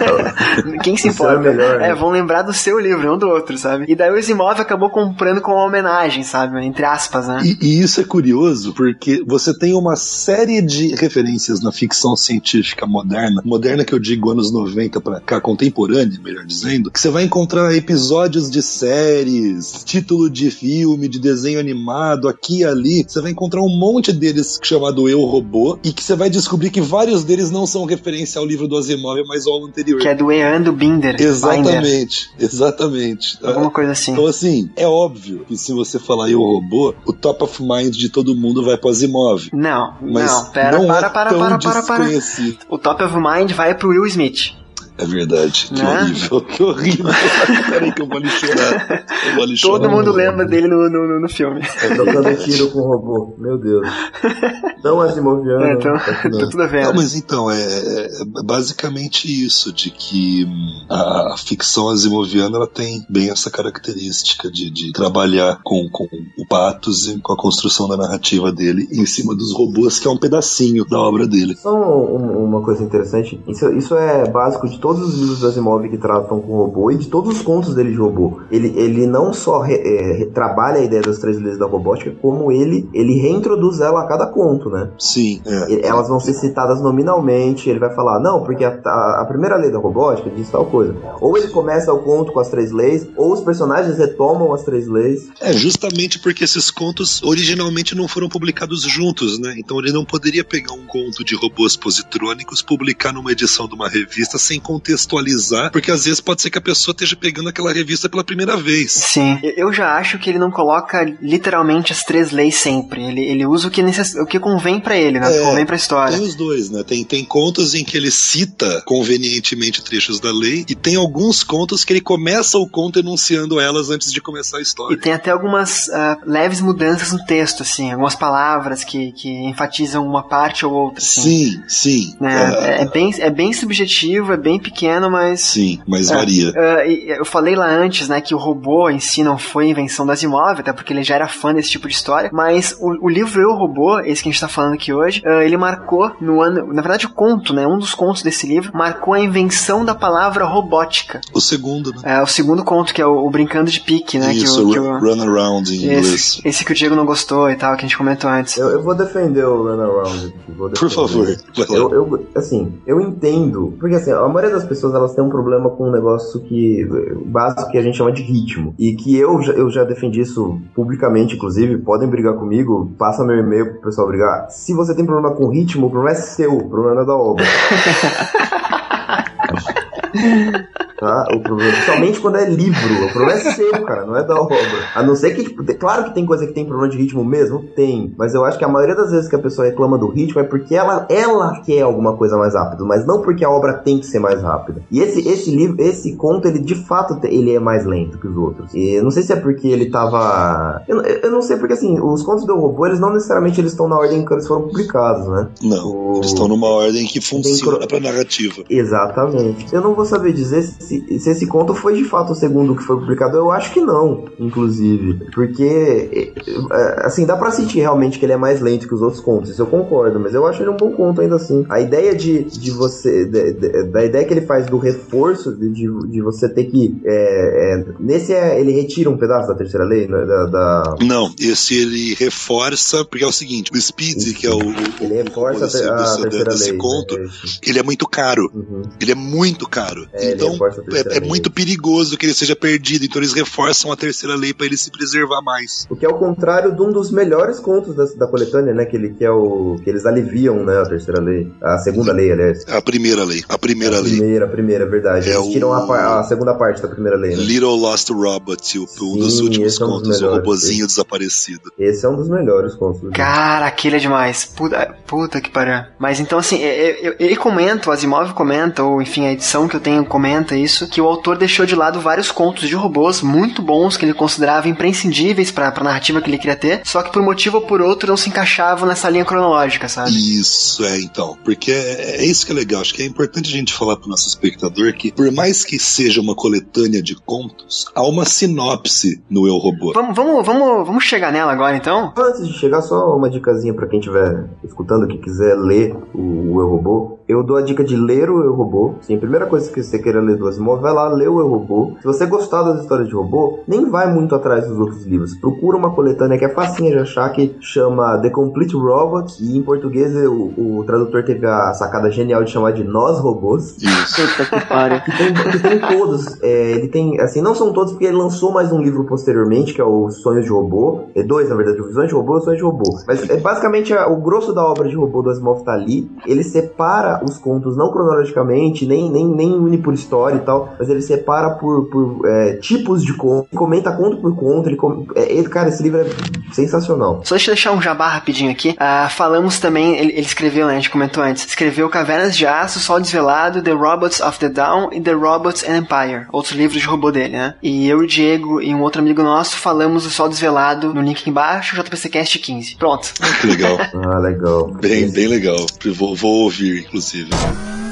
quem 0.82 0.96
se 0.96 1.02
seu 1.02 1.12
importa? 1.12 1.34
é 1.34 1.38
melhor, 1.38 1.78
né? 1.78 1.88
É, 1.90 1.94
vão 1.94 2.10
lembrar 2.10 2.42
do 2.42 2.52
seu 2.52 2.78
livro, 2.78 3.06
não 3.06 3.18
do 3.18 3.28
outro, 3.28 3.56
sabe? 3.56 3.84
E 3.88 3.94
daí 3.94 4.10
o 4.10 4.16
Asimov 4.16 4.60
acabou 4.60 4.90
comprando 4.90 5.40
com 5.40 5.52
uma 5.52 5.64
homenagem, 5.64 6.22
sabe? 6.22 6.64
Entre 6.64 6.84
aspas, 6.84 7.28
né? 7.28 7.40
E, 7.44 7.58
e 7.60 7.82
isso 7.82 8.00
é 8.00 8.04
curioso 8.04 8.72
porque 8.72 9.22
você 9.26 9.56
tem 9.56 9.74
uma 9.74 9.96
série 9.96 10.62
de 10.62 10.94
referências 10.94 11.62
na 11.62 11.70
ficção 11.70 12.16
científica 12.16 12.86
moderna, 12.86 13.42
moderna 13.44 13.84
que 13.84 13.92
eu 13.92 13.98
digo 13.98 14.30
anos 14.30 14.52
90 14.52 15.00
pra 15.00 15.20
cá, 15.20 15.40
contemporânea, 15.40 16.18
melhor 16.22 16.44
dizendo, 16.44 16.90
que 16.90 17.00
você 17.00 17.10
vai 17.10 17.24
encontrar 17.24 17.74
episódios 17.74 18.50
de 18.50 18.62
séries, 18.62 19.82
título 19.84 20.30
de 20.30 20.50
filme, 20.50 21.08
de 21.08 21.18
desenho 21.18 21.60
animado, 21.60 22.28
aqui 22.28 22.60
e 22.60 22.64
ali. 22.64 23.04
Você 23.06 23.20
vai 23.20 23.30
encontrar 23.30 23.60
um 23.60 23.68
monte 23.68 24.12
deles 24.12 24.58
chamado 24.62 25.08
Eu 25.08 25.20
Robô 25.22 25.57
e 25.82 25.92
que 25.92 26.02
você 26.02 26.14
vai 26.14 26.28
descobrir 26.30 26.70
que 26.70 26.80
vários 26.80 27.24
deles 27.24 27.50
não 27.50 27.66
são 27.66 27.84
referência 27.84 28.38
ao 28.38 28.46
livro 28.46 28.66
do 28.68 28.76
Asimov, 28.76 29.22
mas 29.26 29.46
ao 29.46 29.64
anterior. 29.64 30.00
Que 30.00 30.08
é 30.08 30.14
do 30.14 30.30
Eando 30.30 30.72
Binder. 30.72 31.16
Binder. 31.16 31.28
Exatamente, 31.28 32.30
exatamente. 32.38 33.38
Alguma 33.42 33.70
coisa 33.70 33.92
assim. 33.92 34.12
Então, 34.12 34.26
assim, 34.26 34.70
é 34.76 34.86
óbvio 34.86 35.44
que 35.46 35.56
se 35.56 35.72
você 35.72 35.98
falar 35.98 36.30
eu 36.30 36.40
robô, 36.40 36.94
o 37.06 37.12
top 37.12 37.44
of 37.44 37.62
mind 37.62 37.94
de 37.94 38.08
todo 38.08 38.34
mundo 38.34 38.64
vai 38.64 38.76
pro 38.76 38.90
Asimov. 38.90 39.48
Não, 39.52 39.94
Mas 40.00 40.30
não, 40.30 40.50
pera, 40.50 40.78
não 40.78 40.86
para, 40.86 41.06
é 41.06 41.10
para, 41.10 41.30
para, 41.30 41.58
para, 41.58 41.82
para. 41.82 42.04
desconhecido. 42.04 42.58
O 42.68 42.78
top 42.78 43.02
of 43.02 43.14
mind 43.16 43.52
vai 43.52 43.74
pro 43.74 43.90
Will 43.90 44.06
Smith. 44.06 44.52
É 44.98 45.04
verdade. 45.06 45.68
Que 45.72 45.80
Né? 45.82 46.00
horrível, 46.02 46.40
que 46.40 46.62
horrível. 46.62 47.06
Peraí 47.70 47.92
que 47.92 48.02
eu 48.02 48.06
vou 48.08 48.18
lhe 48.18 48.28
chorar. 48.28 49.06
Eu 49.28 49.34
vou 49.36 49.44
lhe 49.44 49.56
Todo 49.60 49.82
chorar. 49.84 49.88
mundo 49.88 50.12
lembra 50.12 50.44
dele 50.46 50.66
no, 50.66 50.90
no, 50.90 51.20
no- 51.20 51.28
filme. 51.28 51.60
Trocando 51.94 52.36
tiro 52.42 52.70
com 52.70 52.80
o 52.80 52.86
robô. 52.88 53.34
Meu 53.38 53.56
Deus. 53.58 53.86
Tão 54.82 55.00
Asimoviano. 55.00 55.62
É, 55.64 55.72
então, 55.74 55.92
tá 55.98 56.20
não. 56.28 56.38
tá 56.40 56.46
tudo 56.50 56.62
a 56.62 56.66
ver. 56.66 56.84
Não, 56.84 56.94
mas 56.94 57.14
então, 57.14 57.50
é, 57.50 57.56
é 57.62 58.08
basicamente 58.44 59.26
isso, 59.44 59.72
de 59.72 59.90
que 59.90 60.44
hum, 60.44 60.86
a 60.90 61.36
ficção 61.36 61.88
asimoviana 61.90 62.56
ela 62.56 62.66
tem 62.66 63.04
bem 63.08 63.30
essa 63.30 63.50
característica 63.50 64.50
de, 64.50 64.70
de 64.70 64.92
trabalhar 64.92 65.60
com, 65.62 65.88
com 65.90 66.04
o 66.38 66.46
patos 66.48 67.08
e 67.08 67.18
com 67.20 67.32
a 67.32 67.36
construção 67.36 67.86
da 67.88 67.96
narrativa 67.96 68.50
dele 68.50 68.88
em 68.90 69.06
cima 69.06 69.34
dos 69.34 69.52
robôs, 69.52 69.98
que 69.98 70.08
é 70.08 70.10
um 70.10 70.18
pedacinho 70.18 70.84
da 70.86 70.98
obra 70.98 71.26
dele. 71.26 71.54
Só 71.56 71.72
um- 71.72 72.44
uma 72.48 72.62
coisa 72.62 72.82
interessante, 72.82 73.40
isso, 73.46 73.70
isso 73.72 73.94
é 73.94 74.28
básico 74.30 74.68
de 74.68 74.78
todos 74.88 75.08
os 75.14 75.18
livros 75.20 75.40
do 75.40 75.46
Asimov 75.48 75.86
que 75.88 75.98
tratam 75.98 76.40
com 76.40 76.56
robô 76.56 76.90
e 76.90 76.96
de 76.96 77.08
todos 77.08 77.36
os 77.36 77.42
contos 77.42 77.74
dele 77.74 77.90
de 77.90 77.96
robô. 77.98 78.40
Ele, 78.50 78.72
ele 78.76 79.06
não 79.06 79.32
só 79.34 79.60
re- 79.60 79.82
é, 79.84 80.24
trabalha 80.32 80.78
a 80.80 80.84
ideia 80.84 81.02
das 81.02 81.18
três 81.18 81.38
leis 81.40 81.58
da 81.58 81.66
robótica, 81.66 82.10
como 82.22 82.50
ele, 82.50 82.88
ele 82.94 83.14
reintroduz 83.20 83.80
ela 83.80 84.00
a 84.02 84.06
cada 84.06 84.26
conto, 84.26 84.70
né? 84.70 84.88
Sim, 84.98 85.42
é. 85.46 85.86
Elas 85.86 86.08
vão 86.08 86.18
ser 86.18 86.32
citadas 86.32 86.80
nominalmente, 86.80 87.68
ele 87.68 87.78
vai 87.78 87.94
falar, 87.94 88.18
não, 88.20 88.42
porque 88.44 88.64
a, 88.64 88.70
a- 88.84 89.20
a 89.22 89.24
primeira 89.26 89.56
lei 89.56 89.70
da 89.70 89.78
robótica 89.78 90.30
diz 90.30 90.48
tal 90.48 90.64
coisa. 90.66 90.94
Ou 91.20 91.36
ele 91.36 91.48
começa 91.48 91.92
o 91.92 91.98
conto 92.02 92.32
com 92.32 92.40
as 92.40 92.48
três 92.48 92.72
leis, 92.72 93.06
ou 93.16 93.32
os 93.32 93.40
personagens 93.40 93.98
retomam 93.98 94.52
as 94.54 94.62
três 94.64 94.86
leis. 94.88 95.28
É 95.40 95.52
justamente 95.52 96.18
porque 96.18 96.44
esses 96.44 96.70
contos 96.70 97.22
originalmente 97.22 97.94
não 97.94 98.08
foram 98.08 98.28
publicados 98.28 98.82
juntos, 98.82 99.38
né? 99.38 99.54
Então 99.58 99.78
ele 99.78 99.92
não 99.92 100.04
poderia 100.04 100.44
pegar 100.44 100.72
um 100.72 100.86
conto 100.86 101.22
de 101.24 101.34
robôs 101.34 101.76
positrônicos, 101.76 102.62
publicar 102.62 103.12
numa 103.12 103.32
edição 103.32 103.66
de 103.68 103.74
uma 103.74 103.88
revista 103.88 104.38
sem 104.38 104.60
contextualizar, 104.78 105.70
porque 105.72 105.90
às 105.90 106.04
vezes 106.04 106.20
pode 106.20 106.42
ser 106.42 106.50
que 106.50 106.58
a 106.58 106.62
pessoa 106.62 106.92
esteja 106.92 107.16
pegando 107.16 107.48
aquela 107.48 107.72
revista 107.72 108.08
pela 108.08 108.24
primeira 108.24 108.56
vez. 108.56 108.92
Sim, 108.92 109.38
eu- 109.56 109.72
já 109.72 109.96
acho 109.96 110.18
que 110.18 110.30
ele 110.30 110.38
não 110.38 110.50
coloca 110.50 111.04
literalmente 111.20 111.92
as 111.92 112.02
três 112.02 112.30
leis 112.30 112.56
sempre. 112.56 113.04
Ele, 113.04 113.20
ele 113.24 113.46
usa 113.46 113.68
o 113.68 113.70
que, 113.70 113.82
necess... 113.82 114.14
o 114.14 114.24
que 114.26 114.38
convém 114.40 114.80
pra 114.80 114.96
ele, 114.96 115.20
né? 115.20 115.28
O 115.28 115.32
que 115.32 115.38
É, 115.38 115.42
convém 115.42 115.66
pra 115.66 115.76
história. 115.76 116.16
Tem 116.16 116.26
os 116.26 116.34
dois, 116.34 116.70
né? 116.70 116.82
Tem, 116.82 117.04
tem 117.04 117.24
contos 117.24 117.74
em 117.74 117.84
que 117.84 117.96
ele 117.96 118.10
cita 118.10 118.82
convenientemente 118.86 119.82
trechos 119.82 120.18
da 120.20 120.32
lei, 120.32 120.64
e 120.68 120.74
tem 120.74 120.96
alguns 120.96 121.42
contos 121.44 121.84
que 121.84 121.92
ele 121.92 122.00
começa 122.00 122.58
o 122.58 122.68
conto 122.68 122.98
enunciando 122.98 123.60
elas 123.60 123.90
antes 123.90 124.12
de 124.12 124.20
começar 124.20 124.56
a 124.56 124.60
E 124.60 124.62
história. 124.62 124.96
tem 124.98 125.12
até 125.12 125.30
algumas 125.30 125.88
ah, 125.90 126.18
leves 126.26 126.60
mudanças 126.60 127.12
no 127.12 127.24
texto, 127.24 127.62
assim, 127.62 127.90
algumas 127.92 128.14
palavras 128.14 128.82
que, 128.84 129.12
que 129.12 129.28
enfatizam 129.48 130.06
uma 130.06 130.22
parte 130.26 130.64
ou 130.64 130.72
outra, 130.72 130.98
assim. 131.02 131.22
Sim, 131.22 131.62
sim. 131.68 132.16
Né? 132.20 132.34
Ah, 132.34 132.66
É, 132.66 132.82
é 132.82 132.86
bem, 132.88 133.14
é 133.18 133.30
bem 133.30 133.52
subjetivo, 133.52 134.32
é 134.32 134.36
bem 134.36 134.58
pequeno, 134.70 135.10
mas. 135.10 135.40
Sim, 135.40 135.78
mas 135.86 136.10
É. 136.10 136.14
varia. 136.14 136.52
E 136.86 137.16
eu 137.18 137.24
falei 137.24 137.54
lá 137.54 137.66
antes, 137.68 138.08
né, 138.08 138.20
que 138.20 138.34
o 138.34 138.38
robô 138.38 138.88
em 138.90 139.00
si 139.00 139.22
não 139.22 139.36
foi 139.38 139.68
invenção 139.68 140.06
da 140.06 140.12
Asimov, 140.12 140.60
até 140.60 140.72
porque 140.72 140.92
ele 140.92 141.02
já 141.02 141.14
era 141.14 141.28
fã 141.28 141.52
desse 141.54 141.70
tipo 141.70 141.88
de 141.88 141.94
história, 141.94 142.30
mas 142.32 142.76
o, 142.80 143.06
o 143.06 143.08
livro 143.08 143.40
Eu, 143.40 143.54
Robô, 143.54 144.00
esse 144.00 144.22
que 144.22 144.28
a 144.28 144.32
gente 144.32 144.40
tá 144.40 144.48
falando 144.48 144.74
aqui 144.74 144.92
hoje, 144.92 145.22
ah, 145.24 145.44
ele 145.44 145.56
marcou 145.56 146.10
no 146.20 146.40
ano, 146.42 146.72
na 146.72 146.82
verdade 146.82 147.06
o 147.06 147.10
conto, 147.10 147.52
né, 147.52 147.66
um 147.66 147.78
dos 147.78 147.94
contos 147.94 148.22
desse 148.22 148.46
livro, 148.46 148.70
marcou 148.74 149.14
a 149.14 149.20
invenção 149.20 149.84
da 149.84 149.94
palavra 149.94 150.44
robótica. 150.44 151.20
O 151.32 151.40
segundo, 151.40 151.90
né? 151.92 152.18
É 152.18 152.22
o 152.22 152.26
segundo 152.26 152.64
conto, 152.64 152.92
que 152.94 153.00
é 153.02 153.06
o, 153.06 153.26
o 153.26 153.30
Brincando 153.30 153.70
de 153.70 153.80
Pique, 153.80 154.18
né, 154.18 154.32
Isso, 154.32 154.56
que 154.56 154.62
o... 154.62 154.72
Que 154.72 154.78
o 154.78 154.98
run 154.98 155.22
around 155.22 155.70
em 155.72 155.84
inglês. 155.84 156.06
esse, 156.14 156.48
esse 156.48 156.64
que 156.64 156.72
o 156.72 156.74
Diego 156.74 156.94
não 156.94 157.04
gostou 157.06 157.50
e 157.50 157.56
tal, 157.56 157.74
que 157.76 157.84
a 157.84 157.88
gente 157.88 157.96
comentou 157.96 158.30
antes. 158.30 158.56
Eu, 158.56 158.68
eu 158.68 158.82
vou 158.82 158.94
defender 158.94 159.44
o 159.44 159.62
Runaround 159.64 160.26
aqui. 160.26 160.52
Vou 160.56 160.70
Por 160.70 160.90
favor. 160.90 161.28
Eu, 161.70 161.92
eu, 161.92 162.26
assim, 162.34 162.72
eu 162.86 163.00
entendo, 163.00 163.74
porque 163.78 163.96
assim, 163.96 164.12
a 164.12 164.26
maioria 164.28 164.50
das 164.50 164.57
pessoas 164.64 164.94
elas 164.94 165.14
têm 165.14 165.24
um 165.24 165.28
problema 165.28 165.70
com 165.70 165.88
um 165.88 165.92
negócio 165.92 166.40
que 166.40 166.86
básico 167.26 167.70
que 167.70 167.78
a 167.78 167.82
gente 167.82 167.96
chama 167.96 168.12
de 168.12 168.22
ritmo 168.22 168.74
e 168.78 168.94
que 168.94 169.16
eu, 169.16 169.40
eu 169.42 169.70
já 169.70 169.84
defendi 169.84 170.20
isso 170.20 170.60
publicamente, 170.74 171.36
inclusive, 171.36 171.78
podem 171.78 172.08
brigar 172.08 172.34
comigo, 172.34 172.90
passa 172.98 173.24
meu 173.24 173.36
e-mail 173.36 173.72
pro 173.72 173.82
pessoal 173.82 174.06
brigar. 174.06 174.50
Se 174.50 174.74
você 174.74 174.94
tem 174.94 175.04
problema 175.04 175.34
com 175.34 175.48
ritmo, 175.48 175.86
o 175.86 175.90
problema 175.90 176.16
é 176.16 176.20
seu, 176.20 176.56
o 176.56 176.68
problema 176.68 177.02
é 177.02 177.04
da 177.04 177.16
obra. 177.16 177.44
Tá? 180.98 181.26
O 181.32 181.40
problema, 181.40 181.70
principalmente 181.72 182.18
quando 182.20 182.36
é 182.38 182.48
livro, 182.50 183.04
o 183.04 183.12
problema 183.12 183.38
é 183.40 183.52
seu, 183.52 183.70
cara, 183.84 184.04
não 184.04 184.16
é 184.16 184.24
da 184.24 184.34
obra. 184.34 184.56
A 184.96 185.02
não 185.02 185.14
ser 185.14 185.32
que, 185.34 185.44
tipo, 185.44 185.62
claro 185.78 186.04
que 186.04 186.14
tem 186.14 186.26
coisa 186.26 186.44
que 186.46 186.52
tem 186.52 186.66
problema 186.66 186.90
de 186.90 186.98
ritmo 186.98 187.24
mesmo, 187.24 187.60
tem. 187.76 188.12
Mas 188.18 188.34
eu 188.34 188.44
acho 188.44 188.58
que 188.58 188.64
a 188.64 188.68
maioria 188.68 188.96
das 188.96 189.12
vezes 189.12 189.28
que 189.28 189.36
a 189.36 189.38
pessoa 189.38 189.66
reclama 189.68 189.96
do 189.96 190.08
ritmo 190.08 190.40
é 190.40 190.44
porque 190.44 190.74
ela, 190.74 191.06
ela 191.08 191.60
quer 191.60 191.82
alguma 191.82 192.16
coisa 192.16 192.36
mais 192.36 192.52
rápido, 192.54 192.84
mas 192.84 193.06
não 193.06 193.22
porque 193.22 193.44
a 193.44 193.50
obra 193.50 193.74
tem 193.74 193.98
que 194.00 194.06
ser 194.06 194.18
mais 194.18 194.42
rápida. 194.42 194.82
E 194.90 195.00
esse, 195.00 195.20
esse 195.28 195.54
livro, 195.54 195.80
esse 195.80 196.16
conto, 196.16 196.48
ele 196.48 196.58
de 196.58 196.74
fato 196.74 197.16
ele 197.26 197.54
é 197.54 197.60
mais 197.60 197.86
lento 197.86 198.18
que 198.18 198.26
os 198.26 198.36
outros. 198.36 198.74
E 198.74 198.94
eu 198.94 199.04
não 199.04 199.12
sei 199.12 199.22
se 199.22 199.32
é 199.32 199.36
porque 199.36 199.68
ele 199.68 199.90
tava. 199.90 200.82
Eu, 200.88 201.00
eu 201.02 201.30
não 201.30 201.42
sei 201.42 201.58
porque 201.58 201.74
assim, 201.74 202.00
os 202.00 202.24
contos 202.24 202.44
do 202.44 202.56
robô, 202.58 202.86
eles 202.86 202.98
não 202.98 203.12
necessariamente 203.12 203.60
eles 203.60 203.70
estão 203.70 203.86
na 203.88 203.96
ordem 203.96 204.24
que 204.24 204.32
eles 204.34 204.48
foram 204.48 204.62
publicados, 204.62 205.28
né? 205.28 205.48
Não, 205.62 205.86
O- 205.86 206.16
eles 206.16 206.26
estão 206.32 206.48
numa 206.48 206.66
ordem 206.66 207.06
que 207.06 207.20
funciona 207.20 207.78
cro- 207.78 207.86
pra 207.86 208.00
narrativa. 208.00 208.64
Exatamente. 208.68 209.72
Eu 209.72 209.80
não 209.80 209.94
vou 209.94 210.04
saber 210.04 210.32
dizer 210.32 210.62
se 210.62 210.87
se, 210.88 211.18
se 211.18 211.30
esse 211.30 211.46
conto 211.46 211.74
foi 211.74 211.94
de 211.94 212.04
fato 212.04 212.32
o 212.32 212.34
segundo 212.34 212.74
que 212.74 212.82
foi 212.82 212.96
publicado, 212.96 213.36
eu 213.36 213.50
acho 213.50 213.72
que 213.72 213.80
não, 213.80 214.24
inclusive. 214.40 215.26
Porque, 215.34 216.32
é, 216.72 217.06
assim, 217.06 217.26
dá 217.26 217.36
pra 217.36 217.50
sentir 217.50 217.80
realmente 217.80 218.18
que 218.18 218.24
ele 218.24 218.32
é 218.32 218.36
mais 218.36 218.60
lento 218.60 218.88
que 218.88 218.94
os 218.94 219.02
outros 219.02 219.20
contos, 219.20 219.50
isso 219.50 219.60
eu 219.60 219.66
concordo, 219.66 220.18
mas 220.18 220.32
eu 220.32 220.46
acho 220.46 220.62
ele 220.62 220.70
um 220.70 220.76
bom 220.76 220.92
conto 220.92 221.20
ainda 221.20 221.36
assim. 221.36 221.66
A 221.68 221.80
ideia 221.80 222.14
de, 222.14 222.44
de 222.44 222.70
você, 222.70 223.26
de, 223.26 223.52
de, 223.52 223.84
da 223.84 224.04
ideia 224.04 224.24
que 224.24 224.32
ele 224.32 224.46
faz 224.46 224.66
do 224.66 224.78
reforço, 224.78 225.54
de, 225.54 225.70
de 225.70 226.22
você 226.22 226.48
ter 226.48 226.64
que. 226.64 226.96
É, 227.04 227.74
é, 227.74 227.84
nesse 228.00 228.32
é, 228.32 228.58
ele 228.58 228.72
retira 228.72 229.10
um 229.10 229.18
pedaço 229.18 229.48
da 229.48 229.54
terceira 229.54 229.84
lei, 229.84 230.08
né, 230.08 230.24
da, 230.24 230.46
da... 230.46 230.96
Não, 231.02 231.32
esse 231.38 231.74
ele 231.74 232.14
reforça, 232.14 233.04
porque 233.04 233.24
é 233.24 233.28
o 233.28 233.32
seguinte: 233.32 233.70
o 233.72 233.80
Speed, 233.80 234.34
que 234.34 234.46
é 234.46 234.50
o. 234.50 234.60
Ele 235.00 235.22
reforça 235.22 235.66
o, 235.66 235.92
a, 235.92 236.14
a 236.14 236.16
terceira 236.16 236.50
desse 236.50 236.70
lei. 236.70 236.78
conto, 236.78 237.18
né? 237.18 237.28
ele 237.62 237.78
é 237.78 237.82
muito 237.82 238.08
caro. 238.08 238.50
Uhum. 238.54 238.82
Ele 239.00 239.12
é 239.12 239.14
muito 239.14 239.68
caro. 239.68 240.08
É, 240.12 240.32
então 240.32 240.56
reforça 240.82 241.00
a 241.00 241.04
terceira 241.04 241.24
é, 241.24 241.26
é 241.26 241.28
muito 241.28 241.50
perigoso 241.50 242.16
que 242.16 242.26
ele 242.26 242.34
seja 242.34 242.54
perdido. 242.56 243.04
Então 243.04 243.20
eles 243.20 243.32
reforçam 243.32 243.90
a 243.92 243.96
terceira 243.96 244.34
lei 244.34 244.52
para 244.54 244.66
ele 244.66 244.76
se 244.76 244.90
preservar 244.90 245.40
mais. 245.42 245.86
O 245.90 245.96
que 245.96 246.04
é 246.04 246.08
o 246.08 246.14
contrário 246.18 246.74
de 246.74 246.82
um 246.82 246.92
dos 246.92 247.10
melhores 247.10 247.58
contos 247.58 247.94
da, 247.94 248.04
da 248.04 248.26
coletânea, 248.26 248.74
né? 248.74 248.84
Que, 248.84 248.96
ele, 248.96 249.10
que 249.10 249.24
é 249.24 249.30
o. 249.30 249.76
que 249.82 249.88
eles 249.90 250.06
aliviam, 250.06 250.64
né? 250.64 250.78
A 250.78 250.86
terceira 250.86 251.20
lei. 251.20 251.50
A 251.62 251.78
segunda 251.78 252.12
lei, 252.12 252.30
aliás. 252.32 252.64
A 252.68 252.80
primeira 252.82 253.24
lei. 253.24 253.44
A 253.48 253.58
primeira 253.58 253.98
a 253.98 254.00
lei. 254.00 254.12
primeira, 254.16 254.44
a 254.44 254.48
primeira, 254.48 254.84
é 254.84 254.86
verdade. 254.88 255.28
É 255.28 255.34
Eles 255.34 255.46
o- 255.46 255.50
tiram 255.50 255.72
a, 255.72 255.86
par- 255.86 256.18
a 256.20 256.24
segunda 256.24 256.54
parte 256.54 256.82
da 256.82 256.88
primeira 256.88 257.16
lei, 257.16 257.34
né? 257.36 257.42
Little 257.42 257.76
Lost 257.76 258.08
Robot, 258.10 258.78
o- 258.78 258.82
um 259.14 259.18
dos 259.18 259.40
últimos 259.40 259.74
esse 259.74 259.82
é 259.82 259.84
um 259.84 259.88
dos 259.88 259.96
contos, 259.98 260.08
o 260.08 260.22
melhores, 260.22 260.38
robozinho 260.38 260.86
desaparecido. 260.86 261.72
Esse 261.78 262.04
é 262.04 262.08
um 262.08 262.16
dos 262.16 262.28
melhores 262.28 262.74
contos. 262.74 263.00
do 263.00 263.06
livro. 263.08 263.16
Cara, 263.16 263.66
aquele 263.66 263.96
é 263.96 263.98
demais. 263.98 264.44
Puta, 264.44 264.94
puta 265.06 265.40
que 265.40 265.50
pariu. 265.50 265.68
Mas 265.98 266.20
então, 266.20 266.38
assim, 266.38 266.62
é- 266.62 267.06
é- 267.08 267.16
ele 267.18 267.36
comenta, 267.36 267.88
o 267.90 267.92
Asimov 267.92 268.32
comenta, 268.34 268.82
ou 268.82 269.00
enfim, 269.02 269.26
a 269.26 269.32
edição 269.32 269.68
que 269.68 269.76
eu 269.76 269.80
tenho 269.80 270.04
comenta 270.04 270.56
isso, 270.56 270.67
que 270.86 271.00
o 271.00 271.06
autor 271.06 271.36
deixou 271.36 271.64
de 271.64 271.74
lado 271.74 272.00
vários 272.00 272.30
contos 272.30 272.68
de 272.68 272.74
robôs 272.74 273.22
muito 273.22 273.62
bons 273.62 273.96
que 273.96 274.04
ele 274.04 274.14
considerava 274.14 274.68
imprescindíveis 274.68 275.50
pra, 275.50 275.70
pra 275.70 275.84
narrativa 275.84 276.20
que 276.20 276.28
ele 276.28 276.38
queria 276.38 276.56
ter, 276.56 276.82
só 276.84 277.02
que 277.02 277.12
por 277.12 277.22
motivo 277.22 277.58
ou 277.58 277.62
por 277.62 277.80
outro 277.80 278.08
não 278.08 278.16
se 278.16 278.28
encaixavam 278.28 278.88
nessa 278.88 279.08
linha 279.08 279.24
cronológica, 279.24 279.88
sabe? 279.88 280.10
Isso, 280.10 280.84
é, 280.84 281.00
então. 281.00 281.36
Porque 281.44 281.70
é, 281.70 282.16
é 282.16 282.24
isso 282.24 282.44
que 282.44 282.52
é 282.52 282.54
legal. 282.54 282.80
Acho 282.80 282.94
que 282.94 283.02
é 283.02 283.06
importante 283.06 283.48
a 283.48 283.56
gente 283.56 283.72
falar 283.72 283.96
pro 283.96 284.08
nosso 284.08 284.28
espectador 284.28 284.92
que, 284.92 285.12
por 285.12 285.30
mais 285.32 285.64
que 285.64 285.78
seja 285.78 286.20
uma 286.20 286.34
coletânea 286.34 287.02
de 287.02 287.14
contos, 287.14 287.86
há 287.94 288.06
uma 288.06 288.24
sinopse 288.24 289.22
no 289.28 289.46
Eu 289.46 289.56
Robô. 289.56 289.92
Vamos, 289.92 290.14
vamos, 290.14 290.46
vamos, 290.46 290.86
vamos 290.86 291.04
chegar 291.04 291.32
nela 291.32 291.52
agora 291.52 291.76
então? 291.76 292.12
Antes 292.16 292.46
de 292.46 292.54
chegar, 292.54 292.82
só 292.82 293.16
uma 293.16 293.30
dicasinha 293.30 293.74
pra 293.74 293.86
quem 293.86 293.98
estiver 293.98 294.48
escutando, 294.64 295.06
que 295.06 295.18
quiser 295.18 295.56
ler 295.56 295.94
o, 296.14 296.54
o 296.54 296.60
Eu 296.60 296.68
Robô. 296.68 297.17
Eu 297.28 297.42
dou 297.42 297.56
a 297.58 297.60
dica 297.62 297.84
de 297.84 297.94
ler 297.94 298.30
o 298.30 298.42
Eu 298.42 298.54
Robô. 298.54 298.94
Sim, 299.02 299.16
a 299.16 299.18
primeira 299.18 299.44
coisa 299.46 299.70
que 299.70 299.82
você 299.82 299.98
queira 299.98 300.20
ler 300.20 300.36
do 300.36 300.48
Asimov, 300.48 300.80
vai 300.80 300.92
lá 300.94 301.08
ler 301.08 301.28
o 301.28 301.38
Eu 301.40 301.48
Robô. 301.48 301.92
Se 302.00 302.04
você 302.06 302.24
gostar 302.26 302.62
das 302.62 302.80
histórias 302.80 303.06
de 303.08 303.14
robô, 303.14 303.60
nem 303.68 303.88
vai 303.90 304.12
muito 304.12 304.34
atrás 304.34 304.66
dos 304.66 304.78
outros 304.78 305.04
livros. 305.04 305.34
Procura 305.36 305.76
uma 305.76 305.90
coletânea 305.94 306.38
que 306.38 306.44
é 306.44 306.48
facinha 306.48 306.90
de 306.90 306.98
achar, 306.98 307.28
que 307.30 307.54
chama 307.60 308.18
The 308.18 308.30
Complete 308.30 308.74
Robot. 308.74 309.34
E 309.42 309.58
em 309.58 309.62
português 309.62 310.14
o, 310.26 310.78
o 310.78 310.84
tradutor 310.86 311.22
teve 311.24 311.46
a 311.46 311.74
sacada 311.74 312.10
genial 312.10 312.42
de 312.44 312.50
chamar 312.50 312.72
de 312.72 312.82
Nós 312.82 313.18
Robôs. 313.18 313.76
Isso. 313.76 314.16
Puta 314.38 314.60
que 314.60 314.66
pariu. 314.66 315.00
que 315.02 315.16
tem, 315.16 315.34
que 315.34 315.58
tem 315.58 315.80
todos. 315.98 316.42
É, 316.42 316.70
ele 316.72 316.88
tem, 316.88 317.20
assim, 317.20 317.42
não 317.42 317.54
são 317.54 317.72
todos, 317.74 317.92
porque 317.92 318.06
ele 318.06 318.16
lançou 318.16 318.50
mais 318.52 318.72
um 318.72 318.80
livro 318.80 319.04
posteriormente, 319.04 319.74
que 319.74 319.80
é 319.80 319.84
o 319.84 320.10
Sonhos 320.10 320.44
de 320.46 320.50
Robô. 320.50 321.00
É 321.14 321.22
dois, 321.22 321.48
na 321.50 321.54
verdade, 321.56 321.78
o 321.80 321.86
Visões 321.86 322.08
de 322.08 322.14
Robô 322.14 322.36
e 322.36 322.38
o 322.38 322.40
Sonhos 322.40 322.58
de 322.58 322.64
Robô. 322.64 322.98
Mas 323.06 323.28
é 323.28 323.36
basicamente 323.36 323.92
a- 323.92 324.08
o 324.08 324.16
grosso 324.16 324.54
da 324.54 324.64
obra 324.64 324.88
de 324.88 324.96
robô 324.96 325.20
do 325.20 325.28
Asimov 325.30 325.62
tá 325.62 325.72
ali. 325.72 326.10
Ele 326.26 326.42
separa 326.42 327.17
os 327.24 327.38
contos, 327.38 327.76
não 327.76 327.90
cronologicamente, 327.90 328.86
nem, 328.86 329.10
nem, 329.10 329.26
nem 329.26 329.52
une 329.54 329.78
por 329.78 329.94
história 329.94 330.36
e 330.36 330.40
tal, 330.40 330.74
mas 330.78 330.88
ele 330.88 331.00
separa 331.02 331.50
por, 331.50 331.86
por 331.90 332.20
é, 332.26 332.54
tipos 332.56 333.02
de 333.04 333.14
conto. 333.14 333.48
Ele 333.50 333.58
comenta 333.58 333.92
conto 333.92 334.18
por 334.18 334.34
conto. 334.36 334.68
Ele, 334.68 334.76
com- 334.76 335.06
é, 335.14 335.32
ele- 335.32 335.48
cara, 335.48 335.68
esse 335.68 335.82
livro 335.82 336.00
é 336.00 336.06
sensacional. 336.52 337.20
Só 337.24 337.34
deixa 337.34 337.50
eu 337.50 337.54
deixar 337.54 337.72
um 337.72 337.80
jabá 337.82 338.08
rapidinho 338.08 338.50
aqui. 338.50 338.74
Ah, 338.78 339.08
falamos 339.10 339.58
também, 339.58 339.96
ele, 339.98 340.12
ele 340.12 340.20
escreveu, 340.20 340.66
né? 340.66 340.72
A 340.72 340.76
gente 340.76 340.90
comentou 340.90 341.22
antes. 341.22 341.44
Escreveu 341.46 341.88
Cavernas 341.88 342.36
de 342.36 342.46
Aço, 342.46 342.78
Sol 342.80 343.00
Desvelado, 343.00 343.62
The 343.62 343.72
Robots 343.72 344.20
of 344.20 344.38
the 344.38 344.48
Dawn 344.48 344.88
e 344.92 345.00
The 345.00 345.12
Robots 345.12 345.64
and 345.68 345.76
Empire. 345.78 346.26
Outros 346.32 346.54
livros 346.54 346.80
de 346.80 346.86
robô 346.86 347.10
dele, 347.10 347.32
né? 347.36 347.54
E 347.62 347.88
eu 347.88 348.02
e 348.02 348.04
o 348.04 348.08
Diego 348.08 348.60
e 348.60 348.74
um 348.74 348.82
outro 348.82 349.00
amigo 349.00 349.22
nosso 349.22 349.56
falamos 349.56 350.04
do 350.04 350.10
Sol 350.10 350.28
Desvelado 350.28 350.92
no 350.94 351.00
link 351.00 351.18
aqui 351.20 351.30
embaixo, 351.30 351.76
JPCcast 351.76 352.38
15. 352.38 352.76
Pronto. 352.76 353.12
Que 353.40 353.46
legal. 353.46 353.78
Ah, 354.08 354.18
legal. 354.20 354.68
Bem, 354.80 355.10
bem 355.10 355.26
legal. 355.28 355.56
Vou, 355.94 356.14
vou 356.14 356.44
ouvir, 356.44 356.80
inclusive. 356.86 357.07
possível. 357.08 357.87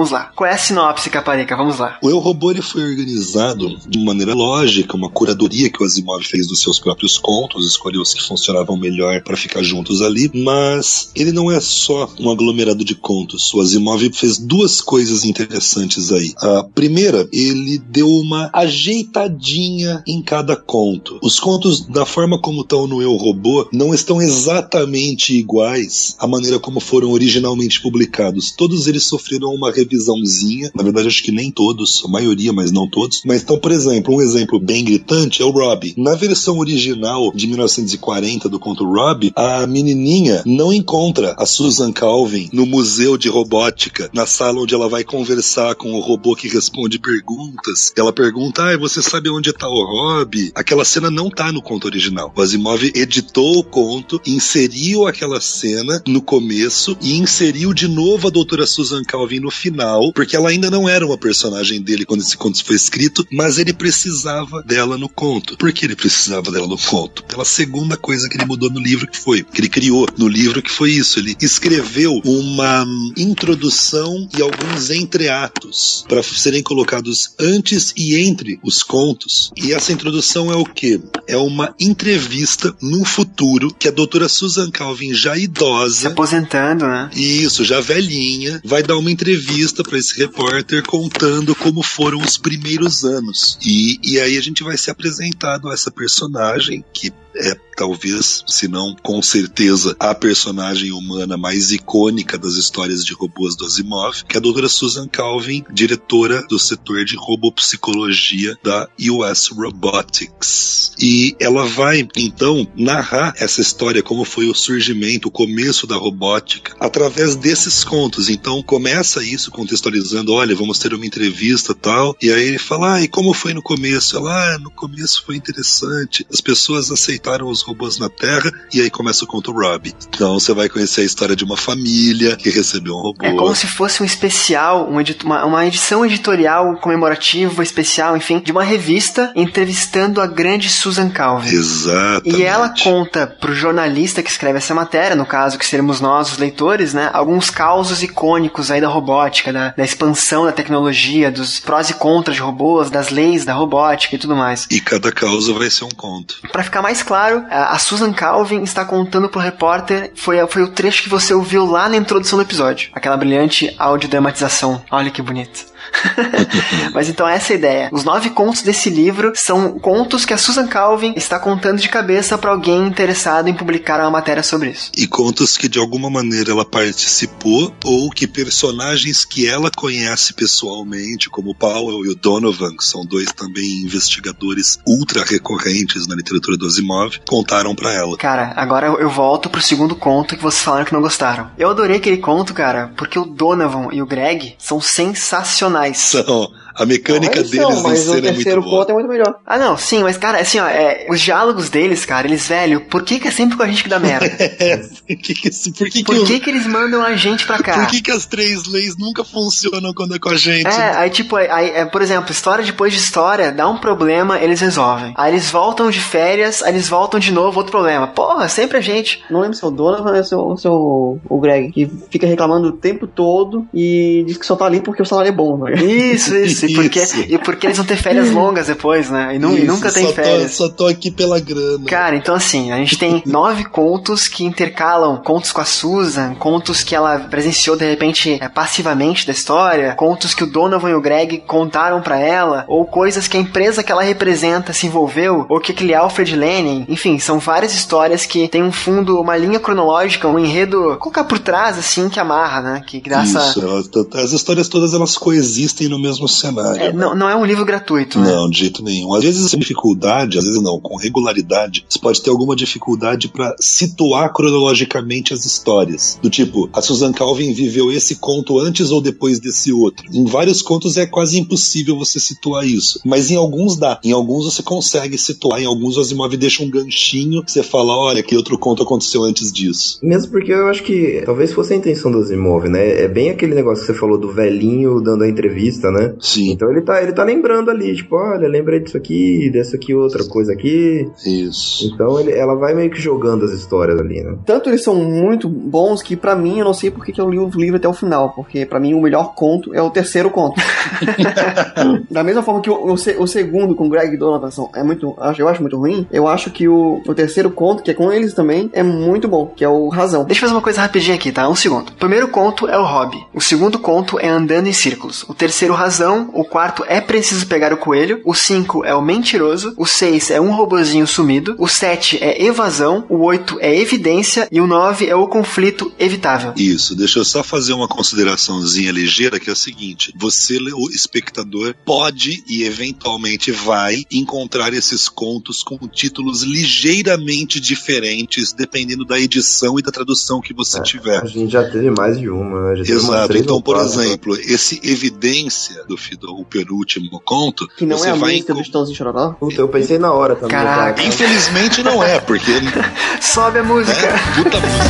Vamos 0.00 0.12
lá. 0.12 0.32
Qual 0.34 0.48
é 0.48 0.54
a 0.54 0.56
sinopse, 0.56 1.10
Caparica? 1.10 1.54
Vamos 1.54 1.78
lá. 1.78 1.98
O 2.02 2.08
Eu 2.08 2.20
Robô 2.20 2.50
ele 2.50 2.62
foi 2.62 2.82
organizado 2.82 3.76
de 3.86 4.02
maneira 4.02 4.32
lógica, 4.32 4.96
uma 4.96 5.10
curadoria 5.10 5.68
que 5.68 5.82
o 5.82 5.84
Asimov 5.84 6.24
fez 6.24 6.46
dos 6.46 6.62
seus 6.62 6.80
próprios 6.80 7.18
contos, 7.18 7.66
escolheu 7.66 8.00
os 8.00 8.14
que 8.14 8.22
funcionavam 8.22 8.78
melhor 8.78 9.22
para 9.22 9.36
ficar 9.36 9.62
juntos 9.62 10.00
ali, 10.00 10.30
mas 10.34 11.10
ele 11.14 11.32
não 11.32 11.52
é 11.52 11.60
só 11.60 12.08
um 12.18 12.30
aglomerado 12.30 12.82
de 12.82 12.94
contos. 12.94 13.52
O 13.52 13.60
Asimov 13.60 14.10
fez 14.14 14.38
duas 14.38 14.80
coisas 14.80 15.26
interessantes 15.26 16.10
aí. 16.10 16.32
A 16.38 16.64
primeira, 16.64 17.28
ele 17.30 17.76
deu 17.76 18.08
uma 18.08 18.48
ajeitadinha 18.54 20.02
em 20.06 20.22
cada 20.22 20.56
conto. 20.56 21.18
Os 21.22 21.38
contos, 21.38 21.86
da 21.86 22.06
forma 22.06 22.40
como 22.40 22.62
estão 22.62 22.86
no 22.86 23.02
Eu 23.02 23.16
Robô, 23.16 23.68
não 23.70 23.92
estão 23.92 24.22
exatamente 24.22 25.36
iguais 25.36 26.16
à 26.18 26.26
maneira 26.26 26.58
como 26.58 26.80
foram 26.80 27.10
originalmente 27.10 27.82
publicados. 27.82 28.50
Todos 28.50 28.86
eles 28.86 29.04
sofreram 29.04 29.52
uma 29.52 29.70
revisãozinha. 29.90 30.70
Na 30.74 30.82
verdade, 30.82 31.08
acho 31.08 31.22
que 31.22 31.32
nem 31.32 31.50
todos, 31.50 32.02
a 32.04 32.08
maioria, 32.08 32.52
mas 32.52 32.70
não 32.70 32.88
todos. 32.88 33.22
Mas 33.24 33.42
então, 33.42 33.58
por 33.58 33.72
exemplo, 33.72 34.14
um 34.14 34.20
exemplo 34.20 34.60
bem 34.60 34.84
gritante 34.84 35.42
é 35.42 35.44
o 35.44 35.50
Robbie. 35.50 35.94
Na 35.96 36.14
versão 36.14 36.58
original 36.58 37.32
de 37.34 37.46
1940 37.48 38.48
do 38.48 38.60
conto 38.60 38.84
Robbie, 38.84 39.32
a 39.34 39.66
menininha 39.66 40.42
não 40.46 40.72
encontra 40.72 41.34
a 41.38 41.44
Susan 41.44 41.92
Calvin 41.92 42.48
no 42.52 42.64
museu 42.64 43.16
de 43.16 43.28
robótica, 43.28 44.08
na 44.12 44.26
sala 44.26 44.60
onde 44.60 44.74
ela 44.74 44.88
vai 44.88 45.02
conversar 45.02 45.74
com 45.74 45.92
o 45.92 46.00
robô 46.00 46.36
que 46.36 46.48
responde 46.48 46.98
perguntas. 46.98 47.92
Ela 47.96 48.12
pergunta: 48.12 48.62
"Ah, 48.62 48.76
você 48.76 49.02
sabe 49.02 49.28
onde 49.30 49.50
está 49.50 49.68
o 49.68 49.84
Robbie?" 49.84 50.52
Aquela 50.54 50.84
cena 50.84 51.10
não 51.10 51.28
tá 51.28 51.50
no 51.52 51.62
conto 51.62 51.86
original. 51.86 52.32
O 52.36 52.40
Asimov 52.40 52.82
editou 52.94 53.58
o 53.58 53.64
conto, 53.64 54.20
inseriu 54.26 55.06
aquela 55.06 55.40
cena 55.40 56.02
no 56.06 56.22
começo 56.22 56.96
e 57.00 57.14
inseriu 57.14 57.72
de 57.72 57.88
novo 57.88 58.28
a 58.28 58.30
doutora 58.30 58.66
Susan 58.66 59.02
Calvin 59.02 59.40
no 59.40 59.50
final, 59.50 59.79
porque 60.14 60.36
ela 60.36 60.50
ainda 60.50 60.70
não 60.70 60.88
era 60.88 61.06
uma 61.06 61.18
personagem 61.18 61.80
dele 61.80 62.04
quando 62.04 62.20
esse 62.20 62.36
conto 62.36 62.64
foi 62.64 62.76
escrito, 62.76 63.26
mas 63.30 63.58
ele 63.58 63.72
precisava 63.72 64.62
dela 64.62 64.96
no 64.96 65.08
conto. 65.08 65.56
Por 65.56 65.72
que 65.72 65.84
ele 65.84 65.96
precisava 65.96 66.50
dela 66.50 66.66
no 66.66 66.78
conto? 66.78 67.24
Pela 67.24 67.44
segunda 67.44 67.96
coisa 67.96 68.28
que 68.28 68.36
ele 68.36 68.44
mudou 68.44 68.70
no 68.70 68.80
livro, 68.80 69.06
que 69.06 69.18
foi, 69.18 69.42
que 69.42 69.60
ele 69.60 69.68
criou 69.68 70.06
no 70.16 70.28
livro, 70.28 70.62
que 70.62 70.70
foi 70.70 70.90
isso. 70.90 71.18
Ele 71.18 71.36
escreveu 71.40 72.20
uma 72.24 72.84
hum, 72.84 73.12
introdução 73.16 74.28
e 74.36 74.42
alguns 74.42 74.90
entreatos 74.90 76.04
para 76.08 76.22
serem 76.22 76.62
colocados 76.62 77.34
antes 77.38 77.92
e 77.96 78.16
entre 78.16 78.58
os 78.62 78.82
contos. 78.82 79.52
E 79.56 79.72
essa 79.72 79.92
introdução 79.92 80.50
é 80.52 80.56
o 80.56 80.64
quê? 80.64 81.00
É 81.26 81.36
uma 81.36 81.74
entrevista 81.78 82.74
no 82.80 83.04
futuro 83.04 83.74
que 83.78 83.88
a 83.88 83.92
doutora 83.92 84.28
Susan 84.28 84.70
Calvin, 84.70 85.14
já 85.14 85.34
Se 85.34 85.44
idosa, 85.44 86.08
aposentando, 86.08 86.86
né? 86.86 87.10
isso, 87.14 87.64
já 87.64 87.80
velhinha, 87.80 88.60
vai 88.64 88.82
dar 88.82 88.96
uma 88.96 89.10
entrevista 89.10 89.69
para 89.72 89.98
esse 89.98 90.18
repórter 90.18 90.82
contando 90.84 91.54
como 91.54 91.82
foram 91.82 92.18
os 92.20 92.36
primeiros 92.36 93.04
anos. 93.04 93.58
E, 93.62 93.98
e 94.02 94.18
aí 94.20 94.36
a 94.36 94.40
gente 94.40 94.62
vai 94.62 94.76
ser 94.76 94.90
apresentado 94.90 95.68
a 95.68 95.74
essa 95.74 95.90
personagem 95.90 96.84
que 96.92 97.12
é 97.36 97.54
talvez, 97.80 98.44
se 98.46 98.68
não 98.68 98.94
com 99.02 99.22
certeza, 99.22 99.96
a 99.98 100.14
personagem 100.14 100.92
humana 100.92 101.38
mais 101.38 101.72
icônica 101.72 102.36
das 102.36 102.56
histórias 102.56 103.02
de 103.02 103.14
robôs 103.14 103.56
do 103.56 103.64
Asimov, 103.64 104.22
que 104.28 104.36
é 104.36 104.38
a 104.38 104.42
doutora 104.42 104.68
Susan 104.68 105.08
Calvin, 105.08 105.64
diretora 105.72 106.46
do 106.46 106.58
setor 106.58 107.06
de 107.06 107.16
robopsicologia 107.16 108.54
da 108.62 108.86
US 109.10 109.48
Robotics. 109.48 110.92
E 111.00 111.34
ela 111.40 111.66
vai, 111.66 112.06
então, 112.18 112.68
narrar 112.76 113.32
essa 113.38 113.62
história, 113.62 114.02
como 114.02 114.26
foi 114.26 114.50
o 114.50 114.54
surgimento, 114.54 115.28
o 115.28 115.30
começo 115.30 115.86
da 115.86 115.96
robótica, 115.96 116.76
através 116.78 117.34
desses 117.34 117.82
contos. 117.82 118.28
Então, 118.28 118.62
começa 118.62 119.24
isso 119.24 119.50
contextualizando, 119.50 120.34
olha, 120.34 120.54
vamos 120.54 120.78
ter 120.78 120.92
uma 120.92 121.06
entrevista 121.06 121.74
tal, 121.74 122.14
e 122.20 122.30
aí 122.30 122.48
ele 122.48 122.58
fala, 122.58 122.96
ah, 122.96 123.02
e 123.02 123.08
como 123.08 123.32
foi 123.32 123.54
no 123.54 123.62
começo? 123.62 124.18
Ela, 124.18 124.56
ah, 124.56 124.58
no 124.58 124.70
começo 124.70 125.24
foi 125.24 125.36
interessante, 125.36 126.26
as 126.30 126.42
pessoas 126.42 126.90
aceitavam 126.90 127.19
conquistaram 127.20 127.48
os 127.48 127.62
robôs 127.62 127.98
na 127.98 128.08
Terra, 128.08 128.50
e 128.72 128.80
aí 128.80 128.90
começa 128.90 129.24
o 129.24 129.26
conto 129.26 129.52
Rob. 129.52 129.92
Então 130.08 130.38
você 130.38 130.52
vai 130.54 130.68
conhecer 130.68 131.02
a 131.02 131.04
história 131.04 131.36
de 131.36 131.44
uma 131.44 131.56
família 131.56 132.36
que 132.36 132.48
recebeu 132.50 132.94
um 132.94 133.00
robô. 133.00 133.24
É 133.24 133.32
como 133.32 133.54
se 133.54 133.66
fosse 133.66 134.02
um 134.02 134.06
especial, 134.06 134.88
um 134.90 135.00
uma, 135.24 135.44
uma 135.44 135.66
edição 135.66 136.04
editorial 136.04 136.76
comemorativa, 136.76 137.62
especial, 137.62 138.16
enfim, 138.16 138.40
de 138.40 138.52
uma 138.52 138.62
revista 138.62 139.32
entrevistando 139.36 140.20
a 140.20 140.26
grande 140.26 140.70
Susan 140.70 141.10
Calvin. 141.10 141.50
Exatamente. 141.50 142.36
E 142.36 142.42
ela 142.42 142.72
conta 142.82 143.26
pro 143.26 143.54
jornalista 143.54 144.22
que 144.22 144.30
escreve 144.30 144.58
essa 144.58 144.74
matéria, 144.74 145.16
no 145.16 145.26
caso 145.26 145.58
que 145.58 145.66
seremos 145.66 146.00
nós, 146.00 146.32
os 146.32 146.38
leitores, 146.38 146.94
né, 146.94 147.10
alguns 147.12 147.50
causos 147.50 148.02
icônicos 148.02 148.70
aí 148.70 148.80
da 148.80 148.88
robótica, 148.88 149.52
da, 149.52 149.70
da 149.70 149.84
expansão 149.84 150.44
da 150.44 150.52
tecnologia, 150.52 151.30
dos 151.30 151.60
prós 151.60 151.90
e 151.90 151.94
contras 151.94 152.36
de 152.36 152.42
robôs, 152.42 152.90
das 152.90 153.10
leis 153.10 153.44
da 153.44 153.52
robótica 153.52 154.14
e 154.14 154.18
tudo 154.18 154.36
mais. 154.36 154.66
E 154.70 154.80
cada 154.80 155.12
causa 155.12 155.52
vai 155.52 155.70
ser 155.70 155.84
um 155.84 155.90
conto. 155.90 156.36
Pra 156.52 156.62
ficar 156.62 156.82
mais 156.82 157.02
claro, 157.10 157.44
a 157.50 157.76
Susan 157.76 158.12
Calvin 158.12 158.62
está 158.62 158.84
contando 158.84 159.28
pro 159.28 159.40
repórter, 159.40 160.12
foi, 160.14 160.46
foi 160.46 160.62
o 160.62 160.68
trecho 160.68 161.02
que 161.02 161.08
você 161.08 161.34
ouviu 161.34 161.66
lá 161.66 161.88
na 161.88 161.96
introdução 161.96 162.38
do 162.38 162.44
episódio. 162.44 162.88
Aquela 162.92 163.16
brilhante 163.16 163.74
audiodramatização. 163.76 164.80
Olha 164.88 165.10
que 165.10 165.20
bonito. 165.20 165.69
Mas 166.92 167.08
então 167.08 167.26
essa 167.26 167.52
é 167.52 167.56
a 167.56 167.58
ideia. 167.58 167.88
Os 167.92 168.04
nove 168.04 168.30
contos 168.30 168.62
desse 168.62 168.90
livro 168.90 169.32
são 169.34 169.78
contos 169.78 170.24
que 170.24 170.32
a 170.32 170.38
Susan 170.38 170.66
Calvin 170.66 171.14
está 171.16 171.38
contando 171.38 171.80
de 171.80 171.88
cabeça 171.88 172.38
para 172.38 172.50
alguém 172.50 172.86
interessado 172.86 173.48
em 173.48 173.54
publicar 173.54 174.00
uma 174.00 174.10
matéria 174.10 174.42
sobre 174.42 174.70
isso. 174.70 174.90
E 174.96 175.06
contos 175.06 175.56
que 175.56 175.68
de 175.68 175.78
alguma 175.78 176.10
maneira 176.10 176.52
ela 176.52 176.64
participou 176.64 177.74
ou 177.84 178.10
que 178.10 178.26
personagens 178.26 179.24
que 179.24 179.48
ela 179.48 179.70
conhece 179.70 180.32
pessoalmente, 180.32 181.28
como 181.28 181.50
o 181.50 181.54
Powell 181.54 182.04
e 182.04 182.10
o 182.10 182.14
Donovan, 182.14 182.76
que 182.76 182.84
são 182.84 183.04
dois 183.04 183.32
também 183.32 183.82
investigadores 183.82 184.78
ultra 184.86 185.24
recorrentes 185.24 186.06
na 186.06 186.14
literatura 186.14 186.56
do 186.56 186.66
Asimov, 186.66 187.20
contaram 187.26 187.74
pra 187.74 187.92
ela. 187.92 188.16
Cara, 188.16 188.52
agora 188.56 188.86
eu 188.86 189.10
volto 189.10 189.48
pro 189.48 189.60
segundo 189.60 189.94
conto 189.94 190.36
que 190.36 190.42
vocês 190.42 190.62
falaram 190.62 190.84
que 190.84 190.92
não 190.92 191.00
gostaram. 191.00 191.50
Eu 191.58 191.70
adorei 191.70 191.96
aquele 191.96 192.18
conto, 192.18 192.54
cara, 192.54 192.92
porque 192.96 193.18
o 193.18 193.24
Donovan 193.24 193.88
e 193.92 194.02
o 194.02 194.06
Greg 194.06 194.54
são 194.58 194.80
sensacionais. 194.80 195.79
São, 195.94 196.52
a 196.82 196.86
mecânica 196.86 197.40
Mas 197.40 197.50
deles 197.50 197.66
não, 197.68 197.78
em 197.78 197.82
mas 197.82 198.08
o 198.08 198.10
é 198.10 198.12
muito 198.20 198.34
terceiro 198.34 198.62
boa. 198.62 198.78
conto 198.80 198.90
é 198.90 198.94
muito 198.94 199.08
melhor. 199.08 199.36
Ah, 199.46 199.58
não, 199.58 199.76
sim, 199.76 200.02
mas, 200.02 200.16
cara, 200.16 200.40
assim, 200.40 200.58
ó, 200.58 200.66
é, 200.66 201.06
os 201.10 201.20
diálogos 201.20 201.68
deles, 201.68 202.04
cara, 202.04 202.26
eles, 202.26 202.46
velho, 202.48 202.80
por 202.82 203.02
que 203.02 203.18
que 203.20 203.28
é 203.28 203.30
sempre 203.30 203.56
com 203.56 203.62
a 203.62 203.66
gente 203.66 203.82
que 203.82 203.88
dá 203.88 203.98
merda? 203.98 204.26
É, 204.60 204.76
por 204.76 205.16
que, 205.16 205.34
que, 205.34 205.48
esse- 205.48 205.72
por 205.72 205.88
que, 205.88 206.02
que, 206.02 206.04
Por 206.04 206.26
que 206.26 206.40
que 206.40 206.50
eles 206.50 206.66
mandam 206.66 207.02
a 207.02 207.14
gente 207.16 207.46
pra 207.46 207.58
cá? 207.58 207.74
por 207.74 207.86
que 207.86 208.00
que 208.02 208.10
as 208.10 208.26
três 208.26 208.66
leis 208.66 208.96
nunca 208.98 209.24
funcionam 209.24 209.92
quando 209.94 210.14
é 210.14 210.18
com 210.18 210.28
a 210.28 210.36
gente? 210.36 210.66
É, 210.66 210.96
aí 210.96 211.10
tipo, 211.10 211.36
aí, 211.36 211.70
é, 211.70 211.84
por 211.86 212.02
exemplo, 212.02 212.30
história 212.30 212.64
depois 212.64 212.92
de 212.92 212.98
história, 212.98 213.50
dá 213.52 213.68
um 213.68 213.78
problema, 213.78 214.38
eles 214.38 214.60
resolvem. 214.60 215.12
Aí 215.16 215.32
eles 215.32 215.50
voltam 215.50 215.90
de 215.90 216.00
férias, 216.00 216.62
aí 216.62 216.72
eles 216.72 216.88
voltam 216.88 217.18
de 217.20 217.32
novo, 217.32 217.58
outro 217.58 217.70
problema. 217.72 218.06
Porra, 218.08 218.48
sempre 218.48 218.78
a 218.78 218.80
gente. 218.80 219.22
Não 219.30 219.40
lembro 219.40 219.56
se 219.56 219.64
é 219.64 219.68
o 219.68 219.70
Donovan 219.70 220.16
ou 220.16 220.24
se 220.24 220.34
é 220.34 220.36
o, 220.36 220.56
se 220.56 220.66
é 220.66 220.70
o, 220.70 221.18
o 221.28 221.40
Greg, 221.40 221.70
que 221.72 221.90
fica 222.10 222.26
reclamando 222.26 222.68
o 222.68 222.72
tempo 222.72 223.06
todo 223.06 223.66
e 223.74 224.24
diz 224.26 224.36
que 224.36 224.46
só 224.46 224.56
tá 224.56 224.64
ali 224.66 224.80
porque 224.80 225.02
o 225.02 225.06
salário 225.06 225.28
é 225.28 225.32
bom, 225.32 225.56
né? 225.58 225.74
Isso, 225.82 226.34
isso. 226.36 226.66
E 226.70 226.74
porque, 226.74 227.00
Isso. 227.00 227.20
e 227.20 227.38
porque 227.38 227.66
eles 227.66 227.76
vão 227.76 227.86
ter 227.86 227.96
férias 227.96 228.30
longas 228.30 228.66
depois, 228.66 229.10
né? 229.10 229.34
E, 229.34 229.38
nu- 229.38 229.56
e 229.56 229.58
Isso, 229.58 229.66
nunca 229.66 229.90
tem 229.92 230.12
férias. 230.12 230.56
Tô, 230.56 230.64
só 230.64 230.68
tô 230.68 230.86
aqui 230.86 231.10
pela 231.10 231.38
grana. 231.40 231.84
Cara, 231.86 232.16
então 232.16 232.34
assim, 232.34 232.72
a 232.72 232.76
gente 232.76 232.98
tem 232.98 233.22
nove 233.26 233.64
contos 233.64 234.28
que 234.28 234.44
intercalam 234.44 235.16
contos 235.22 235.52
com 235.52 235.60
a 235.60 235.64
Susan, 235.64 236.34
contos 236.34 236.82
que 236.82 236.94
ela 236.94 237.18
presenciou 237.18 237.76
de 237.76 237.88
repente 237.88 238.38
é, 238.40 238.48
passivamente 238.48 239.26
da 239.26 239.32
história, 239.32 239.94
contos 239.94 240.34
que 240.34 240.44
o 240.44 240.46
Donovan 240.50 240.90
e 240.90 240.94
o 240.94 241.00
Greg 241.00 241.38
contaram 241.46 242.00
pra 242.00 242.18
ela, 242.18 242.64
ou 242.68 242.84
coisas 242.84 243.26
que 243.28 243.36
a 243.36 243.40
empresa 243.40 243.82
que 243.82 243.90
ela 243.92 244.02
representa 244.02 244.72
se 244.72 244.86
envolveu, 244.86 245.46
ou 245.48 245.60
que 245.60 245.72
aquele 245.72 245.94
Alfred 245.94 246.34
Lenin, 246.36 246.84
enfim, 246.88 247.18
são 247.18 247.38
várias 247.38 247.74
histórias 247.74 248.26
que 248.26 248.48
tem 248.48 248.62
um 248.62 248.72
fundo, 248.72 249.20
uma 249.20 249.36
linha 249.36 249.58
cronológica, 249.60 250.28
um 250.28 250.38
enredo, 250.38 250.96
colocar 250.98 251.24
por 251.24 251.38
trás 251.38 251.78
assim 251.78 252.08
que 252.08 252.20
amarra, 252.20 252.60
né? 252.60 252.82
Que 252.86 253.02
essa 253.10 253.50
Isso, 253.50 254.08
as 254.14 254.32
histórias 254.32 254.68
todas 254.68 254.94
elas 254.94 255.16
coexistem 255.16 255.88
no 255.88 255.98
mesmo 255.98 256.28
cenário. 256.28 256.59
É, 256.78 256.92
não, 256.92 257.14
não 257.14 257.28
é 257.28 257.36
um 257.36 257.44
livro 257.44 257.64
gratuito, 257.64 258.18
né? 258.18 258.30
Não, 258.30 258.48
de 258.48 258.58
jeito 258.58 258.82
nenhum. 258.82 259.14
Às 259.14 259.24
vezes 259.24 259.50
com 259.50 259.58
dificuldade, 259.58 260.38
às 260.38 260.44
vezes 260.44 260.62
não, 260.62 260.80
com 260.80 260.96
regularidade, 260.96 261.84
você 261.88 261.98
pode 261.98 262.22
ter 262.22 262.30
alguma 262.30 262.56
dificuldade 262.56 263.28
pra 263.28 263.54
situar 263.60 264.32
cronologicamente 264.32 265.32
as 265.32 265.44
histórias. 265.44 266.18
Do 266.22 266.30
tipo, 266.30 266.68
a 266.72 266.80
Susan 266.80 267.12
Calvin 267.12 267.52
viveu 267.52 267.90
esse 267.92 268.16
conto 268.16 268.58
antes 268.58 268.90
ou 268.90 269.00
depois 269.00 269.38
desse 269.38 269.72
outro. 269.72 270.06
Em 270.12 270.24
vários 270.24 270.62
contos 270.62 270.96
é 270.96 271.06
quase 271.06 271.38
impossível 271.38 271.96
você 271.96 272.18
situar 272.20 272.66
isso. 272.66 273.00
Mas 273.04 273.30
em 273.30 273.36
alguns 273.36 273.76
dá. 273.76 273.98
Em 274.04 274.12
alguns 274.12 274.44
você 274.44 274.62
consegue 274.62 275.18
situar. 275.18 275.60
Em 275.60 275.66
alguns 275.66 275.96
o 275.96 276.00
Asimov 276.00 276.36
deixa 276.36 276.62
um 276.62 276.70
ganchinho 276.70 277.42
que 277.42 277.52
você 277.52 277.62
fala, 277.62 277.96
olha, 277.96 278.22
que 278.22 278.36
outro 278.36 278.58
conto 278.58 278.82
aconteceu 278.82 279.22
antes 279.22 279.52
disso. 279.52 279.98
Mesmo 280.02 280.30
porque 280.30 280.52
eu 280.52 280.68
acho 280.68 280.82
que 280.82 281.22
talvez 281.24 281.52
fosse 281.52 281.72
a 281.72 281.76
intenção 281.76 282.10
do 282.10 282.18
Asimov, 282.18 282.68
né? 282.68 283.02
É 283.02 283.08
bem 283.08 283.30
aquele 283.30 283.54
negócio 283.54 283.84
que 283.84 283.92
você 283.92 283.98
falou 283.98 284.18
do 284.18 284.32
velhinho 284.32 285.00
dando 285.00 285.24
a 285.24 285.28
entrevista, 285.28 285.90
né? 285.90 286.14
Sim, 286.20 286.39
Então 286.50 286.70
ele 286.70 286.80
tá, 286.82 287.02
ele 287.02 287.12
tá 287.12 287.24
lembrando 287.24 287.70
ali, 287.70 287.94
tipo, 287.94 288.16
olha, 288.16 288.48
lembrei 288.48 288.80
disso 288.80 288.96
aqui, 288.96 289.50
dessa 289.52 289.76
aqui 289.76 289.94
outra 289.94 290.24
coisa 290.24 290.52
aqui. 290.52 291.08
isso. 291.26 291.90
Então 291.92 292.18
ele- 292.20 292.32
ela 292.32 292.54
vai 292.54 292.74
meio 292.74 292.90
que 292.90 293.00
jogando 293.00 293.44
as 293.44 293.52
histórias 293.52 293.98
ali, 293.98 294.22
né? 294.22 294.36
Tanto 294.46 294.68
eles 294.70 294.82
são 294.82 294.94
muito 294.94 295.48
bons 295.48 296.02
que 296.02 296.16
pra 296.16 296.34
mim 296.36 296.58
eu 296.58 296.64
não 296.64 296.74
sei 296.74 296.90
porque 296.90 297.12
que 297.12 297.20
eu 297.20 297.28
li 297.28 297.38
o 297.38 297.48
livro 297.54 297.76
até 297.76 297.88
o 297.88 297.92
final, 297.92 298.30
porque 298.30 298.64
pra 298.64 298.78
mim 298.80 298.94
o 298.94 299.00
melhor 299.00 299.34
conto 299.34 299.74
é 299.74 299.82
o 299.82 299.90
terceiro 299.90 300.30
conto. 300.30 300.60
da 302.10 302.22
mesma 302.22 302.42
forma 302.42 302.60
que 302.60 302.70
o, 302.70 302.74
o, 302.74 302.92
o 302.94 303.26
segundo 303.26 303.74
com 303.74 303.88
Greg 303.88 304.16
Donovan 304.16 304.50
é 304.74 304.82
muito, 304.82 305.14
acho- 305.18 305.40
eu 305.42 305.48
acho 305.48 305.60
muito 305.60 305.76
ruim, 305.76 306.06
eu 306.10 306.26
acho 306.28 306.50
que 306.50 306.68
o, 306.68 307.00
o 307.06 307.14
terceiro 307.14 307.50
conto, 307.50 307.82
que 307.82 307.90
é 307.90 307.94
com 307.94 308.12
eles 308.12 308.34
também, 308.34 308.70
é 308.72 308.82
muito 308.82 309.28
bom, 309.28 309.46
que 309.54 309.64
é 309.64 309.68
o 309.68 309.88
Razão. 309.88 310.24
Deixa 310.24 310.38
eu 310.40 310.48
fazer 310.48 310.54
uma 310.54 310.62
coisa 310.62 310.80
rapidinho 310.80 311.14
aqui, 311.14 311.32
tá? 311.32 311.48
Um 311.48 311.54
segundo. 311.54 311.90
O 311.90 311.94
primeiro 311.94 312.28
conto 312.28 312.68
é 312.68 312.78
o 312.78 312.84
hobby. 312.84 313.16
O 313.34 313.40
segundo 313.40 313.78
conto 313.78 314.18
é 314.18 314.28
andando 314.28 314.66
em 314.66 314.72
círculos. 314.72 315.24
O 315.28 315.34
terceiro, 315.34 315.74
razão. 315.74 316.29
O 316.34 316.44
quarto 316.44 316.84
é 316.86 317.00
preciso 317.00 317.46
pegar 317.46 317.72
o 317.72 317.76
coelho. 317.76 318.20
O 318.24 318.34
cinco 318.34 318.84
é 318.84 318.94
o 318.94 319.02
mentiroso. 319.02 319.74
O 319.76 319.86
seis 319.86 320.30
é 320.30 320.40
um 320.40 320.52
robozinho 320.52 321.06
sumido. 321.06 321.54
O 321.58 321.68
sete 321.68 322.18
é 322.22 322.44
evasão. 322.44 323.04
O 323.08 323.24
oito 323.24 323.58
é 323.60 323.76
evidência. 323.76 324.48
E 324.50 324.60
o 324.60 324.66
nove 324.66 325.06
é 325.06 325.14
o 325.14 325.28
conflito 325.28 325.92
evitável. 325.98 326.52
Isso, 326.56 326.94
deixa 326.94 327.18
eu 327.18 327.24
só 327.24 327.42
fazer 327.42 327.72
uma 327.72 327.88
consideraçãozinha 327.88 328.92
ligeira, 328.92 329.38
que 329.38 329.50
é 329.50 329.52
o 329.52 329.56
seguinte: 329.56 330.12
você, 330.16 330.58
o 330.74 330.90
espectador, 330.90 331.74
pode 331.84 332.42
e 332.48 332.64
eventualmente 332.64 333.50
vai 333.50 334.04
encontrar 334.10 334.72
esses 334.74 335.08
contos 335.08 335.62
com 335.62 335.78
títulos 335.88 336.42
ligeiramente 336.42 337.60
diferentes, 337.60 338.52
dependendo 338.52 339.04
da 339.04 339.18
edição 339.18 339.78
e 339.78 339.82
da 339.82 339.90
tradução 339.90 340.40
que 340.40 340.54
você 340.54 340.80
tiver. 340.82 341.22
A 341.22 341.26
gente 341.26 341.52
já 341.52 341.68
teve 341.68 341.90
mais 341.90 342.18
de 342.18 342.28
uma, 342.28 342.70
né? 342.70 342.76
Já 342.76 342.84
teve 342.84 342.98
umas 342.98 343.04
Exato. 343.04 343.36
Então, 343.36 343.60
por 343.60 343.76
quatro. 343.76 344.00
exemplo, 344.00 344.36
esse 344.36 344.80
Evidência 344.82 345.84
do 345.84 345.96
Fido, 346.20 346.34
o 346.38 346.44
penúltimo 346.44 347.20
conto, 347.24 347.66
Que 347.76 347.86
não 347.86 347.96
você 347.96 348.08
é 348.08 348.10
a 348.10 348.14
vai 348.14 348.32
música 348.32 348.52
encon- 348.52 348.54
do 348.54 348.60
Estãozinho 348.60 348.96
Chororó. 348.96 349.30
Puta, 349.40 349.60
eu 349.60 349.68
pensei 349.68 349.98
na 349.98 350.12
hora 350.12 350.34
também. 350.34 350.50
Caraca. 350.50 350.94
cara. 350.94 351.02
Infelizmente 351.08 351.82
não 351.82 352.02
é, 352.04 352.20
porque 352.20 352.50
Sobe 353.20 353.58
a 353.60 353.62
música. 353.64 354.06
é 354.06 354.12
puta 354.42 354.58
música. 354.60 354.84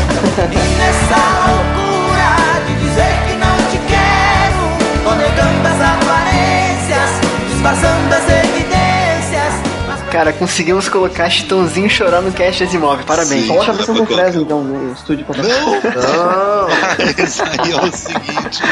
Nessa 0.78 1.20
loucura 1.46 2.66
de 2.66 2.74
dizer 2.80 3.12
que 3.26 3.34
não 3.36 3.56
te 3.70 3.78
quero 3.88 5.04
Tô 5.04 5.14
negando 5.14 5.68
as 5.68 5.80
aparências 5.80 7.10
Disfarçando 7.50 8.14
as 8.14 8.30
Cara, 10.10 10.32
conseguimos 10.32 10.88
colocar 10.88 11.30
Chitãozinho 11.30 11.88
chorando 11.88 12.24
no 12.26 12.32
cast 12.32 12.64
Asimov. 12.64 13.04
Parabéns. 13.04 13.42
Sim. 13.42 13.46
Coloca 13.46 13.70
a 13.70 13.74
versão 13.76 13.94
colocar. 13.94 14.14
Fresno, 14.16 14.42
então, 14.42 14.64
no 14.64 14.92
estúdio. 14.92 15.24
Não! 15.36 15.70
Não! 16.02 17.24
Isso 17.24 17.42
aí 17.44 17.70
é 17.70 17.76
o 17.76 17.92
seguinte. 17.92 18.62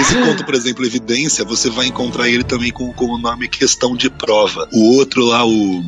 Esse 0.00 0.14
conto, 0.14 0.44
por 0.44 0.54
exemplo, 0.54 0.84
Evidência, 0.84 1.44
você 1.44 1.68
vai 1.70 1.86
encontrar 1.86 2.28
ele 2.28 2.44
também 2.44 2.70
com, 2.70 2.92
com 2.92 3.06
o 3.06 3.18
nome 3.18 3.48
Questão 3.48 3.96
de 3.96 4.08
Prova. 4.10 4.68
O 4.72 4.96
outro 4.96 5.24
lá, 5.24 5.44
o 5.46 5.82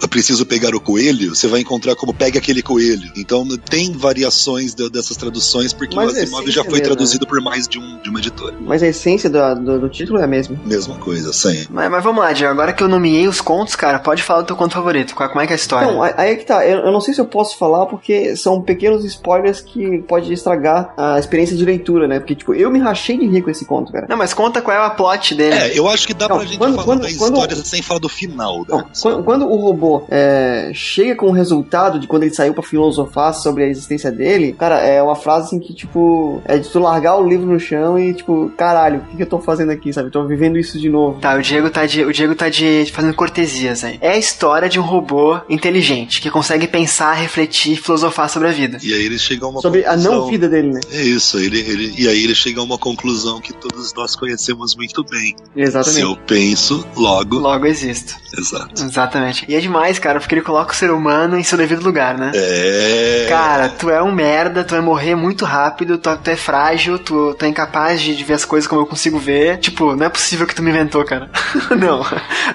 Eu 0.00 0.08
Preciso 0.08 0.46
Pegar 0.46 0.74
o 0.74 0.80
Coelho, 0.80 1.34
você 1.34 1.46
vai 1.48 1.60
encontrar 1.60 1.94
como 1.96 2.14
Pegue 2.14 2.38
Aquele 2.38 2.62
Coelho. 2.62 3.10
Então 3.16 3.46
tem 3.68 3.92
variações 3.92 4.74
de- 4.74 4.88
dessas 4.90 5.16
traduções, 5.16 5.72
porque 5.72 5.96
Mas 5.96 6.12
o 6.12 6.16
é 6.16 6.22
Asimov 6.22 6.50
já 6.50 6.62
foi 6.62 6.74
mesmo, 6.74 6.86
traduzido 6.86 7.26
por 7.26 7.40
mais 7.40 7.66
de, 7.66 7.78
um, 7.78 7.98
de 8.02 8.08
uma 8.08 8.18
editora. 8.20 8.54
Mas 8.60 8.82
a 8.82 8.86
essência 8.88 9.28
do, 9.28 9.54
do, 9.56 9.80
do 9.80 9.88
título 9.88 10.18
é 10.20 10.24
a 10.24 10.26
mesma. 10.26 10.58
Mesma 10.64 10.96
coisa, 10.96 11.32
sem. 11.32 11.66
Mas, 11.70 11.90
mas 11.90 12.04
vamos 12.04 12.22
lá, 12.22 12.32
Diego. 12.32 12.52
Agora 12.52 12.72
que 12.72 12.82
eu 12.82 12.88
nomeei 12.88 13.26
os 13.26 13.40
contos, 13.40 13.74
cara, 13.76 13.98
pode 13.98 14.22
falar 14.22 14.42
do 14.42 14.46
teu 14.46 14.56
conto 14.56 14.74
favorito. 14.74 15.14
Qual- 15.14 15.28
Como 15.28 15.40
é 15.40 15.46
que 15.46 15.52
é 15.52 15.56
a 15.56 15.58
história? 15.58 15.86
Então, 15.86 16.02
aí 16.02 16.14
aí 16.16 16.30
é 16.32 16.36
que 16.36 16.44
tá. 16.46 16.64
Eu, 16.66 16.78
eu 16.86 16.92
não 16.92 17.00
sei 17.00 17.12
se 17.14 17.20
eu 17.20 17.26
posso 17.26 17.58
falar 17.58 17.86
porque 17.86 18.36
são 18.36 18.62
pequenos 18.62 19.04
spoilers 19.04 19.60
que 19.60 19.98
pode 20.02 20.32
estragar 20.32 20.94
a 20.96 21.18
experiência 21.18 21.56
de 21.56 21.64
leitura, 21.64 22.06
né? 22.08 22.18
Porque, 22.20 22.34
tipo, 22.34 22.54
eu 22.54 22.70
me 22.70 22.78
rachei 22.78 23.18
de 23.18 23.26
rir 23.26 23.42
com 23.42 23.50
esse 23.56 23.64
conto, 23.66 23.92
cara. 23.92 24.06
Não, 24.08 24.16
mas 24.16 24.32
conta 24.34 24.60
qual 24.62 24.76
é 24.76 24.80
a 24.84 24.90
plot 24.90 25.34
dele. 25.34 25.54
É, 25.54 25.78
eu 25.78 25.88
acho 25.88 26.06
que 26.06 26.14
dá 26.14 26.28
Não, 26.28 26.36
pra 26.36 26.44
gente 26.46 26.58
quando- 26.58 26.74
falar 26.74 26.84
quando- 26.84 27.00
da 27.02 27.08
quando- 27.18 27.32
história 27.34 27.56
sem 27.56 27.82
falar 27.82 28.00
do 28.00 28.08
final, 28.08 28.58
né? 28.60 28.64
Não, 28.68 28.84
quando, 29.00 29.24
quando 29.24 29.46
o 29.50 29.56
robô 29.56 30.04
é, 30.10 30.70
chega 30.74 31.14
com 31.16 31.26
o 31.28 31.32
resultado 31.32 31.98
de 31.98 32.06
quando 32.06 32.22
ele 32.24 32.34
saiu 32.34 32.54
pra 32.54 32.62
filosofar 32.62 33.34
sobre 33.34 33.64
a 33.64 33.66
existência 33.66 34.10
dele, 34.12 34.52
cara, 34.52 34.80
é 34.80 35.02
uma 35.02 35.16
frase 35.16 35.46
assim 35.46 35.58
que, 35.58 35.72
tipo, 35.74 36.40
é 36.44 36.58
de 36.58 36.68
tu 36.68 36.78
largar 36.78 37.16
o 37.18 37.26
livro 37.28 37.46
no 37.46 37.58
chão 37.58 37.98
e, 37.98 38.14
tipo, 38.14 38.50
caralho, 38.56 39.00
o 39.00 39.04
que, 39.06 39.16
que 39.16 39.22
eu 39.22 39.26
tô 39.26 39.38
fazendo 39.38 39.70
aqui, 39.70 39.92
sabe? 39.92 40.10
Tô 40.10 40.24
vivendo 40.26 40.58
isso 40.58 40.78
de 40.78 40.88
novo. 40.88 41.18
Tá, 41.20 41.34
o 41.36 41.42
Diego 41.42 41.70
tá 41.70 41.86
de, 41.86 42.04
o 42.04 42.12
Diego 42.12 42.34
tá 42.34 42.48
de 42.48 42.90
fazendo 42.92 43.14
cortesias 43.14 43.84
aí. 43.84 43.98
É 44.00 44.10
a 44.10 44.16
história 44.18 44.68
de 44.68 44.78
um 44.78 44.82
robô 44.82 45.38
inteligente 45.48 46.20
que 46.20 46.30
consegue 46.30 46.66
pensar, 46.66 47.14
refletir, 47.14 47.76
filosofar 47.76 48.28
sobre 48.28 48.48
a 48.48 48.52
vida. 48.52 48.78
E 48.82 48.92
aí 48.92 49.04
ele 49.04 49.18
chega 49.18 49.46
a 49.46 49.48
uma 49.48 49.60
Sobre 49.60 49.80
a 49.84 49.90
conclusão. 49.90 50.12
não 50.20 50.26
vida 50.28 50.48
dele, 50.48 50.72
né? 50.72 50.80
É 50.92 51.02
isso, 51.02 51.38
ele, 51.38 51.58
ele, 51.60 51.94
e 51.96 52.08
aí 52.08 52.22
ele 52.24 52.34
chega 52.34 52.60
a 52.60 52.64
uma 52.64 52.78
conclusão 52.78 53.40
que 53.46 53.52
todos 53.52 53.94
nós 53.94 54.16
conhecemos 54.16 54.74
muito 54.74 55.04
bem. 55.04 55.36
Se 55.54 55.60
Exatamente. 55.60 56.00
eu 56.02 56.16
penso, 56.26 56.84
logo. 56.96 57.38
Logo 57.38 57.64
existo. 57.66 58.16
Exato. 58.36 58.82
Exatamente. 58.82 59.44
E 59.48 59.54
é 59.54 59.60
demais, 59.60 59.98
cara, 60.00 60.18
porque 60.18 60.34
ele 60.34 60.42
coloca 60.42 60.72
o 60.72 60.76
ser 60.76 60.90
humano 60.90 61.38
em 61.38 61.44
seu 61.44 61.56
devido 61.56 61.82
lugar, 61.84 62.18
né? 62.18 62.32
É. 62.34 63.26
Cara, 63.28 63.68
tu 63.68 63.88
é 63.88 64.02
um 64.02 64.12
merda, 64.12 64.64
tu 64.64 64.72
vai 64.72 64.80
morrer 64.80 65.14
muito 65.14 65.44
rápido, 65.44 65.96
tu, 65.98 66.16
tu 66.16 66.30
é 66.30 66.36
frágil, 66.36 66.98
tu, 66.98 67.34
tu 67.34 67.44
é 67.44 67.48
incapaz 67.48 68.00
de, 68.02 68.16
de 68.16 68.24
ver 68.24 68.34
as 68.34 68.44
coisas 68.44 68.66
como 68.68 68.80
eu 68.82 68.86
consigo 68.86 69.18
ver. 69.18 69.58
Tipo, 69.58 69.94
não 69.94 70.06
é 70.06 70.08
possível 70.08 70.46
que 70.46 70.54
tu 70.54 70.62
me 70.62 70.70
inventou, 70.70 71.04
cara. 71.04 71.30
não, 71.78 72.04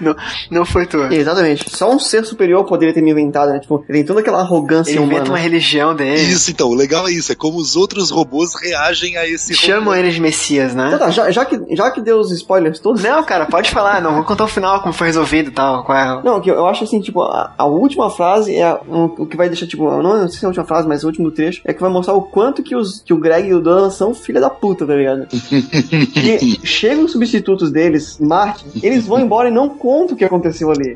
não, 0.01 0.15
não 0.49 0.65
foi 0.65 0.85
tu. 0.85 0.97
Exatamente. 1.05 1.65
Só 1.69 1.89
um 1.89 1.99
ser 1.99 2.25
superior 2.25 2.65
poderia 2.65 2.93
ter 2.93 3.01
me 3.01 3.11
inventado, 3.11 3.51
né? 3.51 3.59
Tipo, 3.59 3.85
ele 3.87 3.99
tem 3.99 4.05
toda 4.05 4.19
aquela 4.19 4.39
arrogância 4.41 4.91
Ele 4.91 4.99
inventa 4.99 5.21
humana. 5.21 5.31
uma 5.31 5.39
religião 5.39 5.95
dele. 5.95 6.21
Isso, 6.21 6.51
então, 6.51 6.67
o 6.67 6.73
legal 6.75 7.07
é 7.07 7.11
isso, 7.11 7.31
é 7.31 7.35
como 7.35 7.57
os 7.57 7.75
outros 7.75 8.09
robôs 8.09 8.51
reagem 8.61 9.15
a 9.17 9.25
esse 9.27 9.53
Chamam 9.53 9.85
robô. 9.85 9.95
ele 9.95 10.11
de 10.11 10.19
Messias, 10.19 10.73
né? 10.75 10.80
Então 10.87 10.99
tá, 10.99 11.09
já, 11.09 11.29
já, 11.31 11.45
que, 11.45 11.75
já 11.75 11.91
que 11.91 12.01
deu 12.01 12.19
os 12.19 12.31
spoilers 12.31 12.79
todos. 12.79 13.03
Não, 13.03 13.23
cara, 13.23 13.45
pode 13.45 13.69
falar, 13.71 14.01
não. 14.01 14.15
Vou 14.15 14.23
contar 14.23 14.43
o 14.45 14.47
final, 14.47 14.81
como 14.81 14.93
foi 14.93 15.07
resolvido 15.07 15.49
e 15.49 15.51
tal. 15.53 15.83
Qual 15.83 15.97
é... 15.97 16.21
Não, 16.23 16.39
que 16.41 16.49
eu, 16.49 16.65
acho 16.67 16.83
assim, 16.83 16.99
tipo, 17.01 17.21
a, 17.21 17.53
a 17.57 17.65
última 17.65 18.09
frase 18.09 18.55
é 18.55 18.73
um- 18.87 19.05
o 19.17 19.25
que 19.25 19.37
vai 19.37 19.47
deixar, 19.49 19.67
tipo, 19.67 19.83
não, 19.89 20.01
não 20.01 20.27
sei 20.27 20.39
se 20.39 20.45
é 20.45 20.47
a 20.47 20.49
última 20.49 20.65
frase, 20.65 20.87
mas 20.87 21.03
o 21.03 21.07
último 21.07 21.31
trecho 21.31 21.61
é 21.65 21.73
que 21.73 21.81
vai 21.81 21.89
mostrar 21.89 22.13
o 22.13 22.21
quanto 22.21 22.63
que, 22.63 22.75
os, 22.75 23.01
que 23.01 23.13
o 23.13 23.17
Greg 23.17 23.47
e 23.49 23.53
o 23.53 23.59
Donovan 23.61 23.89
são 23.89 24.13
filha 24.13 24.39
da 24.41 24.49
puta, 24.49 24.85
tá 24.85 24.93
ligado? 24.95 25.27
Porque 25.27 26.59
chegam 26.63 27.05
os 27.05 27.11
substitutos 27.11 27.71
deles, 27.71 28.17
Martin, 28.19 28.65
eles 28.81 29.05
vão 29.05 29.19
embora 29.19 29.49
e 29.49 29.51
não 29.51 29.69
contam 29.69 30.15
o 30.15 30.17
que 30.17 30.25
aconteceu 30.25 30.69
ali. 30.71 30.95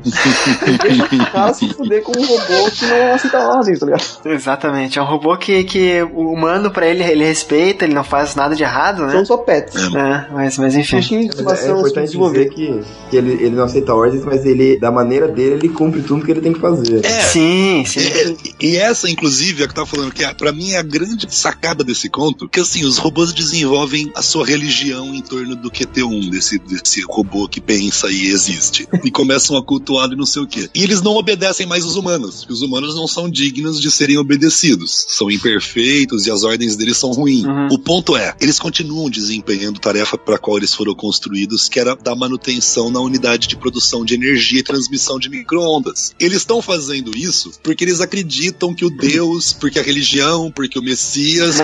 Deixa 0.82 1.04
o 1.14 1.30
cara 1.30 1.52
se 1.54 1.68
fuder 1.74 2.02
com 2.02 2.12
um 2.12 2.24
robô 2.24 2.70
que 2.70 2.86
não 2.86 3.14
aceita 3.14 3.38
ordens, 3.48 3.78
tá 3.78 3.86
ligado? 3.86 4.04
Exatamente. 4.24 4.98
É 4.98 5.02
um 5.02 5.06
robô 5.06 5.36
que, 5.36 5.64
que 5.64 6.02
o 6.02 6.32
humano, 6.32 6.70
pra 6.70 6.86
ele, 6.86 7.02
ele 7.02 7.24
respeita, 7.24 7.84
ele 7.84 7.94
não 7.94 8.04
faz 8.04 8.34
nada 8.34 8.54
de 8.54 8.62
errado, 8.62 9.02
né? 9.06 9.12
São 9.12 9.24
só 9.24 9.36
pets. 9.38 9.65
É, 9.74 10.32
mas, 10.32 10.58
mas 10.58 10.74
enfim. 10.74 11.28
Mas 11.44 11.64
é 11.64 11.70
importante 11.70 12.06
desenvolver. 12.06 12.48
dizer 12.50 12.54
que, 12.54 12.80
que 13.10 13.16
ele, 13.16 13.32
ele 13.32 13.56
não 13.56 13.64
aceita 13.64 13.94
ordens, 13.94 14.24
mas 14.24 14.44
ele, 14.44 14.78
da 14.78 14.90
maneira 14.90 15.28
dele, 15.28 15.54
ele 15.54 15.68
cumpre 15.68 16.02
tudo 16.02 16.24
que 16.24 16.30
ele 16.30 16.40
tem 16.40 16.52
que 16.52 16.60
fazer. 16.60 17.04
É, 17.04 17.20
Sim, 17.20 17.84
sim. 17.86 18.00
É, 18.00 18.36
e 18.60 18.76
essa, 18.76 19.10
inclusive, 19.10 19.62
é 19.62 19.64
a 19.64 19.68
que 19.68 19.72
eu 19.72 19.76
tava 19.76 19.86
falando, 19.86 20.12
que 20.12 20.24
é, 20.24 20.32
pra 20.32 20.52
mim 20.52 20.70
é 20.70 20.78
a 20.78 20.82
grande 20.82 21.26
sacada 21.34 21.82
desse 21.82 22.08
conto, 22.08 22.48
que 22.48 22.60
assim, 22.60 22.84
os 22.84 22.98
robôs 22.98 23.32
desenvolvem 23.32 24.10
a 24.14 24.22
sua 24.22 24.46
religião 24.46 25.14
em 25.14 25.20
torno 25.20 25.56
do 25.56 25.70
QT1, 25.70 26.30
desse, 26.30 26.58
desse 26.58 27.02
robô 27.02 27.48
que 27.48 27.60
pensa 27.60 28.10
e 28.10 28.26
existe. 28.26 28.88
E 29.04 29.10
começam 29.10 29.56
a 29.56 29.62
cultuá-lo 29.62 30.14
e 30.14 30.16
não 30.16 30.26
sei 30.26 30.42
o 30.42 30.46
quê. 30.46 30.68
E 30.74 30.82
eles 30.82 31.02
não 31.02 31.16
obedecem 31.16 31.66
mais 31.66 31.84
os 31.84 31.96
humanos, 31.96 32.36
porque 32.36 32.52
os 32.52 32.62
humanos 32.62 32.94
não 32.94 33.06
são 33.06 33.28
dignos 33.28 33.80
de 33.80 33.90
serem 33.90 34.18
obedecidos. 34.18 35.06
São 35.08 35.30
imperfeitos 35.30 36.26
e 36.26 36.30
as 36.30 36.44
ordens 36.44 36.76
deles 36.76 36.96
são 36.96 37.10
ruins. 37.12 37.44
Uhum. 37.44 37.68
O 37.72 37.78
ponto 37.78 38.16
é, 38.16 38.34
eles 38.40 38.58
continuam 38.58 39.10
desempenhando 39.10 39.55
tarefa 39.80 40.18
para 40.18 40.38
qual 40.38 40.56
eles 40.56 40.74
foram 40.74 40.94
construídos, 40.94 41.68
que 41.68 41.78
era 41.78 41.94
da 41.94 42.14
manutenção 42.14 42.90
na 42.90 43.00
unidade 43.00 43.46
de 43.46 43.56
produção 43.56 44.04
de 44.04 44.14
energia 44.14 44.60
e 44.60 44.62
transmissão 44.62 45.18
de 45.18 45.28
micro-ondas. 45.28 46.14
Eles 46.18 46.38
estão 46.38 46.60
fazendo 46.60 47.16
isso 47.16 47.52
porque 47.62 47.84
eles 47.84 48.00
acreditam 48.00 48.74
que 48.74 48.84
o 48.84 48.90
Deus, 48.90 49.52
porque 49.52 49.78
a 49.78 49.82
religião, 49.82 50.50
porque 50.50 50.78
o 50.78 50.82
Messias, 50.82 51.56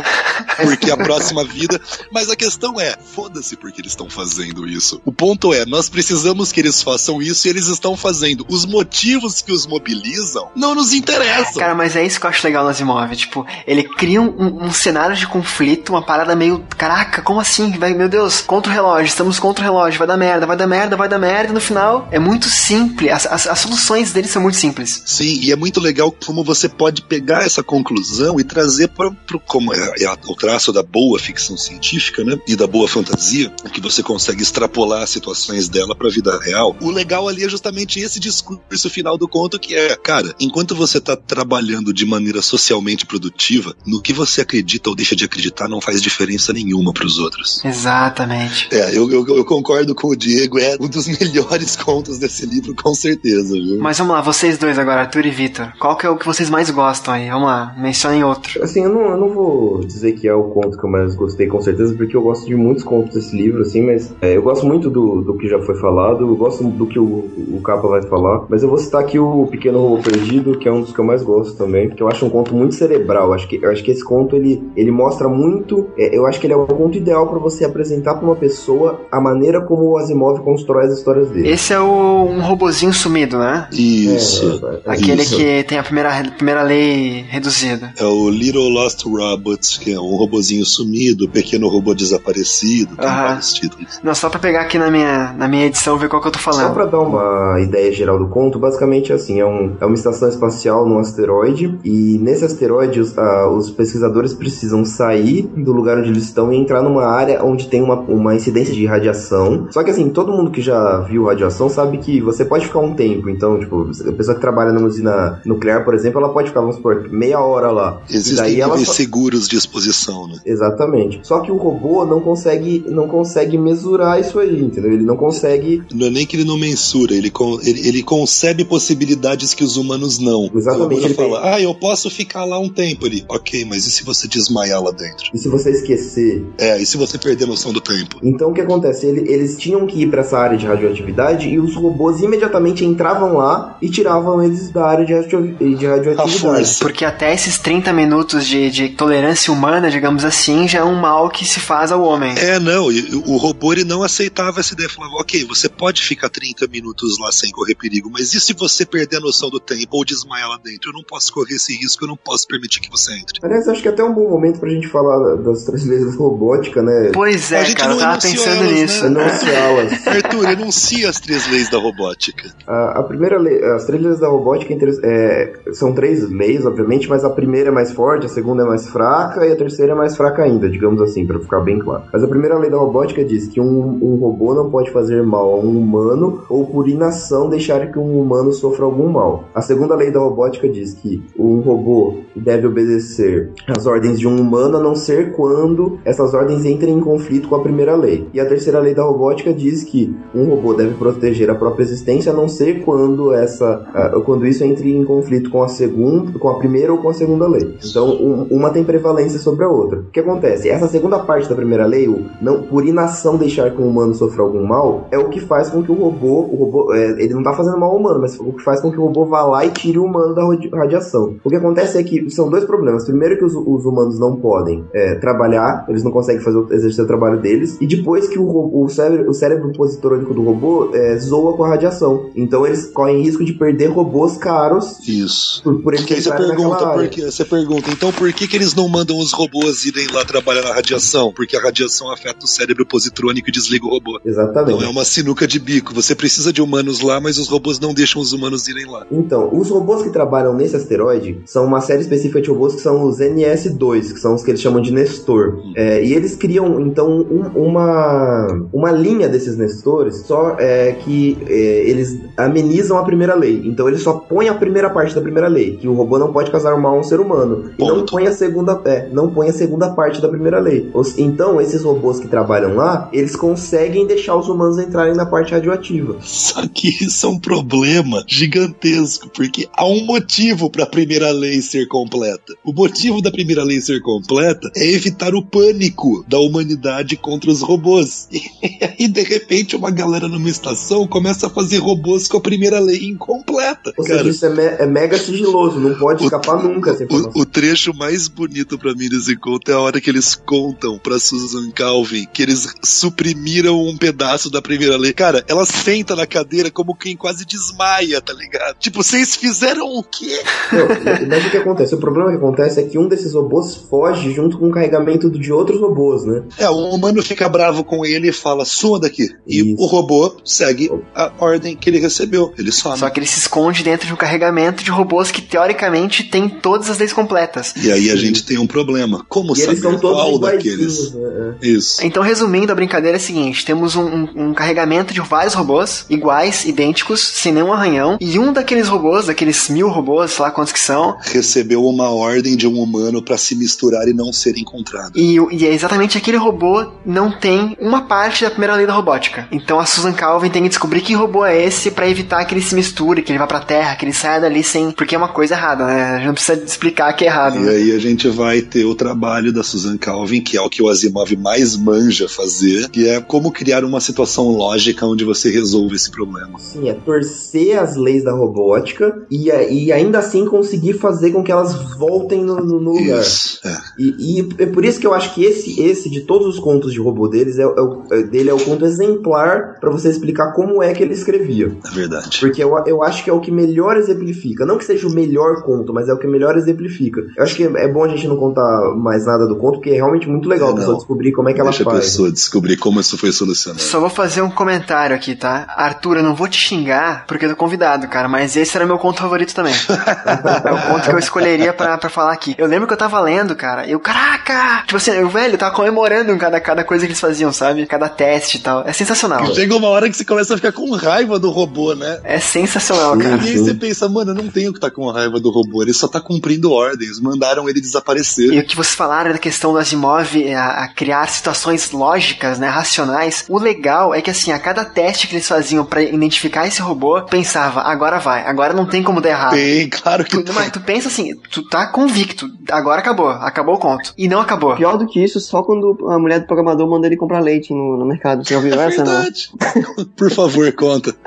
porque 0.62 0.90
a 0.90 0.96
próxima 0.96 1.44
vida. 1.44 1.80
Mas 2.10 2.30
a 2.30 2.36
questão 2.36 2.80
é, 2.80 2.96
foda-se 3.14 3.56
porque 3.56 3.80
eles 3.80 3.92
estão 3.92 4.08
fazendo 4.08 4.68
isso. 4.68 5.00
O 5.04 5.12
ponto 5.12 5.52
é, 5.52 5.64
nós 5.66 5.88
precisamos 5.88 6.52
que 6.52 6.60
eles 6.60 6.82
façam 6.82 7.20
isso 7.20 7.46
e 7.46 7.50
eles 7.50 7.66
estão 7.66 7.96
fazendo. 7.96 8.46
Os 8.48 8.64
motivos 8.64 9.42
que 9.42 9.52
os 9.52 9.66
mobilizam 9.66 10.50
não 10.54 10.74
nos 10.74 10.92
interessam. 10.92 11.54
Cara, 11.54 11.74
mas 11.74 11.96
é 11.96 12.04
isso 12.04 12.20
que 12.20 12.26
eu 12.26 12.30
acho 12.30 12.46
legal 12.46 12.64
no 12.64 12.70
Asimov. 12.70 13.14
Tipo, 13.16 13.46
ele 13.66 13.84
cria 13.84 14.20
um, 14.20 14.64
um 14.64 14.72
cenário 14.72 15.16
de 15.16 15.26
conflito, 15.26 15.90
uma 15.90 16.02
parada 16.02 16.34
meio. 16.34 16.64
Caraca, 16.76 17.22
como 17.22 17.40
assim? 17.40 17.70
Vai, 17.82 17.94
meu 17.94 18.08
Deus, 18.08 18.40
contra 18.40 18.70
o 18.70 18.72
relógio, 18.72 19.08
estamos 19.08 19.40
contra 19.40 19.64
o 19.64 19.66
relógio, 19.66 19.98
vai 19.98 20.06
dar 20.06 20.16
merda, 20.16 20.46
vai 20.46 20.56
dar 20.56 20.68
merda, 20.68 20.96
vai 20.96 21.08
dar 21.08 21.18
merda. 21.18 21.52
No 21.52 21.60
final 21.60 22.06
é 22.12 22.18
muito 22.20 22.48
simples. 22.48 23.10
As, 23.10 23.26
as, 23.26 23.46
as 23.48 23.58
soluções 23.58 24.12
dele 24.12 24.28
são 24.28 24.40
muito 24.40 24.56
simples. 24.56 25.02
Sim, 25.04 25.40
e 25.42 25.50
é 25.50 25.56
muito 25.56 25.80
legal 25.80 26.14
como 26.24 26.44
você 26.44 26.68
pode 26.68 27.02
pegar 27.02 27.44
essa 27.44 27.60
conclusão 27.60 28.38
e 28.38 28.44
trazer 28.44 28.86
para 28.86 29.10
como 29.48 29.74
é, 29.74 29.94
é 30.00 30.08
o 30.28 30.36
traço 30.36 30.72
da 30.72 30.80
boa 30.80 31.18
ficção 31.18 31.56
científica, 31.56 32.22
né? 32.22 32.38
E 32.46 32.54
da 32.54 32.68
boa 32.68 32.86
fantasia, 32.86 33.50
que 33.72 33.80
você 33.80 34.00
consegue 34.00 34.42
extrapolar 34.42 35.02
as 35.02 35.10
situações 35.10 35.68
dela 35.68 35.96
para 35.96 36.06
a 36.06 36.12
vida 36.12 36.38
real. 36.38 36.76
O 36.80 36.88
legal 36.88 37.26
ali 37.26 37.42
é 37.42 37.48
justamente 37.48 37.98
esse 37.98 38.20
discurso 38.20 38.88
final 38.90 39.18
do 39.18 39.26
conto 39.26 39.58
que 39.58 39.74
é, 39.74 39.96
cara, 39.96 40.32
enquanto 40.38 40.76
você 40.76 41.00
tá 41.00 41.16
trabalhando 41.16 41.92
de 41.92 42.06
maneira 42.06 42.42
socialmente 42.42 43.04
produtiva, 43.04 43.74
no 43.84 44.00
que 44.00 44.12
você 44.12 44.40
acredita 44.40 44.88
ou 44.88 44.94
deixa 44.94 45.16
de 45.16 45.24
acreditar 45.24 45.68
não 45.68 45.80
faz 45.80 46.00
diferença 46.00 46.52
nenhuma 46.52 46.92
para 46.92 47.06
os 47.06 47.18
outros. 47.18 47.60
Exatamente. 47.72 48.68
É, 48.70 48.96
eu, 48.96 49.10
eu, 49.10 49.26
eu 49.26 49.44
concordo 49.44 49.94
com 49.94 50.08
o 50.08 50.16
Diego, 50.16 50.58
é 50.58 50.76
um 50.80 50.88
dos 50.88 51.08
melhores 51.18 51.74
contos 51.74 52.18
desse 52.18 52.44
livro, 52.46 52.74
com 52.74 52.94
certeza, 52.94 53.54
viu? 53.54 53.78
Mas 53.80 53.98
vamos 53.98 54.14
lá, 54.14 54.20
vocês 54.20 54.58
dois 54.58 54.78
agora, 54.78 55.00
Arthur 55.00 55.26
e 55.26 55.30
Vitor. 55.30 55.72
Qual 55.78 55.96
que 55.96 56.06
é 56.06 56.10
o 56.10 56.16
que 56.16 56.26
vocês 56.26 56.50
mais 56.50 56.70
gostam 56.70 57.14
aí? 57.14 57.28
Vamos 57.30 57.48
lá, 57.48 57.74
mencionem 57.78 58.22
outro. 58.22 58.62
Assim, 58.62 58.84
eu 58.84 58.92
não, 58.92 59.02
eu 59.02 59.16
não 59.16 59.28
vou 59.30 59.80
dizer 59.84 60.12
que 60.12 60.28
é 60.28 60.34
o 60.34 60.44
conto 60.44 60.76
que 60.76 60.84
eu 60.84 60.90
mais 60.90 61.14
gostei, 61.14 61.46
com 61.46 61.60
certeza, 61.60 61.94
porque 61.94 62.16
eu 62.16 62.22
gosto 62.22 62.46
de 62.46 62.54
muitos 62.54 62.84
contos 62.84 63.14
desse 63.14 63.34
livro, 63.34 63.62
assim, 63.62 63.80
mas 63.80 64.12
é, 64.20 64.36
eu 64.36 64.42
gosto 64.42 64.66
muito 64.66 64.90
do, 64.90 65.22
do 65.22 65.36
que 65.38 65.48
já 65.48 65.58
foi 65.60 65.76
falado, 65.76 66.26
eu 66.26 66.36
gosto 66.36 66.64
do 66.64 66.86
que 66.86 66.98
o, 66.98 67.04
o 67.04 67.60
Capa 67.64 67.88
vai 67.88 68.02
falar, 68.02 68.44
mas 68.48 68.62
eu 68.62 68.68
vou 68.68 68.78
citar 68.78 69.00
aqui 69.00 69.18
o 69.18 69.46
Pequeno 69.46 69.80
Robô 69.80 70.02
Perdido, 70.02 70.58
que 70.58 70.68
é 70.68 70.72
um 70.72 70.82
dos 70.82 70.92
que 70.92 70.98
eu 70.98 71.04
mais 71.04 71.22
gosto 71.22 71.56
também, 71.56 71.88
porque 71.88 72.02
eu 72.02 72.08
acho 72.08 72.26
um 72.26 72.30
conto 72.30 72.54
muito 72.54 72.74
cerebral. 72.74 73.28
Eu 73.28 73.34
acho 73.34 73.48
que, 73.48 73.58
eu 73.62 73.70
acho 73.70 73.82
que 73.82 73.90
esse 73.90 74.04
conto 74.04 74.36
ele, 74.36 74.62
ele 74.76 74.90
mostra 74.90 75.28
muito. 75.28 75.88
é, 75.96 76.16
eu 76.16 76.26
acho 76.26 76.40
que 76.40 76.46
ele 76.46 76.54
é 76.54 76.56
o 76.56 76.66
conto 76.66 76.98
ideal 76.98 77.26
para 77.28 77.38
você 77.38 77.61
apresentar 77.64 78.14
para 78.14 78.24
uma 78.24 78.36
pessoa 78.36 79.00
a 79.10 79.20
maneira 79.20 79.60
como 79.60 79.90
o 79.90 79.96
Asimov 79.96 80.40
constrói 80.40 80.86
as 80.86 80.98
histórias 80.98 81.28
dele. 81.30 81.48
Esse 81.50 81.72
é 81.72 81.80
o 81.80 82.24
um 82.24 82.40
robozinho 82.40 82.92
sumido, 82.92 83.38
né? 83.38 83.68
Isso. 83.72 84.60
É, 84.86 84.90
Aquele 84.92 85.22
Isso. 85.22 85.36
que 85.36 85.62
tem 85.64 85.78
a 85.78 85.82
primeira, 85.82 86.10
primeira 86.36 86.62
lei 86.62 87.24
reduzida. 87.28 87.92
É 87.98 88.04
o 88.04 88.28
Little 88.30 88.68
Lost 88.68 89.04
Robots, 89.04 89.78
que 89.78 89.92
é 89.92 90.00
um 90.00 90.16
robozinho 90.16 90.64
sumido, 90.64 91.28
pequeno 91.28 91.68
robô 91.68 91.94
desaparecido, 91.94 92.96
tem 92.96 93.06
Aham. 93.08 93.26
vários 93.28 93.52
títulos. 93.52 94.00
Não, 94.02 94.14
só 94.14 94.28
pra 94.28 94.38
pegar 94.38 94.62
aqui 94.62 94.78
na 94.78 94.90
minha, 94.90 95.32
na 95.32 95.48
minha 95.48 95.66
edição 95.66 95.96
ver 95.98 96.08
qual 96.08 96.20
que 96.22 96.28
eu 96.28 96.32
tô 96.32 96.38
Só 96.38 96.52
falando. 96.52 96.74
pra 96.74 96.86
dar 96.86 97.00
uma 97.00 97.60
ideia 97.60 97.92
geral 97.92 98.18
do 98.18 98.28
conto, 98.28 98.58
basicamente 98.58 99.12
é 99.12 99.14
assim, 99.14 99.40
é, 99.40 99.46
um, 99.46 99.76
é 99.80 99.86
uma 99.86 99.94
estação 99.94 100.28
espacial 100.28 100.88
num 100.88 100.98
asteroide, 100.98 101.78
e 101.84 102.18
nesse 102.20 102.44
asteroide 102.44 103.00
os, 103.00 103.16
ah, 103.18 103.48
os 103.48 103.70
pesquisadores 103.70 104.32
precisam 104.34 104.84
sair 104.84 105.42
do 105.56 105.72
lugar 105.72 105.98
onde 105.98 106.08
eles 106.08 106.24
estão 106.24 106.52
e 106.52 106.56
entrar 106.56 106.82
numa 106.82 107.04
área 107.04 107.42
onde 107.44 107.51
tem 107.56 107.82
uma, 107.82 107.96
uma 108.00 108.34
incidência 108.34 108.74
de 108.74 108.84
radiação. 108.86 109.68
Só 109.70 109.82
que 109.82 109.90
assim, 109.90 110.08
todo 110.10 110.32
mundo 110.32 110.50
que 110.50 110.60
já 110.62 111.00
viu 111.00 111.24
radiação 111.24 111.68
sabe 111.68 111.98
que 111.98 112.20
você 112.20 112.44
pode 112.44 112.66
ficar 112.66 112.80
um 112.80 112.94
tempo, 112.94 113.28
então, 113.28 113.58
tipo, 113.58 113.90
a 114.08 114.12
pessoa 114.12 114.34
que 114.34 114.40
trabalha 114.40 114.72
numa 114.72 114.86
usina 114.86 115.40
nuclear, 115.44 115.84
por 115.84 115.94
exemplo, 115.94 116.18
ela 116.20 116.32
pode 116.32 116.48
ficar, 116.48 116.60
vamos 116.60 116.76
supor, 116.76 117.08
meia 117.10 117.40
hora 117.40 117.70
lá. 117.70 118.00
Existem 118.10 118.56
níveis 118.56 118.86
só- 118.86 118.92
seguros 118.92 119.48
de 119.48 119.56
exposição, 119.56 120.26
né? 120.28 120.36
Exatamente. 120.44 121.20
Só 121.22 121.40
que 121.40 121.50
o 121.50 121.56
robô 121.56 122.04
não 122.04 122.20
consegue, 122.20 122.84
não 122.88 123.08
consegue 123.08 123.56
mesurar 123.58 124.20
isso 124.20 124.38
aí, 124.38 124.60
entendeu? 124.60 124.92
Ele 124.92 125.04
não 125.04 125.16
consegue 125.16 125.82
Não 125.94 126.06
é 126.06 126.10
nem 126.10 126.26
que 126.26 126.36
ele 126.36 126.44
não 126.44 126.56
mensura, 126.58 127.14
ele, 127.14 127.30
con- 127.30 127.58
ele, 127.62 127.86
ele 127.86 128.02
concebe 128.02 128.64
possibilidades 128.64 129.54
que 129.54 129.64
os 129.64 129.76
humanos 129.76 130.18
não. 130.18 130.50
Exatamente, 130.54 130.94
Ele 131.00 131.04
ele 131.06 131.14
tem- 131.14 131.30
fala, 131.30 131.54
ah, 131.54 131.60
eu 131.60 131.74
posso 131.74 132.10
ficar 132.10 132.44
lá 132.44 132.58
um 132.58 132.68
tempo 132.68 133.06
ali. 133.06 133.24
Ok, 133.28 133.64
mas 133.64 133.86
e 133.86 133.90
se 133.90 134.04
você 134.04 134.28
desmaiar 134.28 134.82
lá 134.82 134.90
dentro? 134.90 135.30
E 135.34 135.38
se 135.38 135.48
você 135.48 135.70
esquecer? 135.70 136.44
É, 136.58 136.80
e 136.80 136.86
se 136.86 136.96
você 136.96 137.18
perder 137.18 137.41
a 137.44 137.46
noção 137.46 137.72
do 137.72 137.80
tempo? 137.80 138.18
Então 138.22 138.50
o 138.50 138.54
que 138.54 138.60
acontece? 138.60 139.06
Ele- 139.06 139.30
eles 139.32 139.56
tinham 139.58 139.86
que 139.86 140.02
ir 140.02 140.06
para 140.10 140.20
essa 140.20 140.38
área 140.38 140.56
de 140.56 140.66
radioatividade 140.66 141.48
e 141.48 141.58
os 141.58 141.74
robôs 141.74 142.20
imediatamente 142.20 142.84
entravam 142.84 143.36
lá 143.36 143.76
e 143.80 143.88
tiravam 143.90 144.42
eles 144.42 144.70
da 144.70 144.86
área 144.86 145.04
de, 145.04 145.12
radio- 145.14 145.54
de 145.54 145.86
radioatividade. 145.86 146.78
Porque 146.80 147.04
até 147.04 147.32
esses 147.34 147.58
30 147.58 147.92
minutos 147.92 148.46
de, 148.46 148.70
de 148.70 148.88
tolerância 148.90 149.52
humana, 149.52 149.90
digamos 149.90 150.24
assim, 150.24 150.66
já 150.68 150.80
é 150.80 150.84
um 150.84 150.94
mal 151.00 151.28
que 151.30 151.44
se 151.44 151.60
faz 151.60 151.92
ao 151.92 152.02
homem. 152.02 152.34
É, 152.38 152.58
não, 152.58 152.86
o 153.26 153.36
robô 153.36 153.72
ele 153.72 153.84
não 153.84 154.02
aceitava 154.02 154.60
essa 154.60 154.74
ideia. 154.74 154.88
Falava, 154.88 155.14
ok, 155.16 155.44
você 155.44 155.68
pode 155.68 156.02
ficar 156.02 156.28
30 156.28 156.66
minutos 156.66 157.18
lá 157.18 157.30
sem 157.32 157.50
correr 157.50 157.74
perigo, 157.74 158.10
mas 158.12 158.34
e 158.34 158.40
se 158.40 158.52
você 158.52 158.84
perder 158.84 159.16
a 159.16 159.20
noção 159.20 159.48
do 159.50 159.60
tempo 159.60 159.88
ou 159.96 160.04
desmaiar 160.04 160.48
lá 160.48 160.58
dentro? 160.62 160.90
Eu 160.90 160.94
não 160.94 161.02
posso 161.02 161.32
correr 161.32 161.54
esse 161.54 161.76
risco, 161.76 162.04
eu 162.04 162.08
não 162.08 162.16
posso 162.16 162.46
permitir 162.46 162.80
que 162.80 162.90
você 162.90 163.12
entre. 163.14 163.38
Aliás, 163.42 163.66
acho 163.68 163.80
que 163.82 163.88
é 163.88 163.90
até 163.90 164.02
um 164.04 164.12
bom 164.12 164.28
momento 164.28 164.58
pra 164.60 164.68
gente 164.68 164.88
falar 164.88 165.36
das 165.36 165.64
três 165.64 165.84
leis 165.86 166.04
da 166.04 166.16
robótica, 166.16 166.82
né? 166.82 167.10
Pois 167.12 167.31
Pois 167.32 167.52
é, 167.52 167.58
A 167.60 167.64
gente 167.64 167.76
cara, 167.76 167.90
eu 167.92 167.94
não 167.96 168.00
tava 168.02 168.12
enunciou 168.12 168.44
pensando 168.44 168.62
elas, 168.62 168.72
nisso. 168.72 169.08
né? 169.10 169.28
Enunciá-las. 169.28 170.06
Arthur, 170.06 170.50
enuncia 170.50 171.08
as 171.10 171.20
três 171.20 171.50
leis 171.50 171.70
da 171.70 171.78
robótica. 171.78 172.50
A, 172.66 173.00
a 173.00 173.02
primeira 173.02 173.38
lei, 173.38 173.62
as 173.64 173.84
três 173.86 174.02
leis 174.02 174.18
da 174.20 174.28
robótica 174.28 174.72
inter- 174.72 174.98
é, 175.02 175.52
são 175.72 175.92
três 175.92 176.28
leis, 176.30 176.64
obviamente, 176.66 177.08
mas 177.08 177.24
a 177.24 177.30
primeira 177.30 177.68
é 177.70 177.72
mais 177.72 177.92
forte, 177.92 178.26
a 178.26 178.28
segunda 178.28 178.62
é 178.62 178.66
mais 178.66 178.86
fraca 178.88 179.46
e 179.46 179.52
a 179.52 179.56
terceira 179.56 179.92
é 179.92 179.94
mais 179.94 180.16
fraca 180.16 180.42
ainda, 180.42 180.68
digamos 180.68 181.00
assim, 181.00 181.26
pra 181.26 181.38
ficar 181.38 181.60
bem 181.60 181.78
claro. 181.78 182.04
Mas 182.12 182.22
a 182.22 182.28
primeira 182.28 182.58
lei 182.58 182.70
da 182.70 182.76
robótica 182.78 183.24
diz 183.24 183.48
que 183.48 183.60
um, 183.60 183.98
um 184.02 184.16
robô 184.16 184.54
não 184.54 184.70
pode 184.70 184.90
fazer 184.90 185.22
mal 185.22 185.52
a 185.54 185.56
um 185.58 185.78
humano 185.78 186.44
ou 186.48 186.66
por 186.66 186.88
inação 186.88 187.48
deixar 187.48 187.90
que 187.90 187.98
um 187.98 188.20
humano 188.20 188.52
sofra 188.52 188.84
algum 188.84 189.08
mal. 189.08 189.44
A 189.54 189.62
segunda 189.62 189.94
lei 189.94 190.10
da 190.10 190.20
robótica 190.20 190.68
diz 190.68 190.94
que 190.94 191.22
um 191.38 191.60
robô 191.60 192.18
deve 192.36 192.66
obedecer 192.66 193.50
às 193.66 193.86
ordens 193.86 194.18
de 194.18 194.26
um 194.28 194.38
humano 194.40 194.76
a 194.76 194.80
não 194.82 194.94
ser 194.94 195.32
quando 195.32 195.98
essas 196.04 196.34
ordens 196.34 196.64
entrem 196.64 196.94
em 196.94 197.00
conflito 197.12 197.48
com 197.48 197.54
a 197.56 197.60
primeira 197.62 197.94
lei. 197.94 198.26
E 198.32 198.40
a 198.40 198.46
terceira 198.46 198.78
lei 198.80 198.94
da 198.94 199.02
robótica 199.04 199.52
diz 199.52 199.82
que 199.84 200.14
um 200.34 200.44
robô 200.44 200.74
deve 200.74 200.94
proteger 200.94 201.50
a 201.50 201.54
própria 201.54 201.82
existência 201.84 202.32
a 202.32 202.34
não 202.34 202.48
ser 202.48 202.82
quando 202.84 203.32
essa 203.32 203.86
ah, 203.94 204.20
quando 204.24 204.46
isso 204.46 204.64
entre 204.64 204.94
em 204.96 205.04
conflito 205.04 205.50
com 205.50 205.62
a 205.62 205.68
segunda, 205.68 206.38
com 206.38 206.48
a 206.48 206.58
primeira 206.58 206.92
ou 206.92 206.98
com 206.98 207.08
a 207.08 207.14
segunda 207.14 207.46
lei. 207.48 207.76
Então, 207.88 208.08
um- 208.10 208.46
uma 208.50 208.70
tem 208.70 208.84
prevalência 208.84 209.38
sobre 209.38 209.64
a 209.64 209.68
outra. 209.68 210.00
O 210.00 210.04
que 210.10 210.20
acontece? 210.20 210.68
Essa 210.68 210.88
segunda 210.88 211.18
parte 211.18 211.48
da 211.48 211.54
primeira 211.54 211.86
lei, 211.86 212.08
o 212.08 212.24
não 212.40 212.62
por 212.62 212.84
inação 212.86 213.36
deixar 213.36 213.70
que 213.70 213.80
um 213.82 213.88
humano 213.88 214.14
sofra 214.14 214.42
algum 214.42 214.64
mal, 214.64 215.06
é 215.10 215.18
o 215.18 215.28
que 215.28 215.40
faz 215.40 215.68
com 215.70 215.82
que 215.82 215.90
o 215.92 215.94
robô, 215.94 216.40
o 216.50 216.56
robô, 216.56 216.94
é, 216.94 217.22
ele 217.22 217.34
não 217.34 217.42
tá 217.42 217.52
fazendo 217.52 217.78
mal 217.78 217.90
ao 217.90 217.96
humano, 217.96 218.20
mas 218.20 218.38
o 218.38 218.52
que 218.52 218.62
faz 218.62 218.80
com 218.80 218.90
que 218.90 218.98
o 218.98 219.02
robô 219.06 219.24
vá 219.26 219.42
lá 219.44 219.64
e 219.64 219.70
tire 219.70 219.98
o 219.98 220.04
humano 220.04 220.34
da 220.34 220.44
radi- 220.46 220.70
radiação. 220.72 221.34
O 221.44 221.48
que 221.50 221.56
acontece 221.56 221.98
é 221.98 222.02
que 222.02 222.30
são 222.30 222.48
dois 222.48 222.64
problemas. 222.64 223.04
Primeiro 223.04 223.36
que 223.38 223.44
os, 223.44 223.54
os 223.54 223.84
humanos 223.84 224.18
não 224.18 224.36
podem 224.36 224.84
é, 224.94 225.14
trabalhar, 225.16 225.84
eles 225.88 226.02
não 226.04 226.10
conseguem 226.10 226.40
fazer 226.42 226.58
o- 226.58 226.68
o 227.04 227.06
trabalho 227.06 227.40
deles, 227.40 227.76
e 227.80 227.86
depois 227.86 228.28
que 228.28 228.38
o, 228.38 228.84
o 228.84 228.88
cérebro, 228.88 229.30
o 229.30 229.34
cérebro 229.34 229.72
positrônico 229.72 230.34
do 230.34 230.42
robô 230.42 230.90
é, 230.94 231.16
zoa 231.18 231.56
com 231.56 231.64
a 231.64 231.68
radiação. 231.68 232.30
Então 232.34 232.66
eles 232.66 232.86
correm 232.86 233.22
risco 233.22 233.44
de 233.44 233.52
perder 233.52 233.86
robôs 233.86 234.36
caros 234.36 234.98
Isso. 235.06 235.62
por, 235.62 235.82
por 235.82 235.94
eles 235.94 236.04
Porque 236.04 236.14
aí 236.14 236.22
você 236.22 236.30
pergunta, 236.30 236.86
área. 236.86 237.00
por 237.00 237.08
que, 237.08 237.22
você 237.22 237.44
pergunta, 237.44 237.90
então 237.90 238.12
por 238.12 238.32
que, 238.32 238.48
que 238.48 238.56
eles 238.56 238.74
não 238.74 238.88
mandam 238.88 239.18
os 239.18 239.32
robôs 239.32 239.84
irem 239.84 240.06
lá 240.12 240.24
trabalhar 240.24 240.62
na 240.62 240.72
radiação? 240.72 241.32
Porque 241.34 241.56
a 241.56 241.60
radiação 241.60 242.10
afeta 242.10 242.44
o 242.44 242.48
cérebro 242.48 242.86
positrônico 242.86 243.48
e 243.48 243.52
desliga 243.52 243.86
o 243.86 243.90
robô. 243.90 244.20
Exatamente. 244.24 244.74
Então 244.74 244.86
é 244.86 244.90
uma 244.90 245.04
sinuca 245.04 245.46
de 245.46 245.58
bico. 245.58 245.94
Você 245.94 246.14
precisa 246.14 246.52
de 246.52 246.62
humanos 246.62 247.00
lá, 247.00 247.20
mas 247.20 247.38
os 247.38 247.48
robôs 247.48 247.78
não 247.78 247.94
deixam 247.94 248.20
os 248.20 248.32
humanos 248.32 248.68
irem 248.68 248.86
lá. 248.86 249.06
Então, 249.10 249.50
os 249.52 249.68
robôs 249.68 250.02
que 250.02 250.10
trabalham 250.10 250.54
nesse 250.54 250.76
asteroide 250.76 251.40
são 251.46 251.64
uma 251.64 251.80
série 251.80 252.02
específica 252.02 252.40
de 252.40 252.48
robôs 252.48 252.74
que 252.74 252.80
são 252.80 253.04
os 253.04 253.18
NS2, 253.18 254.12
que 254.12 254.20
são 254.20 254.34
os 254.34 254.42
que 254.42 254.50
eles 254.50 254.60
chamam 254.60 254.80
de 254.80 254.92
Nestor. 254.92 255.62
É, 255.76 256.04
e 256.04 256.14
eles 256.14 256.36
criam, 256.36 256.91
então, 256.92 257.08
um- 257.10 257.66
uma, 257.68 258.46
uma 258.72 258.90
linha 258.92 259.28
desses 259.28 259.56
Nestores, 259.56 260.24
só 260.26 260.56
é, 260.58 260.92
que 260.92 261.38
é, 261.48 261.88
eles 261.88 262.18
amenizam 262.36 262.98
a 262.98 263.02
primeira 263.04 263.34
lei. 263.34 263.62
Então, 263.64 263.88
eles 263.88 264.02
só 264.02 264.12
põem 264.14 264.48
a 264.48 264.54
primeira 264.54 264.90
parte 264.90 265.14
da 265.14 265.20
primeira 265.20 265.48
lei, 265.48 265.76
que 265.76 265.88
o 265.88 265.94
robô 265.94 266.18
não 266.18 266.32
pode 266.32 266.50
causar 266.50 266.76
mal 266.76 266.96
a 266.96 267.00
um 267.00 267.02
ser 267.02 267.20
humano. 267.20 267.70
E 267.78 267.82
não 267.84 267.96
Ponto. 268.00 268.12
põe 268.12 268.26
a 268.26 268.32
segunda, 268.32 268.80
é, 268.84 269.08
não 269.12 269.30
põe 269.30 269.48
a 269.48 269.52
segunda 269.52 269.90
parte 269.90 270.20
da 270.20 270.28
primeira 270.28 270.60
lei. 270.60 270.90
Então, 271.18 271.60
esses 271.60 271.82
robôs 271.82 272.20
que 272.20 272.28
trabalham 272.28 272.74
lá, 272.74 273.08
eles 273.12 273.34
conseguem 273.34 274.06
deixar 274.06 274.36
os 274.36 274.48
humanos 274.48 274.78
entrarem 274.78 275.14
na 275.14 275.24
parte 275.26 275.52
radioativa. 275.52 276.16
Só 276.20 276.62
que 276.72 276.88
isso 277.04 277.26
é 277.26 277.28
um 277.30 277.38
problema 277.38 278.22
gigantesco, 278.26 279.28
porque 279.34 279.66
há 279.76 279.86
um 279.86 280.04
motivo 280.04 280.70
para 280.70 280.84
a 280.84 280.86
primeira 280.86 281.30
lei 281.30 281.60
ser 281.62 281.86
completa. 281.88 282.54
O 282.64 282.72
motivo 282.72 283.22
da 283.22 283.30
primeira 283.30 283.64
lei 283.64 283.80
ser 283.80 284.00
completa 284.02 284.70
é 284.76 284.92
evitar 284.92 285.34
o 285.34 285.42
pânico 285.42 286.24
da 286.28 286.38
humanidade 286.38 286.81
contra 287.20 287.50
os 287.50 287.60
robôs. 287.60 288.28
E 288.62 288.84
aí, 289.04 289.08
de 289.08 289.22
repente, 289.22 289.76
uma 289.76 289.90
galera 289.90 290.26
numa 290.28 290.48
estação 290.48 291.06
começa 291.06 291.46
a 291.46 291.50
fazer 291.50 291.78
robôs 291.78 292.26
com 292.28 292.36
a 292.36 292.40
primeira 292.40 292.78
lei 292.80 292.98
incompleta. 293.08 293.92
Ou 293.96 294.04
Cara, 294.04 294.18
seja, 294.18 294.30
isso 294.30 294.46
é, 294.46 294.50
me- 294.50 294.62
é 294.62 294.86
mega 294.86 295.16
sigiloso, 295.18 295.78
não 295.80 295.94
pode 295.96 296.22
O- 296.22 296.24
escapar 296.26 296.62
nunca. 296.62 296.96
O, 297.10 297.40
o 297.40 297.44
trecho 297.46 297.92
mais 297.94 298.28
bonito 298.28 298.78
pra 298.78 298.94
mim 298.94 299.08
desse 299.08 299.36
conto 299.36 299.70
é 299.70 299.74
a 299.74 299.78
hora 299.80 300.00
que 300.00 300.10
eles 300.10 300.34
contam 300.34 300.98
pra 300.98 301.18
Susan 301.18 301.70
Calvin 301.70 302.26
que 302.32 302.42
eles 302.42 302.68
suprimiram 302.84 303.80
um 303.84 303.96
pedaço 303.96 304.50
da 304.50 304.62
primeira 304.62 304.96
lei. 304.96 305.12
Cara, 305.12 305.44
ela 305.48 305.64
senta 305.66 306.14
na 306.16 306.26
cadeira 306.26 306.70
como 306.70 306.94
quem 306.94 307.16
quase 307.16 307.44
desmaia, 307.44 308.20
tá 308.20 308.32
ligado? 308.32 308.76
Tipo, 308.78 309.02
vocês 309.02 309.34
fizeram 309.36 309.86
o 309.86 310.02
quê? 310.02 310.40
Não, 310.72 311.28
mas 311.28 311.46
o 311.46 311.50
que 311.50 311.56
acontece? 311.56 311.94
O 311.94 311.98
problema 311.98 312.30
que 312.30 312.36
acontece 312.36 312.80
é 312.80 312.84
que 312.84 312.98
um 312.98 313.08
desses 313.08 313.34
robôs 313.34 313.74
foge 313.74 314.32
junto 314.32 314.58
com 314.58 314.68
o 314.68 314.72
carregamento 314.72 315.30
de 315.30 315.52
outros 315.52 315.80
robôs, 315.80 316.24
né? 316.24 316.42
É, 316.58 316.68
o 316.76 316.94
humano 316.94 317.22
fica 317.22 317.48
bravo 317.48 317.84
com 317.84 318.04
ele 318.04 318.28
e 318.28 318.32
fala, 318.32 318.64
suma 318.64 318.98
daqui. 319.00 319.28
E 319.46 319.60
Isso. 319.60 319.76
o 319.82 319.86
robô 319.86 320.36
segue 320.44 320.90
a 321.14 321.32
ordem 321.38 321.76
que 321.76 321.88
ele 321.90 321.98
recebeu. 321.98 322.52
Ele 322.58 322.70
some. 322.72 322.98
Só 322.98 323.08
que 323.10 323.18
ele 323.20 323.26
se 323.26 323.38
esconde 323.40 323.82
dentro 323.82 324.06
de 324.06 324.12
um 324.12 324.16
carregamento 324.16 324.82
de 324.84 324.90
robôs 324.90 325.30
que 325.30 325.40
teoricamente 325.42 326.24
tem 326.24 326.48
todas 326.48 326.90
as 326.90 326.98
leis 326.98 327.12
completas. 327.12 327.72
E 327.76 327.90
aí 327.90 328.10
a 328.10 328.16
gente 328.16 328.44
tem 328.44 328.58
um 328.58 328.66
problema. 328.66 329.24
Como 329.28 329.56
E 329.56 329.60
eles 329.60 329.64
saber 329.64 329.80
são 329.80 329.98
todos 329.98 330.16
qual 330.20 330.38
daqueles? 330.38 331.12
né? 331.12 331.54
Isso. 331.62 332.04
Então, 332.04 332.22
resumindo, 332.22 332.72
a 332.72 332.74
brincadeira 332.74 333.16
é 333.16 333.20
a 333.20 333.22
seguinte: 333.22 333.64
temos 333.64 333.96
um, 333.96 334.04
um- 334.04 334.28
um 334.48 334.54
carregamento 334.54 335.12
de 335.14 335.20
vários 335.20 335.54
robôs, 335.54 336.04
iguais, 336.08 336.64
idênticos, 336.64 337.20
sem 337.20 337.52
nenhum 337.52 337.72
arranhão, 337.72 338.16
e 338.20 338.38
um 338.38 338.52
daqueles 338.52 338.88
robôs, 338.88 339.26
daqueles 339.26 339.68
mil 339.68 339.88
robôs, 339.88 340.32
sei 340.32 340.42
lá 340.44 340.50
quantos 340.50 340.72
que 340.72 340.80
são, 340.80 341.16
Recebeu 341.22 341.84
uma 341.84 342.10
ordem 342.10 342.56
de 342.56 342.66
um 342.66 342.80
humano 342.80 343.22
pra 343.22 343.36
se 343.38 343.54
misturar 343.54 344.06
e 344.08 344.12
não 344.12 344.32
ser 344.32 344.56
encontrado. 344.58 345.18
e, 345.18 345.36
e 345.52 345.66
é 345.66 345.72
exatamente 345.72 346.16
aquele 346.18 346.36
robô 346.36 346.61
não 347.04 347.30
tem 347.30 347.76
uma 347.80 348.02
parte 348.02 348.44
da 348.44 348.50
primeira 348.50 348.74
lei 348.76 348.86
da 348.86 348.92
robótica. 348.94 349.46
Então 349.50 349.78
a 349.80 349.86
Susan 349.86 350.12
Calvin 350.12 350.50
tem 350.50 350.62
que 350.62 350.68
descobrir 350.68 351.00
que 351.00 351.14
robô 351.14 351.44
é 351.44 351.64
esse 351.64 351.90
pra 351.90 352.08
evitar 352.08 352.44
que 352.44 352.54
ele 352.54 352.62
se 352.62 352.74
misture, 352.74 353.22
que 353.22 353.32
ele 353.32 353.38
vá 353.38 353.46
pra 353.46 353.60
terra, 353.60 353.96
que 353.96 354.04
ele 354.04 354.12
saia 354.12 354.40
dali 354.40 354.62
sem. 354.62 354.90
Porque 354.92 355.14
é 355.14 355.18
uma 355.18 355.28
coisa 355.28 355.54
errada, 355.54 355.84
né? 355.86 356.02
A 356.02 356.16
gente 356.18 356.26
não 356.26 356.34
precisa 356.34 356.62
explicar 356.64 357.12
que 357.14 357.24
é 357.24 357.28
errado. 357.28 357.56
E 357.56 357.60
né? 357.60 357.70
aí 357.72 357.92
a 357.92 357.98
gente 357.98 358.28
vai 358.28 358.60
ter 358.62 358.84
o 358.84 358.94
trabalho 358.94 359.52
da 359.52 359.62
Susan 359.62 359.96
Calvin, 359.96 360.40
que 360.40 360.56
é 360.56 360.60
o 360.60 360.68
que 360.70 360.82
o 360.82 360.88
Asimov 360.88 361.34
mais 361.36 361.76
manja 361.76 362.28
fazer, 362.28 362.88
que 362.90 363.08
é 363.08 363.20
como 363.20 363.50
criar 363.52 363.84
uma 363.84 364.00
situação 364.00 364.48
lógica 364.50 365.06
onde 365.06 365.24
você 365.24 365.50
resolve 365.50 365.96
esse 365.96 366.10
problema. 366.10 366.58
Sim, 366.58 366.88
é 366.88 366.94
torcer 366.94 367.78
as 367.78 367.96
leis 367.96 368.24
da 368.24 368.32
robótica 368.32 369.22
e, 369.30 369.48
e 369.48 369.92
ainda 369.92 370.18
assim 370.18 370.46
conseguir 370.46 370.94
fazer 370.94 371.30
com 371.32 371.42
que 371.42 371.50
elas 371.52 371.72
voltem 371.96 372.42
no, 372.44 372.56
no- 372.56 372.80
no 372.80 372.92
lugar. 372.98 373.20
Isso, 373.20 373.60
é. 373.64 373.76
E, 373.98 374.38
e 374.40 374.48
é 374.58 374.66
por 374.66 374.84
isso 374.84 374.98
que 375.00 375.06
eu 375.06 375.14
acho 375.14 375.34
que 375.34 375.44
esse, 375.44 375.80
esse 375.80 376.08
de 376.10 376.20
todos 376.22 376.51
os 376.52 376.58
contos 376.58 376.92
de 376.92 377.00
robô 377.00 377.28
deles, 377.28 377.58
é, 377.58 377.62
é 377.62 377.66
o- 377.66 378.02
é- 378.10 378.22
dele 378.22 378.50
é 378.50 378.54
o 378.54 378.60
conto 378.64 378.84
exemplar 378.84 379.78
pra 379.80 379.90
você 379.90 380.08
explicar 380.08 380.52
como 380.52 380.82
é 380.82 380.92
que 380.92 381.02
ele 381.02 381.12
escrevia. 381.14 381.76
É 381.86 381.90
verdade. 381.94 382.38
Porque 382.40 382.62
eu, 382.62 382.72
eu 382.86 383.02
acho 383.02 383.24
que 383.24 383.30
é 383.30 383.32
o 383.32 383.40
que 383.40 383.50
melhor 383.50 383.96
exemplifica. 383.96 384.64
Não 384.66 384.78
que 384.78 384.84
seja 384.84 385.06
o 385.06 385.12
melhor 385.12 385.62
conto, 385.62 385.92
mas 385.92 386.08
é 386.08 386.12
o 386.12 386.18
que 386.18 386.26
melhor 386.26 386.56
exemplifica. 386.56 387.20
Eu 387.36 387.42
acho 387.44 387.54
que 387.54 387.64
é 387.64 387.88
bom 387.88 388.04
a 388.04 388.08
gente 388.08 388.26
não 388.28 388.36
contar 388.36 388.94
mais 388.96 389.26
nada 389.26 389.46
do 389.46 389.56
conto, 389.56 389.74
porque 389.74 389.90
é 389.90 389.94
realmente 389.94 390.28
muito 390.28 390.48
legal 390.48 390.70
É, 390.70 390.72
a 390.72 390.76
pessoa 390.76 390.96
descobrir 390.96 391.32
como 391.32 391.48
é 391.48 391.52
que 391.54 391.60
ela 391.60 391.70
Deixa 391.70 391.82
a 391.82 391.92
faz. 391.92 392.04
pessoa 392.04 392.30
descobrir 392.32 392.76
como 392.76 393.00
isso 393.00 393.16
foi 393.18 393.32
solucionado. 393.32 393.82
Só 393.82 394.00
vou 394.00 394.10
fazer 394.10 394.42
um 394.42 394.50
comentário 394.50 395.14
aqui, 395.16 395.34
tá? 395.34 395.66
Arthur, 395.76 396.18
eu 396.18 396.22
não 396.22 396.34
vou 396.34 396.48
te 396.48 396.56
xingar 396.58 397.24
porque 397.26 397.44
eu 397.46 397.50
tô 397.50 397.56
convidado, 397.56 398.06
cara, 398.08 398.28
mas 398.28 398.56
esse 398.56 398.76
era 398.76 398.86
meu 398.86 398.98
conto 398.98 399.20
favorito 399.20 399.54
também. 399.54 399.72
é 400.64 400.72
o 400.72 400.92
conto 400.92 401.08
que 401.08 401.14
eu 401.14 401.18
escolheria 401.18 401.72
pra, 401.72 401.96
pra 401.98 402.10
falar 402.10 402.32
aqui. 402.32 402.54
Eu 402.58 402.66
lembro 402.66 402.86
que 402.86 402.92
eu 402.92 402.98
tava 402.98 403.20
lendo, 403.20 403.54
cara, 403.56 403.86
eu, 403.88 403.98
caraca! 404.00 404.82
Tipo 404.86 404.96
assim, 404.96 405.12
eu, 405.12 405.28
velho, 405.28 405.54
eu 405.54 405.58
tava 405.58 405.74
comemorando 405.74 406.32
cada, 406.42 406.60
cada 406.60 406.82
coisa 406.84 407.06
que 407.06 407.12
eles 407.12 407.20
faziam, 407.20 407.52
sabe? 407.52 407.86
Cada 407.86 408.08
teste 408.08 408.56
e 408.56 408.60
tal. 408.60 408.82
É 408.84 408.92
sensacional. 408.92 409.54
Chega 409.54 409.76
uma 409.76 409.88
hora 409.88 410.10
que 410.10 410.16
você 410.16 410.24
começa 410.24 410.54
a 410.54 410.56
ficar 410.56 410.72
com 410.72 410.90
raiva 410.96 411.38
do 411.38 411.50
robô, 411.50 411.94
né? 411.94 412.20
É 412.24 412.40
sensacional, 412.40 413.16
cara. 413.16 413.36
E 413.44 413.50
aí 413.50 413.58
você 413.58 413.74
pensa, 413.74 414.08
mano, 414.08 414.32
eu 414.32 414.34
não 414.34 414.48
tenho 414.48 414.72
que 414.72 414.78
estar 414.78 414.90
com 414.90 415.08
raiva 415.08 415.38
do 415.38 415.50
robô, 415.50 415.82
ele 415.82 415.92
só 415.92 416.08
tá 416.08 416.20
cumprindo 416.20 416.72
ordens, 416.72 417.20
mandaram 417.20 417.68
ele 417.68 417.80
desaparecer. 417.80 418.52
E 418.52 418.58
o 418.58 418.64
que 418.66 418.74
vocês 418.74 418.96
falaram 418.96 419.30
da 419.30 419.38
questão 419.38 419.72
do 419.72 419.78
Asimov 419.78 420.34
a, 420.52 420.84
a 420.84 420.88
criar 420.88 421.28
situações 421.28 421.92
lógicas, 421.92 422.58
né, 422.58 422.68
racionais. 422.68 423.44
O 423.48 423.58
legal 423.58 424.12
é 424.12 424.20
que 424.20 424.30
assim, 424.30 424.50
a 424.50 424.58
cada 424.58 424.84
teste 424.84 425.28
que 425.28 425.36
eles 425.36 425.46
faziam 425.46 425.84
pra 425.84 426.02
identificar 426.02 426.66
esse 426.66 426.82
robô, 426.82 427.22
pensava, 427.22 427.82
agora 427.82 428.18
vai, 428.18 428.44
agora 428.46 428.72
não 428.72 428.86
tem 428.86 429.02
como 429.02 429.20
dar 429.20 429.28
errado. 429.30 429.54
Tem, 429.54 429.88
claro 429.88 430.24
que 430.24 430.30
Tu, 430.30 430.42
tem. 430.42 430.54
mas 430.54 430.70
tu 430.72 430.80
pensa 430.80 431.06
assim, 431.08 431.36
tu 431.50 431.62
tá 431.68 431.86
convicto, 431.86 432.48
agora 432.70 433.00
acabou, 433.00 433.28
acabou 433.28 433.76
o 433.76 433.78
conto. 433.78 434.12
E 434.18 434.26
não 434.26 434.40
acabou. 434.40 434.74
Pior 434.74 434.98
do 434.98 435.06
que 435.06 435.22
isso, 435.22 435.38
só 435.40 435.62
quando 435.62 435.96
a 436.10 436.18
mulher 436.22 436.40
do 436.40 436.46
programador 436.46 436.88
manda 436.88 437.06
ele 437.06 437.16
comprar 437.16 437.40
leite 437.40 437.72
no, 437.74 437.96
no 437.98 438.06
mercado. 438.06 438.44
Você 438.44 438.54
já 438.54 438.56
ouviu 438.56 438.80
É 438.80 438.86
essa, 438.86 439.04
não? 439.04 439.12
verdade. 439.12 439.50
Por 440.16 440.30
favor, 440.30 440.72
conta. 440.72 441.14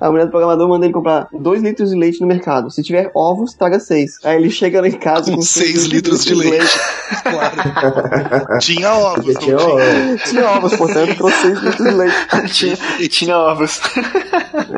A 0.00 0.10
mulher 0.10 0.26
do 0.26 0.30
programador 0.30 0.68
manda 0.68 0.84
ele 0.84 0.92
comprar 0.92 1.28
2 1.32 1.62
litros 1.62 1.90
de 1.90 1.96
leite 1.96 2.20
no 2.20 2.26
mercado. 2.26 2.70
Se 2.70 2.82
tiver 2.82 3.10
ovos, 3.14 3.54
traga 3.54 3.78
6. 3.80 4.18
Aí 4.24 4.36
ele 4.36 4.50
chega 4.50 4.80
lá 4.80 4.88
em 4.88 4.92
casa 4.92 5.30
Com 5.30 5.36
com 5.36 5.42
6 5.42 5.84
litros 5.86 6.24
de 6.24 6.34
leite. 6.34 6.66
Claro. 7.28 8.58
Tinha 8.60 8.92
ovos, 8.92 9.34
não 9.34 9.40
tinha, 9.40 9.56
tinha? 9.56 9.68
ó, 9.68 10.28
Tinha 10.28 10.50
ovos, 10.50 10.76
portanto, 10.76 11.14
trouxe 11.16 11.40
6 11.42 11.58
litros 11.62 11.86
de 11.88 11.94
leite. 11.94 12.14
tinha, 12.52 13.08
tinha 13.08 13.38
ovos. 13.38 13.80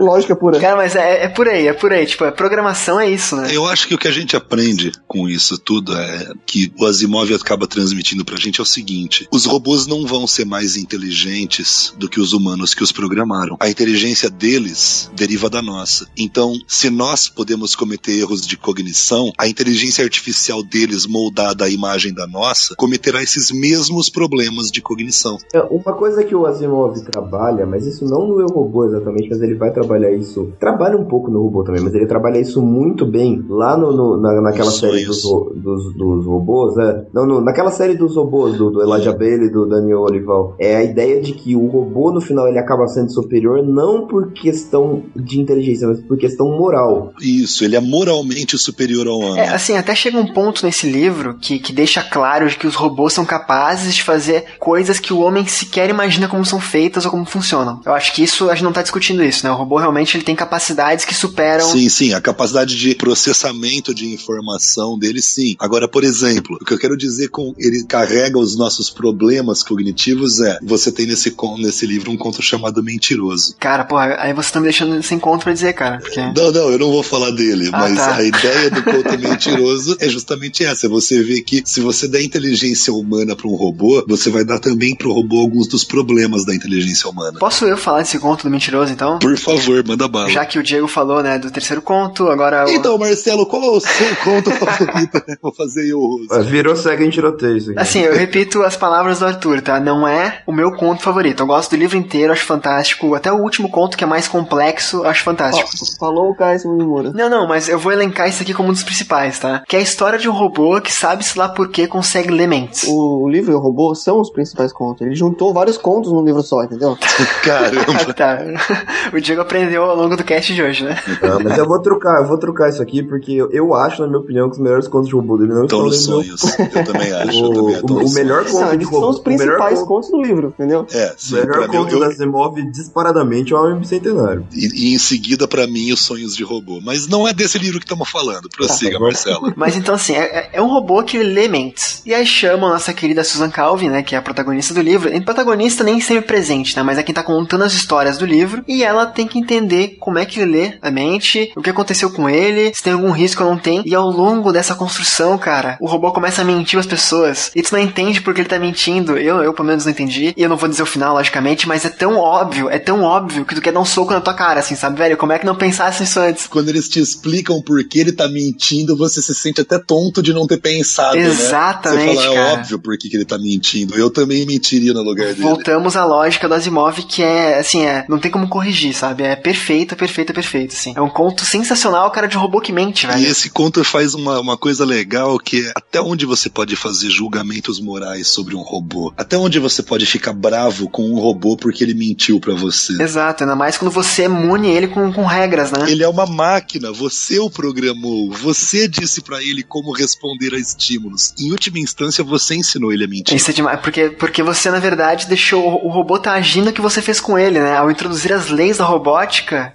Lógica 0.01 0.35
pura. 0.35 0.59
Cara, 0.59 0.77
mas 0.77 0.97
é, 0.97 1.25
é 1.25 1.29
por 1.29 1.49
aí, 1.49 1.69
é 1.69 1.73
por 1.73 1.93
aí. 1.93 2.07
Tipo, 2.07 2.25
a 2.25 2.33
programação 2.33 2.99
é 2.99 3.11
isso, 3.11 3.37
né? 3.37 3.49
Eu 3.53 3.67
acho 3.67 3.87
que 3.87 3.95
o 3.95 3.99
que 3.99 4.09
a 4.09 4.13
gente 4.13 4.35
aprende 4.35 4.93
com 5.07 5.29
isso 5.29 5.59
tudo 5.59 5.97
é 5.97 6.33
que 6.47 6.73
o 6.79 6.87
Asimov 6.87 7.33
acaba 7.35 7.67
transmitindo 7.67 8.25
pra 8.25 8.37
gente 8.37 8.61
é 8.61 8.63
o 8.63 8.67
seguinte: 8.67 9.29
os 9.31 9.45
robôs 9.45 9.87
não 9.87 10.07
vão 10.07 10.27
ser 10.27 10.45
mais 10.45 10.77
inteligentes 10.77 11.95
do 11.99 12.09
que 12.09 12.21
os 12.21 12.33
humanos 12.33 12.75
que 12.75 12.83
os 12.83 12.93
programaram. 12.93 13.57
A 13.61 13.69
inteligência 13.69 14.31
deles 14.31 15.11
deriva 15.15 15.51
da 15.51 15.61
nossa. 15.61 16.07
Então, 16.17 16.55
se 16.67 16.89
nós 16.91 17.29
podemos 17.29 17.77
cometer 17.77 18.19
erros 18.19 18.47
de 18.47 18.57
cognição, 18.57 19.33
a 19.39 19.47
inteligência 19.47 20.03
artificial 20.03 20.63
deles, 20.63 21.07
moldada 21.07 21.65
à 21.65 21.69
imagem 21.69 22.13
da 22.13 22.27
nossa, 22.27 22.75
cometerá 22.77 23.23
esses 23.23 23.51
mesmos 23.51 24.09
problemas 24.09 24.71
de 24.71 24.81
cognição. 24.81 25.37
É, 25.53 25.61
Uma 25.61 25.93
coisa 25.93 26.25
que 26.25 26.35
o 26.35 26.47
Asimov 26.47 27.01
trabalha, 27.03 27.67
mas 27.67 27.87
isso 27.87 28.05
não 28.05 28.27
no 28.27 28.41
Eu 28.41 28.47
Robô 28.47 28.87
exatamente, 28.87 29.29
mas 29.29 29.41
ele 29.43 29.55
vai 29.55 29.71
trabalhar 29.71 29.90
isso. 29.99 30.53
Trabalha 30.59 30.97
um 30.97 31.05
pouco 31.05 31.31
no 31.31 31.43
robô 31.43 31.63
também, 31.65 31.83
mas 31.83 31.95
ele 31.95 32.07
trabalha 32.07 32.39
isso 32.39 32.61
muito 32.63 33.05
bem 33.07 33.45
lá 33.49 33.77
no, 33.77 33.93
no- 33.93 34.21
na, 34.21 34.41
naquela 34.41 34.71
série 34.71 35.05
dos, 35.05 35.23
dos, 35.23 35.95
dos 35.95 36.27
robôs. 36.27 36.77
É. 36.79 37.05
Não, 37.13 37.27
no- 37.27 37.41
naquela 37.41 37.71
série 37.71 37.95
dos 37.97 38.17
robôs, 38.17 38.57
do, 38.57 38.71
do 38.71 38.83
Elijah 38.83 39.13
Bailey 39.13 39.47
e 39.49 39.51
do 39.53 39.67
Daniel 39.67 40.01
Olival. 40.01 40.55
É 40.59 40.77
a 40.77 40.83
ideia 40.85 41.21
de 41.21 41.33
que 41.33 41.57
o 41.57 41.67
robô 41.67 42.13
no 42.13 42.21
final 42.21 42.47
ele 42.49 42.59
acaba 42.59 42.87
sendo 42.87 43.13
superior 43.13 43.63
não 43.63 44.07
por 44.07 44.33
questão 44.33 45.03
de 45.17 45.41
inteligência, 45.41 45.87
mas 45.89 46.01
por 46.01 46.17
questão 46.19 46.47
moral. 46.57 47.13
Isso, 47.21 47.65
ele 47.65 47.77
é 47.77 47.81
moralmente 47.81 48.57
superior 48.59 49.07
ao 49.07 49.19
homem. 49.19 49.41
É, 49.41 49.49
assim, 49.49 49.77
até 49.77 49.95
chega 49.95 50.19
um 50.19 50.33
ponto 50.33 50.65
nesse 50.65 50.89
livro 50.91 51.35
que, 51.41 51.59
que 51.59 51.73
deixa 51.73 52.03
claro 52.03 52.49
de 52.49 52.57
que 52.57 52.67
os 52.67 52.75
robôs 52.75 53.13
são 53.13 53.25
capazes 53.25 53.95
de 53.95 54.03
fazer 54.03 54.45
coisas 54.59 54.99
que 54.99 55.13
o 55.13 55.21
homem 55.21 55.47
sequer 55.47 55.89
imagina 55.91 56.29
como 56.29 56.45
são 56.45 56.61
feitas 56.61 57.05
ou 57.05 57.11
como 57.11 57.25
funcionam. 57.25 57.81
Eu 57.85 57.93
acho 57.93 58.15
que 58.15 58.23
isso, 58.23 58.49
a 58.51 58.55
gente 58.55 58.65
não 58.65 58.73
tá 58.73 58.83
discutindo 58.83 59.23
isso, 59.23 59.45
né? 59.47 59.53
O 59.53 59.57
robô 59.57 59.79
realmente 59.81 60.17
ele 60.17 60.25
tem 60.25 60.37
capacidades 60.37 61.05
que 61.05 61.15
superam. 61.15 61.67
Sim, 61.67 61.89
sim, 61.89 62.13
a 62.15 62.21
capacidade 62.21 62.77
de 62.77 62.95
processamento 62.95 63.95
de 63.95 64.13
informação 64.13 64.99
dele, 64.99 65.21
sim. 65.21 65.57
Agora, 65.59 65.89
por 65.89 66.05
exemplo, 66.05 66.59
o 66.61 66.65
que 66.65 66.73
eu 66.73 66.79
quero 66.79 66.97
dizer 66.97 67.29
com 67.29 67.55
ele 67.59 67.85
carrega 67.85 68.39
os 68.39 68.57
nossos 68.57 68.91
problemas 68.91 69.63
cognitivos 69.63 70.41
é: 70.41 70.59
você 70.63 70.91
tem 70.93 71.07
nesse, 71.07 71.35
nesse 71.59 71.87
livro 71.87 72.11
um 72.11 72.17
conto 72.17 72.43
chamado 72.43 72.83
Mentiroso. 72.83 73.55
Cara, 73.59 73.85
porra, 73.85 74.17
aí 74.19 74.33
você 74.33 74.53
tá 74.53 74.61
me 74.61 74.65
deixando 74.65 75.03
sem 75.03 75.19
conta 75.19 75.45
pra 75.45 75.53
dizer, 75.53 75.73
cara. 75.73 75.99
Porque... 75.99 76.21
Não, 76.21 76.53
não, 76.53 76.71
eu 76.71 76.79
não 76.79 76.91
vou 76.91 77.03
falar 77.03 77.31
dele, 77.31 77.71
Ah, 77.73 77.79
mas 77.81 77.97
tá. 77.97 78.17
a 78.17 78.25
ideia 78.25 78.71
do 78.71 78.83
conto 78.83 79.17
mentiroso 79.19 79.97
é 79.99 80.09
justamente 80.09 80.65
essa: 80.65 80.89
você 80.89 81.23
vê 81.23 81.41
que 81.41 81.63
se 81.65 81.81
você 81.81 82.09
der 82.09 82.23
inteligência 82.23 82.93
humana 82.93 83.35
para 83.37 83.49
um 83.49 83.55
robô, 83.55 84.05
você 84.07 84.31
vai 84.31 84.45
dar 84.45 84.59
também 84.59 84.95
pro 84.95 85.13
robô 85.13 85.41
alguns 85.41 85.67
dos 85.69 85.85
problemas 85.85 86.45
da 86.45 86.55
inteligência 86.55 87.09
humana. 87.09 87.39
Posso 87.39 87.65
eu 87.65 87.77
falar 87.77 88.03
desse 88.03 88.19
conto 88.19 88.43
do 88.45 88.51
mentiroso, 88.51 88.93
então? 88.93 89.19
Por 89.19 89.37
favor, 89.39 89.70
manda 89.87 90.09
bala. 90.09 90.29
Já 90.29 90.45
que 90.45 90.59
o 90.59 90.63
Diego 90.63 90.87
falou, 90.89 91.23
né, 91.23 91.39
do 91.39 91.51
terceiro 91.51 91.83
conto, 91.83 92.29
agora. 92.29 92.67
o- 92.67 92.71
Então, 92.71 92.97
Marcelo, 92.99 93.47
qual 93.47 93.63
é 93.63 93.69
o 93.71 93.81
seu 93.81 94.17
conto 94.25 94.51
favorito? 94.51 95.23
Vou 95.43 95.53
fazer 95.55 95.89
eu, 95.89 96.01
virou 96.45 96.75
cega 96.77 97.05
em 97.05 97.11
tiroteio 97.11 97.57
isso 97.57 97.71
aqui. 97.71 97.81
Assim, 97.81 98.01
eu 98.01 98.15
repito 98.15 98.63
as 98.63 98.77
palavras 98.77 99.19
do 99.21 99.27
Arthur, 99.27 99.61
tá? 99.61 99.81
Não 99.81 100.07
é 100.07 100.43
o 100.47 100.53
meu 100.53 100.73
conto 100.73 101.03
favorito. 101.03 101.43
Eu 101.43 101.47
gosto 101.47 101.71
do 101.71 101.77
livro 101.77 101.97
inteiro, 101.97 102.33
acho 102.33 102.45
fantástico. 102.45 103.15
Até 103.15 103.33
o 103.33 103.37
último 103.37 103.71
conto, 103.71 103.97
que 103.97 104.05
é 104.05 104.07
mais 104.07 104.29
complexo, 104.29 105.05
acho 105.05 105.23
fantástico. 105.25 105.69
Falou 105.99 106.31
o 106.31 106.35
Caio 106.35 106.59
Simura. 106.59 107.13
Não, 107.13 107.29
não, 107.29 107.47
mas 107.49 107.69
eu 107.69 107.79
vou 107.79 107.93
elencar 107.93 108.29
isso 108.29 108.43
aqui 108.43 108.53
como 108.55 108.69
um 108.69 108.73
dos 108.73 108.83
principais, 108.83 109.39
tá? 109.39 109.63
Que 109.69 109.77
é 109.77 109.79
a 109.79 109.83
história 109.83 110.19
de 110.19 110.29
um 110.29 110.33
robô 110.33 110.81
que 110.81 110.93
sabe-se 110.93 111.39
lá 111.39 111.49
por 111.49 111.69
que 111.69 111.87
consegue 111.87 112.31
ler 112.31 112.47
mentes. 112.47 112.85
O, 112.89 113.25
o 113.25 113.29
livro 113.29 113.53
e 113.53 113.55
o 113.55 113.59
robô 113.59 113.95
são 113.95 114.21
os 114.21 114.31
principais 114.31 114.73
contos. 114.73 115.03
Ele 115.07 115.15
juntou 115.15 115.53
vários 115.53 115.77
contos 115.79 116.13
num 116.13 116.25
livro 116.25 116.43
só, 116.43 116.63
entendeu? 116.65 116.97
Caramba. 117.43 118.13
tá. 118.15 118.39
O 119.13 119.21
Diego 119.21 119.41
aprendeu 119.41 119.60
ao 119.77 119.97
longo 119.97 120.17
do 120.17 120.25
cast 120.25 120.55
de 120.55 120.63
hoje, 120.63 120.85
né? 120.85 120.97
Ah, 121.23 121.39
mas 121.43 121.57
eu 121.59 121.67
vou 121.67 121.81
trocar, 121.81 122.21
eu 122.21 122.27
vou 122.27 122.39
trocar 122.39 122.69
isso 122.69 122.83
aqui, 122.83 123.03
porque 123.03 123.33
eu, 123.33 123.51
eu 123.53 123.75
acho, 123.75 124.03
na 124.03 124.09
minha 124.09 124.19
opinião, 124.21 124.49
que 124.49 124.57
os 124.57 124.61
melhores 124.63 124.89
contos 124.89 125.09
de 125.09 125.15
robô 125.15 125.37
dele 125.37 125.53
não 125.55 125.65
Estão 125.65 125.85
nos 125.85 126.05
sonhos. 126.05 126.43
Eu 126.59 126.85
também 126.85 127.13
acho. 127.13 127.39
eu 127.45 127.51
O, 127.51 127.55
também 127.55 127.83
tô 127.87 127.95
o- 127.95 128.07
o 128.07 128.13
melhor 128.13 128.45
conto 128.45 128.61
Não, 128.61 128.77
de 128.77 128.85
robô. 128.85 129.01
são 129.01 129.11
os 129.11 129.17
o 129.19 129.23
melhor 129.29 129.39
principais 129.39 129.79
conto- 129.81 129.89
contos 129.89 130.11
do 130.11 130.23
livro, 130.23 130.49
entendeu? 130.49 130.87
É, 130.93 131.07
O 131.13 131.15
sim, 131.17 131.35
melhor 131.37 131.53
pra 131.59 131.69
mim, 131.69 131.77
conto 131.77 131.93
eu- 131.95 132.01
da 132.01 132.07
Asimov, 132.07 132.57
disparadamente, 132.71 133.53
é 133.53 133.57
o 133.57 133.61
Homem 133.65 133.79
Bicentenário. 133.79 134.47
e, 134.53 134.91
e 134.91 134.95
em 134.95 134.99
seguida, 134.99 135.47
pra 135.47 135.67
mim, 135.67 135.93
os 135.93 136.01
sonhos 136.01 136.35
de 136.35 136.43
robô. 136.45 136.81
Mas 136.83 137.07
não 137.09 137.27
é 137.27 137.33
desse 137.33 137.59
livro 137.59 137.79
que 137.79 137.85
estamos 137.85 138.09
falando. 138.09 138.49
Prossiga, 138.49 138.93
Tá 138.93 138.99
bom. 138.99 139.05
Marcelo. 139.05 139.53
Mas 139.57 139.77
então, 139.77 139.95
assim, 139.95 140.15
é, 140.15 140.51
é 140.53 140.63
um 140.63 140.69
robô 140.69 141.03
que 141.03 141.19
lê 141.23 141.49
mentes. 141.49 142.03
E 142.05 142.15
aí 142.15 142.27
chamam 142.27 142.69
a 142.71 142.73
nossa 142.75 142.93
querida 142.93 143.23
Susan 143.25 143.51
Calvin, 143.51 143.89
né, 143.89 144.03
que 144.03 144.15
é 144.15 144.19
a 144.19 144.23
protagonista 144.23 144.75
do 144.75 144.81
livro. 144.81 145.09
E 145.15 145.21
protagonista 145.21 145.85
nem 145.85 146.01
sempre 146.01 146.27
presente, 146.27 146.77
né, 146.77 146.83
mas 146.83 146.99
é 146.99 147.03
quem 147.03 147.15
tá 147.15 147.23
contando 147.23 147.65
as 147.65 147.73
histórias 147.73 148.19
do 148.19 148.27
livro. 148.27 148.63
E 148.67 148.83
ela 148.83 149.07
tem 149.07 149.27
que 149.27 149.39
entender 149.51 149.97
como 149.99 150.19
é 150.19 150.25
que 150.25 150.41
ele 150.41 150.53
lê 150.53 150.79
a 150.81 150.91
mente, 150.91 151.53
o 151.57 151.63
que 151.63 151.71
aconteceu 151.71 152.11
com 152.11 152.29
ele, 152.29 152.73
se 152.75 152.83
tem 152.83 152.93
algum 152.93 153.11
risco 153.11 153.43
ou 153.43 153.51
não 153.51 153.59
tem. 153.59 153.83
E 153.85 153.95
ao 153.95 154.09
longo 154.09 154.53
dessa 154.53 154.75
construção, 154.75 155.37
cara, 155.37 155.77
o 155.81 155.87
robô 155.87 156.13
começa 156.13 156.43
a 156.43 156.45
mentir 156.45 156.79
as 156.79 156.87
pessoas. 156.87 157.51
E 157.55 157.63
tu 157.63 157.73
não 157.73 157.81
entende 157.81 158.21
porque 158.21 158.41
ele 158.41 158.49
tá 158.49 158.59
mentindo. 158.59 159.17
Eu, 159.19 159.43
eu 159.43 159.53
pelo 159.53 159.69
menos 159.69 159.85
não 159.85 159.93
entendi. 159.93 160.33
E 160.37 160.43
eu 160.43 160.49
não 160.49 160.57
vou 160.57 160.69
dizer 160.69 160.83
o 160.83 160.87
final, 160.87 161.15
logicamente, 161.15 161.67
mas 161.67 161.85
é 161.85 161.89
tão 161.89 162.17
óbvio, 162.17 162.71
é 162.71 162.79
tão 162.79 163.03
óbvio 163.03 163.45
que 163.45 163.55
tu 163.55 163.61
quer 163.61 163.73
dar 163.73 163.81
um 163.81 163.85
soco 163.85 164.13
na 164.13 164.21
tua 164.21 164.35
cara, 164.35 164.61
assim, 164.61 164.77
sabe, 164.77 164.99
velho? 164.99 165.17
Como 165.17 165.33
é 165.33 165.39
que 165.39 165.47
não 165.47 165.57
pensasse 165.57 166.03
nisso 166.03 166.21
antes? 166.21 166.47
Quando 166.47 166.69
eles 166.69 166.89
te 166.89 167.01
explicam 167.01 167.61
por 167.63 167.83
que 167.85 167.99
ele 167.99 168.13
tá 168.13 168.29
mentindo, 168.29 168.97
você 168.97 169.21
se 169.21 169.35
sente 169.35 169.61
até 169.61 169.79
tonto 169.79 170.23
de 170.23 170.33
não 170.33 170.47
ter 170.47 170.59
pensado, 170.59 171.17
né? 171.17 171.27
Exatamente, 171.27 172.15
Você 172.15 172.23
fala, 172.23 172.35
é 172.35 172.53
óbvio 172.53 172.79
por 172.79 172.97
que, 172.97 173.09
que 173.09 173.17
ele 173.17 173.25
tá 173.25 173.39
mentindo. 173.39 173.97
Eu 173.97 174.11
também 174.11 174.47
mentiria 174.47 174.93
no 174.93 175.03
lugar 175.03 175.29
dele. 175.29 175.41
Voltamos 175.41 175.97
à 175.97 176.05
lógica 176.05 176.49
do 176.49 176.55
Asimov, 176.55 177.03
que 177.03 177.23
é, 177.23 177.59
assim, 177.59 177.85
é, 177.85 178.05
não 178.09 178.19
tem 178.19 178.31
como 178.31 178.49
corrigir, 178.49 178.95
sabe? 178.95 179.25
É 179.25 179.30
perfeita, 179.37 179.97
perfeita, 179.97 180.33
perfeita, 180.33 180.75
assim. 180.75 180.93
É 180.97 181.01
um 181.01 181.09
conto 181.09 181.45
sensacional, 181.45 182.11
cara, 182.11 182.27
de 182.27 182.37
robô 182.37 182.61
que 182.61 182.73
mente, 182.73 183.05
E 183.07 183.09
velho. 183.09 183.27
esse 183.27 183.51
conto 183.51 183.83
faz 183.85 184.15
uma, 184.15 184.41
uma 184.41 184.57
coisa 184.57 184.85
legal 184.85 185.39
que 185.39 185.67
é 185.67 185.73
até 185.75 186.01
onde 186.01 186.27
você 186.27 186.49
pode 186.49 186.77
fazer 186.77 187.11
julgamentos 187.11 187.81
morais 187.81 188.29
sobre 188.29 188.55
um 188.55 188.61
robô. 188.63 189.13
Até 189.17 189.37
onde 189.37 189.59
você 189.59 189.83
pode 189.83 190.07
ficar 190.07 190.33
bravo 190.33 190.89
com 190.89 191.03
um 191.03 191.19
robô 191.19 191.57
porque 191.57 191.85
ele 191.85 191.95
mentiu 191.95 192.41
pra 192.41 192.55
você. 192.55 193.01
Exato, 193.03 193.45
ainda 193.45 193.57
mais 193.57 193.77
quando 193.79 193.91
você 193.91 194.29
mune 194.29 194.69
ele 194.71 194.89
com, 194.89 195.13
com 195.13 195.25
regras, 195.25 195.71
né? 195.71 195.91
Ele 195.91 196.03
é 196.03 196.09
uma 196.09 196.27
máquina, 196.27 196.93
você 196.93 197.39
o 197.39 197.51
programou, 197.51 198.31
você 198.33 198.89
disse 198.89 199.21
pra 199.23 199.43
ele 199.43 199.63
como 199.63 199.93
responder 199.93 200.55
a 200.55 200.59
estímulos. 200.59 201.33
Em 201.39 201.51
última 201.51 201.79
instância, 201.79 202.23
você 202.25 202.55
ensinou 202.55 202.93
ele 202.93 203.05
a 203.05 203.09
mentir. 203.09 203.37
Isso 203.37 203.51
é 203.51 203.55
demais, 203.55 203.81
porque, 203.81 204.11
porque 204.11 204.43
você, 204.43 204.71
na 204.71 204.79
verdade, 204.79 205.27
deixou 205.27 205.63
o, 205.67 205.87
o 205.87 205.91
robô 205.91 206.19
tá 206.19 206.33
agindo 206.33 206.71
o 206.71 206.73
que 206.73 206.81
você 206.81 207.01
fez 207.01 207.21
com 207.21 207.39
ele, 207.39 207.61
né? 207.61 207.77
Ao 207.77 207.91
introduzir 207.91 208.33
as 208.33 208.49
leis 208.49 208.79
da 208.79 208.85
robótica, 208.85 209.20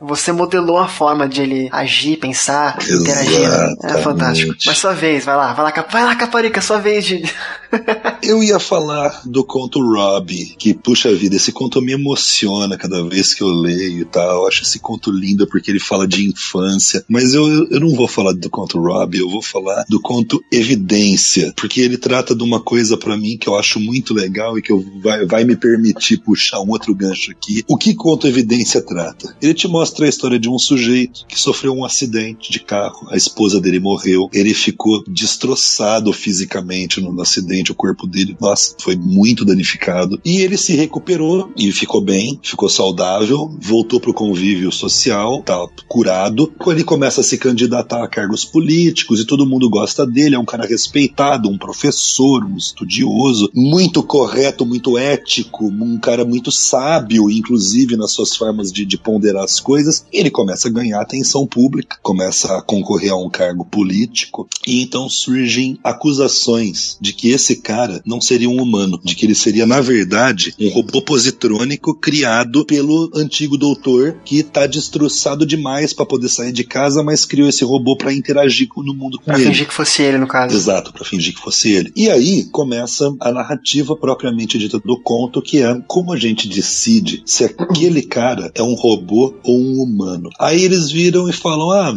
você 0.02 0.32
modelou 0.32 0.78
a 0.78 0.88
forma 0.88 1.28
de 1.28 1.42
ele 1.42 1.70
agir, 1.72 2.18
pensar, 2.18 2.78
interagir. 2.82 3.40
né? 3.42 3.46
É 3.48 3.72
Exatamente. 3.72 4.04
fantástico. 4.04 4.56
Mas 4.66 4.78
sua 4.78 4.94
vez, 4.94 5.26
vai 5.26 5.36
lá, 5.36 5.54
vai 5.54 5.66
lá, 5.66 5.72
Cap- 5.72 5.92
vai 5.92 6.04
lá, 6.04 6.16
Caparica, 6.16 6.62
sua 6.62 6.80
vez 6.80 7.06
de. 7.06 7.24
Eu 8.24 8.42
ia 8.42 8.60
falar 8.60 9.22
do 9.26 9.44
conto 9.44 9.80
Robbie, 9.80 10.56
que, 10.58 10.74
puxa 10.74 11.14
vida, 11.14 11.36
esse 11.36 11.52
conto 11.52 11.82
me 11.82 11.92
emociona 11.92 12.78
cada 12.78 13.04
vez 13.08 13.34
que 13.34 13.44
eu 13.44 13.48
leio 13.50 14.02
e 14.02 14.06
tal. 14.06 14.42
Eu 14.44 14.48
acho 14.48 14.64
esse 14.64 14.80
conto 14.80 15.12
lindo 15.12 15.46
porque 15.48 15.70
ele 15.72 15.80
fala 15.80 16.08
de 16.08 16.26
infância. 16.28 17.04
Mas 17.08 17.34
eu, 17.34 17.46
eu 17.70 17.80
não 17.80 17.94
vou 17.94 18.08
falar 18.08 18.34
do 18.34 18.50
conto 18.50 18.80
Robbie, 18.80 19.20
eu 19.20 19.30
vou 19.30 19.42
falar 19.42 19.84
do 19.90 20.00
conto 20.02 20.42
Evidência, 20.52 21.54
porque 21.56 21.82
ele 21.82 21.98
trata 21.98 22.34
de 22.36 22.44
uma 22.44 22.60
coisa 22.62 22.98
pra 22.98 23.18
mim 23.18 23.38
que 23.38 23.48
eu 23.48 23.56
acho 23.58 23.80
muito 23.80 24.14
legal 24.14 24.58
e 24.58 24.62
que 24.62 24.72
eu, 24.72 24.84
vai, 25.02 25.26
vai 25.26 25.44
me 25.44 25.56
permitir 25.56 26.18
puxar 26.18 26.60
um 26.62 26.70
outro 26.70 26.96
gancho 26.96 27.32
aqui. 27.32 27.64
O 27.68 27.78
que 27.78 27.94
conto 27.94 28.28
Evidência 28.28 28.82
trata? 28.82 29.35
Ele 29.42 29.54
te 29.54 29.68
mostra 29.68 30.06
a 30.06 30.10
história 30.10 30.40
de 30.40 30.50
um 30.50 30.58
sujeito 30.58 31.26
que 31.28 31.40
sofreu 31.40 31.74
um 31.74 31.86
acidente 31.86 32.52
de 32.52 32.60
carro, 32.60 33.08
a 33.10 33.18
esposa 33.18 33.60
dele 33.60 33.80
morreu, 33.80 34.30
ele 34.34 34.54
ficou 34.54 35.04
destroçado 35.08 36.12
fisicamente 36.14 37.02
no, 37.02 37.12
no 37.12 37.22
acidente, 37.22 37.72
o 37.72 37.76
corpo 37.76 38.08
dele, 38.08 38.36
nossa, 38.40 38.76
foi 38.80 38.96
muito 38.96 39.46
danificado. 39.46 40.20
E 40.24 40.38
ele 40.38 40.58
se 40.58 40.76
recuperou 40.76 41.52
e 41.58 41.72
ficou 41.72 42.02
bem, 42.02 42.40
ficou 42.42 42.70
saudável, 42.70 43.56
voltou 43.60 44.00
pro 44.00 44.14
convívio 44.14 44.72
social, 44.72 45.42
tá 45.44 45.68
curado. 45.88 46.52
Ele 46.68 46.84
começa 46.84 47.22
a 47.22 47.24
se 47.24 47.38
candidatar 47.38 48.04
a 48.04 48.08
cargos 48.08 48.46
políticos 48.46 49.20
e 49.20 49.26
todo 49.26 49.46
mundo 49.46 49.70
gosta 49.70 50.06
dele, 50.06 50.36
é 50.36 50.40
um 50.40 50.46
cara 50.46 50.66
respeitado, 50.66 51.50
um 51.50 51.58
professor, 51.58 52.44
um 52.44 52.58
estudioso, 52.58 53.50
muito 53.54 54.02
correto, 54.02 54.66
muito 54.66 54.98
ético, 54.98 55.66
um 55.66 56.00
cara 56.00 56.26
muito 56.26 56.52
sábio, 56.52 57.30
inclusive 57.30 57.96
nas 57.98 58.12
suas 58.12 58.36
formas 58.36 58.72
de, 58.72 58.86
de 58.86 58.98
ponderar 58.98 59.25
as 59.38 59.60
coisas. 59.60 60.06
Ele 60.12 60.30
começa 60.30 60.68
a 60.68 60.72
ganhar 60.72 61.02
atenção 61.02 61.48
pública, 61.48 61.98
começa 62.02 62.58
a 62.58 62.62
concorrer 62.62 63.12
a 63.12 63.16
um 63.16 63.30
cargo 63.30 63.66
político, 63.66 64.48
e 64.68 64.82
então 64.82 65.10
surgem 65.10 65.78
acusações 65.84 66.98
de 67.00 67.14
que 67.14 67.30
esse 67.30 67.58
cara 67.58 68.02
não 68.06 68.20
seria 68.20 68.50
um 68.50 68.62
humano, 68.62 69.00
de 69.04 69.16
que 69.16 69.26
ele 69.26 69.36
seria, 69.36 69.66
na 69.66 69.82
verdade, 69.82 70.54
um 70.60 70.70
robô 70.70 71.02
positrônico 71.02 71.94
criado 71.96 72.66
pelo 72.66 73.12
antigo 73.16 73.58
doutor 73.58 74.18
que 74.26 74.44
tá 74.44 74.66
destroçado 74.68 75.46
demais 75.46 75.94
para 75.94 76.06
poder 76.06 76.30
sair 76.30 76.52
de 76.52 76.64
casa, 76.64 77.04
mas 77.04 77.26
criou 77.26 77.48
esse 77.50 77.64
robô 77.64 77.96
para 77.98 78.14
interagir 78.14 78.68
com- 78.68 78.84
no 78.84 78.94
mundo 78.94 79.18
com 79.18 79.26
Pra 79.26 79.36
ele. 79.36 79.46
fingir 79.48 79.68
que 79.68 79.74
fosse 79.74 80.02
ele, 80.02 80.18
no 80.18 80.28
caso. 80.28 80.56
Exato, 80.56 80.92
para 80.92 81.06
fingir 81.06 81.34
que 81.34 81.42
fosse 81.42 81.72
ele. 81.72 81.92
E 81.96 82.10
aí 82.10 82.44
começa 82.52 83.14
a 83.20 83.32
narrativa 83.32 83.96
propriamente 83.96 84.58
dita 84.58 84.80
do 84.80 85.00
conto, 85.00 85.42
que 85.42 85.62
é 85.62 85.76
como 85.88 86.12
a 86.14 86.18
gente 86.18 86.48
decide 86.48 87.22
se 87.26 87.44
aquele 87.44 88.02
cara 88.02 88.52
é 88.56 88.64
um 88.64 88.74
robô 88.74 89.15
robô 89.16 89.36
ou 89.44 89.58
um 89.60 89.82
humano. 89.82 90.30
Aí 90.40 90.64
eles 90.64 90.92
viram 90.92 91.30
e 91.30 91.34
falam: 91.34 91.72
Ah, 91.72 91.94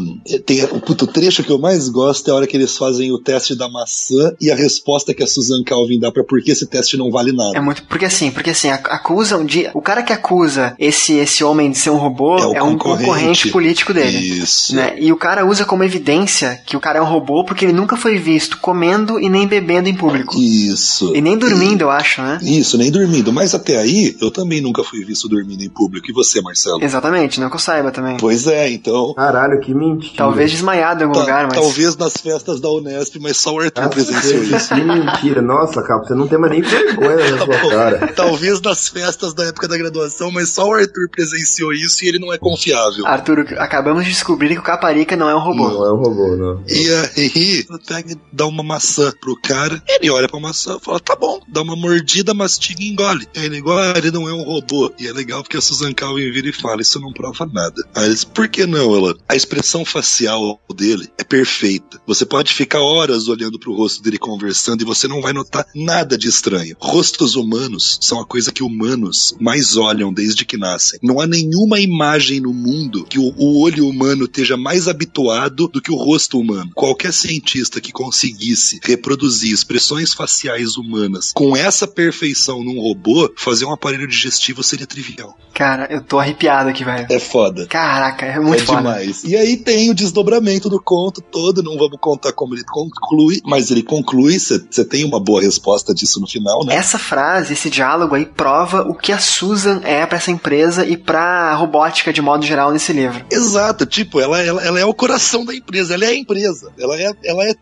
tem 0.46 0.64
o 0.64 0.80
puto 0.80 1.06
trecho 1.06 1.42
que 1.42 1.50
eu 1.50 1.58
mais 1.58 1.88
gosto 1.88 2.28
é 2.28 2.32
a 2.32 2.34
hora 2.36 2.46
que 2.46 2.56
eles 2.56 2.76
fazem 2.76 3.10
o 3.12 3.18
teste 3.18 3.54
da 3.54 3.68
maçã 3.68 4.32
e 4.40 4.50
a 4.50 4.54
resposta 4.54 5.12
que 5.14 5.22
a 5.22 5.26
Susan 5.26 5.62
Calvin 5.64 5.98
dá 5.98 6.10
pra 6.12 6.24
por 6.24 6.40
que 6.42 6.50
esse 6.50 6.66
teste 6.66 6.96
não 6.96 7.10
vale 7.10 7.32
nada. 7.32 7.56
É 7.56 7.60
muito. 7.60 7.82
Porque 7.84 8.04
assim, 8.04 8.30
porque 8.30 8.50
assim, 8.50 8.68
ac- 8.70 8.88
acusam 8.90 9.44
de. 9.44 9.68
O 9.74 9.80
cara 9.82 10.02
que 10.02 10.12
acusa 10.12 10.74
esse, 10.78 11.14
esse 11.14 11.42
homem 11.44 11.70
de 11.70 11.78
ser 11.78 11.90
um 11.90 11.96
robô 11.96 12.38
É 12.38 12.58
é, 12.58 12.62
um 12.62 12.72
concorrente. 12.72 13.04
concorrente 13.06 13.48
político 13.50 13.92
dele. 13.94 14.18
Isso. 14.18 14.74
Né? 14.74 14.96
E 15.00 15.12
o 15.12 15.16
cara 15.16 15.46
usa 15.46 15.64
como 15.64 15.84
evidência 15.84 16.60
que 16.66 16.76
o 16.76 16.80
cara 16.80 16.98
é 16.98 17.02
um 17.02 17.06
robô 17.06 17.44
porque 17.44 17.64
ele 17.64 17.72
nunca 17.72 17.96
foi 17.96 18.18
visto 18.18 18.58
comendo 18.58 19.18
e 19.20 19.28
nem 19.28 19.46
bebendo 19.46 19.88
em 19.88 19.94
público. 19.94 20.38
Isso. 20.38 21.14
E 21.14 21.20
nem 21.20 21.36
dormindo, 21.36 21.82
eu 21.82 21.90
acho, 21.90 22.22
né? 22.22 22.38
Isso, 22.42 22.76
nem 22.78 22.90
dormindo. 22.90 23.32
Mas 23.32 23.54
até 23.54 23.78
aí, 23.78 24.16
eu 24.20 24.30
também 24.30 24.60
nunca 24.60 24.82
fui 24.84 25.04
visto 25.04 25.28
dormindo 25.28 25.62
em 25.62 25.68
público. 25.68 26.10
E 26.10 26.12
você, 26.12 26.40
Marcelo? 26.40 26.82
Exatamente, 26.82 27.07
não 27.40 27.48
que 27.50 27.56
eu 27.56 27.60
saiba 27.60 27.90
também. 27.90 28.16
Pois 28.18 28.46
é, 28.46 28.70
então. 28.70 29.14
Caralho, 29.14 29.60
que 29.60 29.74
mentira. 29.74 30.14
Talvez 30.16 30.50
desmaiado 30.50 31.00
em 31.02 31.04
algum 31.04 31.14
ta- 31.14 31.20
lugar, 31.20 31.44
mas. 31.46 31.54
Talvez 31.54 31.96
nas 31.96 32.14
festas 32.14 32.60
da 32.60 32.68
Unesp, 32.70 33.16
mas 33.20 33.36
só 33.38 33.54
o 33.54 33.60
Arthur 33.60 33.82
Ah, 33.84 33.88
presenciou 33.88 34.42
isso. 34.44 34.74
Que 34.74 34.80
mentira. 34.82 35.42
Nossa, 35.42 35.82
cara, 35.82 36.00
você 36.02 36.14
não 36.14 36.26
tem 36.28 36.38
mais 36.38 36.52
nem 36.52 36.62
vergonha 36.62 37.30
na 37.36 37.44
sua 37.44 37.70
cara. 37.70 38.12
Talvez 38.14 38.60
nas 38.60 38.88
festas 38.88 39.34
da 39.34 39.44
época 39.46 39.68
da 39.68 39.76
graduação, 39.76 40.30
mas 40.30 40.50
só 40.50 40.66
o 40.68 40.72
Arthur 40.74 41.08
presenciou 41.10 41.72
isso 41.72 42.04
e 42.04 42.08
ele 42.08 42.18
não 42.18 42.32
é 42.32 42.38
confiável. 42.38 43.06
Arthur, 43.06 43.46
acabamos 43.58 44.04
de 44.04 44.10
descobrir 44.10 44.50
que 44.50 44.58
o 44.58 44.62
Caparica 44.62 45.16
não 45.16 45.28
é 45.28 45.34
um 45.34 45.40
robô. 45.40 45.68
Não 45.68 45.86
é 45.86 45.92
um 45.92 45.96
robô, 45.96 46.36
não. 46.36 46.62
E 46.68 46.88
aí, 47.16 47.66
pega 47.86 48.12
e 48.12 48.16
dá 48.32 48.46
uma 48.46 48.62
maçã 48.62 49.12
pro 49.20 49.36
cara. 49.40 49.82
Ele 49.88 50.10
olha 50.10 50.28
pra 50.28 50.40
maçã 50.40 50.76
e 50.80 50.84
fala: 50.84 51.00
tá 51.00 51.14
bom, 51.16 51.40
dá 51.48 51.62
uma 51.62 51.76
mordida, 51.76 52.34
mastiga 52.34 52.82
e 52.82 52.88
engole. 52.88 53.26
Aí 53.36 53.46
ele 53.46 53.58
engole, 53.58 53.80
ah, 53.80 53.94
ele 53.96 54.10
não 54.10 54.28
é 54.28 54.32
um 54.32 54.42
robô. 54.42 54.92
E 54.98 55.06
é 55.06 55.12
legal 55.12 55.42
porque 55.42 55.56
a 55.56 55.60
Susan 55.60 55.92
Calvin 55.92 56.30
vira 56.30 56.48
e 56.48 56.52
fala: 56.52 56.82
isso 56.82 56.97
não 56.98 57.12
prova 57.12 57.46
nada. 57.46 57.82
Aí 57.94 58.06
eles, 58.06 58.24
por 58.24 58.48
que 58.48 58.66
não, 58.66 58.94
ela? 58.94 59.16
A 59.28 59.36
expressão 59.36 59.84
facial 59.84 60.60
dele 60.74 61.08
é 61.18 61.24
perfeita. 61.24 62.00
Você 62.06 62.24
pode 62.24 62.52
ficar 62.52 62.80
horas 62.80 63.28
olhando 63.28 63.58
pro 63.58 63.74
rosto 63.74 64.02
dele 64.02 64.18
conversando 64.18 64.82
e 64.82 64.84
você 64.84 65.08
não 65.08 65.20
vai 65.20 65.32
notar 65.32 65.66
nada 65.74 66.16
de 66.16 66.28
estranho. 66.28 66.76
Rostos 66.78 67.36
humanos 67.36 67.98
são 68.00 68.20
a 68.20 68.26
coisa 68.26 68.52
que 68.52 68.62
humanos 68.62 69.34
mais 69.40 69.76
olham 69.76 70.12
desde 70.12 70.44
que 70.44 70.56
nascem. 70.56 70.98
Não 71.02 71.20
há 71.20 71.26
nenhuma 71.26 71.80
imagem 71.80 72.40
no 72.40 72.52
mundo 72.52 73.04
que 73.04 73.18
o, 73.18 73.34
o 73.36 73.60
olho 73.62 73.86
humano 73.88 74.24
esteja 74.24 74.56
mais 74.56 74.88
habituado 74.88 75.68
do 75.68 75.80
que 75.80 75.92
o 75.92 75.96
rosto 75.96 76.38
humano. 76.38 76.70
Qualquer 76.74 77.12
cientista 77.12 77.80
que 77.80 77.92
conseguisse 77.92 78.80
reproduzir 78.82 79.52
expressões 79.52 80.12
faciais 80.12 80.76
humanas 80.76 81.32
com 81.32 81.56
essa 81.56 81.86
perfeição 81.86 82.62
num 82.62 82.80
robô, 82.80 83.32
fazer 83.36 83.64
um 83.64 83.72
aparelho 83.72 84.06
digestivo 84.06 84.62
seria 84.62 84.86
trivial. 84.86 85.36
Cara, 85.54 85.88
eu 85.90 86.00
tô 86.00 86.18
arrepiado 86.18 86.68
aqui, 86.68 86.84
velho. 86.96 87.06
É 87.10 87.18
foda. 87.18 87.66
Caraca, 87.66 88.26
é 88.26 88.38
muito 88.40 88.62
é 88.62 88.66
foda. 88.66 88.78
demais. 88.78 89.24
E 89.24 89.36
aí 89.36 89.56
tem 89.56 89.90
o 89.90 89.94
desdobramento 89.94 90.68
do 90.68 90.80
conto 90.80 91.20
todo, 91.20 91.62
não 91.62 91.76
vamos 91.76 91.98
contar 92.00 92.32
como 92.32 92.54
ele 92.54 92.64
conclui, 92.64 93.40
mas 93.44 93.70
ele 93.70 93.82
conclui, 93.82 94.38
você 94.38 94.84
tem 94.84 95.04
uma 95.04 95.20
boa 95.20 95.40
resposta 95.40 95.94
disso 95.94 96.20
no 96.20 96.26
final, 96.26 96.64
né? 96.64 96.74
Essa 96.74 96.98
frase, 96.98 97.52
esse 97.52 97.70
diálogo 97.70 98.14
aí 98.14 98.24
prova 98.26 98.82
o 98.82 98.94
que 98.94 99.12
a 99.12 99.18
Susan 99.18 99.80
é 99.84 100.04
pra 100.06 100.18
essa 100.18 100.30
empresa 100.30 100.86
e 100.86 100.96
pra 100.96 101.54
robótica 101.54 102.12
de 102.12 102.20
modo 102.22 102.44
geral 102.44 102.72
nesse 102.72 102.92
livro. 102.92 103.24
Exato, 103.30 103.84
tipo, 103.86 104.20
ela, 104.20 104.40
ela, 104.40 104.62
ela 104.62 104.80
é 104.80 104.84
o 104.84 104.94
coração 104.94 105.44
da 105.44 105.54
empresa, 105.54 105.94
ela 105.94 106.04
é 106.04 106.08
a 106.08 106.14
empresa, 106.14 106.72
ela 106.78 106.96
é, 107.00 107.12
ela 107.24 107.44
é 107.44 107.54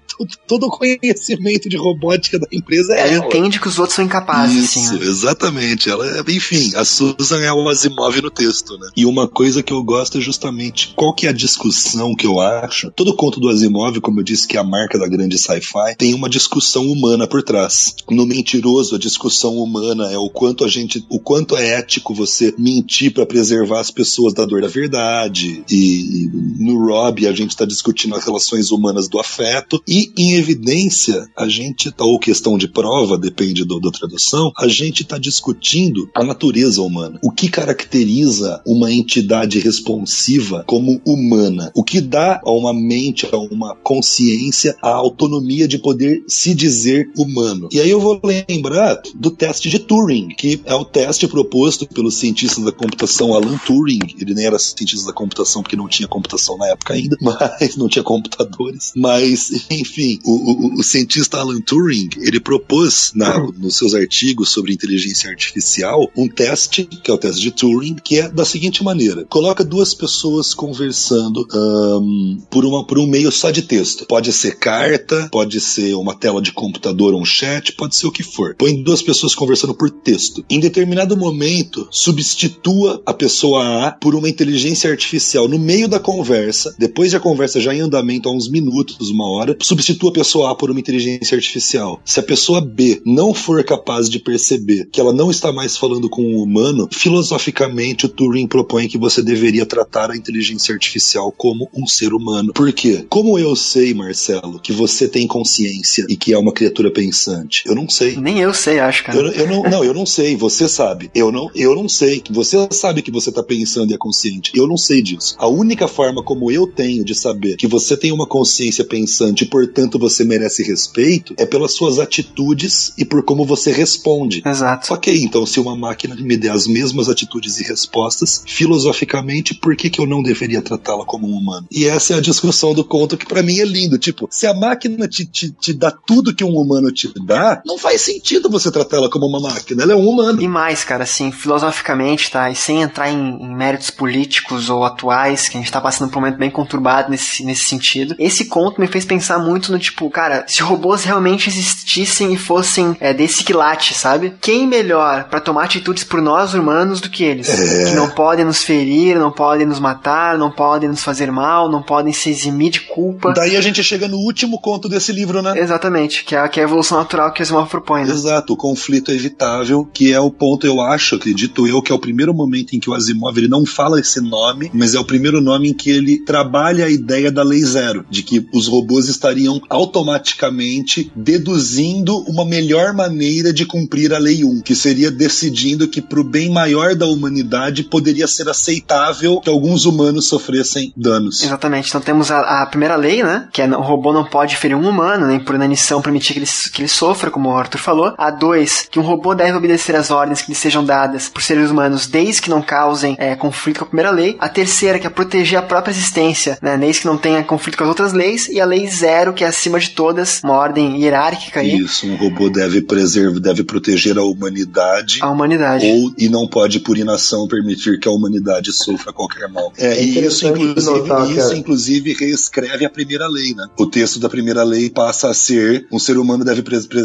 todo 0.47 0.67
o 0.67 0.71
conhecimento 0.71 1.69
de 1.69 1.77
robótica 1.77 2.39
da 2.39 2.47
empresa 2.53 2.95
é 2.95 3.01
Ela 3.01 3.09
ela. 3.17 3.27
entende 3.27 3.61
que 3.61 3.69
os 3.69 3.79
outros 3.79 3.97
são 3.97 4.05
incapazes, 4.05 4.57
Isso, 4.77 4.79
assim. 4.79 4.99
né? 4.99 5.07
exatamente. 5.07 5.91
Ela 5.91 6.07
é, 6.19 6.23
enfim, 6.29 6.73
a 6.75 6.85
Susan 6.85 7.41
é 7.43 7.53
o 7.53 7.69
Asimov 7.69 8.21
no 8.21 8.31
texto, 8.31 8.79
né? 8.79 8.89
E 8.97 9.05
uma 9.05 9.16
coisa 9.29 9.63
que 9.63 9.73
eu 9.73 9.85
gosto 9.85 10.19
é 10.19 10.21
justamente 10.21 10.93
qual 10.97 11.15
que 11.15 11.27
é 11.27 11.31
a 11.31 11.33
discussão 11.33 12.17
que 12.17 12.27
eu 12.27 12.41
acho. 12.41 12.91
Todo 12.91 13.15
conto 13.15 13.39
do 13.39 13.49
Asimov, 13.49 14.01
como 14.01 14.19
eu 14.19 14.25
disse, 14.25 14.49
que 14.49 14.57
é 14.57 14.61
a 14.61 14.65
marca 14.65 14.99
da 14.99 15.07
grande 15.07 15.39
sci-fi, 15.39 15.95
tem 15.97 16.13
uma 16.13 16.29
discussão 16.29 16.91
humana 16.91 17.27
por 17.29 17.43
trás. 17.43 17.95
No 18.11 18.27
mentiroso, 18.27 18.97
a 18.97 18.99
discussão 18.99 19.59
humana 19.59 20.11
é 20.11 20.19
o 20.19 20.29
quanto 20.29 20.65
a 20.65 20.69
gente, 20.69 21.05
o 21.09 21.21
quanto 21.21 21.57
é 21.57 21.79
ético 21.79 22.13
você 22.13 22.53
mentir 22.59 23.13
para 23.13 23.25
preservar 23.25 23.81
as 23.81 23.91
pessoas 23.91 24.35
da 24.35 24.45
dor 24.45 24.63
da 24.63 24.69
verdade. 24.69 25.63
E 25.71 26.29
no 26.59 26.85
Rob 26.85 27.27
a 27.27 27.33
gente 27.33 27.51
está 27.51 27.65
discutindo 27.65 28.15
as 28.15 28.25
relações 28.25 28.71
humanas 28.71 29.09
do 29.09 29.21
afeto 29.21 29.81
e 29.87 30.13
em 30.17 30.35
evidência 30.35 31.29
a 31.37 31.49
gente 31.49 31.93
tá 31.93 32.05
ou 32.05 32.19
questão 32.19 32.57
de 32.57 32.67
prova, 32.67 33.19
depende 33.19 33.65
do, 33.65 33.79
da 33.79 33.91
tradução, 33.91 34.51
a 34.57 34.67
gente 34.67 35.03
está 35.03 35.19
discutindo 35.19 36.09
a 36.15 36.25
natureza 36.25 36.83
humana. 36.83 37.19
O 37.23 37.31
que 37.31 37.49
caracteriza 37.49 38.61
uma 38.67 38.91
entidade 38.99 39.59
responsiva 39.59 40.65
como 40.67 41.01
humana? 41.05 41.71
O 41.75 41.83
que 41.85 42.01
dá 42.01 42.41
a 42.45 42.51
uma 42.51 42.73
mente, 42.75 43.27
a 43.31 43.37
uma 43.39 43.75
consciência, 43.77 44.77
a 44.83 44.91
autonomia 44.91 45.67
de 45.69 45.79
poder 45.79 46.23
se 46.29 46.55
dizer 46.55 47.11
humano? 47.17 47.69
E 47.73 47.81
aí 47.81 47.91
eu 47.91 48.01
vou 48.01 48.21
lembrar 48.23 49.01
do 49.15 49.31
teste 49.31 49.69
de 49.69 49.79
Turing, 49.79 50.29
que 50.29 50.61
é 50.65 50.75
o 50.75 50.85
teste 50.85 51.27
proposto 51.29 51.87
pelo 51.87 52.11
cientista 52.11 52.61
da 52.63 52.73
computação 52.73 53.35
Alan 53.35 53.59
Turing. 53.67 53.99
Ele 54.19 54.35
nem 54.35 54.47
era 54.47 54.59
cientista 54.59 55.07
da 55.07 55.13
computação 55.13 55.63
porque 55.63 55.77
não 55.77 55.89
tinha 55.89 56.09
computação 56.09 56.57
na 56.59 56.69
época 56.69 56.95
ainda, 56.95 57.17
mas 57.23 57.77
não 57.77 57.89
tinha 57.89 58.03
computadores. 58.03 58.93
Mas, 58.97 59.51
enfim, 59.71 60.19
o, 60.25 60.33
o- 60.33 60.81
o 60.81 60.83
cientista 60.83 61.39
Alan 61.39 61.61
Turing, 61.61 62.09
ele 62.19 62.41
propôs 62.41 63.13
na- 63.15 63.39
nos 63.59 63.77
seus 63.77 63.95
artigos 63.95 64.51
sobre 64.51 64.73
inteligência 64.73 65.31
artificial 65.31 66.11
um 66.17 66.29
teste, 66.29 66.85
que 66.85 67.11
é 67.11 67.15
o 67.15 67.19
teste 67.19 67.41
de 67.41 67.51
Turing, 67.51 67.97
que 68.03 68.19
é 68.19 68.29
da 68.29 68.45
seguinte 68.45 68.83
maneira: 68.87 69.25
coloca 69.29 69.65
duas 69.65 69.93
pessoas 69.93 70.55
conversando 70.55 71.47
ahn, 71.53 72.39
por, 72.49 72.65
uma, 72.65 72.87
por 72.87 72.99
um 72.99 73.07
meio 73.07 73.33
só 73.33 73.51
de 73.51 73.63
texto. 73.63 74.07
Pode 74.07 74.33
ser 74.33 74.59
carta, 74.59 75.29
pode 75.31 75.61
ser 75.61 75.95
uma 75.95 76.15
tela 76.15 76.41
de 76.41 76.53
computador 76.53 77.15
um 77.15 77.25
chat, 77.25 77.73
pode 77.73 77.97
ser 77.97 78.07
o 78.07 78.13
que 78.13 78.23
for. 78.23 78.55
Põe 78.57 78.83
duas 78.83 79.03
pessoas 79.03 79.35
conversando 79.35 79.75
por 79.75 79.91
texto. 79.91 80.45
Em 80.49 80.61
determinado 80.61 81.17
momento, 81.17 81.89
substitua 81.91 83.03
a 83.05 83.13
pessoa 83.13 83.87
A 83.87 83.93
por 83.93 84.15
uma 84.15 84.29
inteligência 84.29 84.91
artificial 84.91 85.49
no 85.49 85.59
meio 85.59 85.89
da 85.89 85.99
conversa, 85.99 86.75
depois 86.79 87.11
de 87.11 87.17
a 87.17 87.21
conversa 87.21 87.61
já 87.61 87.75
em 87.75 87.81
andamento 87.81 88.29
há 88.29 88.33
uns 88.33 88.49
minutos, 88.49 89.11
uma 89.11 89.29
hora, 89.29 89.57
substitua 89.61 90.11
a 90.11 90.15
pessoa 90.15 90.53
A 90.53 90.55
por 90.55 90.71
uma 90.71 90.81
inteligência 90.81 91.35
artificial. 91.35 92.01
Se 92.05 92.21
a 92.21 92.23
pessoa 92.23 92.61
B 92.61 93.03
não 93.05 93.35
for 93.35 93.63
capaz 93.65 94.09
de 94.09 94.19
perceber 94.19 94.89
que 94.93 95.01
ela 95.01 95.13
não 95.13 95.31
está 95.31 95.53
mais 95.53 95.77
falando 95.77 96.09
com 96.09 96.23
um 96.23 96.43
humano, 96.43 96.89
filosoficamente 96.93 98.07
o 98.07 98.09
Turing 98.09 98.47
propõe 98.47 98.76
que 98.89 98.99
você 98.99 99.23
deveria 99.23 99.65
tratar 99.65 100.11
a 100.11 100.17
inteligência 100.17 100.75
artificial 100.75 101.33
como 101.33 101.69
um 101.75 101.87
ser 101.87 102.13
humano. 102.13 102.53
Por 102.53 102.73
quê? 102.73 103.07
Como 103.09 103.39
eu 103.39 103.57
sei, 103.57 103.95
Marcelo, 103.95 104.61
que 104.61 104.73
você 104.73 105.09
tem 105.09 105.27
consciência 105.27 106.05
e 106.09 106.17
que 106.17 106.33
é 106.33 106.39
uma 106.39 106.53
criatura 106.53 106.91
pensante? 106.91 107.63
Eu 107.67 107.75
não 107.75 107.89
sei. 107.89 108.17
Nem 108.17 108.41
eu 108.41 108.53
sei, 108.53 108.79
acho, 108.79 109.05
cara. 109.05 109.19
Eu, 109.19 109.31
eu 109.31 109.47
não, 109.47 109.63
não, 109.63 109.85
eu 109.85 109.95
não 109.95 110.05
sei. 110.05 110.37
Você 110.37 110.69
sabe. 110.69 111.11
Eu 111.15 111.33
não, 111.33 111.51
eu 111.55 111.75
não 111.75 111.89
sei. 111.89 112.23
Você 112.31 112.69
sabe 112.71 113.03
que 113.03 113.11
você 113.11 113.33
tá 113.33 113.43
pensando 113.43 113.91
e 113.91 113.95
é 113.95 113.99
consciente. 113.99 114.53
Eu 114.55 114.67
não 114.67 114.77
sei 114.77 115.01
disso. 115.01 115.35
A 115.39 115.49
única 115.49 115.89
forma 115.89 116.23
como 116.23 116.51
eu 116.51 116.67
tenho 116.67 117.05
de 117.05 117.15
saber 117.15 117.57
que 117.57 117.67
você 117.67 117.97
tem 117.97 118.13
uma 118.13 118.27
consciência 118.27 118.85
pensante 118.85 119.45
e, 119.45 119.47
portanto, 119.47 119.99
você 119.99 120.25
merece 120.25 120.63
respeito 120.63 121.35
é 121.37 121.47
pelas 121.47 121.75
suas 121.75 121.99
atitudes 121.99 122.93
e 122.99 123.05
por 123.05 123.23
como 123.23 123.45
você 123.45 123.73
responde. 123.73 124.43
Exato. 124.45 124.93
Ok, 124.93 125.17
então 125.23 125.47
se 125.47 125.61
uma 125.61 125.77
máquina 125.77 126.15
me 126.17 126.37
der 126.37 126.51
as 126.51 126.67
mesmas 126.67 127.09
atitudes 127.09 127.61
e 127.61 127.65
respostas, 127.65 128.43
filosoficamente, 128.67 129.55
por 129.55 129.77
que, 129.77 129.89
que 129.89 130.01
eu 130.01 130.07
não 130.07 130.23
deveria 130.23 130.61
tratá-la 130.61 131.05
como 131.05 131.29
um 131.29 131.37
humano? 131.37 131.67
E 131.71 131.87
essa 131.87 132.15
é 132.15 132.17
a 132.17 132.21
discussão 132.21 132.75
do 132.75 132.85
conto 132.85 133.17
que 133.17 133.25
pra 133.25 133.43
mim 133.43 133.61
é 133.61 133.65
lindo. 133.65 133.97
Tipo, 133.97 134.27
se 134.29 134.47
a 134.47 134.53
máquina 134.53 135.07
te, 135.07 135.25
te, 135.25 135.51
te 135.53 135.73
dá 135.73 135.91
tudo 135.91 136.35
que 136.35 136.43
um 136.43 136.57
humano 136.57 136.91
te 136.91 137.13
dá, 137.25 137.63
não 137.65 137.79
faz 137.79 138.01
sentido 138.03 138.51
você 138.51 138.71
tratá-la 138.71 139.09
como 139.09 139.27
uma 139.27 139.41
máquina. 139.41 139.85
Ela 139.85 139.93
é 139.93 139.97
um 139.97 140.09
humano. 140.09 140.43
E 140.43 140.49
mais, 140.49 140.83
cara, 140.83 141.05
assim, 141.05 141.31
filosoficamente, 141.31 142.31
tá? 142.31 142.51
E 142.51 142.57
sem 142.57 142.83
entrar 142.83 143.09
em, 143.09 143.17
em 143.17 143.55
méritos 143.55 143.91
políticos 143.91 144.69
ou 144.69 144.83
atuais, 144.83 145.49
que 145.49 145.57
a 145.57 145.61
gente 145.61 145.71
tá 145.71 145.81
passando 145.81 146.11
por 146.11 146.19
um 146.19 146.23
momento 146.23 146.39
bem 146.39 146.51
conturbado 146.51 147.09
nesse, 147.09 147.45
nesse 147.45 147.65
sentido. 147.65 148.17
Esse 148.19 148.47
conto 148.47 148.81
me 148.81 148.89
fez 148.89 149.05
pensar 149.05 149.39
muito 149.39 149.71
no 149.71 149.79
tipo, 149.79 150.11
cara, 150.11 150.45
se 150.49 150.61
robôs 150.61 151.05
realmente 151.05 151.49
existissem 151.49 152.33
e 152.33 152.37
fossem 152.37 152.97
é, 152.99 153.15
desse 153.15 153.45
quilate, 153.45 153.95
sabe? 153.95 154.35
Quem 154.41 154.67
melhor 154.67 155.25
pra 155.25 155.41
tomar 155.41 155.65
atitudes 155.65 156.03
por 156.03 156.21
nós 156.21 156.53
humanos 156.53 157.01
do 157.01 157.09
que 157.09 157.23
eles? 157.23 157.49
Que 157.49 157.95
não 157.95 158.11
podem 158.11 158.45
nos 158.45 158.56
ferir, 158.63 159.19
não 159.19 159.31
podem 159.31 159.67
nos 159.67 159.79
matar, 159.81 160.39
não 160.39 160.51
podem 160.51 160.89
nos 160.89 161.03
fazer 161.03 161.31
mal, 161.31 161.71
não 161.71 161.83
podem 161.83 162.13
se 162.13 162.31
eximir 162.31 162.71
de 162.71 162.81
culpa. 162.83 163.33
Daí 163.33 163.57
a 163.57 163.61
gente 163.61 163.83
chega 163.83 164.09
no 164.09 164.17
último 164.19 164.61
conto 164.61 164.89
desse 164.89 165.13
livro, 165.13 165.43
né? 165.43 165.59
Exatamente, 165.59 166.25
que 166.25 166.35
é, 166.35 166.39
a- 166.39 166.49
que 166.49 166.61
é 166.61 166.63
a 166.63 166.67
evolução 166.67 166.99
natural 166.99 167.33
que 167.33 167.41
o 167.41 167.43
Asimov 167.43 167.69
propõe, 167.69 168.05
né? 168.05 168.11
Exato, 168.13 168.53
o 168.53 168.57
conflito 168.57 169.11
é 169.11 169.15
evitável, 169.15 169.85
que 169.93 170.13
é 170.13 170.21
o 170.21 170.31
ponto, 170.31 170.67
eu 170.67 170.81
acho, 170.81 171.17
acredito 171.17 171.67
eu, 171.67 171.81
que 171.83 171.93
é 171.93 171.95
o 171.95 171.99
primeiro 171.99 172.33
momento 172.35 172.75
em 172.75 172.81
que 172.81 172.89
o 172.91 172.95
Asimov 172.95 173.37
ele 173.39 173.49
não 173.49 173.65
fala 173.67 174.01
esse 174.01 174.21
nome, 174.21 174.71
mas 174.75 174.95
é 174.95 174.99
o 175.01 175.05
primeiro 175.05 175.41
nome 175.41 175.71
em 175.71 175.75
que 175.75 175.91
ele 175.91 176.19
trabalha 176.25 176.87
a 176.87 176.91
ideia 176.91 177.31
da 177.31 177.43
lei 177.43 177.63
zero, 177.63 178.05
de 178.11 178.23
que 178.23 178.47
os 178.53 178.67
robôs 178.69 179.09
estariam 179.09 179.61
automaticamente 179.69 181.11
deduzindo 181.15 182.19
uma 182.29 182.45
melhor 182.45 182.93
maneira 182.95 183.53
de 183.53 183.65
cumprir 183.67 184.13
a 184.13 184.19
lei 184.19 184.45
1, 184.45 184.61
que 184.63 184.75
seria 184.75 185.11
decidindo 185.11 185.89
que 185.89 186.01
pro 186.01 186.25
bem 186.25 186.51
maior 186.51 186.95
da 186.95 187.07
humanidade 187.07 187.85
poderia 187.85 188.27
ser 188.27 188.46
ser 188.47 188.51
aceitável 188.51 189.41
que 189.41 189.49
alguns 189.49 189.85
humanos 189.85 190.29
sofressem 190.29 190.93
danos. 190.97 191.43
Exatamente. 191.43 191.89
Então 191.89 192.01
temos 192.01 192.31
a, 192.31 192.63
a 192.63 192.67
primeira 192.67 192.97
lei, 192.97 193.23
né? 193.23 193.49
Que 193.53 193.63
é 193.63 193.67
o 193.67 193.81
robô 193.81 194.13
não 194.13 194.25
pode 194.25 194.57
ferir 194.57 194.77
um 194.77 194.89
humano, 194.89 195.27
nem 195.27 195.41
por 195.41 195.55
inanição 195.55 196.03
permitir 196.03 196.35
que 196.35 196.39
ele, 196.41 196.49
que 196.73 196.83
ele 196.83 196.89
sofra, 196.89 197.31
como 197.31 197.49
o 197.49 197.57
Arthur 197.57 197.79
falou. 197.79 198.15
A 198.17 198.31
dois, 198.31 198.87
que 198.91 198.99
um 198.99 199.03
robô 199.03 199.35
deve 199.35 199.57
obedecer 199.57 199.97
às 199.97 200.11
ordens 200.11 200.43
que 200.43 200.51
lhe 200.51 200.55
sejam 200.55 200.85
dadas 200.85 201.29
por 201.29 201.43
seres 201.43 201.71
humanos 201.71 202.07
desde 202.07 202.43
que 202.43 202.51
não 202.51 202.63
causem 202.63 203.17
é, 203.19 203.35
conflito 203.35 203.79
com 203.79 203.85
a 203.85 203.89
primeira 203.89 204.11
lei. 204.11 204.37
A 204.39 204.49
terceira, 204.49 204.99
que 204.99 205.07
é 205.07 205.11
proteger 205.11 205.59
a 205.59 205.63
própria 205.63 205.93
existência, 205.93 206.59
né? 206.63 206.77
Desde 206.77 207.03
que 207.03 207.07
não 207.07 207.17
tenha 207.17 207.43
conflito 207.43 207.79
com 207.79 207.85
as 207.85 207.89
outras 207.89 208.13
leis. 208.13 208.49
E 208.49 208.61
a 208.61 208.65
lei 208.65 208.87
zero, 208.89 209.33
que 209.33 209.45
é 209.45 209.47
acima 209.47 209.79
de 209.79 209.91
todas, 209.91 210.41
uma 210.43 210.55
ordem 210.55 211.01
hierárquica 211.01 211.61
aí. 211.61 211.77
Isso, 211.77 212.07
um 212.07 212.17
robô 212.17 212.49
deve 212.49 212.83
preservar, 212.83 213.41
deve 213.41 213.65
proteger 213.65 214.19
a 214.19 214.23
humanidade. 214.23 215.19
A 215.21 215.31
humanidade. 215.31 215.87
Ou, 215.87 216.13
e 216.19 216.29
não 216.29 216.47
pode, 216.47 216.81
por 216.81 216.97
inação, 216.97 217.47
permitir 217.49 217.99
que 217.99 218.09
a 218.09 218.11
humanidade 218.11 218.36
sofra 218.73 219.13
qualquer 219.13 219.49
mal. 219.49 219.73
É, 219.79 220.03
e 220.03 220.25
isso, 220.25 220.47
inclusive, 220.47 221.39
isso, 221.39 221.55
inclusive, 221.55 222.13
reescreve 222.13 222.85
a 222.85 222.91
primeira 222.91 223.29
lei, 223.29 223.55
né? 223.55 223.67
O 223.79 223.87
texto 223.87 224.19
da 224.19 224.29
primeira 224.29 224.63
lei 224.63 224.91
passa 224.91 225.29
a 225.29 225.35
ser 225.35 225.87
um 225.93 225.99
ser 225.99 226.19
humano 226.19 226.45
deve 226.45 226.63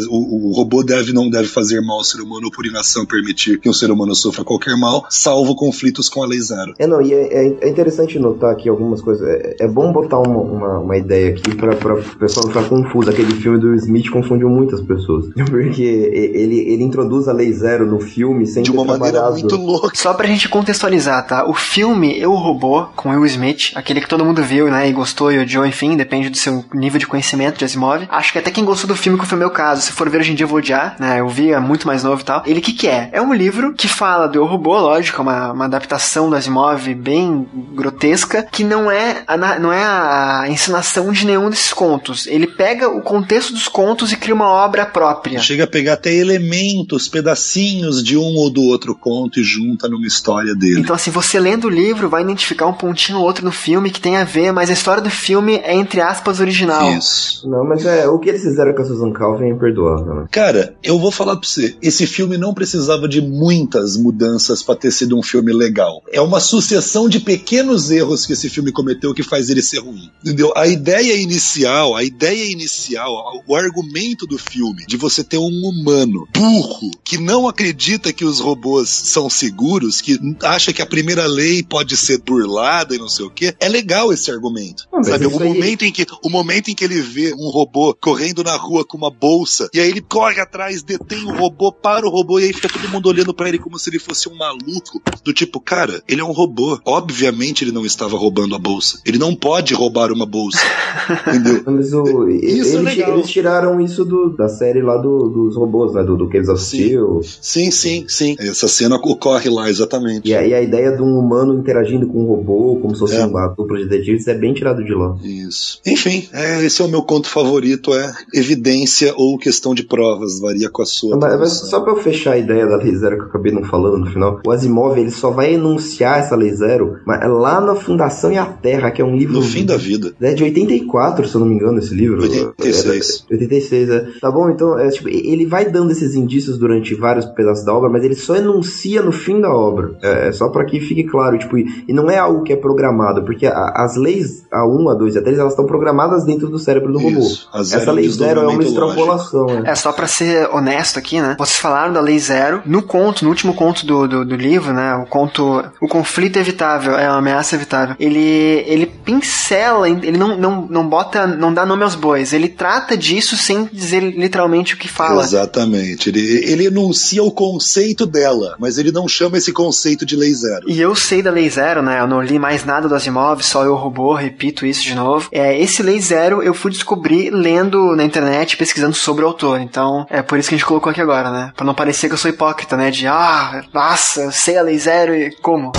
o, 0.08 0.48
o 0.48 0.52
robô 0.52 0.82
deve 0.82 1.12
não 1.12 1.28
deve 1.28 1.48
fazer 1.48 1.80
mal 1.80 1.98
ao 1.98 2.04
ser 2.04 2.20
humano 2.20 2.46
ou 2.46 2.50
por 2.50 2.66
inação 2.66 3.06
permitir 3.06 3.58
que 3.58 3.68
um 3.68 3.72
ser 3.72 3.90
humano 3.90 4.14
sofra 4.14 4.44
qualquer 4.44 4.76
mal, 4.76 5.06
salvo 5.08 5.54
conflitos 5.54 6.08
com 6.08 6.22
a 6.22 6.26
lei 6.26 6.40
zero. 6.40 6.74
É, 6.78 6.86
não, 6.86 7.00
e 7.00 7.12
é, 7.12 7.46
é, 7.46 7.58
é 7.62 7.68
interessante 7.68 8.18
notar 8.18 8.52
aqui 8.52 8.68
algumas 8.68 9.00
coisas. 9.00 9.26
É, 9.26 9.56
é 9.60 9.68
bom 9.68 9.92
botar 9.92 10.18
uma, 10.18 10.40
uma, 10.40 10.78
uma, 10.78 10.96
ideia 10.96 11.30
aqui 11.30 11.54
para 11.54 11.74
o 11.74 12.02
pessoal 12.18 12.46
não 12.46 12.52
ficar 12.52 12.68
confuso. 12.68 13.10
Aquele 13.10 13.34
filme 13.34 13.58
do 13.58 13.74
Smith 13.74 14.10
confundiu 14.10 14.48
muitas 14.48 14.80
pessoas. 14.80 15.26
Porque 15.50 15.82
ele, 15.82 16.60
ele 16.60 16.82
introduz 16.82 17.28
a 17.28 17.32
lei 17.32 17.52
zero 17.52 17.86
no 17.86 18.00
filme 18.00 18.46
sem 18.46 18.62
De 18.62 18.70
uma 18.70 18.84
maneira 18.84 19.30
muito 19.30 19.56
louca. 19.56 19.90
Só 19.94 20.14
pra 20.14 20.26
gente 20.26 20.48
contextualizar, 20.48 21.21
tá? 21.22 21.44
O 21.44 21.54
filme 21.54 22.18
Eu 22.18 22.34
Robô, 22.34 22.86
com 22.96 23.10
Will 23.10 23.26
Smith, 23.26 23.72
aquele 23.74 24.00
que 24.00 24.08
todo 24.08 24.24
mundo 24.24 24.42
viu, 24.42 24.70
né, 24.70 24.88
e 24.88 24.92
gostou 24.92 25.32
e 25.32 25.38
odiou, 25.38 25.64
enfim, 25.64 25.96
depende 25.96 26.28
do 26.28 26.36
seu 26.36 26.64
nível 26.74 26.98
de 26.98 27.06
conhecimento 27.06 27.58
de 27.58 27.64
Asimov. 27.64 28.06
Acho 28.10 28.32
que 28.32 28.38
até 28.38 28.50
quem 28.50 28.64
gostou 28.64 28.88
do 28.88 28.96
filme, 28.96 29.18
que 29.18 29.26
foi 29.26 29.36
o 29.36 29.38
meu 29.38 29.50
caso, 29.50 29.82
se 29.82 29.92
for 29.92 30.08
ver 30.08 30.18
hoje 30.18 30.32
em 30.32 30.34
dia 30.34 30.44
eu 30.44 30.48
vou 30.48 30.58
odiar, 30.58 30.96
né, 30.98 31.20
eu 31.20 31.28
vi, 31.28 31.50
é 31.50 31.60
muito 31.60 31.86
mais 31.86 32.02
novo 32.02 32.22
e 32.22 32.24
tal. 32.24 32.42
Ele 32.46 32.60
que 32.60 32.72
que 32.72 32.88
é? 32.88 33.08
É 33.12 33.22
um 33.22 33.32
livro 33.32 33.74
que 33.74 33.88
fala 33.88 34.26
do 34.26 34.38
Eu 34.38 34.46
Robô, 34.46 34.78
lógico, 34.78 35.18
é 35.18 35.22
uma, 35.22 35.52
uma 35.52 35.64
adaptação 35.64 36.28
do 36.28 36.36
Asimov 36.36 36.94
bem 36.94 37.46
grotesca, 37.74 38.46
que 38.50 38.64
não 38.64 38.90
é, 38.90 39.22
a, 39.26 39.36
não 39.58 39.72
é 39.72 39.82
a 39.82 40.44
encenação 40.48 41.12
de 41.12 41.26
nenhum 41.26 41.50
desses 41.50 41.72
contos. 41.72 42.26
Ele 42.26 42.46
pega 42.46 42.88
o 42.88 43.00
contexto 43.00 43.52
dos 43.52 43.68
contos 43.68 44.12
e 44.12 44.16
cria 44.16 44.34
uma 44.34 44.48
obra 44.48 44.84
própria. 44.86 45.40
Chega 45.40 45.64
a 45.64 45.66
pegar 45.66 45.94
até 45.94 46.12
elementos, 46.12 47.08
pedacinhos 47.08 48.02
de 48.02 48.16
um 48.16 48.34
ou 48.36 48.50
do 48.50 48.62
outro 48.62 48.94
conto 48.94 49.40
e 49.40 49.42
junta 49.42 49.88
numa 49.88 50.06
história 50.06 50.54
dele. 50.54 50.80
Então, 50.80 50.94
assim, 51.02 51.10
você 51.10 51.38
lendo 51.38 51.66
o 51.66 51.70
livro 51.70 52.08
vai 52.08 52.22
identificar 52.22 52.66
um 52.66 52.72
pontinho 52.72 53.18
ou 53.18 53.24
outro 53.24 53.44
no 53.44 53.52
filme 53.52 53.90
que 53.90 54.00
tem 54.00 54.16
a 54.16 54.24
ver, 54.24 54.52
mas 54.52 54.70
a 54.70 54.72
história 54.72 55.02
do 55.02 55.10
filme 55.10 55.56
é, 55.56 55.74
entre 55.74 56.00
aspas, 56.00 56.40
original. 56.40 56.92
Isso. 56.96 57.48
Não, 57.48 57.64
mas 57.64 57.84
é, 57.84 58.08
o 58.08 58.18
que 58.18 58.28
eles 58.28 58.42
fizeram 58.42 58.74
com 58.74 58.82
a 58.82 58.84
Susan 58.84 59.12
Calvin 59.12 59.46
é 59.46 59.50
imperdoável, 59.50 60.14
né? 60.14 60.26
Cara, 60.30 60.76
eu 60.82 60.98
vou 60.98 61.10
falar 61.10 61.36
pra 61.36 61.48
você, 61.48 61.76
esse 61.82 62.06
filme 62.06 62.38
não 62.38 62.54
precisava 62.54 63.08
de 63.08 63.20
muitas 63.20 63.96
mudanças 63.96 64.62
para 64.62 64.76
ter 64.76 64.92
sido 64.92 65.18
um 65.18 65.22
filme 65.22 65.52
legal. 65.52 66.02
É 66.10 66.20
uma 66.20 66.40
sucessão 66.40 67.08
de 67.08 67.20
pequenos 67.20 67.90
erros 67.90 68.24
que 68.24 68.32
esse 68.32 68.48
filme 68.48 68.70
cometeu 68.70 69.12
que 69.12 69.22
faz 69.22 69.50
ele 69.50 69.62
ser 69.62 69.78
ruim. 69.78 70.10
Entendeu? 70.22 70.52
A 70.56 70.66
ideia 70.66 71.16
inicial, 71.16 71.96
a 71.96 72.04
ideia 72.04 72.50
inicial, 72.50 73.12
o 73.46 73.56
argumento 73.56 74.26
do 74.26 74.38
filme 74.38 74.84
de 74.86 74.96
você 74.96 75.24
ter 75.24 75.38
um 75.38 75.62
humano 75.64 76.28
burro 76.32 76.90
que 77.04 77.18
não 77.18 77.48
acredita 77.48 78.12
que 78.12 78.24
os 78.24 78.38
robôs 78.38 78.88
são 78.88 79.28
seguros, 79.28 80.00
que 80.00 80.18
acha 80.42 80.72
que 80.72 80.82
a 80.82 80.86
primeira 80.92 81.26
lei 81.26 81.62
pode 81.62 81.96
ser 81.96 82.18
burlada 82.18 82.94
e 82.94 82.98
não 82.98 83.08
sei 83.08 83.24
o 83.24 83.30
que, 83.30 83.54
é 83.58 83.66
legal 83.66 84.12
esse 84.12 84.30
argumento. 84.30 84.86
Não, 84.92 85.02
sabe? 85.02 85.26
O 85.26 85.40
momento, 85.40 85.86
em 85.86 85.90
que, 85.90 86.06
o 86.22 86.28
momento 86.28 86.68
em 86.70 86.74
que 86.74 86.84
ele 86.84 87.00
vê 87.00 87.32
um 87.32 87.48
robô 87.48 87.96
correndo 87.98 88.44
na 88.44 88.54
rua 88.56 88.84
com 88.84 88.98
uma 88.98 89.10
bolsa, 89.10 89.70
e 89.72 89.80
aí 89.80 89.88
ele 89.88 90.02
corre 90.02 90.38
atrás, 90.38 90.82
detém 90.82 91.24
o 91.24 91.34
robô, 91.34 91.72
para 91.72 92.06
o 92.06 92.10
robô, 92.10 92.38
e 92.38 92.44
aí 92.44 92.52
fica 92.52 92.68
todo 92.68 92.90
mundo 92.90 93.08
olhando 93.08 93.32
para 93.32 93.48
ele 93.48 93.58
como 93.58 93.78
se 93.78 93.88
ele 93.88 93.98
fosse 93.98 94.28
um 94.28 94.36
maluco. 94.36 95.00
Do 95.24 95.32
tipo, 95.32 95.58
cara, 95.60 96.02
ele 96.06 96.20
é 96.20 96.24
um 96.24 96.32
robô. 96.32 96.78
Obviamente 96.84 97.64
ele 97.64 97.72
não 97.72 97.86
estava 97.86 98.18
roubando 98.18 98.54
a 98.54 98.58
bolsa. 98.58 99.00
Ele 99.06 99.16
não 99.16 99.34
pode 99.34 99.72
roubar 99.72 100.12
uma 100.12 100.26
bolsa. 100.26 100.58
entendeu? 101.26 101.62
Mas 101.66 101.94
o, 101.94 102.28
isso 102.28 102.76
é 102.76 102.80
eles, 102.80 102.98
é 102.98 103.10
eles 103.10 103.30
tiraram 103.30 103.80
isso 103.80 104.04
do, 104.04 104.36
da 104.36 104.48
série 104.48 104.82
lá 104.82 104.98
do, 104.98 105.28
dos 105.28 105.56
robôs, 105.56 105.94
né? 105.94 106.02
Do, 106.02 106.18
do 106.18 106.28
Caves 106.28 106.50
of 106.50 106.62
Steel. 106.62 107.22
Sim, 107.40 107.70
sim, 107.70 108.04
sim. 108.08 108.36
Essa 108.38 108.68
cena 108.68 108.96
ocorre 108.96 109.48
lá, 109.48 109.70
exatamente. 109.70 110.28
E 110.28 110.34
a, 110.34 110.46
e 110.46 110.52
a 110.52 110.60
ideia 110.60 110.81
de 110.90 111.02
um 111.02 111.18
humano 111.18 111.58
interagindo 111.58 112.06
com 112.06 112.22
um 112.22 112.26
robô, 112.26 112.78
como 112.80 112.94
se 112.94 113.00
fosse 113.00 113.16
é. 113.16 113.24
uma 113.24 113.48
dupla 113.48 113.78
de 113.78 113.88
detetives, 113.88 114.26
é 114.26 114.34
bem 114.34 114.52
tirado 114.52 114.84
de 114.84 114.92
lá. 114.92 115.16
Isso. 115.22 115.80
Enfim, 115.86 116.28
é, 116.32 116.64
esse 116.64 116.82
é 116.82 116.84
o 116.84 116.88
meu 116.88 117.02
conto 117.02 117.28
favorito, 117.28 117.94
é 117.94 118.12
evidência 118.34 119.14
ou 119.16 119.38
questão 119.38 119.74
de 119.74 119.84
provas, 119.84 120.40
varia 120.40 120.68
com 120.68 120.82
a 120.82 120.86
sua. 120.86 121.16
Mas, 121.16 121.38
mas 121.38 121.52
só 121.70 121.80
pra 121.80 121.92
eu 121.92 121.96
fechar 121.96 122.32
a 122.32 122.38
ideia 122.38 122.66
da 122.66 122.76
Lei 122.76 122.94
Zero 122.94 123.16
que 123.16 123.22
eu 123.22 123.28
acabei 123.28 123.52
não 123.52 123.64
falando 123.64 123.98
no 123.98 124.10
final, 124.10 124.40
o 124.44 124.50
Asimov 124.50 124.98
ele 124.98 125.10
só 125.10 125.30
vai 125.30 125.54
enunciar 125.54 126.20
essa 126.20 126.36
Lei 126.36 126.52
Zero 126.52 127.00
mas 127.04 127.22
é 127.22 127.26
lá 127.26 127.60
na 127.60 127.74
Fundação 127.74 128.32
e 128.32 128.38
a 128.38 128.46
Terra, 128.46 128.90
que 128.90 129.00
é 129.00 129.04
um 129.04 129.16
livro. 129.16 129.34
No 129.34 129.42
fim 129.42 129.64
da 129.64 129.76
vida. 129.76 130.12
É 130.20 130.34
de 130.34 130.44
84, 130.44 131.26
se 131.26 131.34
eu 131.34 131.40
não 131.40 131.46
me 131.46 131.54
engano, 131.54 131.78
esse 131.78 131.94
livro. 131.94 132.22
86. 132.22 133.26
É, 133.28 133.34
86, 133.34 133.90
é. 133.90 134.06
Tá 134.20 134.30
bom, 134.30 134.50
então, 134.50 134.78
é, 134.78 134.88
tipo, 134.90 135.08
ele 135.08 135.46
vai 135.46 135.70
dando 135.70 135.90
esses 135.90 136.14
indícios 136.14 136.58
durante 136.58 136.94
vários 136.94 137.24
pedaços 137.26 137.64
da 137.64 137.74
obra, 137.74 137.90
mas 137.90 138.04
ele 138.04 138.14
só 138.14 138.36
enuncia 138.36 139.02
no 139.02 139.12
fim 139.12 139.40
da 139.40 139.54
obra. 139.54 139.96
É, 140.02 140.28
é 140.28 140.32
só 140.32 140.48
para 140.48 140.64
que 140.72 140.80
fique 140.80 141.04
claro, 141.04 141.38
tipo, 141.38 141.58
e, 141.58 141.92
não 141.92 142.10
é 142.10 142.18
algo 142.18 142.42
que 142.42 142.52
é 142.52 142.56
programado, 142.56 143.22
porque 143.22 143.46
a, 143.46 143.72
as 143.76 143.96
leis 143.96 144.44
A1, 144.52 144.96
A2 144.96 145.14
e 145.14 145.18
A3, 145.20 145.38
elas 145.38 145.52
estão 145.52 145.66
programadas 145.66 146.24
dentro 146.24 146.48
do 146.48 146.58
cérebro 146.58 146.92
do 146.92 146.98
robô. 146.98 147.26
Essa 147.54 147.92
lei 147.92 148.08
zero 148.08 148.40
é 148.40 148.46
uma 148.48 148.62
extrapolação. 148.62 149.48
É. 149.64 149.70
é, 149.70 149.74
só 149.74 149.92
para 149.92 150.06
ser 150.06 150.48
honesto 150.52 150.98
aqui, 150.98 151.20
né? 151.20 151.36
Vocês 151.38 151.58
falaram 151.58 151.92
da 151.92 152.00
lei 152.00 152.18
zero. 152.18 152.62
No 152.64 152.82
conto, 152.82 153.24
no 153.24 153.30
último 153.30 153.54
conto 153.54 153.84
do, 153.86 154.08
do, 154.08 154.24
do 154.24 154.36
livro, 154.36 154.72
né? 154.72 154.94
O 154.96 155.06
conto 155.06 155.62
O 155.80 155.88
Conflito 155.88 156.38
Evitável 156.38 156.96
é 156.96 157.08
uma 157.08 157.18
ameaça 157.18 157.54
evitável. 157.54 157.94
Ele, 157.98 158.64
ele 158.66 158.86
pincela, 158.86 159.88
ele 159.88 160.16
não, 160.16 160.36
não, 160.36 160.66
não 160.66 160.88
bota, 160.88 161.26
não 161.26 161.52
dá 161.52 161.66
nome 161.66 161.82
aos 161.82 161.94
bois. 161.94 162.32
Ele 162.32 162.48
trata 162.48 162.96
disso 162.96 163.36
sem 163.36 163.68
dizer 163.72 164.00
literalmente 164.00 164.74
o 164.74 164.78
que 164.78 164.88
fala. 164.88 165.22
Exatamente. 165.22 166.08
Ele, 166.08 166.20
ele 166.20 166.66
enuncia 166.66 167.22
o 167.22 167.30
conceito 167.30 168.06
dela, 168.06 168.56
mas 168.58 168.78
ele 168.78 168.90
não 168.90 169.06
chama 169.06 169.38
esse 169.38 169.52
conceito 169.52 170.06
de 170.06 170.16
lei 170.16 170.32
zero. 170.32 170.61
E 170.66 170.80
eu 170.80 170.94
sei 170.94 171.22
da 171.22 171.30
lei 171.30 171.48
zero, 171.48 171.82
né? 171.82 172.00
Eu 172.00 172.06
não 172.06 172.20
li 172.22 172.38
mais 172.38 172.64
nada 172.64 172.88
do 172.88 172.94
Asimov, 172.94 173.42
só 173.42 173.64
eu 173.64 173.74
robô, 173.74 174.14
repito 174.14 174.66
isso 174.66 174.82
de 174.82 174.94
novo. 174.94 175.28
É, 175.32 175.58
esse 175.58 175.82
lei 175.82 176.00
zero 176.00 176.42
eu 176.42 176.54
fui 176.54 176.70
descobrir 176.70 177.30
lendo 177.30 177.94
na 177.96 178.04
internet, 178.04 178.56
pesquisando 178.56 178.94
sobre 178.94 179.24
o 179.24 179.28
autor. 179.28 179.60
Então, 179.60 180.06
é 180.08 180.22
por 180.22 180.38
isso 180.38 180.48
que 180.48 180.54
a 180.54 180.58
gente 180.58 180.66
colocou 180.66 180.90
aqui 180.90 181.00
agora, 181.00 181.30
né? 181.30 181.52
Pra 181.56 181.66
não 181.66 181.74
parecer 181.74 182.08
que 182.08 182.14
eu 182.14 182.18
sou 182.18 182.30
hipócrita, 182.30 182.76
né? 182.76 182.90
De, 182.90 183.06
ah, 183.06 183.64
nossa, 183.72 184.22
eu 184.22 184.32
sei 184.32 184.56
a 184.56 184.62
lei 184.62 184.78
zero 184.78 185.14
e 185.14 185.30
como? 185.36 185.72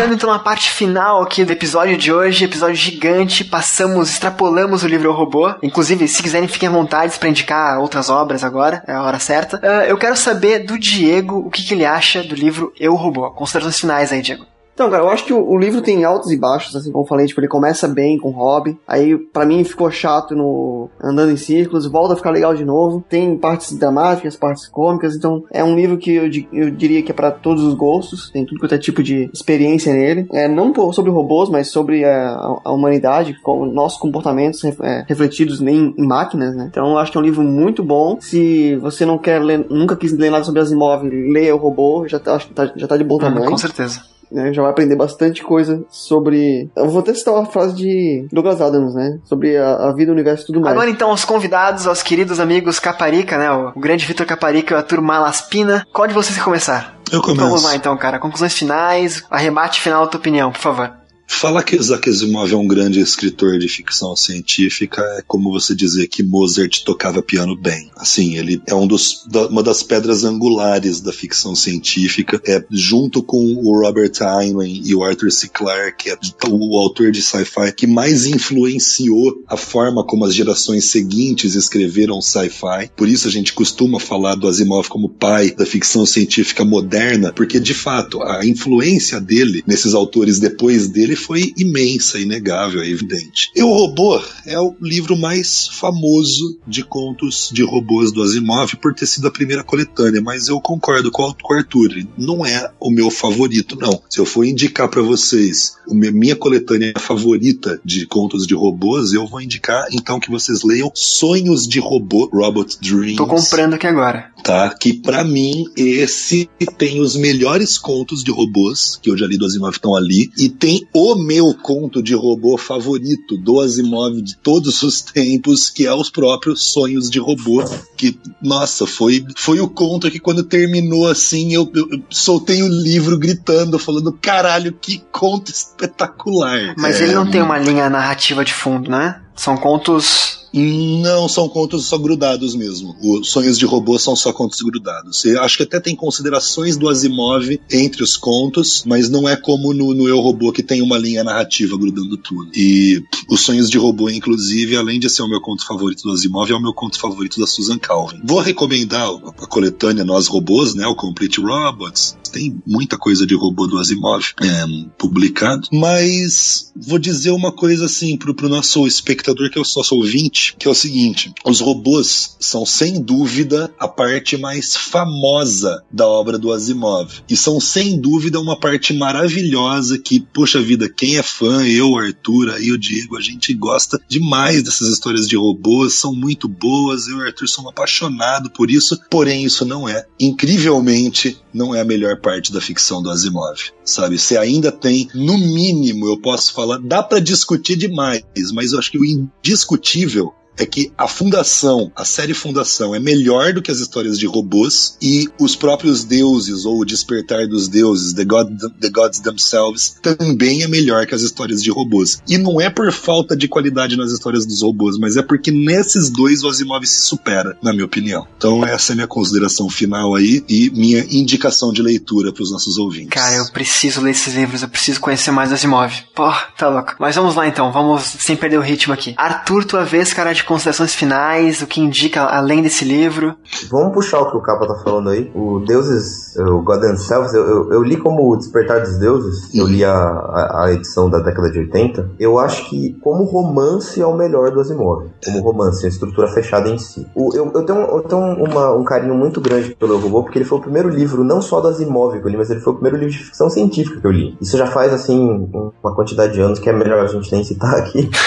Chegando 0.00 0.14
então 0.14 0.30
na 0.30 0.38
parte 0.38 0.70
final 0.70 1.20
aqui 1.20 1.44
do 1.44 1.52
episódio 1.52 1.94
de 1.94 2.10
hoje, 2.10 2.46
episódio 2.46 2.74
gigante, 2.74 3.44
passamos, 3.44 4.08
extrapolamos 4.08 4.82
o 4.82 4.88
livro 4.88 5.10
O 5.10 5.12
Robô. 5.12 5.54
Inclusive, 5.62 6.08
se 6.08 6.22
quiserem, 6.22 6.48
fiquem 6.48 6.70
à 6.70 6.72
vontade 6.72 7.18
para 7.18 7.28
indicar 7.28 7.78
outras 7.78 8.08
obras 8.08 8.42
agora, 8.42 8.82
é 8.86 8.94
a 8.94 9.02
hora 9.02 9.18
certa. 9.18 9.58
Uh, 9.58 9.84
eu 9.86 9.98
quero 9.98 10.16
saber 10.16 10.60
do 10.60 10.78
Diego 10.78 11.40
o 11.40 11.50
que, 11.50 11.62
que 11.62 11.74
ele 11.74 11.84
acha 11.84 12.22
do 12.22 12.34
livro 12.34 12.72
Eu 12.80 12.94
Robô. 12.94 13.30
Considerações 13.32 13.78
finais 13.78 14.10
aí, 14.10 14.22
Diego. 14.22 14.46
Então, 14.80 14.90
cara, 14.90 15.02
eu 15.02 15.10
acho 15.10 15.26
que 15.26 15.32
o, 15.34 15.46
o, 15.46 15.58
livro 15.58 15.82
tem 15.82 16.04
altos 16.04 16.30
e 16.30 16.38
baixos, 16.38 16.74
assim 16.74 16.90
como 16.90 17.04
eu 17.04 17.06
falei, 17.06 17.26
tipo, 17.26 17.38
ele 17.38 17.48
começa 17.48 17.86
bem 17.86 18.16
com 18.16 18.30
o 18.30 18.32
Robin, 18.32 18.78
aí 18.88 19.14
para 19.14 19.44
mim 19.44 19.62
ficou 19.62 19.90
chato 19.90 20.34
no 20.34 20.88
andando 20.98 21.32
em 21.32 21.36
círculos, 21.36 21.84
volta 21.84 22.14
a 22.14 22.16
ficar 22.16 22.30
legal 22.30 22.54
de 22.54 22.64
novo, 22.64 23.04
tem 23.06 23.36
partes 23.36 23.76
dramáticas, 23.76 24.36
partes 24.36 24.66
cômicas, 24.66 25.14
então 25.14 25.44
é 25.52 25.62
um 25.62 25.76
livro 25.76 25.98
que 25.98 26.12
eu, 26.12 26.30
eu 26.50 26.70
diria 26.70 27.02
que 27.02 27.10
é 27.10 27.14
para 27.14 27.30
todos 27.30 27.62
os 27.62 27.74
gostos, 27.74 28.30
tem 28.30 28.46
tudo 28.46 28.58
quanto 28.58 28.74
é 28.74 28.78
tipo 28.78 29.02
de 29.02 29.28
experiência 29.34 29.92
nele, 29.92 30.26
é 30.32 30.48
não 30.48 30.72
sobre 30.94 31.10
robôs, 31.10 31.50
mas 31.50 31.70
sobre 31.70 32.06
a, 32.06 32.38
a 32.64 32.72
humanidade, 32.72 33.38
com 33.42 33.66
nossos 33.66 34.00
comportamentos 34.00 34.64
é, 34.64 35.04
refletidos 35.06 35.60
em, 35.60 35.94
em, 35.94 36.06
máquinas, 36.06 36.56
né? 36.56 36.68
Então 36.70 36.92
eu 36.92 36.96
acho 36.96 37.12
que 37.12 37.18
é 37.18 37.20
um 37.20 37.24
livro 37.24 37.42
muito 37.42 37.84
bom, 37.84 38.16
se 38.18 38.76
você 38.76 39.04
não 39.04 39.18
quer 39.18 39.42
ler, 39.42 39.58
nunca 39.68 39.94
quis 39.94 40.16
ler 40.16 40.30
nada 40.30 40.44
sobre 40.44 40.62
as 40.62 40.70
imóveis, 40.70 41.12
leia 41.12 41.54
o 41.54 41.58
robô, 41.58 42.08
já 42.08 42.18
tá, 42.18 42.38
já 42.74 42.88
tá 42.88 42.96
de 42.96 43.04
bom 43.04 43.18
tamanho. 43.18 43.44
Hum, 43.44 43.50
com 43.50 43.58
certeza 43.58 44.08
né? 44.30 44.52
Já 44.52 44.62
vai 44.62 44.70
aprender 44.70 44.96
bastante 44.96 45.42
coisa 45.42 45.82
sobre. 45.90 46.70
Eu 46.76 46.88
vou 46.88 47.00
até 47.00 47.12
citar 47.14 47.34
uma 47.34 47.46
frase 47.46 47.74
de 47.74 48.26
Douglas 48.32 48.60
Adams, 48.60 48.94
né? 48.94 49.18
Sobre 49.24 49.56
a, 49.56 49.88
a 49.88 49.92
vida, 49.92 50.10
o 50.10 50.14
universo 50.14 50.44
e 50.44 50.46
tudo 50.46 50.60
mais. 50.60 50.74
Agora 50.74 50.90
então, 50.90 51.10
aos 51.10 51.24
convidados, 51.24 51.86
aos 51.86 52.02
queridos 52.02 52.40
amigos 52.40 52.78
Caparica, 52.78 53.38
né? 53.38 53.50
O, 53.50 53.72
o 53.76 53.80
grande 53.80 54.06
Vitor 54.06 54.26
Caparica 54.26 54.72
e 54.72 54.76
o 54.76 54.78
Arthur 54.78 55.00
Malaspina. 55.00 55.86
Qual 55.92 56.06
de 56.06 56.14
vocês 56.14 56.40
começar? 56.42 56.98
Eu 57.12 57.20
começo. 57.20 57.40
Vamos 57.40 57.64
lá 57.64 57.74
então, 57.74 57.96
cara. 57.96 58.18
Conclusões 58.18 58.54
finais, 58.54 59.24
arremate 59.30 59.80
final 59.80 60.04
da 60.04 60.10
tua 60.10 60.20
opinião, 60.20 60.52
por 60.52 60.60
favor. 60.60 60.99
Falar 61.32 61.62
que 61.62 61.76
Isaac 61.76 62.10
Asimov 62.10 62.52
é 62.52 62.56
um 62.56 62.66
grande 62.66 63.00
escritor 63.00 63.58
de 63.58 63.66
ficção 63.68 64.14
científica 64.14 65.00
é 65.16 65.22
como 65.26 65.50
você 65.50 65.74
dizer 65.74 66.06
que 66.08 66.22
Mozart 66.22 66.82
tocava 66.84 67.22
piano 67.22 67.56
bem. 67.56 67.88
Assim, 67.96 68.36
ele 68.36 68.60
é 68.66 68.74
um 68.74 68.86
dos, 68.86 69.24
da- 69.26 69.46
uma 69.46 69.62
das 69.62 69.82
pedras 69.82 70.22
angulares 70.24 71.00
da 71.00 71.12
ficção 71.14 71.54
científica, 71.54 72.42
é 72.46 72.62
junto 72.70 73.22
com 73.22 73.54
o 73.54 73.80
Robert 73.80 74.12
Heinlein 74.20 74.82
e 74.84 74.94
o 74.94 75.02
Arthur 75.02 75.30
C. 75.32 75.48
Clarke, 75.48 76.10
é 76.10 76.18
o 76.48 76.76
autor 76.76 77.10
de 77.10 77.22
sci-fi 77.22 77.72
que 77.74 77.86
mais 77.86 78.26
influenciou 78.26 79.42
a 79.48 79.56
forma 79.56 80.04
como 80.04 80.26
as 80.26 80.34
gerações 80.34 80.86
seguintes 80.90 81.54
escreveram 81.54 82.20
sci-fi. 82.20 82.90
Por 82.94 83.08
isso 83.08 83.26
a 83.28 83.30
gente 83.30 83.54
costuma 83.54 83.98
falar 83.98 84.34
do 84.34 84.46
Asimov 84.48 84.88
como 84.88 85.08
pai 85.08 85.52
da 85.52 85.64
ficção 85.64 86.04
científica 86.04 86.64
moderna, 86.66 87.32
porque 87.32 87.58
de 87.58 87.72
fato 87.72 88.20
a 88.22 88.44
influência 88.44 89.18
dele 89.20 89.62
nesses 89.66 89.94
autores 89.94 90.38
depois 90.38 90.86
dele 90.88 91.16
foi 91.20 91.52
imensa, 91.56 92.18
inegável, 92.18 92.82
é 92.82 92.88
evidente. 92.88 93.50
E 93.54 93.62
o 93.62 93.72
Robô 93.72 94.20
é 94.46 94.58
o 94.58 94.74
livro 94.80 95.16
mais 95.16 95.68
famoso 95.68 96.58
de 96.66 96.82
contos 96.82 97.50
de 97.52 97.62
robôs 97.62 98.10
do 98.12 98.22
Asimov 98.22 98.76
por 98.76 98.94
ter 98.94 99.06
sido 99.06 99.28
a 99.28 99.30
primeira 99.30 99.62
coletânea, 99.62 100.20
mas 100.20 100.48
eu 100.48 100.60
concordo 100.60 101.10
com 101.10 101.22
o 101.22 101.52
Arthur, 101.52 102.06
não 102.16 102.44
é 102.44 102.70
o 102.80 102.90
meu 102.90 103.10
favorito, 103.10 103.76
não. 103.78 104.02
Se 104.08 104.18
eu 104.18 104.26
for 104.26 104.44
indicar 104.44 104.88
para 104.88 105.02
vocês 105.02 105.74
a 105.88 105.94
minha 105.94 106.36
coletânea 106.36 106.94
favorita 106.98 107.80
de 107.84 108.06
contos 108.06 108.46
de 108.46 108.54
robôs, 108.54 109.12
eu 109.12 109.26
vou 109.26 109.40
indicar 109.40 109.86
então 109.92 110.18
que 110.18 110.30
vocês 110.30 110.62
leiam 110.62 110.90
Sonhos 110.94 111.66
de 111.66 111.78
Robô, 111.80 112.30
Robot 112.32 112.78
Dreams 112.80 113.16
Tô 113.16 113.26
comprando 113.26 113.74
aqui 113.74 113.86
agora. 113.86 114.30
tá? 114.42 114.74
Que 114.74 114.92
pra 114.92 115.24
mim 115.24 115.66
esse 115.76 116.48
tem 116.78 117.00
os 117.00 117.16
melhores 117.16 117.76
contos 117.78 118.22
de 118.22 118.30
robôs 118.30 118.98
que 119.02 119.10
eu 119.10 119.16
já 119.16 119.26
li 119.26 119.36
do 119.36 119.46
Asimov 119.46 119.72
estão 119.72 119.94
ali 119.94 120.30
e 120.38 120.48
tem 120.48 120.86
o 120.94 121.09
meu 121.16 121.54
conto 121.54 122.02
de 122.02 122.14
robô 122.14 122.56
favorito 122.58 123.36
do 123.36 123.60
Asimov 123.60 124.20
de 124.22 124.36
todos 124.36 124.82
os 124.82 125.00
tempos, 125.00 125.68
que 125.70 125.86
é 125.86 125.94
os 125.94 126.10
próprios 126.10 126.72
Sonhos 126.72 127.08
de 127.10 127.18
Robô, 127.18 127.62
que 127.96 128.18
nossa, 128.42 128.86
foi 128.86 129.24
foi 129.36 129.60
o 129.60 129.68
conto 129.68 130.10
que 130.10 130.18
quando 130.20 130.42
terminou 130.42 131.06
assim, 131.08 131.52
eu, 131.52 131.70
eu- 131.74 131.88
eu 131.92 132.02
soltei 132.10 132.62
o 132.62 132.68
livro 132.68 133.18
gritando, 133.18 133.78
falando, 133.78 134.12
caralho, 134.12 134.72
que 134.80 135.02
conto 135.12 135.50
espetacular. 135.50 136.74
Mas 136.76 137.00
É, 137.00 137.04
ele 137.04 137.14
não 137.14 137.30
tem 137.30 137.42
uma 137.42 137.58
linha 137.58 137.88
narrativa 137.90 138.44
de 138.44 138.52
fundo, 138.52 138.90
né? 138.90 139.20
São 139.40 139.56
contos. 139.56 140.38
Não, 140.52 141.28
são 141.28 141.48
contos 141.48 141.86
só 141.86 141.96
grudados 141.96 142.54
mesmo. 142.54 142.94
Os 143.00 143.30
sonhos 143.30 143.56
de 143.56 143.64
robô 143.64 143.98
são 143.98 144.14
só 144.14 144.32
contos 144.32 144.60
grudados. 144.60 145.24
Eu 145.24 145.42
acho 145.42 145.56
que 145.56 145.62
até 145.62 145.80
tem 145.80 145.96
considerações 145.96 146.76
do 146.76 146.90
Asimov 146.90 147.58
entre 147.70 148.02
os 148.02 148.18
contos, 148.18 148.82
mas 148.84 149.08
não 149.08 149.26
é 149.26 149.36
como 149.36 149.72
no, 149.72 149.94
no 149.94 150.06
Eu 150.08 150.20
Robô 150.20 150.52
que 150.52 150.62
tem 150.62 150.82
uma 150.82 150.98
linha 150.98 151.24
narrativa 151.24 151.78
grudando 151.78 152.18
tudo. 152.18 152.50
E 152.54 153.02
os 153.30 153.40
sonhos 153.40 153.70
de 153.70 153.78
robô, 153.78 154.10
inclusive, 154.10 154.76
além 154.76 155.00
de 155.00 155.08
ser 155.08 155.22
o 155.22 155.28
meu 155.28 155.40
conto 155.40 155.64
favorito 155.64 156.02
do 156.02 156.10
Asimov, 156.10 156.50
é 156.50 156.54
o 156.54 156.60
meu 156.60 156.74
conto 156.74 156.98
favorito 156.98 157.40
da 157.40 157.46
Susan 157.46 157.78
Calvin. 157.78 158.20
Vou 158.24 158.40
recomendar 158.40 159.08
a 159.08 159.46
coletânea 159.46 160.04
Nós 160.04 160.26
Robôs, 160.26 160.74
né? 160.74 160.86
O 160.86 160.96
Complete 160.96 161.40
Robots. 161.40 162.18
Tem 162.30 162.60
muita 162.66 162.96
coisa 162.96 163.26
de 163.26 163.34
robô 163.34 163.66
do 163.66 163.78
Asimov 163.78 164.24
é, 164.40 164.64
publicado, 164.96 165.68
mas 165.72 166.70
vou 166.76 166.98
dizer 166.98 167.30
uma 167.30 167.50
coisa 167.50 167.86
assim 167.86 168.16
pro, 168.16 168.34
pro 168.34 168.48
nosso 168.48 168.86
espectador 168.86 169.29
que 169.34 169.58
é 169.58 169.62
o 169.62 169.64
nosso 169.76 169.94
ouvinte, 169.94 170.54
que 170.58 170.66
é 170.66 170.70
o 170.70 170.74
seguinte: 170.74 171.32
os 171.44 171.60
robôs 171.60 172.36
são 172.38 172.64
sem 172.64 173.00
dúvida 173.00 173.72
a 173.78 173.88
parte 173.88 174.36
mais 174.36 174.76
famosa 174.76 175.82
da 175.90 176.06
obra 176.06 176.38
do 176.38 176.52
Asimov 176.52 177.22
e 177.28 177.36
são 177.36 177.60
sem 177.60 178.00
dúvida 178.00 178.40
uma 178.40 178.58
parte 178.58 178.92
maravilhosa 178.92 179.98
que, 179.98 180.20
poxa 180.20 180.60
vida, 180.60 180.88
quem 180.88 181.16
é 181.16 181.22
fã, 181.22 181.66
eu, 181.66 181.96
Arthur, 181.96 182.50
aí 182.50 182.72
o 182.72 182.78
Diego, 182.78 183.16
a 183.16 183.20
gente 183.20 183.52
gosta 183.54 184.00
demais 184.08 184.62
dessas 184.62 184.88
histórias 184.88 185.28
de 185.28 185.36
robôs, 185.36 185.94
são 185.94 186.14
muito 186.14 186.48
boas, 186.48 187.06
eu 187.06 187.18
e 187.18 187.20
o 187.20 187.26
Arthur 187.26 187.48
somos 187.48 187.70
apaixonados 187.70 188.50
por 188.54 188.70
isso, 188.70 188.98
porém 189.10 189.44
isso 189.44 189.64
não 189.64 189.88
é, 189.88 190.06
incrivelmente, 190.18 191.38
não 191.52 191.74
é 191.74 191.80
a 191.80 191.84
melhor 191.84 192.20
parte 192.20 192.52
da 192.52 192.60
ficção 192.60 193.02
do 193.02 193.10
Asimov, 193.10 193.72
sabe? 193.84 194.18
Você 194.18 194.36
ainda 194.36 194.70
tem, 194.72 195.08
no 195.14 195.38
mínimo, 195.38 196.06
eu 196.06 196.20
posso 196.20 196.52
falar, 196.52 196.78
dá 196.78 197.02
pra 197.02 197.18
discutir 197.18 197.76
demais, 197.76 198.22
mas 198.52 198.72
eu 198.72 198.78
acho 198.78 198.90
que 198.90 198.98
o 198.98 199.04
indiscutível 199.20 200.32
é 200.60 200.66
que 200.66 200.92
a 200.96 201.08
Fundação, 201.08 201.90
a 201.96 202.04
série 202.04 202.34
Fundação, 202.34 202.94
é 202.94 203.00
melhor 203.00 203.54
do 203.54 203.62
que 203.62 203.70
as 203.70 203.78
histórias 203.78 204.18
de 204.18 204.26
robôs 204.26 204.96
e 205.00 205.26
os 205.40 205.56
próprios 205.56 206.04
deuses, 206.04 206.66
ou 206.66 206.80
o 206.80 206.84
despertar 206.84 207.48
dos 207.48 207.66
deuses, 207.66 208.12
The, 208.12 208.24
God, 208.24 208.48
The 208.78 208.90
Gods 208.90 209.20
Themselves, 209.20 209.96
também 210.02 210.62
é 210.62 210.68
melhor 210.68 211.06
que 211.06 211.14
as 211.14 211.22
histórias 211.22 211.62
de 211.62 211.70
robôs. 211.70 212.20
E 212.28 212.36
não 212.36 212.60
é 212.60 212.68
por 212.68 212.92
falta 212.92 213.34
de 213.34 213.48
qualidade 213.48 213.96
nas 213.96 214.12
histórias 214.12 214.44
dos 214.44 214.60
robôs, 214.60 214.98
mas 214.98 215.16
é 215.16 215.22
porque 215.22 215.50
nesses 215.50 216.10
dois 216.10 216.44
o 216.44 216.48
Asimov 216.48 216.84
se 216.86 217.00
supera, 217.00 217.56
na 217.62 217.72
minha 217.72 217.86
opinião. 217.86 218.26
Então 218.36 218.62
essa 218.64 218.92
é 218.92 218.94
a 218.94 218.96
minha 218.96 219.08
consideração 219.08 219.70
final 219.70 220.14
aí 220.14 220.44
e 220.46 220.70
minha 220.70 221.06
indicação 221.10 221.72
de 221.72 221.80
leitura 221.80 222.32
para 222.32 222.42
os 222.42 222.52
nossos 222.52 222.76
ouvintes. 222.76 223.10
Cara, 223.10 223.36
eu 223.36 223.50
preciso 223.50 224.02
ler 224.02 224.10
esses 224.10 224.34
livros, 224.34 224.60
eu 224.62 224.68
preciso 224.68 225.00
conhecer 225.00 225.30
mais 225.30 225.52
Asimov. 225.52 225.90
Pô, 226.14 226.30
tá 226.58 226.68
louco. 226.68 226.96
Mas 226.98 227.16
vamos 227.16 227.34
lá 227.34 227.48
então, 227.48 227.72
vamos 227.72 228.02
sem 228.02 228.36
perder 228.36 228.58
o 228.58 228.62
ritmo 228.62 228.92
aqui. 228.92 229.14
Arthur, 229.16 229.64
tua 229.64 229.84
vez, 229.86 230.12
cara, 230.12 230.34
de 230.34 230.44
considerações 230.50 230.94
finais, 230.94 231.62
o 231.62 231.66
que 231.66 231.80
indica 231.80 232.24
além 232.24 232.60
desse 232.60 232.84
livro. 232.84 233.36
Vamos 233.70 233.94
puxar 233.94 234.18
o 234.20 234.30
que 234.30 234.36
o 234.36 234.40
Capa 234.42 234.66
tá 234.66 234.74
falando 234.82 235.10
aí. 235.10 235.30
O 235.32 235.60
Deuses, 235.60 236.36
o 236.36 236.60
God 236.62 236.80
Themselves, 236.80 237.32
eu, 237.32 237.46
eu, 237.46 237.72
eu 237.72 237.82
li 237.84 237.96
como 237.96 238.28
o 238.28 238.36
Despertar 238.36 238.80
dos 238.80 238.98
Deuses, 238.98 239.54
eu 239.54 239.66
li 239.66 239.84
a, 239.84 239.92
a, 239.94 240.64
a 240.64 240.72
edição 240.72 241.08
da 241.08 241.20
década 241.20 241.50
de 241.50 241.60
80. 241.60 242.10
Eu 242.18 242.38
acho 242.38 242.68
que, 242.68 242.94
como 243.00 243.22
romance, 243.24 244.00
é 244.00 244.06
o 244.06 244.16
melhor 244.16 244.50
do 244.50 244.60
Asimov. 244.60 245.06
Como 245.24 245.40
romance, 245.40 245.86
a 245.86 245.88
estrutura 245.88 246.26
fechada 246.28 246.68
em 246.68 246.78
si. 246.78 247.06
O, 247.14 247.30
eu, 247.34 247.50
eu 247.54 247.64
tenho, 247.64 247.78
eu 247.80 248.02
tenho 248.02 248.20
uma- 248.44 248.74
um 248.74 248.82
carinho 248.82 249.14
muito 249.14 249.40
grande 249.40 249.74
pelo 249.76 249.98
Robô, 249.98 250.24
porque 250.24 250.38
ele 250.38 250.44
foi 250.44 250.58
o 250.58 250.62
primeiro 250.62 250.88
livro, 250.88 251.22
não 251.22 251.40
só 251.40 251.60
do 251.60 251.68
Asimov 251.68 252.18
que 252.18 252.26
eu 252.26 252.30
li, 252.30 252.36
mas 252.36 252.50
ele 252.50 252.60
foi 252.60 252.72
o 252.72 252.76
primeiro 252.76 252.96
livro 252.98 253.12
de 253.12 253.22
ficção 253.24 253.48
científica 253.48 254.00
que 254.00 254.06
eu 254.06 254.10
li. 254.10 254.36
Isso 254.40 254.58
já 254.58 254.66
faz, 254.66 254.92
assim, 254.92 255.48
uma 255.82 255.94
quantidade 255.94 256.32
de 256.32 256.40
anos 256.40 256.58
que 256.58 256.68
é 256.68 256.72
melhor 256.72 257.04
a 257.04 257.06
gente 257.06 257.30
nem 257.30 257.44
citar 257.44 257.74
aqui. 257.76 258.10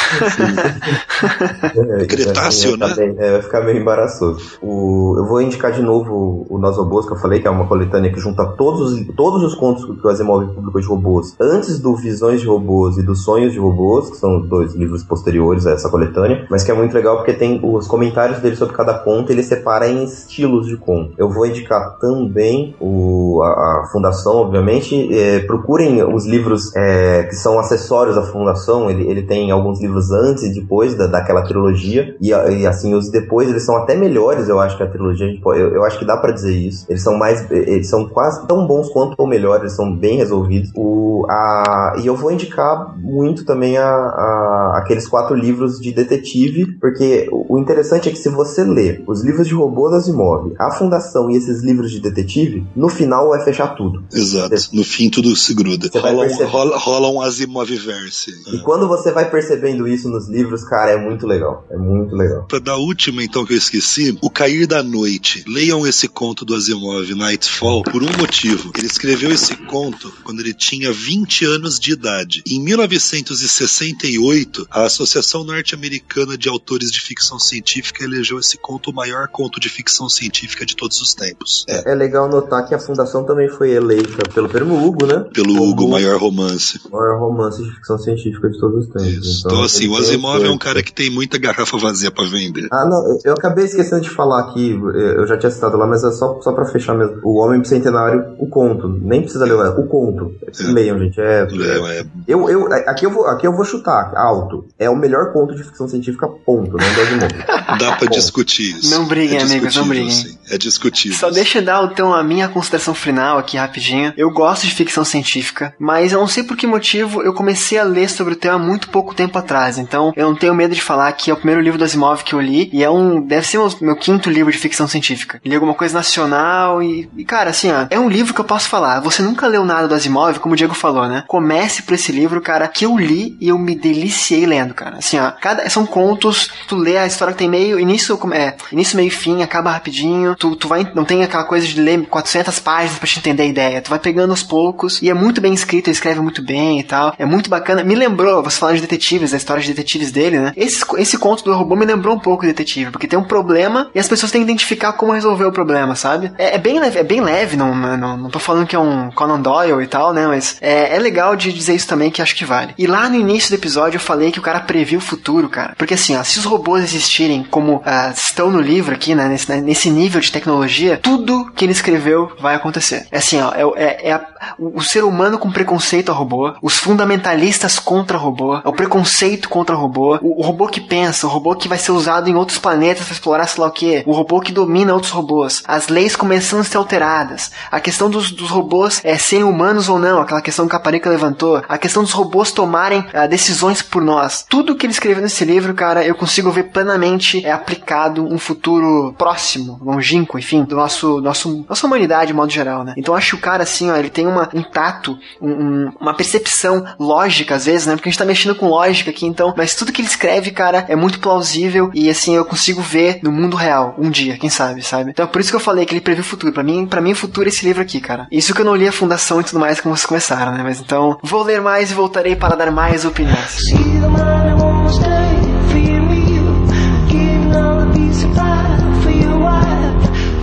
É, 2.04 2.08
Cretáceo, 2.08 2.78
vai 2.78 2.90
ficar 2.90 3.02
né? 3.02 3.08
bem- 3.14 3.16
é, 3.26 3.32
vai 3.34 3.42
ficar 3.42 3.62
meio 3.66 3.78
embaraçoso. 3.80 4.58
O, 4.62 5.16
eu 5.18 5.26
vou 5.26 5.42
indicar 5.42 5.72
de 5.72 5.82
novo 5.82 6.46
o 6.50 6.58
Nós 6.58 6.78
Robôs, 6.78 7.06
que 7.06 7.14
eu 7.14 7.18
falei, 7.18 7.40
que 7.40 7.48
é 7.48 7.52
uma 7.52 7.68
coletânea 7.68 8.12
que 8.12 8.20
junta 8.20 8.46
todos, 8.58 8.94
os- 8.94 9.08
todos 9.16 9.44
os 9.44 9.56
contos 9.56 9.84
que 9.86 10.06
o 10.06 10.10
Asimov 10.10 10.46
publicou 10.54 10.82
de 10.82 10.88
robôs, 10.88 11.36
antes 11.40 11.80
do 11.80 11.96
Visões 11.96 12.42
de 12.42 12.48
Robôs 12.48 12.98
e 12.98 13.04
dos 13.04 13.24
Sonhos 13.24 13.54
de 13.54 13.60
Robôs, 13.60 14.10
que 14.10 14.18
são 14.18 14.42
dois 14.42 14.74
livros 14.76 15.04
posteriores 15.04 15.66
a 15.68 15.72
essa 15.72 15.90
coletânea, 15.90 16.46
mas 16.50 16.64
que 16.64 16.72
é 16.72 16.74
muito 16.74 16.94
legal 16.94 17.18
porque 17.18 17.34
tem 17.34 17.60
os 17.64 17.88
comentários 17.88 18.40
dele 18.40 18.56
sobre 18.56 18.76
cada 18.76 18.94
conto, 18.96 19.32
ele 19.32 19.44
separa 19.44 19.88
em 19.88 20.04
estilos 20.04 20.68
de 20.68 20.78
conto. 20.78 21.14
Eu 21.18 21.30
vou 21.30 21.46
indicar 21.46 21.98
também 22.00 22.76
o, 22.80 23.42
a, 23.44 23.48
a 23.84 23.88
Fundação, 23.92 24.38
obviamente. 24.38 25.10
É, 25.14 25.40
procurem 25.40 26.04
os 26.04 26.26
livros 26.26 26.76
é, 26.76 27.24
que 27.24 27.36
são 27.36 27.60
acessórios 27.60 28.16
da 28.16 28.24
Fundação, 28.24 28.90
ele, 28.90 29.08
ele 29.10 29.24
tem 29.24 29.52
alguns 29.52 29.82
livros 29.82 30.12
antes 30.12 30.44
e 30.44 30.54
depois 30.54 30.96
da, 30.96 31.08
daquela 31.08 31.42
trilogia, 31.44 31.93
e, 32.22 32.34
a- 32.34 32.50
e, 32.50 32.66
assim, 32.68 32.94
os 32.96 33.10
depois 33.12 33.50
eles 33.50 33.64
são 33.66 33.76
até 33.78 33.96
melhores, 33.96 34.48
eu 34.50 34.60
acho 34.60 34.78
que 34.78 34.84
a 34.84 34.88
trilogia, 34.88 35.28
a 35.28 35.50
eu, 35.58 35.76
eu 35.76 35.84
acho 35.84 36.00
que 36.00 36.06
dá 36.06 36.18
pra 36.18 36.32
dizer 36.32 36.54
isso. 36.56 36.86
Eles 36.90 37.02
são 37.04 37.18
mais, 37.18 37.50
eles 37.52 37.88
são 37.90 38.08
quase 38.10 38.46
tão 38.48 38.66
bons 38.68 38.90
quanto 38.90 39.16
ou 39.18 39.28
melhores, 39.28 39.62
eles 39.64 39.76
são 39.76 39.96
bem 39.96 40.18
resolvidos. 40.18 40.72
O, 40.76 41.26
a, 41.30 41.96
e 42.02 42.08
eu 42.08 42.16
vou 42.16 42.32
indicar 42.32 42.98
muito 42.98 43.46
também 43.46 43.78
a, 43.78 43.86
a- 43.86 44.78
aqueles 44.78 45.08
quatro 45.08 45.36
livros 45.36 45.80
de 45.80 45.92
detetive, 45.94 46.78
porque 46.80 47.28
o, 47.32 47.56
o 47.56 47.60
interessante 47.60 48.10
é 48.10 48.12
que 48.12 48.18
se 48.18 48.30
você 48.30 48.64
ler 48.64 49.04
os 49.08 49.24
livros 49.24 49.48
de 49.48 49.54
robô 49.54 49.90
da 49.90 49.98
Asimov, 49.98 50.54
a 50.60 50.72
Fundação 50.72 51.30
e 51.30 51.36
esses 51.38 51.62
livros 51.62 51.92
de 51.92 52.00
detetive, 52.00 52.66
no 52.76 52.90
final 52.90 53.30
vai 53.30 53.44
fechar 53.44 53.76
tudo. 53.76 54.04
Exato. 54.14 54.54
No 54.74 54.84
fim 54.84 55.10
tudo 55.10 55.36
se 55.36 55.54
gruda. 55.54 55.88
Você 55.88 56.00
Rola, 56.00 56.14
um- 56.14 56.20
perceber. 56.28 56.50
rola, 56.50 56.78
rola 56.78 57.10
um 57.12 57.22
Asimov-verse. 57.22 58.32
E 58.54 58.60
quando 58.60 58.88
você 58.88 59.12
vai 59.12 59.30
percebendo 59.30 59.88
isso 59.88 60.10
nos 60.10 60.28
livros, 60.28 60.64
cara, 60.64 60.92
é 60.92 60.98
muito 60.98 61.26
legal. 61.28 61.66
É 61.70 61.78
muito 61.84 62.16
legal. 62.16 62.46
Pra 62.48 62.60
dar 62.60 62.74
a 62.74 62.78
última, 62.78 63.24
então, 63.24 63.46
que 63.46 63.54
eu 63.54 63.58
esqueci, 63.58 64.18
O 64.22 64.30
Cair 64.30 64.68
da 64.68 64.82
Noite. 64.84 65.44
Leiam 65.48 65.86
esse 65.86 66.08
conto 66.08 66.46
do 66.46 66.56
Asimov, 66.56 67.14
Nightfall, 67.14 67.84
por 67.84 68.02
um 68.04 68.18
motivo. 68.18 68.72
Ele 68.78 68.88
escreveu 68.88 69.32
esse 69.32 69.56
conto 69.56 70.12
quando 70.24 70.40
ele 70.40 70.54
tinha 70.54 70.92
20 70.92 71.46
anos 71.46 71.80
de 71.80 71.92
idade. 71.94 72.44
Em 72.48 72.62
1968, 72.64 74.68
a 74.70 74.84
Associação 74.84 75.44
Norte-Americana 75.44 76.38
de 76.38 76.50
Autores 76.50 76.92
de 76.92 77.00
Ficção 77.02 77.40
Científica 77.40 78.04
elegeu 78.04 78.40
esse 78.40 78.58
conto 78.58 78.92
o 78.92 78.94
maior 78.94 79.28
conto 79.28 79.60
de 79.60 79.70
ficção 79.70 80.10
científica 80.10 80.66
de 80.66 80.76
todos 80.76 81.02
os 81.02 81.14
tempos. 81.14 81.66
É, 81.68 81.92
É 81.92 81.96
legal 81.96 82.30
notar 82.30 82.68
que 82.68 82.74
a 82.74 82.80
Fundação 82.80 83.26
também 83.26 83.50
foi 83.50 83.72
eleita 83.72 84.30
pelo 84.34 84.50
Prêmio 84.50 84.76
Hugo, 84.76 85.06
né? 85.06 85.26
pelo 85.34 85.56
Como 85.56 85.70
Hugo, 85.70 85.90
maior 85.90 86.20
romance. 86.20 86.80
o 86.86 86.90
maior 86.96 87.20
romance 87.20 87.64
de 87.64 87.72
ficção 87.72 87.98
científica 87.98 88.50
de 88.50 88.60
todos 88.60 88.86
os 88.86 88.94
tempos. 88.94 89.26
Isso. 89.26 89.48
Então, 89.48 89.64
assim, 89.64 89.86
ele 89.86 89.94
o 89.94 89.98
Asimov 89.98 90.44
é 90.44 90.50
um 90.50 90.58
cara 90.58 90.84
que 90.84 90.94
tem 90.94 91.10
muita 91.10 91.38
garrafa 91.38 91.73
vazia 91.80 92.12
pra 92.12 92.26
vender. 92.26 92.68
Ah, 92.72 92.86
não, 92.86 93.20
eu- 93.24 93.34
acabei 93.34 93.66
esquecendo 93.66 94.02
de 94.02 94.10
falar 94.10 94.42
aqui, 94.42 94.72
eu 94.72 95.26
já 95.28 95.38
tinha 95.38 95.50
citado 95.52 95.78
lá, 95.78 95.86
mas 95.88 96.04
é 96.04 96.12
só, 96.12 96.40
só 96.42 96.52
pra 96.52 96.66
fechar 96.66 96.94
mesmo. 96.96 97.20
O 97.24 97.38
Homem 97.40 97.60
Bicentenário, 97.62 98.36
o 98.40 98.48
conto. 98.48 98.88
Nem 98.88 99.22
precisa 99.22 99.46
ler 99.46 99.54
o 99.54 99.88
conto. 99.88 100.34
É. 100.48 100.64
Leiam, 100.72 100.98
gente. 101.00 101.20
É, 101.20 101.48
É, 101.52 102.00
é, 102.00 102.06
eu, 102.28 102.50
eu, 102.50 102.72
aqui, 102.88 103.06
eu 103.06 103.12
vou, 103.12 103.26
aqui 103.28 103.48
eu 103.48 103.56
vou 103.56 103.66
chutar 103.66 104.12
alto. 104.16 104.66
É 104.80 104.90
o 104.90 104.96
melhor 104.96 105.32
conto 105.34 105.56
de 105.56 105.64
ficção 105.64 105.88
científica, 105.88 106.28
ponto. 106.28 106.72
Não 106.72 106.94
do 106.94 107.02
Asimov. 107.02 107.32
dá 107.80 107.96
pra 107.96 108.08
discutir 108.08 108.78
isso. 108.78 108.92
Não 108.92 109.06
briguem, 109.06 109.38
é 109.40 109.44
amigos, 109.44 109.76
não 109.76 109.88
briguem. 109.88 110.10
sim. 110.12 110.38
É 110.50 110.58
discutível. 110.58 111.18
Só 111.18 111.30
deixa 111.30 111.60
eu 111.60 111.66
dar 111.66 111.84
então 111.84 112.14
a 112.14 112.24
minha 112.24 112.48
consideração 112.48 112.94
final 112.94 113.38
aqui 113.38 113.58
rapidinho. 113.58 114.14
Eu 114.18 114.30
gosto 114.32 114.66
de 114.68 114.74
ficção 114.74 115.04
científica, 115.06 115.74
mas 115.80 116.12
eu 116.12 116.20
não 116.20 116.28
sei 116.28 116.44
por 116.44 116.56
que 116.58 116.68
motivo 116.68 117.22
eu 117.22 117.34
comecei 117.34 117.78
a 117.78 117.84
ler 117.84 118.10
sobre 118.10 118.34
o 118.34 118.36
tema 118.36 118.56
há 118.56 118.60
muito 118.60 118.90
pouco 118.90 119.14
tempo 119.16 119.38
atrás. 119.38 119.78
Então 119.78 120.14
eu 120.16 120.28
não 120.28 120.36
tenho 120.36 120.54
medo 120.54 120.76
de 120.76 120.82
falar 120.82 121.12
que 121.14 121.32
é 121.32 121.34
o 121.34 121.38
primeiro 121.38 121.62
livro 121.64 121.78
do 121.78 121.84
Asimov 121.84 122.24
que 122.24 122.34
eu 122.34 122.42
li 122.42 122.70
e 122.72 122.84
é 122.84 122.90
um 122.90 123.22
deve 123.22 123.48
ser 123.48 123.58
o 123.58 123.70
meu 123.82 123.96
quinto 123.96 124.30
livro 124.30 124.52
de 124.52 124.58
ficção 124.58 124.88
científica. 124.88 125.42
Li 125.44 125.56
alguma 125.56 125.74
coisa 125.74 125.94
nacional 125.94 126.82
e, 126.82 127.10
e 127.18 127.26
cara, 127.26 127.50
assim, 127.50 127.72
ó, 127.72 127.88
é 127.90 128.00
um 128.00 128.10
livro 128.10 128.34
que 128.34 128.42
eu 128.42 128.46
posso 128.46 128.70
falar. 128.70 129.00
Você 129.00 129.22
nunca 129.22 129.48
leu 129.48 129.66
nada 129.66 129.88
do 129.88 129.96
Asimov, 129.96 130.40
como 130.40 130.54
o 130.54 130.58
Diego 130.58 130.74
falou, 130.74 131.08
né? 131.08 131.24
Comece 131.28 131.84
por 131.84 131.94
esse 131.94 132.12
livro, 132.12 132.42
cara, 132.42 132.68
que 132.68 132.86
eu 132.86 132.98
li 132.98 133.38
e 133.40 133.50
eu 133.50 133.58
me 133.58 133.76
deliciei 133.76 134.46
lendo, 134.46 134.74
cara. 134.74 134.98
Assim, 134.98 135.20
ó, 135.20 135.32
cada 135.32 135.68
são 135.70 135.86
contos, 135.86 136.50
tu 136.68 136.76
lê 136.76 136.98
a 136.98 137.08
história 137.08 137.34
que 137.34 137.40
tem 137.40 137.50
meio 137.50 137.80
início, 137.80 138.20
é, 138.34 138.56
início 138.72 138.96
meio 138.96 139.08
e 139.08 139.12
fim, 139.12 139.42
acaba 139.42 139.72
rapidinho. 139.72 140.36
Tu, 140.36 140.56
tu 140.56 140.68
vai 140.68 140.84
não 140.94 141.06
tem 141.06 141.24
aquela 141.24 141.44
coisa 141.44 141.66
de 141.66 141.80
ler 141.80 142.06
400 142.08 142.60
páginas 142.60 143.00
pra 143.00 143.08
te 143.08 143.20
entender 143.20 143.44
a 143.44 143.48
ideia. 143.48 143.82
Tu 143.82 143.90
vai 143.90 144.00
pegando 144.00 144.32
aos 144.32 144.44
poucos 144.44 145.02
e 145.02 145.10
é 145.10 145.14
muito 145.14 145.42
bem 145.42 145.54
escrito, 145.54 145.88
ele 145.88 145.96
escreve 145.96 146.20
muito 146.20 146.42
bem 146.42 146.80
e 146.80 146.84
tal. 146.84 147.14
É 147.18 147.26
muito 147.26 147.50
bacana. 147.50 147.84
Me 147.84 147.96
lembrou, 147.96 148.44
você 148.44 148.58
falando 148.58 148.76
de 148.76 148.82
detetives, 148.82 149.32
da 149.32 149.38
história 149.38 149.62
de 149.62 149.70
detetives 149.70 150.12
dele, 150.12 150.40
né? 150.40 150.54
Esse, 150.56 150.84
esse 150.98 151.18
conto 151.18 151.44
do 151.44 151.53
robô 151.58 151.76
me 151.76 151.86
lembrou 151.86 152.16
um 152.16 152.20
pouco 152.20 152.42
de 152.44 152.48
detetive, 152.50 152.92
porque 152.92 153.08
tem 153.08 153.18
um 153.18 153.24
problema 153.24 153.90
e 153.94 154.00
as 154.00 154.08
pessoas 154.08 154.32
têm 154.32 154.42
que 154.42 154.46
identificar 154.46 154.94
como 154.94 155.12
resolver 155.12 155.46
o 155.46 155.52
problema, 155.52 155.96
sabe? 155.96 156.32
É, 156.38 156.56
é 156.56 156.58
bem 156.58 156.80
leve, 156.80 157.00
é 157.00 157.04
bem 157.04 157.22
leve, 157.22 157.56
não, 157.58 157.74
não, 157.76 158.18
não 158.18 158.30
tô 158.30 158.40
falando 158.40 158.68
que 158.68 158.76
é 158.76 158.80
um 158.80 159.12
Conan 159.12 159.40
Doyle 159.40 159.84
e 159.84 159.88
tal, 159.88 160.14
né? 160.14 160.28
Mas 160.28 160.58
é, 160.62 160.96
é 160.96 161.00
legal 161.00 161.36
de 161.36 161.52
dizer 161.54 161.76
isso 161.76 161.88
também 161.88 162.10
que 162.12 162.22
acho 162.22 162.36
que 162.36 162.46
vale. 162.46 162.74
E 162.78 162.88
lá 162.88 163.10
no 163.10 163.16
início 163.16 163.50
do 163.50 163.56
episódio 163.60 163.98
eu 163.98 164.02
falei 164.02 164.32
que 164.32 164.40
o 164.40 164.44
cara 164.44 164.60
previu 164.60 165.00
o 165.00 165.02
futuro, 165.02 165.50
cara. 165.50 165.74
Porque 165.78 165.94
assim, 165.94 166.16
ó, 166.16 166.24
se 166.24 166.40
os 166.40 166.46
robôs 166.46 166.84
existirem 166.84 167.44
como 167.44 167.82
ah, 167.86 168.12
estão 168.16 168.50
no 168.50 168.60
livro 168.62 168.94
aqui, 168.94 169.14
né? 169.16 169.28
Nesse, 169.28 169.50
né, 169.50 169.62
nesse 169.62 169.90
nível 169.90 170.22
de 170.22 170.32
tecnologia, 170.32 171.00
tudo 171.02 171.52
que 171.56 171.66
ele 171.66 171.72
escreveu 171.72 172.32
vai 172.40 172.56
acontecer. 172.56 173.08
É 173.12 173.18
assim, 173.18 173.40
ó, 173.42 173.52
é, 173.54 173.84
é, 173.84 174.10
é 174.10 174.14
a- 174.14 174.26
o, 174.58 174.78
o 174.78 174.82
ser 174.82 175.04
humano 175.04 175.38
com 175.38 175.52
preconceito 175.52 176.10
ao 176.10 176.18
robô, 176.18 176.54
os 176.62 176.78
fundamentalistas 176.78 177.80
contra 177.80 178.18
o 178.18 178.20
robô, 178.20 178.58
é 178.58 178.68
o 178.68 178.74
preconceito 178.74 179.50
contra 179.50 179.76
o 179.76 179.80
robô, 179.80 180.18
o, 180.22 180.40
o 180.40 180.44
robô 180.44 180.68
que 180.68 180.82
pensa, 180.82 181.28
o 181.28 181.30
robô 181.30 181.56
que 181.56 181.68
vai 181.68 181.78
ser 181.78 181.92
usado 181.92 182.30
em 182.30 182.36
outros 182.36 182.58
planetas 182.58 183.06
para 183.06 183.14
explorar 183.14 183.48
sei 183.48 183.62
lá 183.62 183.68
o 183.68 183.72
que, 183.72 184.04
o 184.06 184.12
robô 184.12 184.40
que 184.40 184.52
domina 184.52 184.94
outros 184.94 185.12
robôs, 185.12 185.64
as 185.68 185.88
leis 185.88 186.16
começando 186.16 186.62
a 186.62 186.64
ser 186.64 186.78
alteradas, 186.78 187.52
a 187.72 187.80
questão 187.80 188.10
dos, 188.10 188.32
dos 188.32 188.50
robôs 188.50 189.02
é, 189.04 189.18
serem 189.18 189.46
humanos 189.46 189.90
ou 189.90 190.00
não, 190.00 190.22
aquela 190.22 190.42
questão 190.42 190.68
que 190.68 190.76
a 190.76 190.80
Caparica 190.80 191.10
levantou, 191.10 191.62
a 191.68 191.78
questão 191.78 192.04
dos 192.04 192.12
robôs 192.12 192.52
tomarem 192.52 193.06
ah, 193.14 193.26
decisões 193.26 193.82
por 193.82 194.02
nós. 194.02 194.46
Tudo 194.50 194.76
que 194.76 194.86
ele 194.86 194.92
escreveu 194.92 195.24
nesse 195.24 195.46
livro, 195.46 195.74
cara, 195.74 196.06
eu 196.06 196.14
consigo 196.14 196.52
ver 196.52 196.64
plenamente 196.64 197.46
é 197.46 197.52
aplicado 197.52 198.26
um 198.26 198.38
futuro 198.38 199.14
próximo, 199.18 199.80
longínquo, 199.82 200.38
enfim, 200.38 200.64
do 200.64 200.76
nosso, 200.76 201.22
nosso 201.22 201.66
nossa 201.70 201.88
humanidade 201.88 202.28
de 202.28 202.34
modo 202.34 202.52
geral, 202.52 202.84
né? 202.84 202.94
Então 202.98 203.16
acho 203.16 203.32
que 203.32 203.36
o 203.36 203.42
cara 203.42 203.64
assim, 203.64 203.90
ó, 203.90 203.96
ele 203.96 204.10
tem 204.10 204.28
uma, 204.34 204.50
um 204.54 204.64
tato, 204.64 205.18
um- 205.42 205.50
um- 205.52 205.92
uma 206.00 206.14
percepção 206.14 206.86
lógica 207.00 207.56
às 207.56 207.66
vezes, 207.66 207.88
né? 207.88 207.96
Porque 207.96 208.10
a 208.10 208.12
gente 208.12 208.20
tá 208.20 208.26
mexendo 208.26 208.56
com 208.56 208.68
lógica 208.68 209.10
aqui, 209.12 209.26
então, 209.26 209.54
mas 209.56 209.76
tudo 209.76 209.92
que 209.92 210.02
ele 210.02 210.08
escreve, 210.08 210.52
cara, 210.52 210.86
é 210.88 210.96
muito 210.96 211.20
plausível 211.20 211.90
e 211.94 212.10
assim 212.10 212.36
eu 212.36 212.46
consigo 212.46 212.82
ver 212.82 213.20
no 213.24 213.32
mundo 213.32 213.56
real 213.56 213.96
um 213.98 214.10
dia, 214.10 214.38
quem 214.38 214.50
sabe, 214.50 214.82
sabe? 214.82 215.12
Então 215.12 215.28
por 215.28 215.40
isso 215.42 215.50
que 215.50 215.56
eu 215.56 215.60
falei 215.60 215.86
que 215.86 215.94
ele 215.94 216.02
previu 216.02 216.22
o 216.24 216.26
futuro. 216.28 216.54
Pra 216.54 216.64
mim, 216.64 216.86
para 216.86 217.02
mim 217.02 217.12
o 217.14 217.16
futuro 217.16 217.48
é 217.48 217.50
esse 217.50 217.66
livro 217.66 217.82
aqui, 217.82 218.00
cara. 218.02 218.28
Isso 218.32 218.54
que 218.54 218.62
eu 218.62 218.66
não 218.66 218.76
li 218.76 218.88
a 218.88 218.92
fundação 218.92 219.40
e 219.40 219.44
tudo 219.44 219.60
mais 219.60 219.80
como 219.80 219.96
vocês 219.96 220.06
começaram, 220.06 220.52
né? 220.52 220.62
Mas 220.64 220.80
então, 220.80 221.18
vou 221.24 221.44
ler 221.44 221.62
mais 221.62 221.92
e 221.92 221.94
voltarei 221.94 222.36
para 222.36 222.56
dar 222.56 222.72
mais 222.72 223.06
opiniões. 223.06 224.63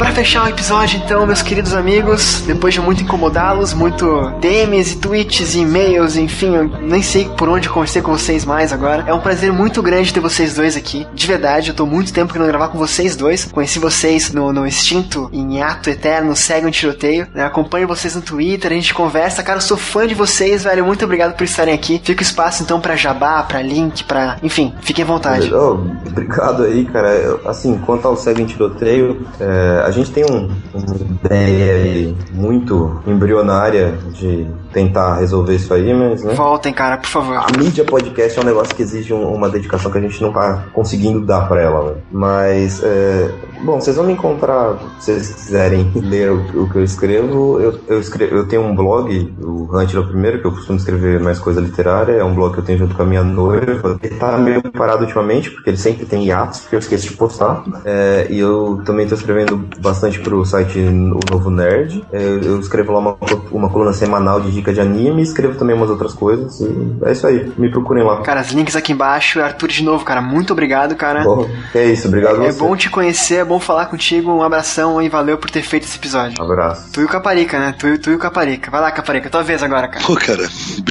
Pra 0.01 0.12
fechar 0.12 0.47
o 0.47 0.48
episódio, 0.48 0.98
então, 0.98 1.27
meus 1.27 1.43
queridos 1.43 1.74
amigos, 1.74 2.43
depois 2.47 2.72
de 2.72 2.81
muito 2.81 3.02
incomodá-los, 3.02 3.74
muito 3.74 4.32
DMs 4.40 4.94
e 4.94 4.97
tweets 4.97 5.55
e 5.55 5.60
e-mails, 5.60 6.16
enfim, 6.16 6.56
eu 6.56 6.64
nem 6.81 7.02
sei 7.02 7.28
por 7.36 7.51
onde 7.51 7.68
conversei 7.68 8.01
com 8.01 8.10
vocês 8.10 8.47
mais 8.47 8.72
agora. 8.72 9.05
É 9.06 9.12
um 9.12 9.20
prazer 9.20 9.52
muito 9.52 9.82
grande 9.82 10.10
ter 10.10 10.20
vocês 10.20 10.55
dois 10.55 10.74
aqui. 10.74 11.06
De 11.12 11.27
verdade, 11.27 11.68
eu 11.68 11.74
tô 11.77 11.85
muito 11.85 12.14
tempo 12.14 12.32
querendo 12.32 12.48
gravar 12.48 12.68
com 12.68 12.78
vocês 12.78 13.14
dois. 13.14 13.44
Conheci 13.44 13.78
vocês 13.78 14.32
no, 14.32 14.55
no 14.55 14.66
Extinto, 14.66 15.28
em 15.35 15.62
Ato 15.62 15.90
Eterno, 15.90 16.35
Segue 16.35 16.66
um 16.66 16.70
Tiroteio. 16.70 17.27
Né? 17.35 17.44
Acompanho 17.44 17.86
vocês 17.86 18.16
no 18.16 18.22
Twitter, 18.22 18.72
a 18.72 18.74
gente 18.74 18.94
conversa. 18.94 19.43
Cara, 19.43 19.59
eu 19.59 19.62
sou 19.62 19.77
fã 19.77 20.06
de 20.06 20.14
vocês, 20.14 20.64
velho. 20.64 20.82
Muito 20.82 21.05
obrigado 21.05 21.36
por 21.36 21.44
estarem 21.44 21.74
aqui. 21.74 22.01
Fica 22.02 22.22
o 22.22 22.24
espaço, 22.24 22.62
então, 22.62 22.81
pra 22.81 22.97
jabá, 22.97 23.43
pra 23.43 23.60
link, 23.60 24.05
pra... 24.05 24.39
Enfim, 24.43 24.72
fiquem 24.81 25.05
à 25.05 25.06
vontade. 25.06 25.55
Oh, 25.55 25.78
obrigado 26.06 26.62
aí, 26.62 26.86
cara. 26.86 27.39
Assim, 27.44 27.77
quanto 27.85 28.09
ao 28.09 28.16
Segue 28.16 28.40
em 28.40 28.47
Tiroteio, 28.47 29.27
é, 29.39 29.89
a 29.90 29.92
gente 29.92 30.10
tem 30.12 30.24
um, 30.24 30.48
uma 30.72 30.96
ideia 31.24 32.14
muito 32.32 33.00
embrionária 33.06 33.98
de 34.12 34.46
tentar 34.72 35.16
resolver 35.16 35.56
isso 35.56 35.74
aí, 35.74 35.92
mas, 35.92 36.22
né? 36.22 36.34
Voltem, 36.34 36.72
cara, 36.72 36.96
por 36.96 37.08
favor. 37.08 37.36
A 37.36 37.46
mídia 37.58 37.84
podcast 37.84 38.38
é 38.38 38.42
um 38.42 38.44
negócio 38.44 38.74
que 38.74 38.82
exige 38.82 39.12
um- 39.12 39.34
uma 39.34 39.48
dedicação 39.48 39.90
que 39.90 39.98
a 39.98 40.00
gente 40.00 40.22
não 40.22 40.32
tá 40.32 40.64
conseguindo 40.72 41.20
dar 41.26 41.48
pra 41.48 41.60
ela, 41.60 41.90
né? 41.90 41.96
Mas, 42.12 42.80
é, 42.84 43.30
bom, 43.64 43.80
vocês 43.80 43.96
vão 43.96 44.06
me 44.06 44.12
encontrar, 44.12 44.76
se 45.00 45.12
vocês 45.12 45.34
quiserem 45.34 45.90
ler 45.96 46.30
o, 46.30 46.62
o 46.64 46.70
que 46.70 46.76
eu 46.76 46.84
escrevo. 46.84 47.58
Eu, 47.60 47.78
eu, 47.88 47.98
escrevo, 48.00 48.36
eu 48.36 48.46
tenho 48.46 48.62
um 48.62 48.74
blog, 48.74 49.34
o 49.42 49.68
Hunt 49.76 49.92
é 49.94 49.98
o 49.98 50.06
primeiro, 50.06 50.40
que 50.40 50.46
eu 50.46 50.52
costumo 50.52 50.78
escrever 50.78 51.18
mais 51.20 51.38
coisa 51.40 51.60
literária. 51.60 52.12
É 52.12 52.24
um 52.24 52.34
blog 52.34 52.52
que 52.54 52.60
eu 52.60 52.64
tenho 52.64 52.78
junto 52.78 52.94
com 52.94 53.02
a 53.02 53.06
minha 53.06 53.24
noiva. 53.24 53.98
Ele 54.02 54.14
tá 54.14 54.38
meio 54.38 54.62
parado 54.70 55.02
ultimamente, 55.02 55.50
porque 55.50 55.70
ele 55.70 55.76
sempre 55.76 56.06
tem 56.06 56.24
hiatos, 56.26 56.60
porque 56.60 56.76
eu 56.76 56.80
esqueço 56.80 57.08
de 57.08 57.16
postar. 57.16 57.64
É, 57.84 58.26
e 58.30 58.38
eu 58.38 58.80
também 58.84 59.06
tô 59.08 59.14
escrevendo 59.16 59.64
bastante 59.81 60.19
pro 60.20 60.44
site 60.44 60.78
O 60.78 61.20
Novo 61.31 61.51
Nerd. 61.51 62.05
É, 62.12 62.23
eu 62.43 62.59
escrevo 62.61 62.93
lá 62.93 62.98
uma, 63.01 63.16
uma 63.51 63.69
coluna 63.70 63.93
semanal 63.93 64.40
de 64.40 64.51
dica 64.52 64.73
de 64.73 64.81
anime, 64.81 65.23
escrevo 65.23 65.59
também 65.59 65.74
umas 65.77 65.90
outras 65.90 66.12
coisas. 66.12 66.61
E 66.61 66.97
é 67.05 67.12
isso 67.12 67.27
aí, 67.27 67.51
me 67.59 67.70
procurem 67.70 68.05
lá. 68.05 68.20
Cara, 68.23 68.40
os 68.43 68.51
links 68.52 68.77
aqui 68.77 68.93
embaixo. 68.93 69.40
Arthur, 69.40 69.69
de 69.69 69.82
novo, 69.82 70.05
cara, 70.05 70.20
muito 70.20 70.52
obrigado, 70.52 70.94
cara. 70.94 71.24
Bom, 71.24 71.48
é 71.74 71.86
isso, 71.86 72.09
obrigado 72.09 72.40
a 72.40 72.44
É 72.47 72.52
você. 72.52 72.59
bom 72.59 72.77
te 72.77 72.90
conhecer, 72.90 73.36
é 73.36 73.44
bom 73.44 73.59
falar 73.61 73.86
contigo. 73.86 74.31
Um 74.31 74.43
abração 74.43 75.01
e 75.02 75.09
valeu 75.09 75.39
por 75.39 75.51
ter 75.51 75.62
feito 75.62 75.85
esse 75.85 75.97
episódio. 75.97 76.40
Abraço. 76.43 76.90
Tu 76.93 77.01
e 77.01 77.05
o 77.05 77.09
Caparica, 77.09 77.59
né? 77.59 77.74
Tu, 77.78 77.89
e- 77.89 77.98
tu 77.98 78.11
e 78.11 78.15
o 78.15 78.19
Caparica. 78.19 78.70
Vai 78.70 78.81
lá, 78.81 78.90
Caparica, 78.90 79.31
tua 79.31 79.43
vez 79.43 79.62
agora, 79.62 79.89
cara. 79.89 80.05
Pô, 80.05 80.15
cara, 80.16 80.48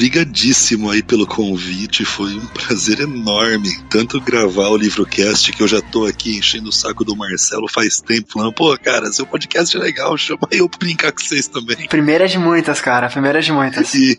brigadíssimo 0.09 0.89
aí 0.89 1.03
pelo 1.03 1.27
convite. 1.27 2.03
Foi 2.05 2.35
um 2.35 2.45
prazer 2.47 3.01
enorme. 3.01 3.69
Tanto 3.89 4.19
gravar 4.19 4.69
o 4.69 4.77
livrocast, 4.77 5.51
que 5.51 5.61
eu 5.61 5.67
já 5.67 5.81
tô 5.81 6.05
aqui 6.05 6.37
enchendo 6.37 6.69
o 6.69 6.73
saco 6.73 7.03
do 7.05 7.15
Marcelo 7.15 7.67
faz 7.69 7.97
tempo, 7.97 8.33
falando, 8.33 8.53
pô, 8.53 8.71
cara, 8.83 9.11
seu 9.11 9.25
podcast 9.25 9.75
é 9.75 9.79
legal, 9.79 10.17
chama 10.17 10.47
eu 10.51 10.67
pra 10.69 10.79
brincar 10.79 11.11
com 11.11 11.19
vocês 11.19 11.47
também. 11.47 11.87
Primeira 11.87 12.27
de 12.27 12.37
muitas, 12.37 12.81
cara. 12.81 13.09
Primeira 13.09 13.41
de 13.41 13.51
muitas. 13.51 13.93
E, 13.93 14.17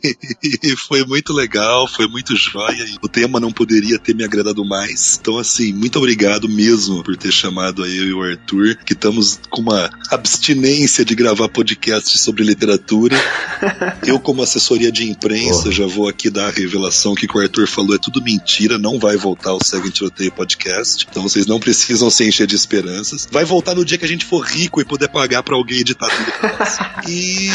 e 0.62 0.76
foi 0.76 1.04
muito 1.04 1.32
legal, 1.32 1.88
foi 1.88 2.06
muito 2.06 2.36
joia. 2.36 2.84
E 2.84 2.96
o 3.02 3.08
tema 3.08 3.40
não 3.40 3.52
poderia 3.52 3.98
ter 3.98 4.14
me 4.14 4.24
agradado 4.24 4.64
mais. 4.64 5.18
Então, 5.20 5.38
assim, 5.38 5.72
muito 5.72 5.98
obrigado 5.98 6.48
mesmo 6.48 7.02
por 7.02 7.16
ter 7.16 7.32
chamado 7.32 7.82
aí 7.82 7.96
eu 7.96 8.04
e 8.04 8.12
o 8.12 8.22
Arthur, 8.22 8.76
que 8.84 8.92
estamos 8.92 9.40
com 9.50 9.60
uma 9.62 9.90
abstinência 10.10 11.04
de 11.04 11.14
gravar 11.14 11.48
podcast 11.48 12.18
sobre 12.18 12.44
literatura. 12.44 13.16
Eu, 14.06 14.18
como 14.18 14.42
assessoria 14.42 14.90
de 14.90 15.08
imprensa, 15.08 15.64
Porra. 15.64 15.72
já 15.72 15.86
vou 15.86 16.08
aqui 16.08 16.30
dar 16.30 16.48
a 16.48 16.50
revelação 16.50 17.14
que 17.14 17.26
o 17.26 17.38
Arthur 17.40 17.66
falou 17.66 17.94
é 17.94 17.98
tudo 17.98 18.22
mentira, 18.22 18.78
não 18.78 18.98
vai 18.98 19.16
voltar 19.16 19.52
o 19.54 19.62
Segue 19.62 19.90
Tiroteio 19.90 20.32
Podcast. 20.32 21.06
Então 21.10 21.22
vocês 21.22 21.46
não 21.46 21.60
precisam 21.60 22.10
se 22.10 22.26
encher 22.26 22.46
de 22.46 22.56
esperanças. 22.56 23.28
Vai 23.30 23.44
voltar 23.44 23.74
no 23.74 23.84
dia 23.84 23.98
que 23.98 24.04
a 24.04 24.08
gente 24.08 24.24
for 24.24 24.39
rico 24.40 24.80
e 24.80 24.84
puder 24.84 25.08
pagar 25.08 25.42
pra 25.42 25.54
alguém 25.54 25.80
editar 25.80 26.08
tudo 26.08 26.32
pra 26.32 26.58
nós. 26.58 26.78
E 27.08 27.50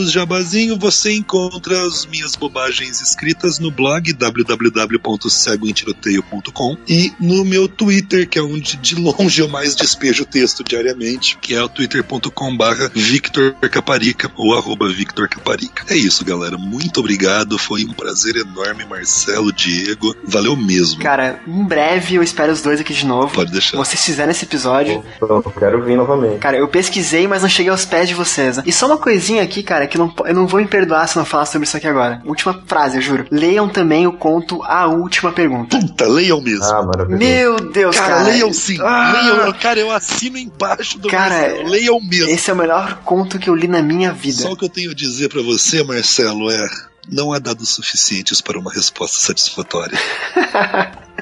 os 0.00 0.12
jabazinho, 0.12 0.78
você 0.78 1.12
encontra 1.12 1.86
as 1.86 2.06
minhas 2.06 2.36
bobagens 2.36 3.00
escritas 3.00 3.58
no 3.58 3.70
blog 3.70 4.12
www.cegoemtiroteio.com 4.12 6.76
e 6.88 7.12
no 7.18 7.44
meu 7.44 7.66
Twitter, 7.68 8.28
que 8.28 8.38
é 8.38 8.42
onde 8.42 8.76
de 8.76 8.94
longe 8.94 9.40
eu 9.40 9.48
mais 9.48 9.74
despejo 9.74 10.24
texto 10.24 10.62
diariamente, 10.64 11.36
que 11.40 11.54
é 11.54 11.62
o 11.62 11.68
twitter.com 11.68 12.56
barra 12.56 12.90
Victor 12.94 13.54
Caparica 13.70 14.30
ou 14.36 14.54
arroba 14.54 14.88
Victor 14.88 15.28
Caparica. 15.28 15.84
É 15.88 15.96
isso, 15.96 16.24
galera. 16.24 16.56
Muito 16.58 17.00
obrigado. 17.00 17.58
Foi 17.58 17.84
um 17.84 17.92
prazer 17.92 18.36
enorme, 18.36 18.84
Marcelo, 18.84 19.52
Diego. 19.52 20.14
Valeu 20.24 20.56
mesmo. 20.56 21.00
Cara, 21.00 21.40
em 21.46 21.64
breve 21.64 22.16
eu 22.16 22.22
espero 22.22 22.52
os 22.52 22.62
dois 22.62 22.80
aqui 22.80 22.94
de 22.94 23.06
novo. 23.06 23.34
Pode 23.34 23.52
deixar. 23.52 23.76
Vocês 23.76 24.04
fizeram 24.04 24.30
esse 24.30 24.44
episódio. 24.44 25.04
Eu 25.20 25.42
quero 25.58 25.84
vir 25.84 25.91
novamente. 25.96 26.38
Cara, 26.38 26.56
eu 26.56 26.68
pesquisei, 26.68 27.26
mas 27.26 27.42
não 27.42 27.48
cheguei 27.48 27.70
aos 27.70 27.84
pés 27.84 28.08
de 28.08 28.14
vocês. 28.14 28.56
né? 28.56 28.62
E 28.66 28.72
só 28.72 28.86
uma 28.86 28.98
coisinha 28.98 29.42
aqui, 29.42 29.62
cara, 29.62 29.86
que 29.86 29.98
não, 29.98 30.12
eu 30.24 30.34
não 30.34 30.46
vou 30.46 30.60
me 30.60 30.66
perdoar 30.66 31.06
se 31.08 31.16
não 31.16 31.24
falar 31.24 31.46
sobre 31.46 31.66
isso 31.66 31.76
aqui 31.76 31.86
agora. 31.86 32.20
Última 32.24 32.60
frase, 32.66 32.96
eu 32.96 33.02
juro. 33.02 33.26
Leiam 33.30 33.68
também 33.68 34.06
o 34.06 34.12
conto 34.12 34.62
A 34.64 34.86
Última 34.86 35.32
Pergunta. 35.32 35.78
Puta, 35.78 36.06
leiam 36.06 36.40
mesmo. 36.40 36.64
Ah, 36.64 36.82
maravilhoso. 36.82 37.24
Meu 37.24 37.56
Deus, 37.70 37.96
Cara, 37.96 38.14
cara. 38.16 38.22
leiam 38.28 38.52
sim. 38.52 38.78
Ah! 38.80 39.12
Leiam. 39.12 39.52
Cara, 39.54 39.80
eu 39.80 39.90
assino 39.90 40.38
embaixo 40.38 40.98
do 40.98 41.08
Cara, 41.08 41.34
Marcelo. 41.34 41.68
Leiam 41.68 42.00
mesmo. 42.00 42.30
Esse 42.30 42.50
é 42.50 42.54
o 42.54 42.56
melhor 42.56 42.98
conto 43.04 43.38
que 43.38 43.48
eu 43.48 43.54
li 43.54 43.68
na 43.68 43.82
minha 43.82 44.12
vida. 44.12 44.42
Só 44.42 44.52
o 44.52 44.56
que 44.56 44.64
eu 44.64 44.68
tenho 44.68 44.90
a 44.90 44.94
dizer 44.94 45.28
pra 45.28 45.42
você, 45.42 45.82
Marcelo, 45.82 46.50
é 46.50 46.68
não 47.08 47.32
há 47.32 47.38
dados 47.38 47.70
suficientes 47.70 48.40
para 48.40 48.58
uma 48.58 48.72
resposta 48.72 49.18
satisfatória. 49.18 49.98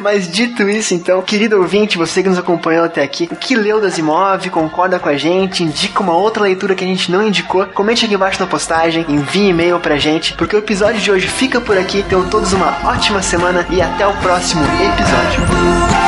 Mas 0.00 0.30
dito 0.30 0.68
isso, 0.68 0.94
então, 0.94 1.22
querido 1.22 1.56
ouvinte, 1.56 1.98
você 1.98 2.22
que 2.22 2.28
nos 2.28 2.38
acompanhou 2.38 2.84
até 2.84 3.02
aqui, 3.02 3.28
o 3.30 3.36
que 3.36 3.54
leu 3.54 3.80
das 3.80 3.98
Imóvel, 3.98 4.50
concorda 4.50 4.98
com 4.98 5.08
a 5.08 5.16
gente, 5.16 5.62
indica 5.62 6.02
uma 6.02 6.16
outra 6.16 6.42
leitura 6.42 6.74
que 6.74 6.84
a 6.84 6.86
gente 6.86 7.10
não 7.10 7.26
indicou, 7.26 7.66
comente 7.66 8.04
aqui 8.04 8.14
embaixo 8.14 8.40
na 8.40 8.46
postagem, 8.46 9.04
envie 9.08 9.48
e-mail 9.48 9.78
pra 9.80 9.96
gente, 9.96 10.34
porque 10.34 10.56
o 10.56 10.58
episódio 10.58 11.00
de 11.00 11.10
hoje 11.10 11.28
fica 11.28 11.60
por 11.60 11.76
aqui. 11.76 12.02
Tenham 12.02 12.28
todos 12.28 12.52
uma 12.52 12.88
ótima 12.88 13.22
semana 13.22 13.66
e 13.70 13.80
até 13.80 14.06
o 14.06 14.16
próximo 14.18 14.62
episódio. 14.64 16.07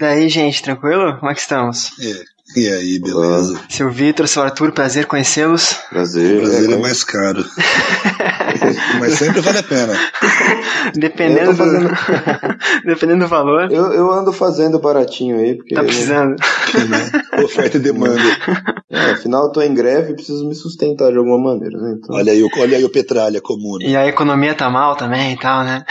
Daí, 0.00 0.28
gente, 0.30 0.62
tranquilo? 0.62 1.18
Como 1.18 1.30
é 1.30 1.34
que 1.34 1.40
estamos? 1.40 1.90
É. 2.00 2.30
E 2.56 2.66
aí, 2.68 2.98
beleza? 2.98 3.60
Seu 3.68 3.90
Vitor, 3.92 4.26
seu 4.26 4.42
Arthur, 4.42 4.72
prazer 4.72 5.06
conhecê-los. 5.06 5.70
O 5.72 5.90
Prazer. 5.90 6.40
Brasil 6.40 6.70
é 6.70 6.74
é, 6.74 6.78
mais 6.78 7.04
caro. 7.04 7.44
Mas 8.98 9.12
sempre 9.14 9.40
vale 9.40 9.58
a 9.58 9.62
pena. 9.62 9.92
Dependendo 10.94 11.56
tô 11.56 11.64
do... 11.64 11.88
Dependendo 12.84 13.20
do 13.24 13.28
valor, 13.28 13.70
eu, 13.70 13.92
eu 13.92 14.10
ando 14.10 14.32
fazendo 14.32 14.80
baratinho 14.80 15.38
aí, 15.38 15.54
porque. 15.54 15.74
tá 15.76 15.84
precisando. 15.84 16.30
né? 16.88 17.42
Oferta 17.44 17.76
e 17.76 17.80
demanda. 17.80 18.20
É, 18.90 19.12
afinal 19.12 19.44
eu 19.44 19.52
tô 19.52 19.60
em 19.62 19.72
greve 19.72 20.12
e 20.12 20.14
preciso 20.14 20.48
me 20.48 20.54
sustentar 20.54 21.12
de 21.12 21.18
alguma 21.18 21.38
maneira, 21.38 21.78
né? 21.78 21.94
Então, 21.98 22.16
Olha 22.16 22.32
aí, 22.32 22.42
o- 22.42 22.50
olha 22.58 22.76
aí 22.78 22.84
o 22.84 22.90
Petralha 22.90 23.40
comuna. 23.40 23.84
E 23.84 23.94
a 23.96 24.08
economia 24.08 24.54
tá 24.54 24.68
mal 24.68 24.96
também 24.96 25.34
e 25.34 25.38
tal, 25.38 25.62
né? 25.62 25.84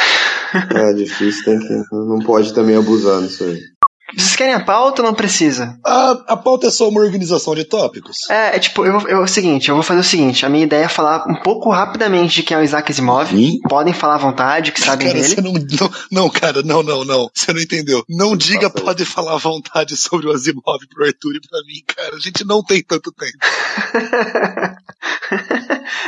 é 0.76 0.94
difícil, 0.94 1.46
tem 1.46 1.60
que. 1.60 1.74
Não 1.94 2.20
pode 2.20 2.54
também 2.54 2.76
abusar 2.76 3.22
nisso 3.22 3.44
aí. 3.46 3.60
Vocês 4.16 4.36
querem 4.36 4.54
a 4.54 4.64
pauta 4.64 5.02
ou 5.02 5.08
não 5.08 5.14
precisa? 5.14 5.78
A, 5.86 6.12
a 6.30 6.38
pauta 6.38 6.68
é 6.68 6.72
só 6.72 6.90
uma 6.90 7.00
organização 7.02 7.54
de 7.54 7.64
tópicos. 7.64 8.30
É, 8.30 8.56
é 8.56 8.60
tipo, 8.60 8.86
eu, 8.86 9.00
vou- 9.00 9.10
eu, 9.10 9.18
é 9.20 9.24
o 9.24 9.28
seguinte, 9.28 9.70
eu 9.70 9.76
vou 9.76 9.84
fazer 9.84 10.00
o 10.00 10.04
seguinte, 10.04 10.46
a 10.46 10.50
minha 10.50 10.64
ideia 10.64 10.86
é 10.86 10.90
falar 10.90 11.26
um 11.28 11.36
pouco 11.42 11.70
rapidamente 11.70 12.36
de 12.36 12.44
quem 12.44 12.58
é 12.58 12.60
o 12.60 12.64
Isaac 12.64 12.92
Asimov. 12.92 13.34
Hum? 13.36 13.60
Podem 13.70 13.94
falar 13.94 14.16
à 14.16 14.18
vontade, 14.18 14.72
que 14.72 14.82
sabem 14.82 15.08
Cara, 15.08 15.20
dele. 15.20 15.36
você 15.36 15.42
não, 15.42 15.54
não. 15.54 15.92
Não, 16.12 16.30
cara, 16.30 16.62
não, 16.64 16.82
não, 16.84 17.06
não. 17.06 17.30
Você 17.34 17.54
não 17.54 17.62
entendeu. 17.62 18.04
Não 18.10 18.36
diga, 18.36 18.64
Nossa, 18.70 18.82
pode 18.84 19.06
falar 19.06 19.34
à 19.36 19.38
vontade 19.38 19.96
sobre 19.96 20.28
o 20.28 20.32
Asimov 20.32 20.80
pro 20.94 21.06
Arthur 21.06 21.36
e 21.36 21.42
pra 21.42 21.60
mim, 21.68 21.84
cara. 21.86 22.16
A 22.16 22.20
gente 22.20 22.44
não 22.46 22.64
tem 22.64 22.82
tanto 22.84 23.12
tempo. 23.12 23.38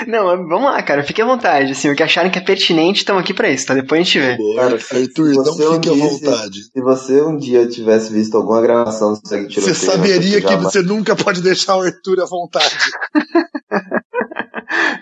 não, 0.08 0.26
vamos 0.48 0.64
lá, 0.72 0.82
cara, 0.82 1.04
fique 1.04 1.22
à 1.22 1.26
vontade. 1.26 1.72
Assim, 1.72 1.90
o 1.90 1.96
que 1.96 2.04
acharem 2.04 2.32
que 2.32 2.40
é 2.40 2.42
pertinente, 2.42 3.00
estamos 3.00 3.22
aqui 3.22 3.34
pra 3.34 3.50
isso, 3.50 3.66
tá? 3.68 3.74
Depois 3.74 4.02
a 4.02 4.04
gente 4.04 4.20
vê. 4.20 4.38
Cara, 4.56 4.76
Arthur, 4.76 5.34
se 5.34 5.38
não 5.38 5.74
fique 5.74 5.90
à 5.90 5.92
um 5.92 5.96
dia- 5.96 6.10
vontade. 6.10 6.64
Se 6.64 6.82
você 6.82 7.22
um 7.22 7.38
dia 7.38 7.66
tivesse 7.92 8.14
visto 8.14 8.38
alguma 8.38 8.62
gravação 8.62 9.14
do 9.14 9.28
Segue 9.28 9.48
Tiroteio... 9.48 9.76
Você 9.76 9.86
saberia 9.86 10.42
que 10.42 10.48
jamais- 10.48 10.64
você 10.64 10.82
nunca 10.82 11.16
pode 11.16 11.42
deixar 11.42 11.76
o 11.78 11.82
Arthur 11.82 12.22
à 12.22 12.26
vontade. 12.26 12.76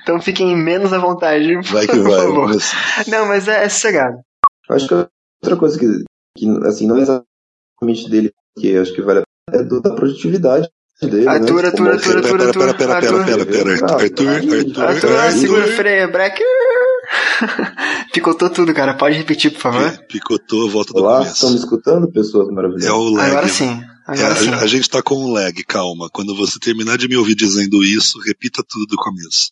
Então 0.02 0.20
fiquem 0.22 0.56
menos 0.58 0.92
à 0.94 0.98
vontade. 0.98 1.56
Vai 1.72 1.86
que 1.88 2.00
vai. 2.00 2.28
mas- 2.28 2.72
Não, 3.08 3.28
mas 3.28 3.48
é, 3.48 3.66
é 3.66 3.70
sossegado. 3.70 4.18
Acho 4.70 4.88
que 4.88 4.94
outra 4.94 5.58
coisa 5.58 5.78
que, 5.80 5.86
que 6.38 6.48
assim, 6.66 6.88
não 6.88 6.98
é 6.98 7.02
exatamente 7.02 8.10
dele, 8.10 8.32
que 8.58 8.76
acho 8.78 8.94
que 8.94 9.02
vale 9.02 9.20
a 9.20 9.24
pena, 9.52 9.64
é 9.64 9.66
do, 9.68 9.82
da 9.82 9.94
produtividade 9.94 10.68
dele, 11.02 11.28
Arthur, 11.28 11.62
né? 11.62 11.68
Arthur, 11.68 11.78
Como- 11.78 11.90
Arthur, 11.90 12.22
Pera, 12.22 12.44
Arthur, 12.46 12.60
pera, 12.60 12.74
pera, 12.74 12.94
Arthur, 12.96 13.26
pera, 13.26 13.26
pera, 13.26 13.34
Arthur. 13.34 13.46
pera, 13.46 13.46
pera, 13.46 13.72
Arthur, 13.72 13.94
Arthur, 13.94 14.30
Arthur, 14.30 14.84
Arthur, 14.84 15.18
Arthur. 15.18 15.40
segura 15.40 15.66
o 15.66 15.68
freio, 15.70 16.12
break. 16.12 16.40
Picotou 18.14 18.50
tudo, 18.50 18.74
cara. 18.74 18.94
Pode 18.94 19.18
repetir, 19.18 19.52
por 19.52 19.60
favor? 19.62 19.98
Picotou, 20.08 20.70
volta 20.70 20.94
do 20.94 21.00
Olá, 21.02 21.22
estão 21.24 21.50
me 21.50 21.56
começo. 21.56 21.66
escutando, 21.66 22.12
pessoas 22.12 22.50
É 22.50 22.52
maravilhosas? 22.52 22.92
o 22.92 23.10
lag. 23.16 23.30
Agora 23.32 23.48
sim. 23.48 23.82
É, 24.08 24.12
Agora 24.14 24.36
sim. 24.36 24.50
a, 24.50 24.58
a 24.62 24.68
gente 24.68 24.90
tá 24.90 25.02
com 25.02 25.16
um 25.16 25.32
lag, 25.32 25.64
calma. 25.66 26.10
Quando 26.12 26.36
você 26.36 26.60
terminar 26.60 26.98
de 26.98 27.08
me 27.08 27.16
ouvir 27.16 27.36
dizendo 27.36 27.84
isso, 27.84 28.20
repita 28.26 28.64
tudo 28.68 28.86
do 28.88 28.96
começo. 28.98 29.52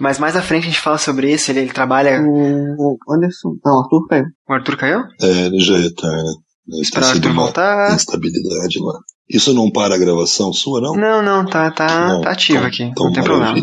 Mas 0.00 0.18
mais 0.18 0.36
à 0.36 0.42
frente 0.42 0.64
a 0.64 0.66
gente 0.70 0.80
fala 0.80 0.98
sobre 0.98 1.32
isso. 1.32 1.50
Ele, 1.50 1.60
ele 1.60 1.72
trabalha. 1.72 2.20
O 2.22 2.96
Anderson. 3.10 3.56
Não, 3.64 3.80
Arthur 3.82 4.06
caiu. 4.06 4.24
O 4.48 4.52
Arthur 4.52 4.76
caiu? 4.76 5.00
É, 5.20 5.46
ele 5.46 5.58
já 5.58 5.76
retorna. 5.76 6.22
Eu 6.70 6.80
Esperar 6.82 7.06
o 7.06 7.10
Arthur 7.10 7.34
voltar. 7.34 7.94
instabilidade 7.94 8.78
lá. 8.80 9.00
Isso 9.30 9.52
não 9.52 9.70
para 9.70 9.94
a 9.94 9.98
gravação 9.98 10.52
sua, 10.52 10.80
não? 10.80 10.94
Não, 10.94 11.22
não, 11.22 11.44
tá, 11.44 11.70
tá, 11.70 12.08
Não, 12.08 12.20
tá 12.22 12.30
ativo 12.30 12.58
então- 12.58 12.68
aqui. 12.68 12.82
Então, 12.84 13.06
não 13.06 13.12
tem 13.12 13.22
problema. 13.22 13.54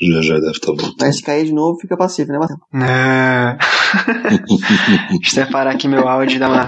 Já 0.00 0.20
já 0.22 0.34
deve 0.34 0.50
estar 0.50 0.66
voltando. 0.66 0.94
Mas 1.00 1.16
se 1.16 1.22
cair 1.22 1.46
de 1.46 1.52
novo, 1.52 1.78
fica 1.80 1.96
passivo, 1.96 2.32
né, 2.32 2.38
Marcelo? 2.38 2.60
Não. 2.72 3.56
Deixa 5.18 5.40
eu 5.40 5.46
separar 5.46 5.74
aqui 5.74 5.88
meu 5.88 6.06
áudio 6.06 6.36
e 6.36 6.38
dar 6.38 6.50
uma. 6.50 6.66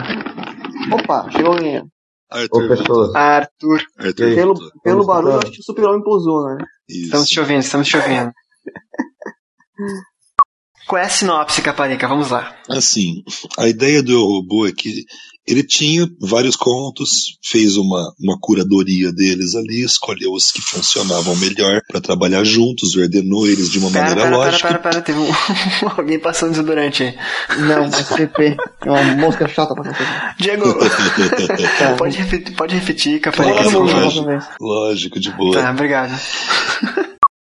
Opa, 0.94 1.28
chegou 1.30 1.52
alguém. 1.52 1.82
Arthur, 2.30 2.72
Arthur, 3.14 3.82
Arthur 3.98 4.34
Pelo, 4.34 4.54
pelo 4.82 5.06
barulho, 5.06 5.38
acho 5.38 5.52
que 5.52 5.60
o 5.60 5.64
super-homem 5.64 6.02
pousou, 6.02 6.44
né? 6.46 6.56
Isso. 6.88 7.04
estamos 7.04 7.28
te 7.28 7.38
ouvindo, 7.38 7.60
estamos 7.60 7.86
te 7.88 7.96
ouvindo. 7.96 8.32
Qual 10.88 11.00
é 11.02 11.06
a 11.06 11.08
sinopse, 11.08 11.62
Caparica? 11.62 12.06
Vamos 12.08 12.30
lá. 12.30 12.54
Assim, 12.68 13.22
a 13.58 13.68
ideia 13.68 14.02
do 14.02 14.12
Eu 14.12 14.20
Robô 14.20 14.66
é 14.66 14.72
que 14.72 15.04
ele 15.46 15.62
tinha 15.62 16.08
vários 16.20 16.56
contos, 16.56 17.38
fez 17.44 17.76
uma, 17.76 18.12
uma 18.20 18.36
curadoria 18.40 19.12
deles 19.12 19.54
ali, 19.54 19.82
escolheu 19.84 20.32
os 20.32 20.50
que 20.50 20.60
funcionavam 20.60 21.36
melhor 21.36 21.80
para 21.88 22.00
trabalhar 22.00 22.42
juntos, 22.44 22.96
ordenou 22.96 23.46
eles 23.46 23.70
de 23.70 23.78
uma 23.78 23.90
Pera, 23.90 24.04
maneira 24.08 24.22
pera, 24.22 24.30
pera, 24.36 24.44
lógica. 24.50 24.68
pera, 24.68 24.78
pera, 24.80 25.02
teve 25.02 25.18
um... 25.20 25.30
alguém 25.96 26.18
passando 26.18 26.50
desodorante 26.50 27.02
aí. 27.04 27.14
Não, 27.60 27.86
SPP. 27.88 28.56
É 28.84 28.90
uma 28.90 29.02
mosca 29.16 29.46
chata 29.48 29.74
pra. 29.74 30.34
Diego, 30.38 30.64
pode 31.98 32.16
repetir, 32.16 32.56
pode 32.56 32.74
repetir, 32.74 33.20
Caparica, 33.20 33.54
Claro, 33.62 33.70
favor. 33.70 33.94
lógico. 33.94 34.54
Lógico, 34.60 35.20
de 35.20 35.30
boa. 35.32 35.52
Tá, 35.54 35.70
obrigado. 35.70 36.18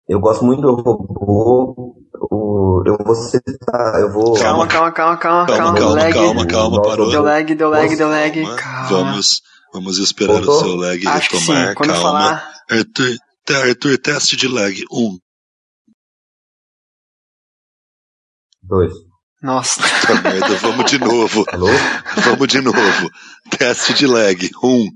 eu 0.07 0.19
gosto 0.19 0.43
muito 0.45 0.61
do 0.61 0.73
robô. 0.75 1.95
O- 2.19 2.83
eu 2.85 2.97
vou 3.03 3.15
citar, 3.15 3.99
eu 4.01 4.11
vou. 4.11 4.33
Calma, 4.35 4.67
calma, 4.67 4.91
calma, 4.91 5.17
calma, 5.17 5.45
Calma, 5.45 5.63
calma. 5.63 5.77
calma, 5.79 5.95
lag. 5.95 6.13
calma, 6.13 6.45
calma, 6.47 6.81
parou. 6.81 7.09
Deu 7.09 7.23
lag, 7.23 7.55
deu 7.55 7.69
lag, 7.69 7.95
deu 7.95 8.09
lag. 8.09 8.33
Calma, 8.43 8.55
Calma. 8.57 8.87
Vamos, 9.11 9.41
vamos 9.73 9.97
esperar 9.97 10.33
Voltou? 10.33 10.55
o 10.55 10.59
seu 10.59 10.75
lag 10.75 11.07
Acho 11.07 11.37
sim. 11.37 11.51
retomar. 11.53 11.75
Quando 11.75 11.89
Calma. 11.91 12.01
falar. 12.03 12.53
Arthur, 12.69 13.15
tá, 13.45 13.57
Arthur, 13.59 13.97
teste 13.97 14.35
de 14.35 14.47
lag. 14.47 14.83
Um. 14.91 15.17
Dois. 18.63 18.93
Nossa. 19.41 19.81
Puta 19.81 20.21
merda, 20.21 20.55
vamos 20.55 20.89
de 20.89 20.97
novo. 20.97 21.45
Alô? 21.51 21.67
Vamos 22.23 22.47
de 22.47 22.61
novo. 22.61 23.09
Teste 23.57 23.93
de 23.93 24.07
lag. 24.07 24.49
Um. 24.63 24.87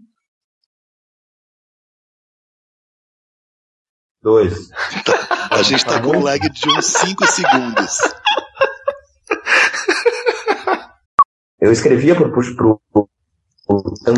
Dois. 4.30 4.70
A 5.50 5.64
gente 5.64 5.84
tá 5.84 6.00
com 6.00 6.20
lag 6.20 6.40
de 6.40 6.70
uns 6.70 6.86
5 6.86 7.26
segundos. 7.26 7.98
Eu 11.60 11.72
escrevia 11.72 12.14
pro 12.14 12.32
push 12.32 12.56
pro. 12.56 12.80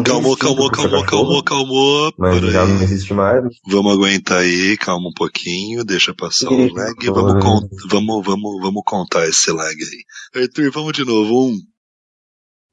Calmou, 0.06 0.36
calmou, 0.36 0.70
calmou, 0.70 1.06
calmou, 1.06 1.44
calmou. 1.44 2.14
Mas 2.18 2.42
já 2.42 2.66
não 2.66 2.82
existe 2.82 3.14
mais. 3.14 3.42
Vamos 3.66 3.94
aguentar 3.94 4.40
aí, 4.40 4.78
calma 4.78 5.08
um 5.08 5.14
pouquinho, 5.14 5.86
deixa 5.86 6.14
passar 6.14 6.50
o 6.50 6.74
lag. 6.74 6.94
Vamos, 7.06 7.70
vamos, 7.90 8.26
vamos, 8.26 8.62
vamos 8.62 8.84
contar 8.86 9.26
esse 9.30 9.50
lag 9.50 9.74
aí. 9.74 10.42
Arthur, 10.44 10.72
vamos 10.72 10.92
de 10.92 11.06
novo. 11.06 11.48
Um. 11.48 11.58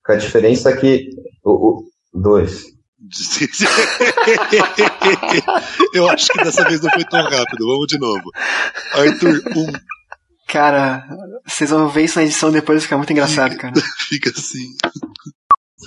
A 0.09 0.17
diferença 0.17 0.71
é 0.71 0.77
que. 0.77 1.09
O, 1.45 1.51
o, 1.53 1.85
dois. 2.13 2.78
Eu 5.95 6.09
acho 6.09 6.27
que 6.29 6.43
dessa 6.43 6.65
vez 6.65 6.81
não 6.81 6.91
foi 6.91 7.05
tão 7.05 7.23
rápido. 7.23 7.67
Vamos 7.67 7.87
de 7.87 7.99
novo. 7.99 8.31
Arthur, 8.95 9.41
um. 9.57 9.73
Cara, 10.49 11.05
vocês 11.47 11.71
vão 11.71 11.89
ver 11.89 12.05
isso 12.05 12.19
na 12.19 12.25
edição 12.25 12.51
depois, 12.51 12.83
fica 12.83 12.97
muito 12.97 13.13
engraçado, 13.13 13.57
cara. 13.57 13.75
Fica 14.09 14.31
assim. 14.31 14.75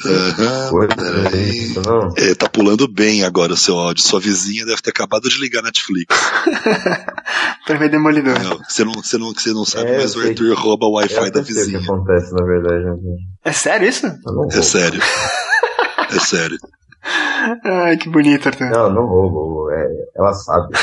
Aham, 0.05 0.87
peraí. 0.95 1.73
É, 2.17 2.33
tá 2.35 2.47
pulando 2.47 2.87
bem 2.87 3.23
agora 3.25 3.53
o 3.53 3.57
seu 3.57 3.77
áudio. 3.77 4.03
Sua 4.03 4.19
vizinha 4.19 4.65
deve 4.65 4.81
ter 4.81 4.91
acabado 4.91 5.27
de 5.27 5.37
ligar 5.39 5.59
a 5.59 5.63
Netflix. 5.63 6.15
pra 7.67 7.77
ver 7.77 7.89
Demolidor. 7.89 8.39
Não, 8.41 8.57
você, 8.59 8.85
não, 8.85 8.93
você, 8.93 9.17
não, 9.17 9.33
você 9.33 9.51
não 9.51 9.65
sabe, 9.65 9.89
É, 9.89 9.97
mas 9.97 10.15
o. 10.15 10.21
Arthur 10.21 10.53
rouba 10.55 10.85
o 10.85 10.93
Wi-Fi 10.93 11.31
da 11.31 11.41
o 11.41 11.43
que 11.43 11.53
vizinha. 11.53 11.79
acontece, 11.79 12.31
na 12.33 12.45
verdade. 12.45 12.85
né? 12.85 12.95
É 13.43 13.51
sério 13.51 13.89
isso? 13.89 14.07
Não 14.25 14.47
É 14.47 14.61
sério. 14.61 15.01
É 16.09 16.19
sério. 16.19 16.57
Ai, 17.03 17.97
que 17.97 18.09
bonito, 18.09 18.47
Arthur. 18.47 18.69
Não, 18.69 18.89
não 18.89 19.05
roubo. 19.05 19.69
É, 19.71 19.87
ela 20.15 20.33
sabe. 20.33 20.73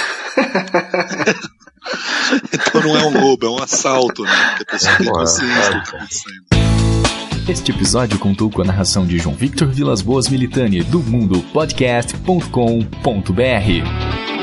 Então 2.53 2.83
não 2.83 2.97
é 2.97 3.07
um 3.07 3.21
roubo, 3.21 3.47
é 3.47 3.51
um 3.51 3.63
assalto, 3.63 4.23
né? 4.23 4.31
Porque 4.57 4.63
a 4.63 4.73
pessoa 4.73 4.97
tem 4.97 5.07
consciência 5.07 5.73
do 5.73 5.83
que 5.83 5.91
tá 5.91 5.97
acontecendo. 5.97 7.49
Este 7.49 7.73
episódio 7.73 8.19
contou 8.19 8.51
com 8.51 8.61
a 8.61 8.65
narração 8.65 9.07
de 9.07 9.19
João 9.19 9.35
Victor 9.35 9.69
Vilas 9.69 10.03
Boas 10.03 10.29
Militani, 10.29 10.83
do 10.83 11.01
Mundo 11.01 11.41
Podcast.com.br. 11.53 14.38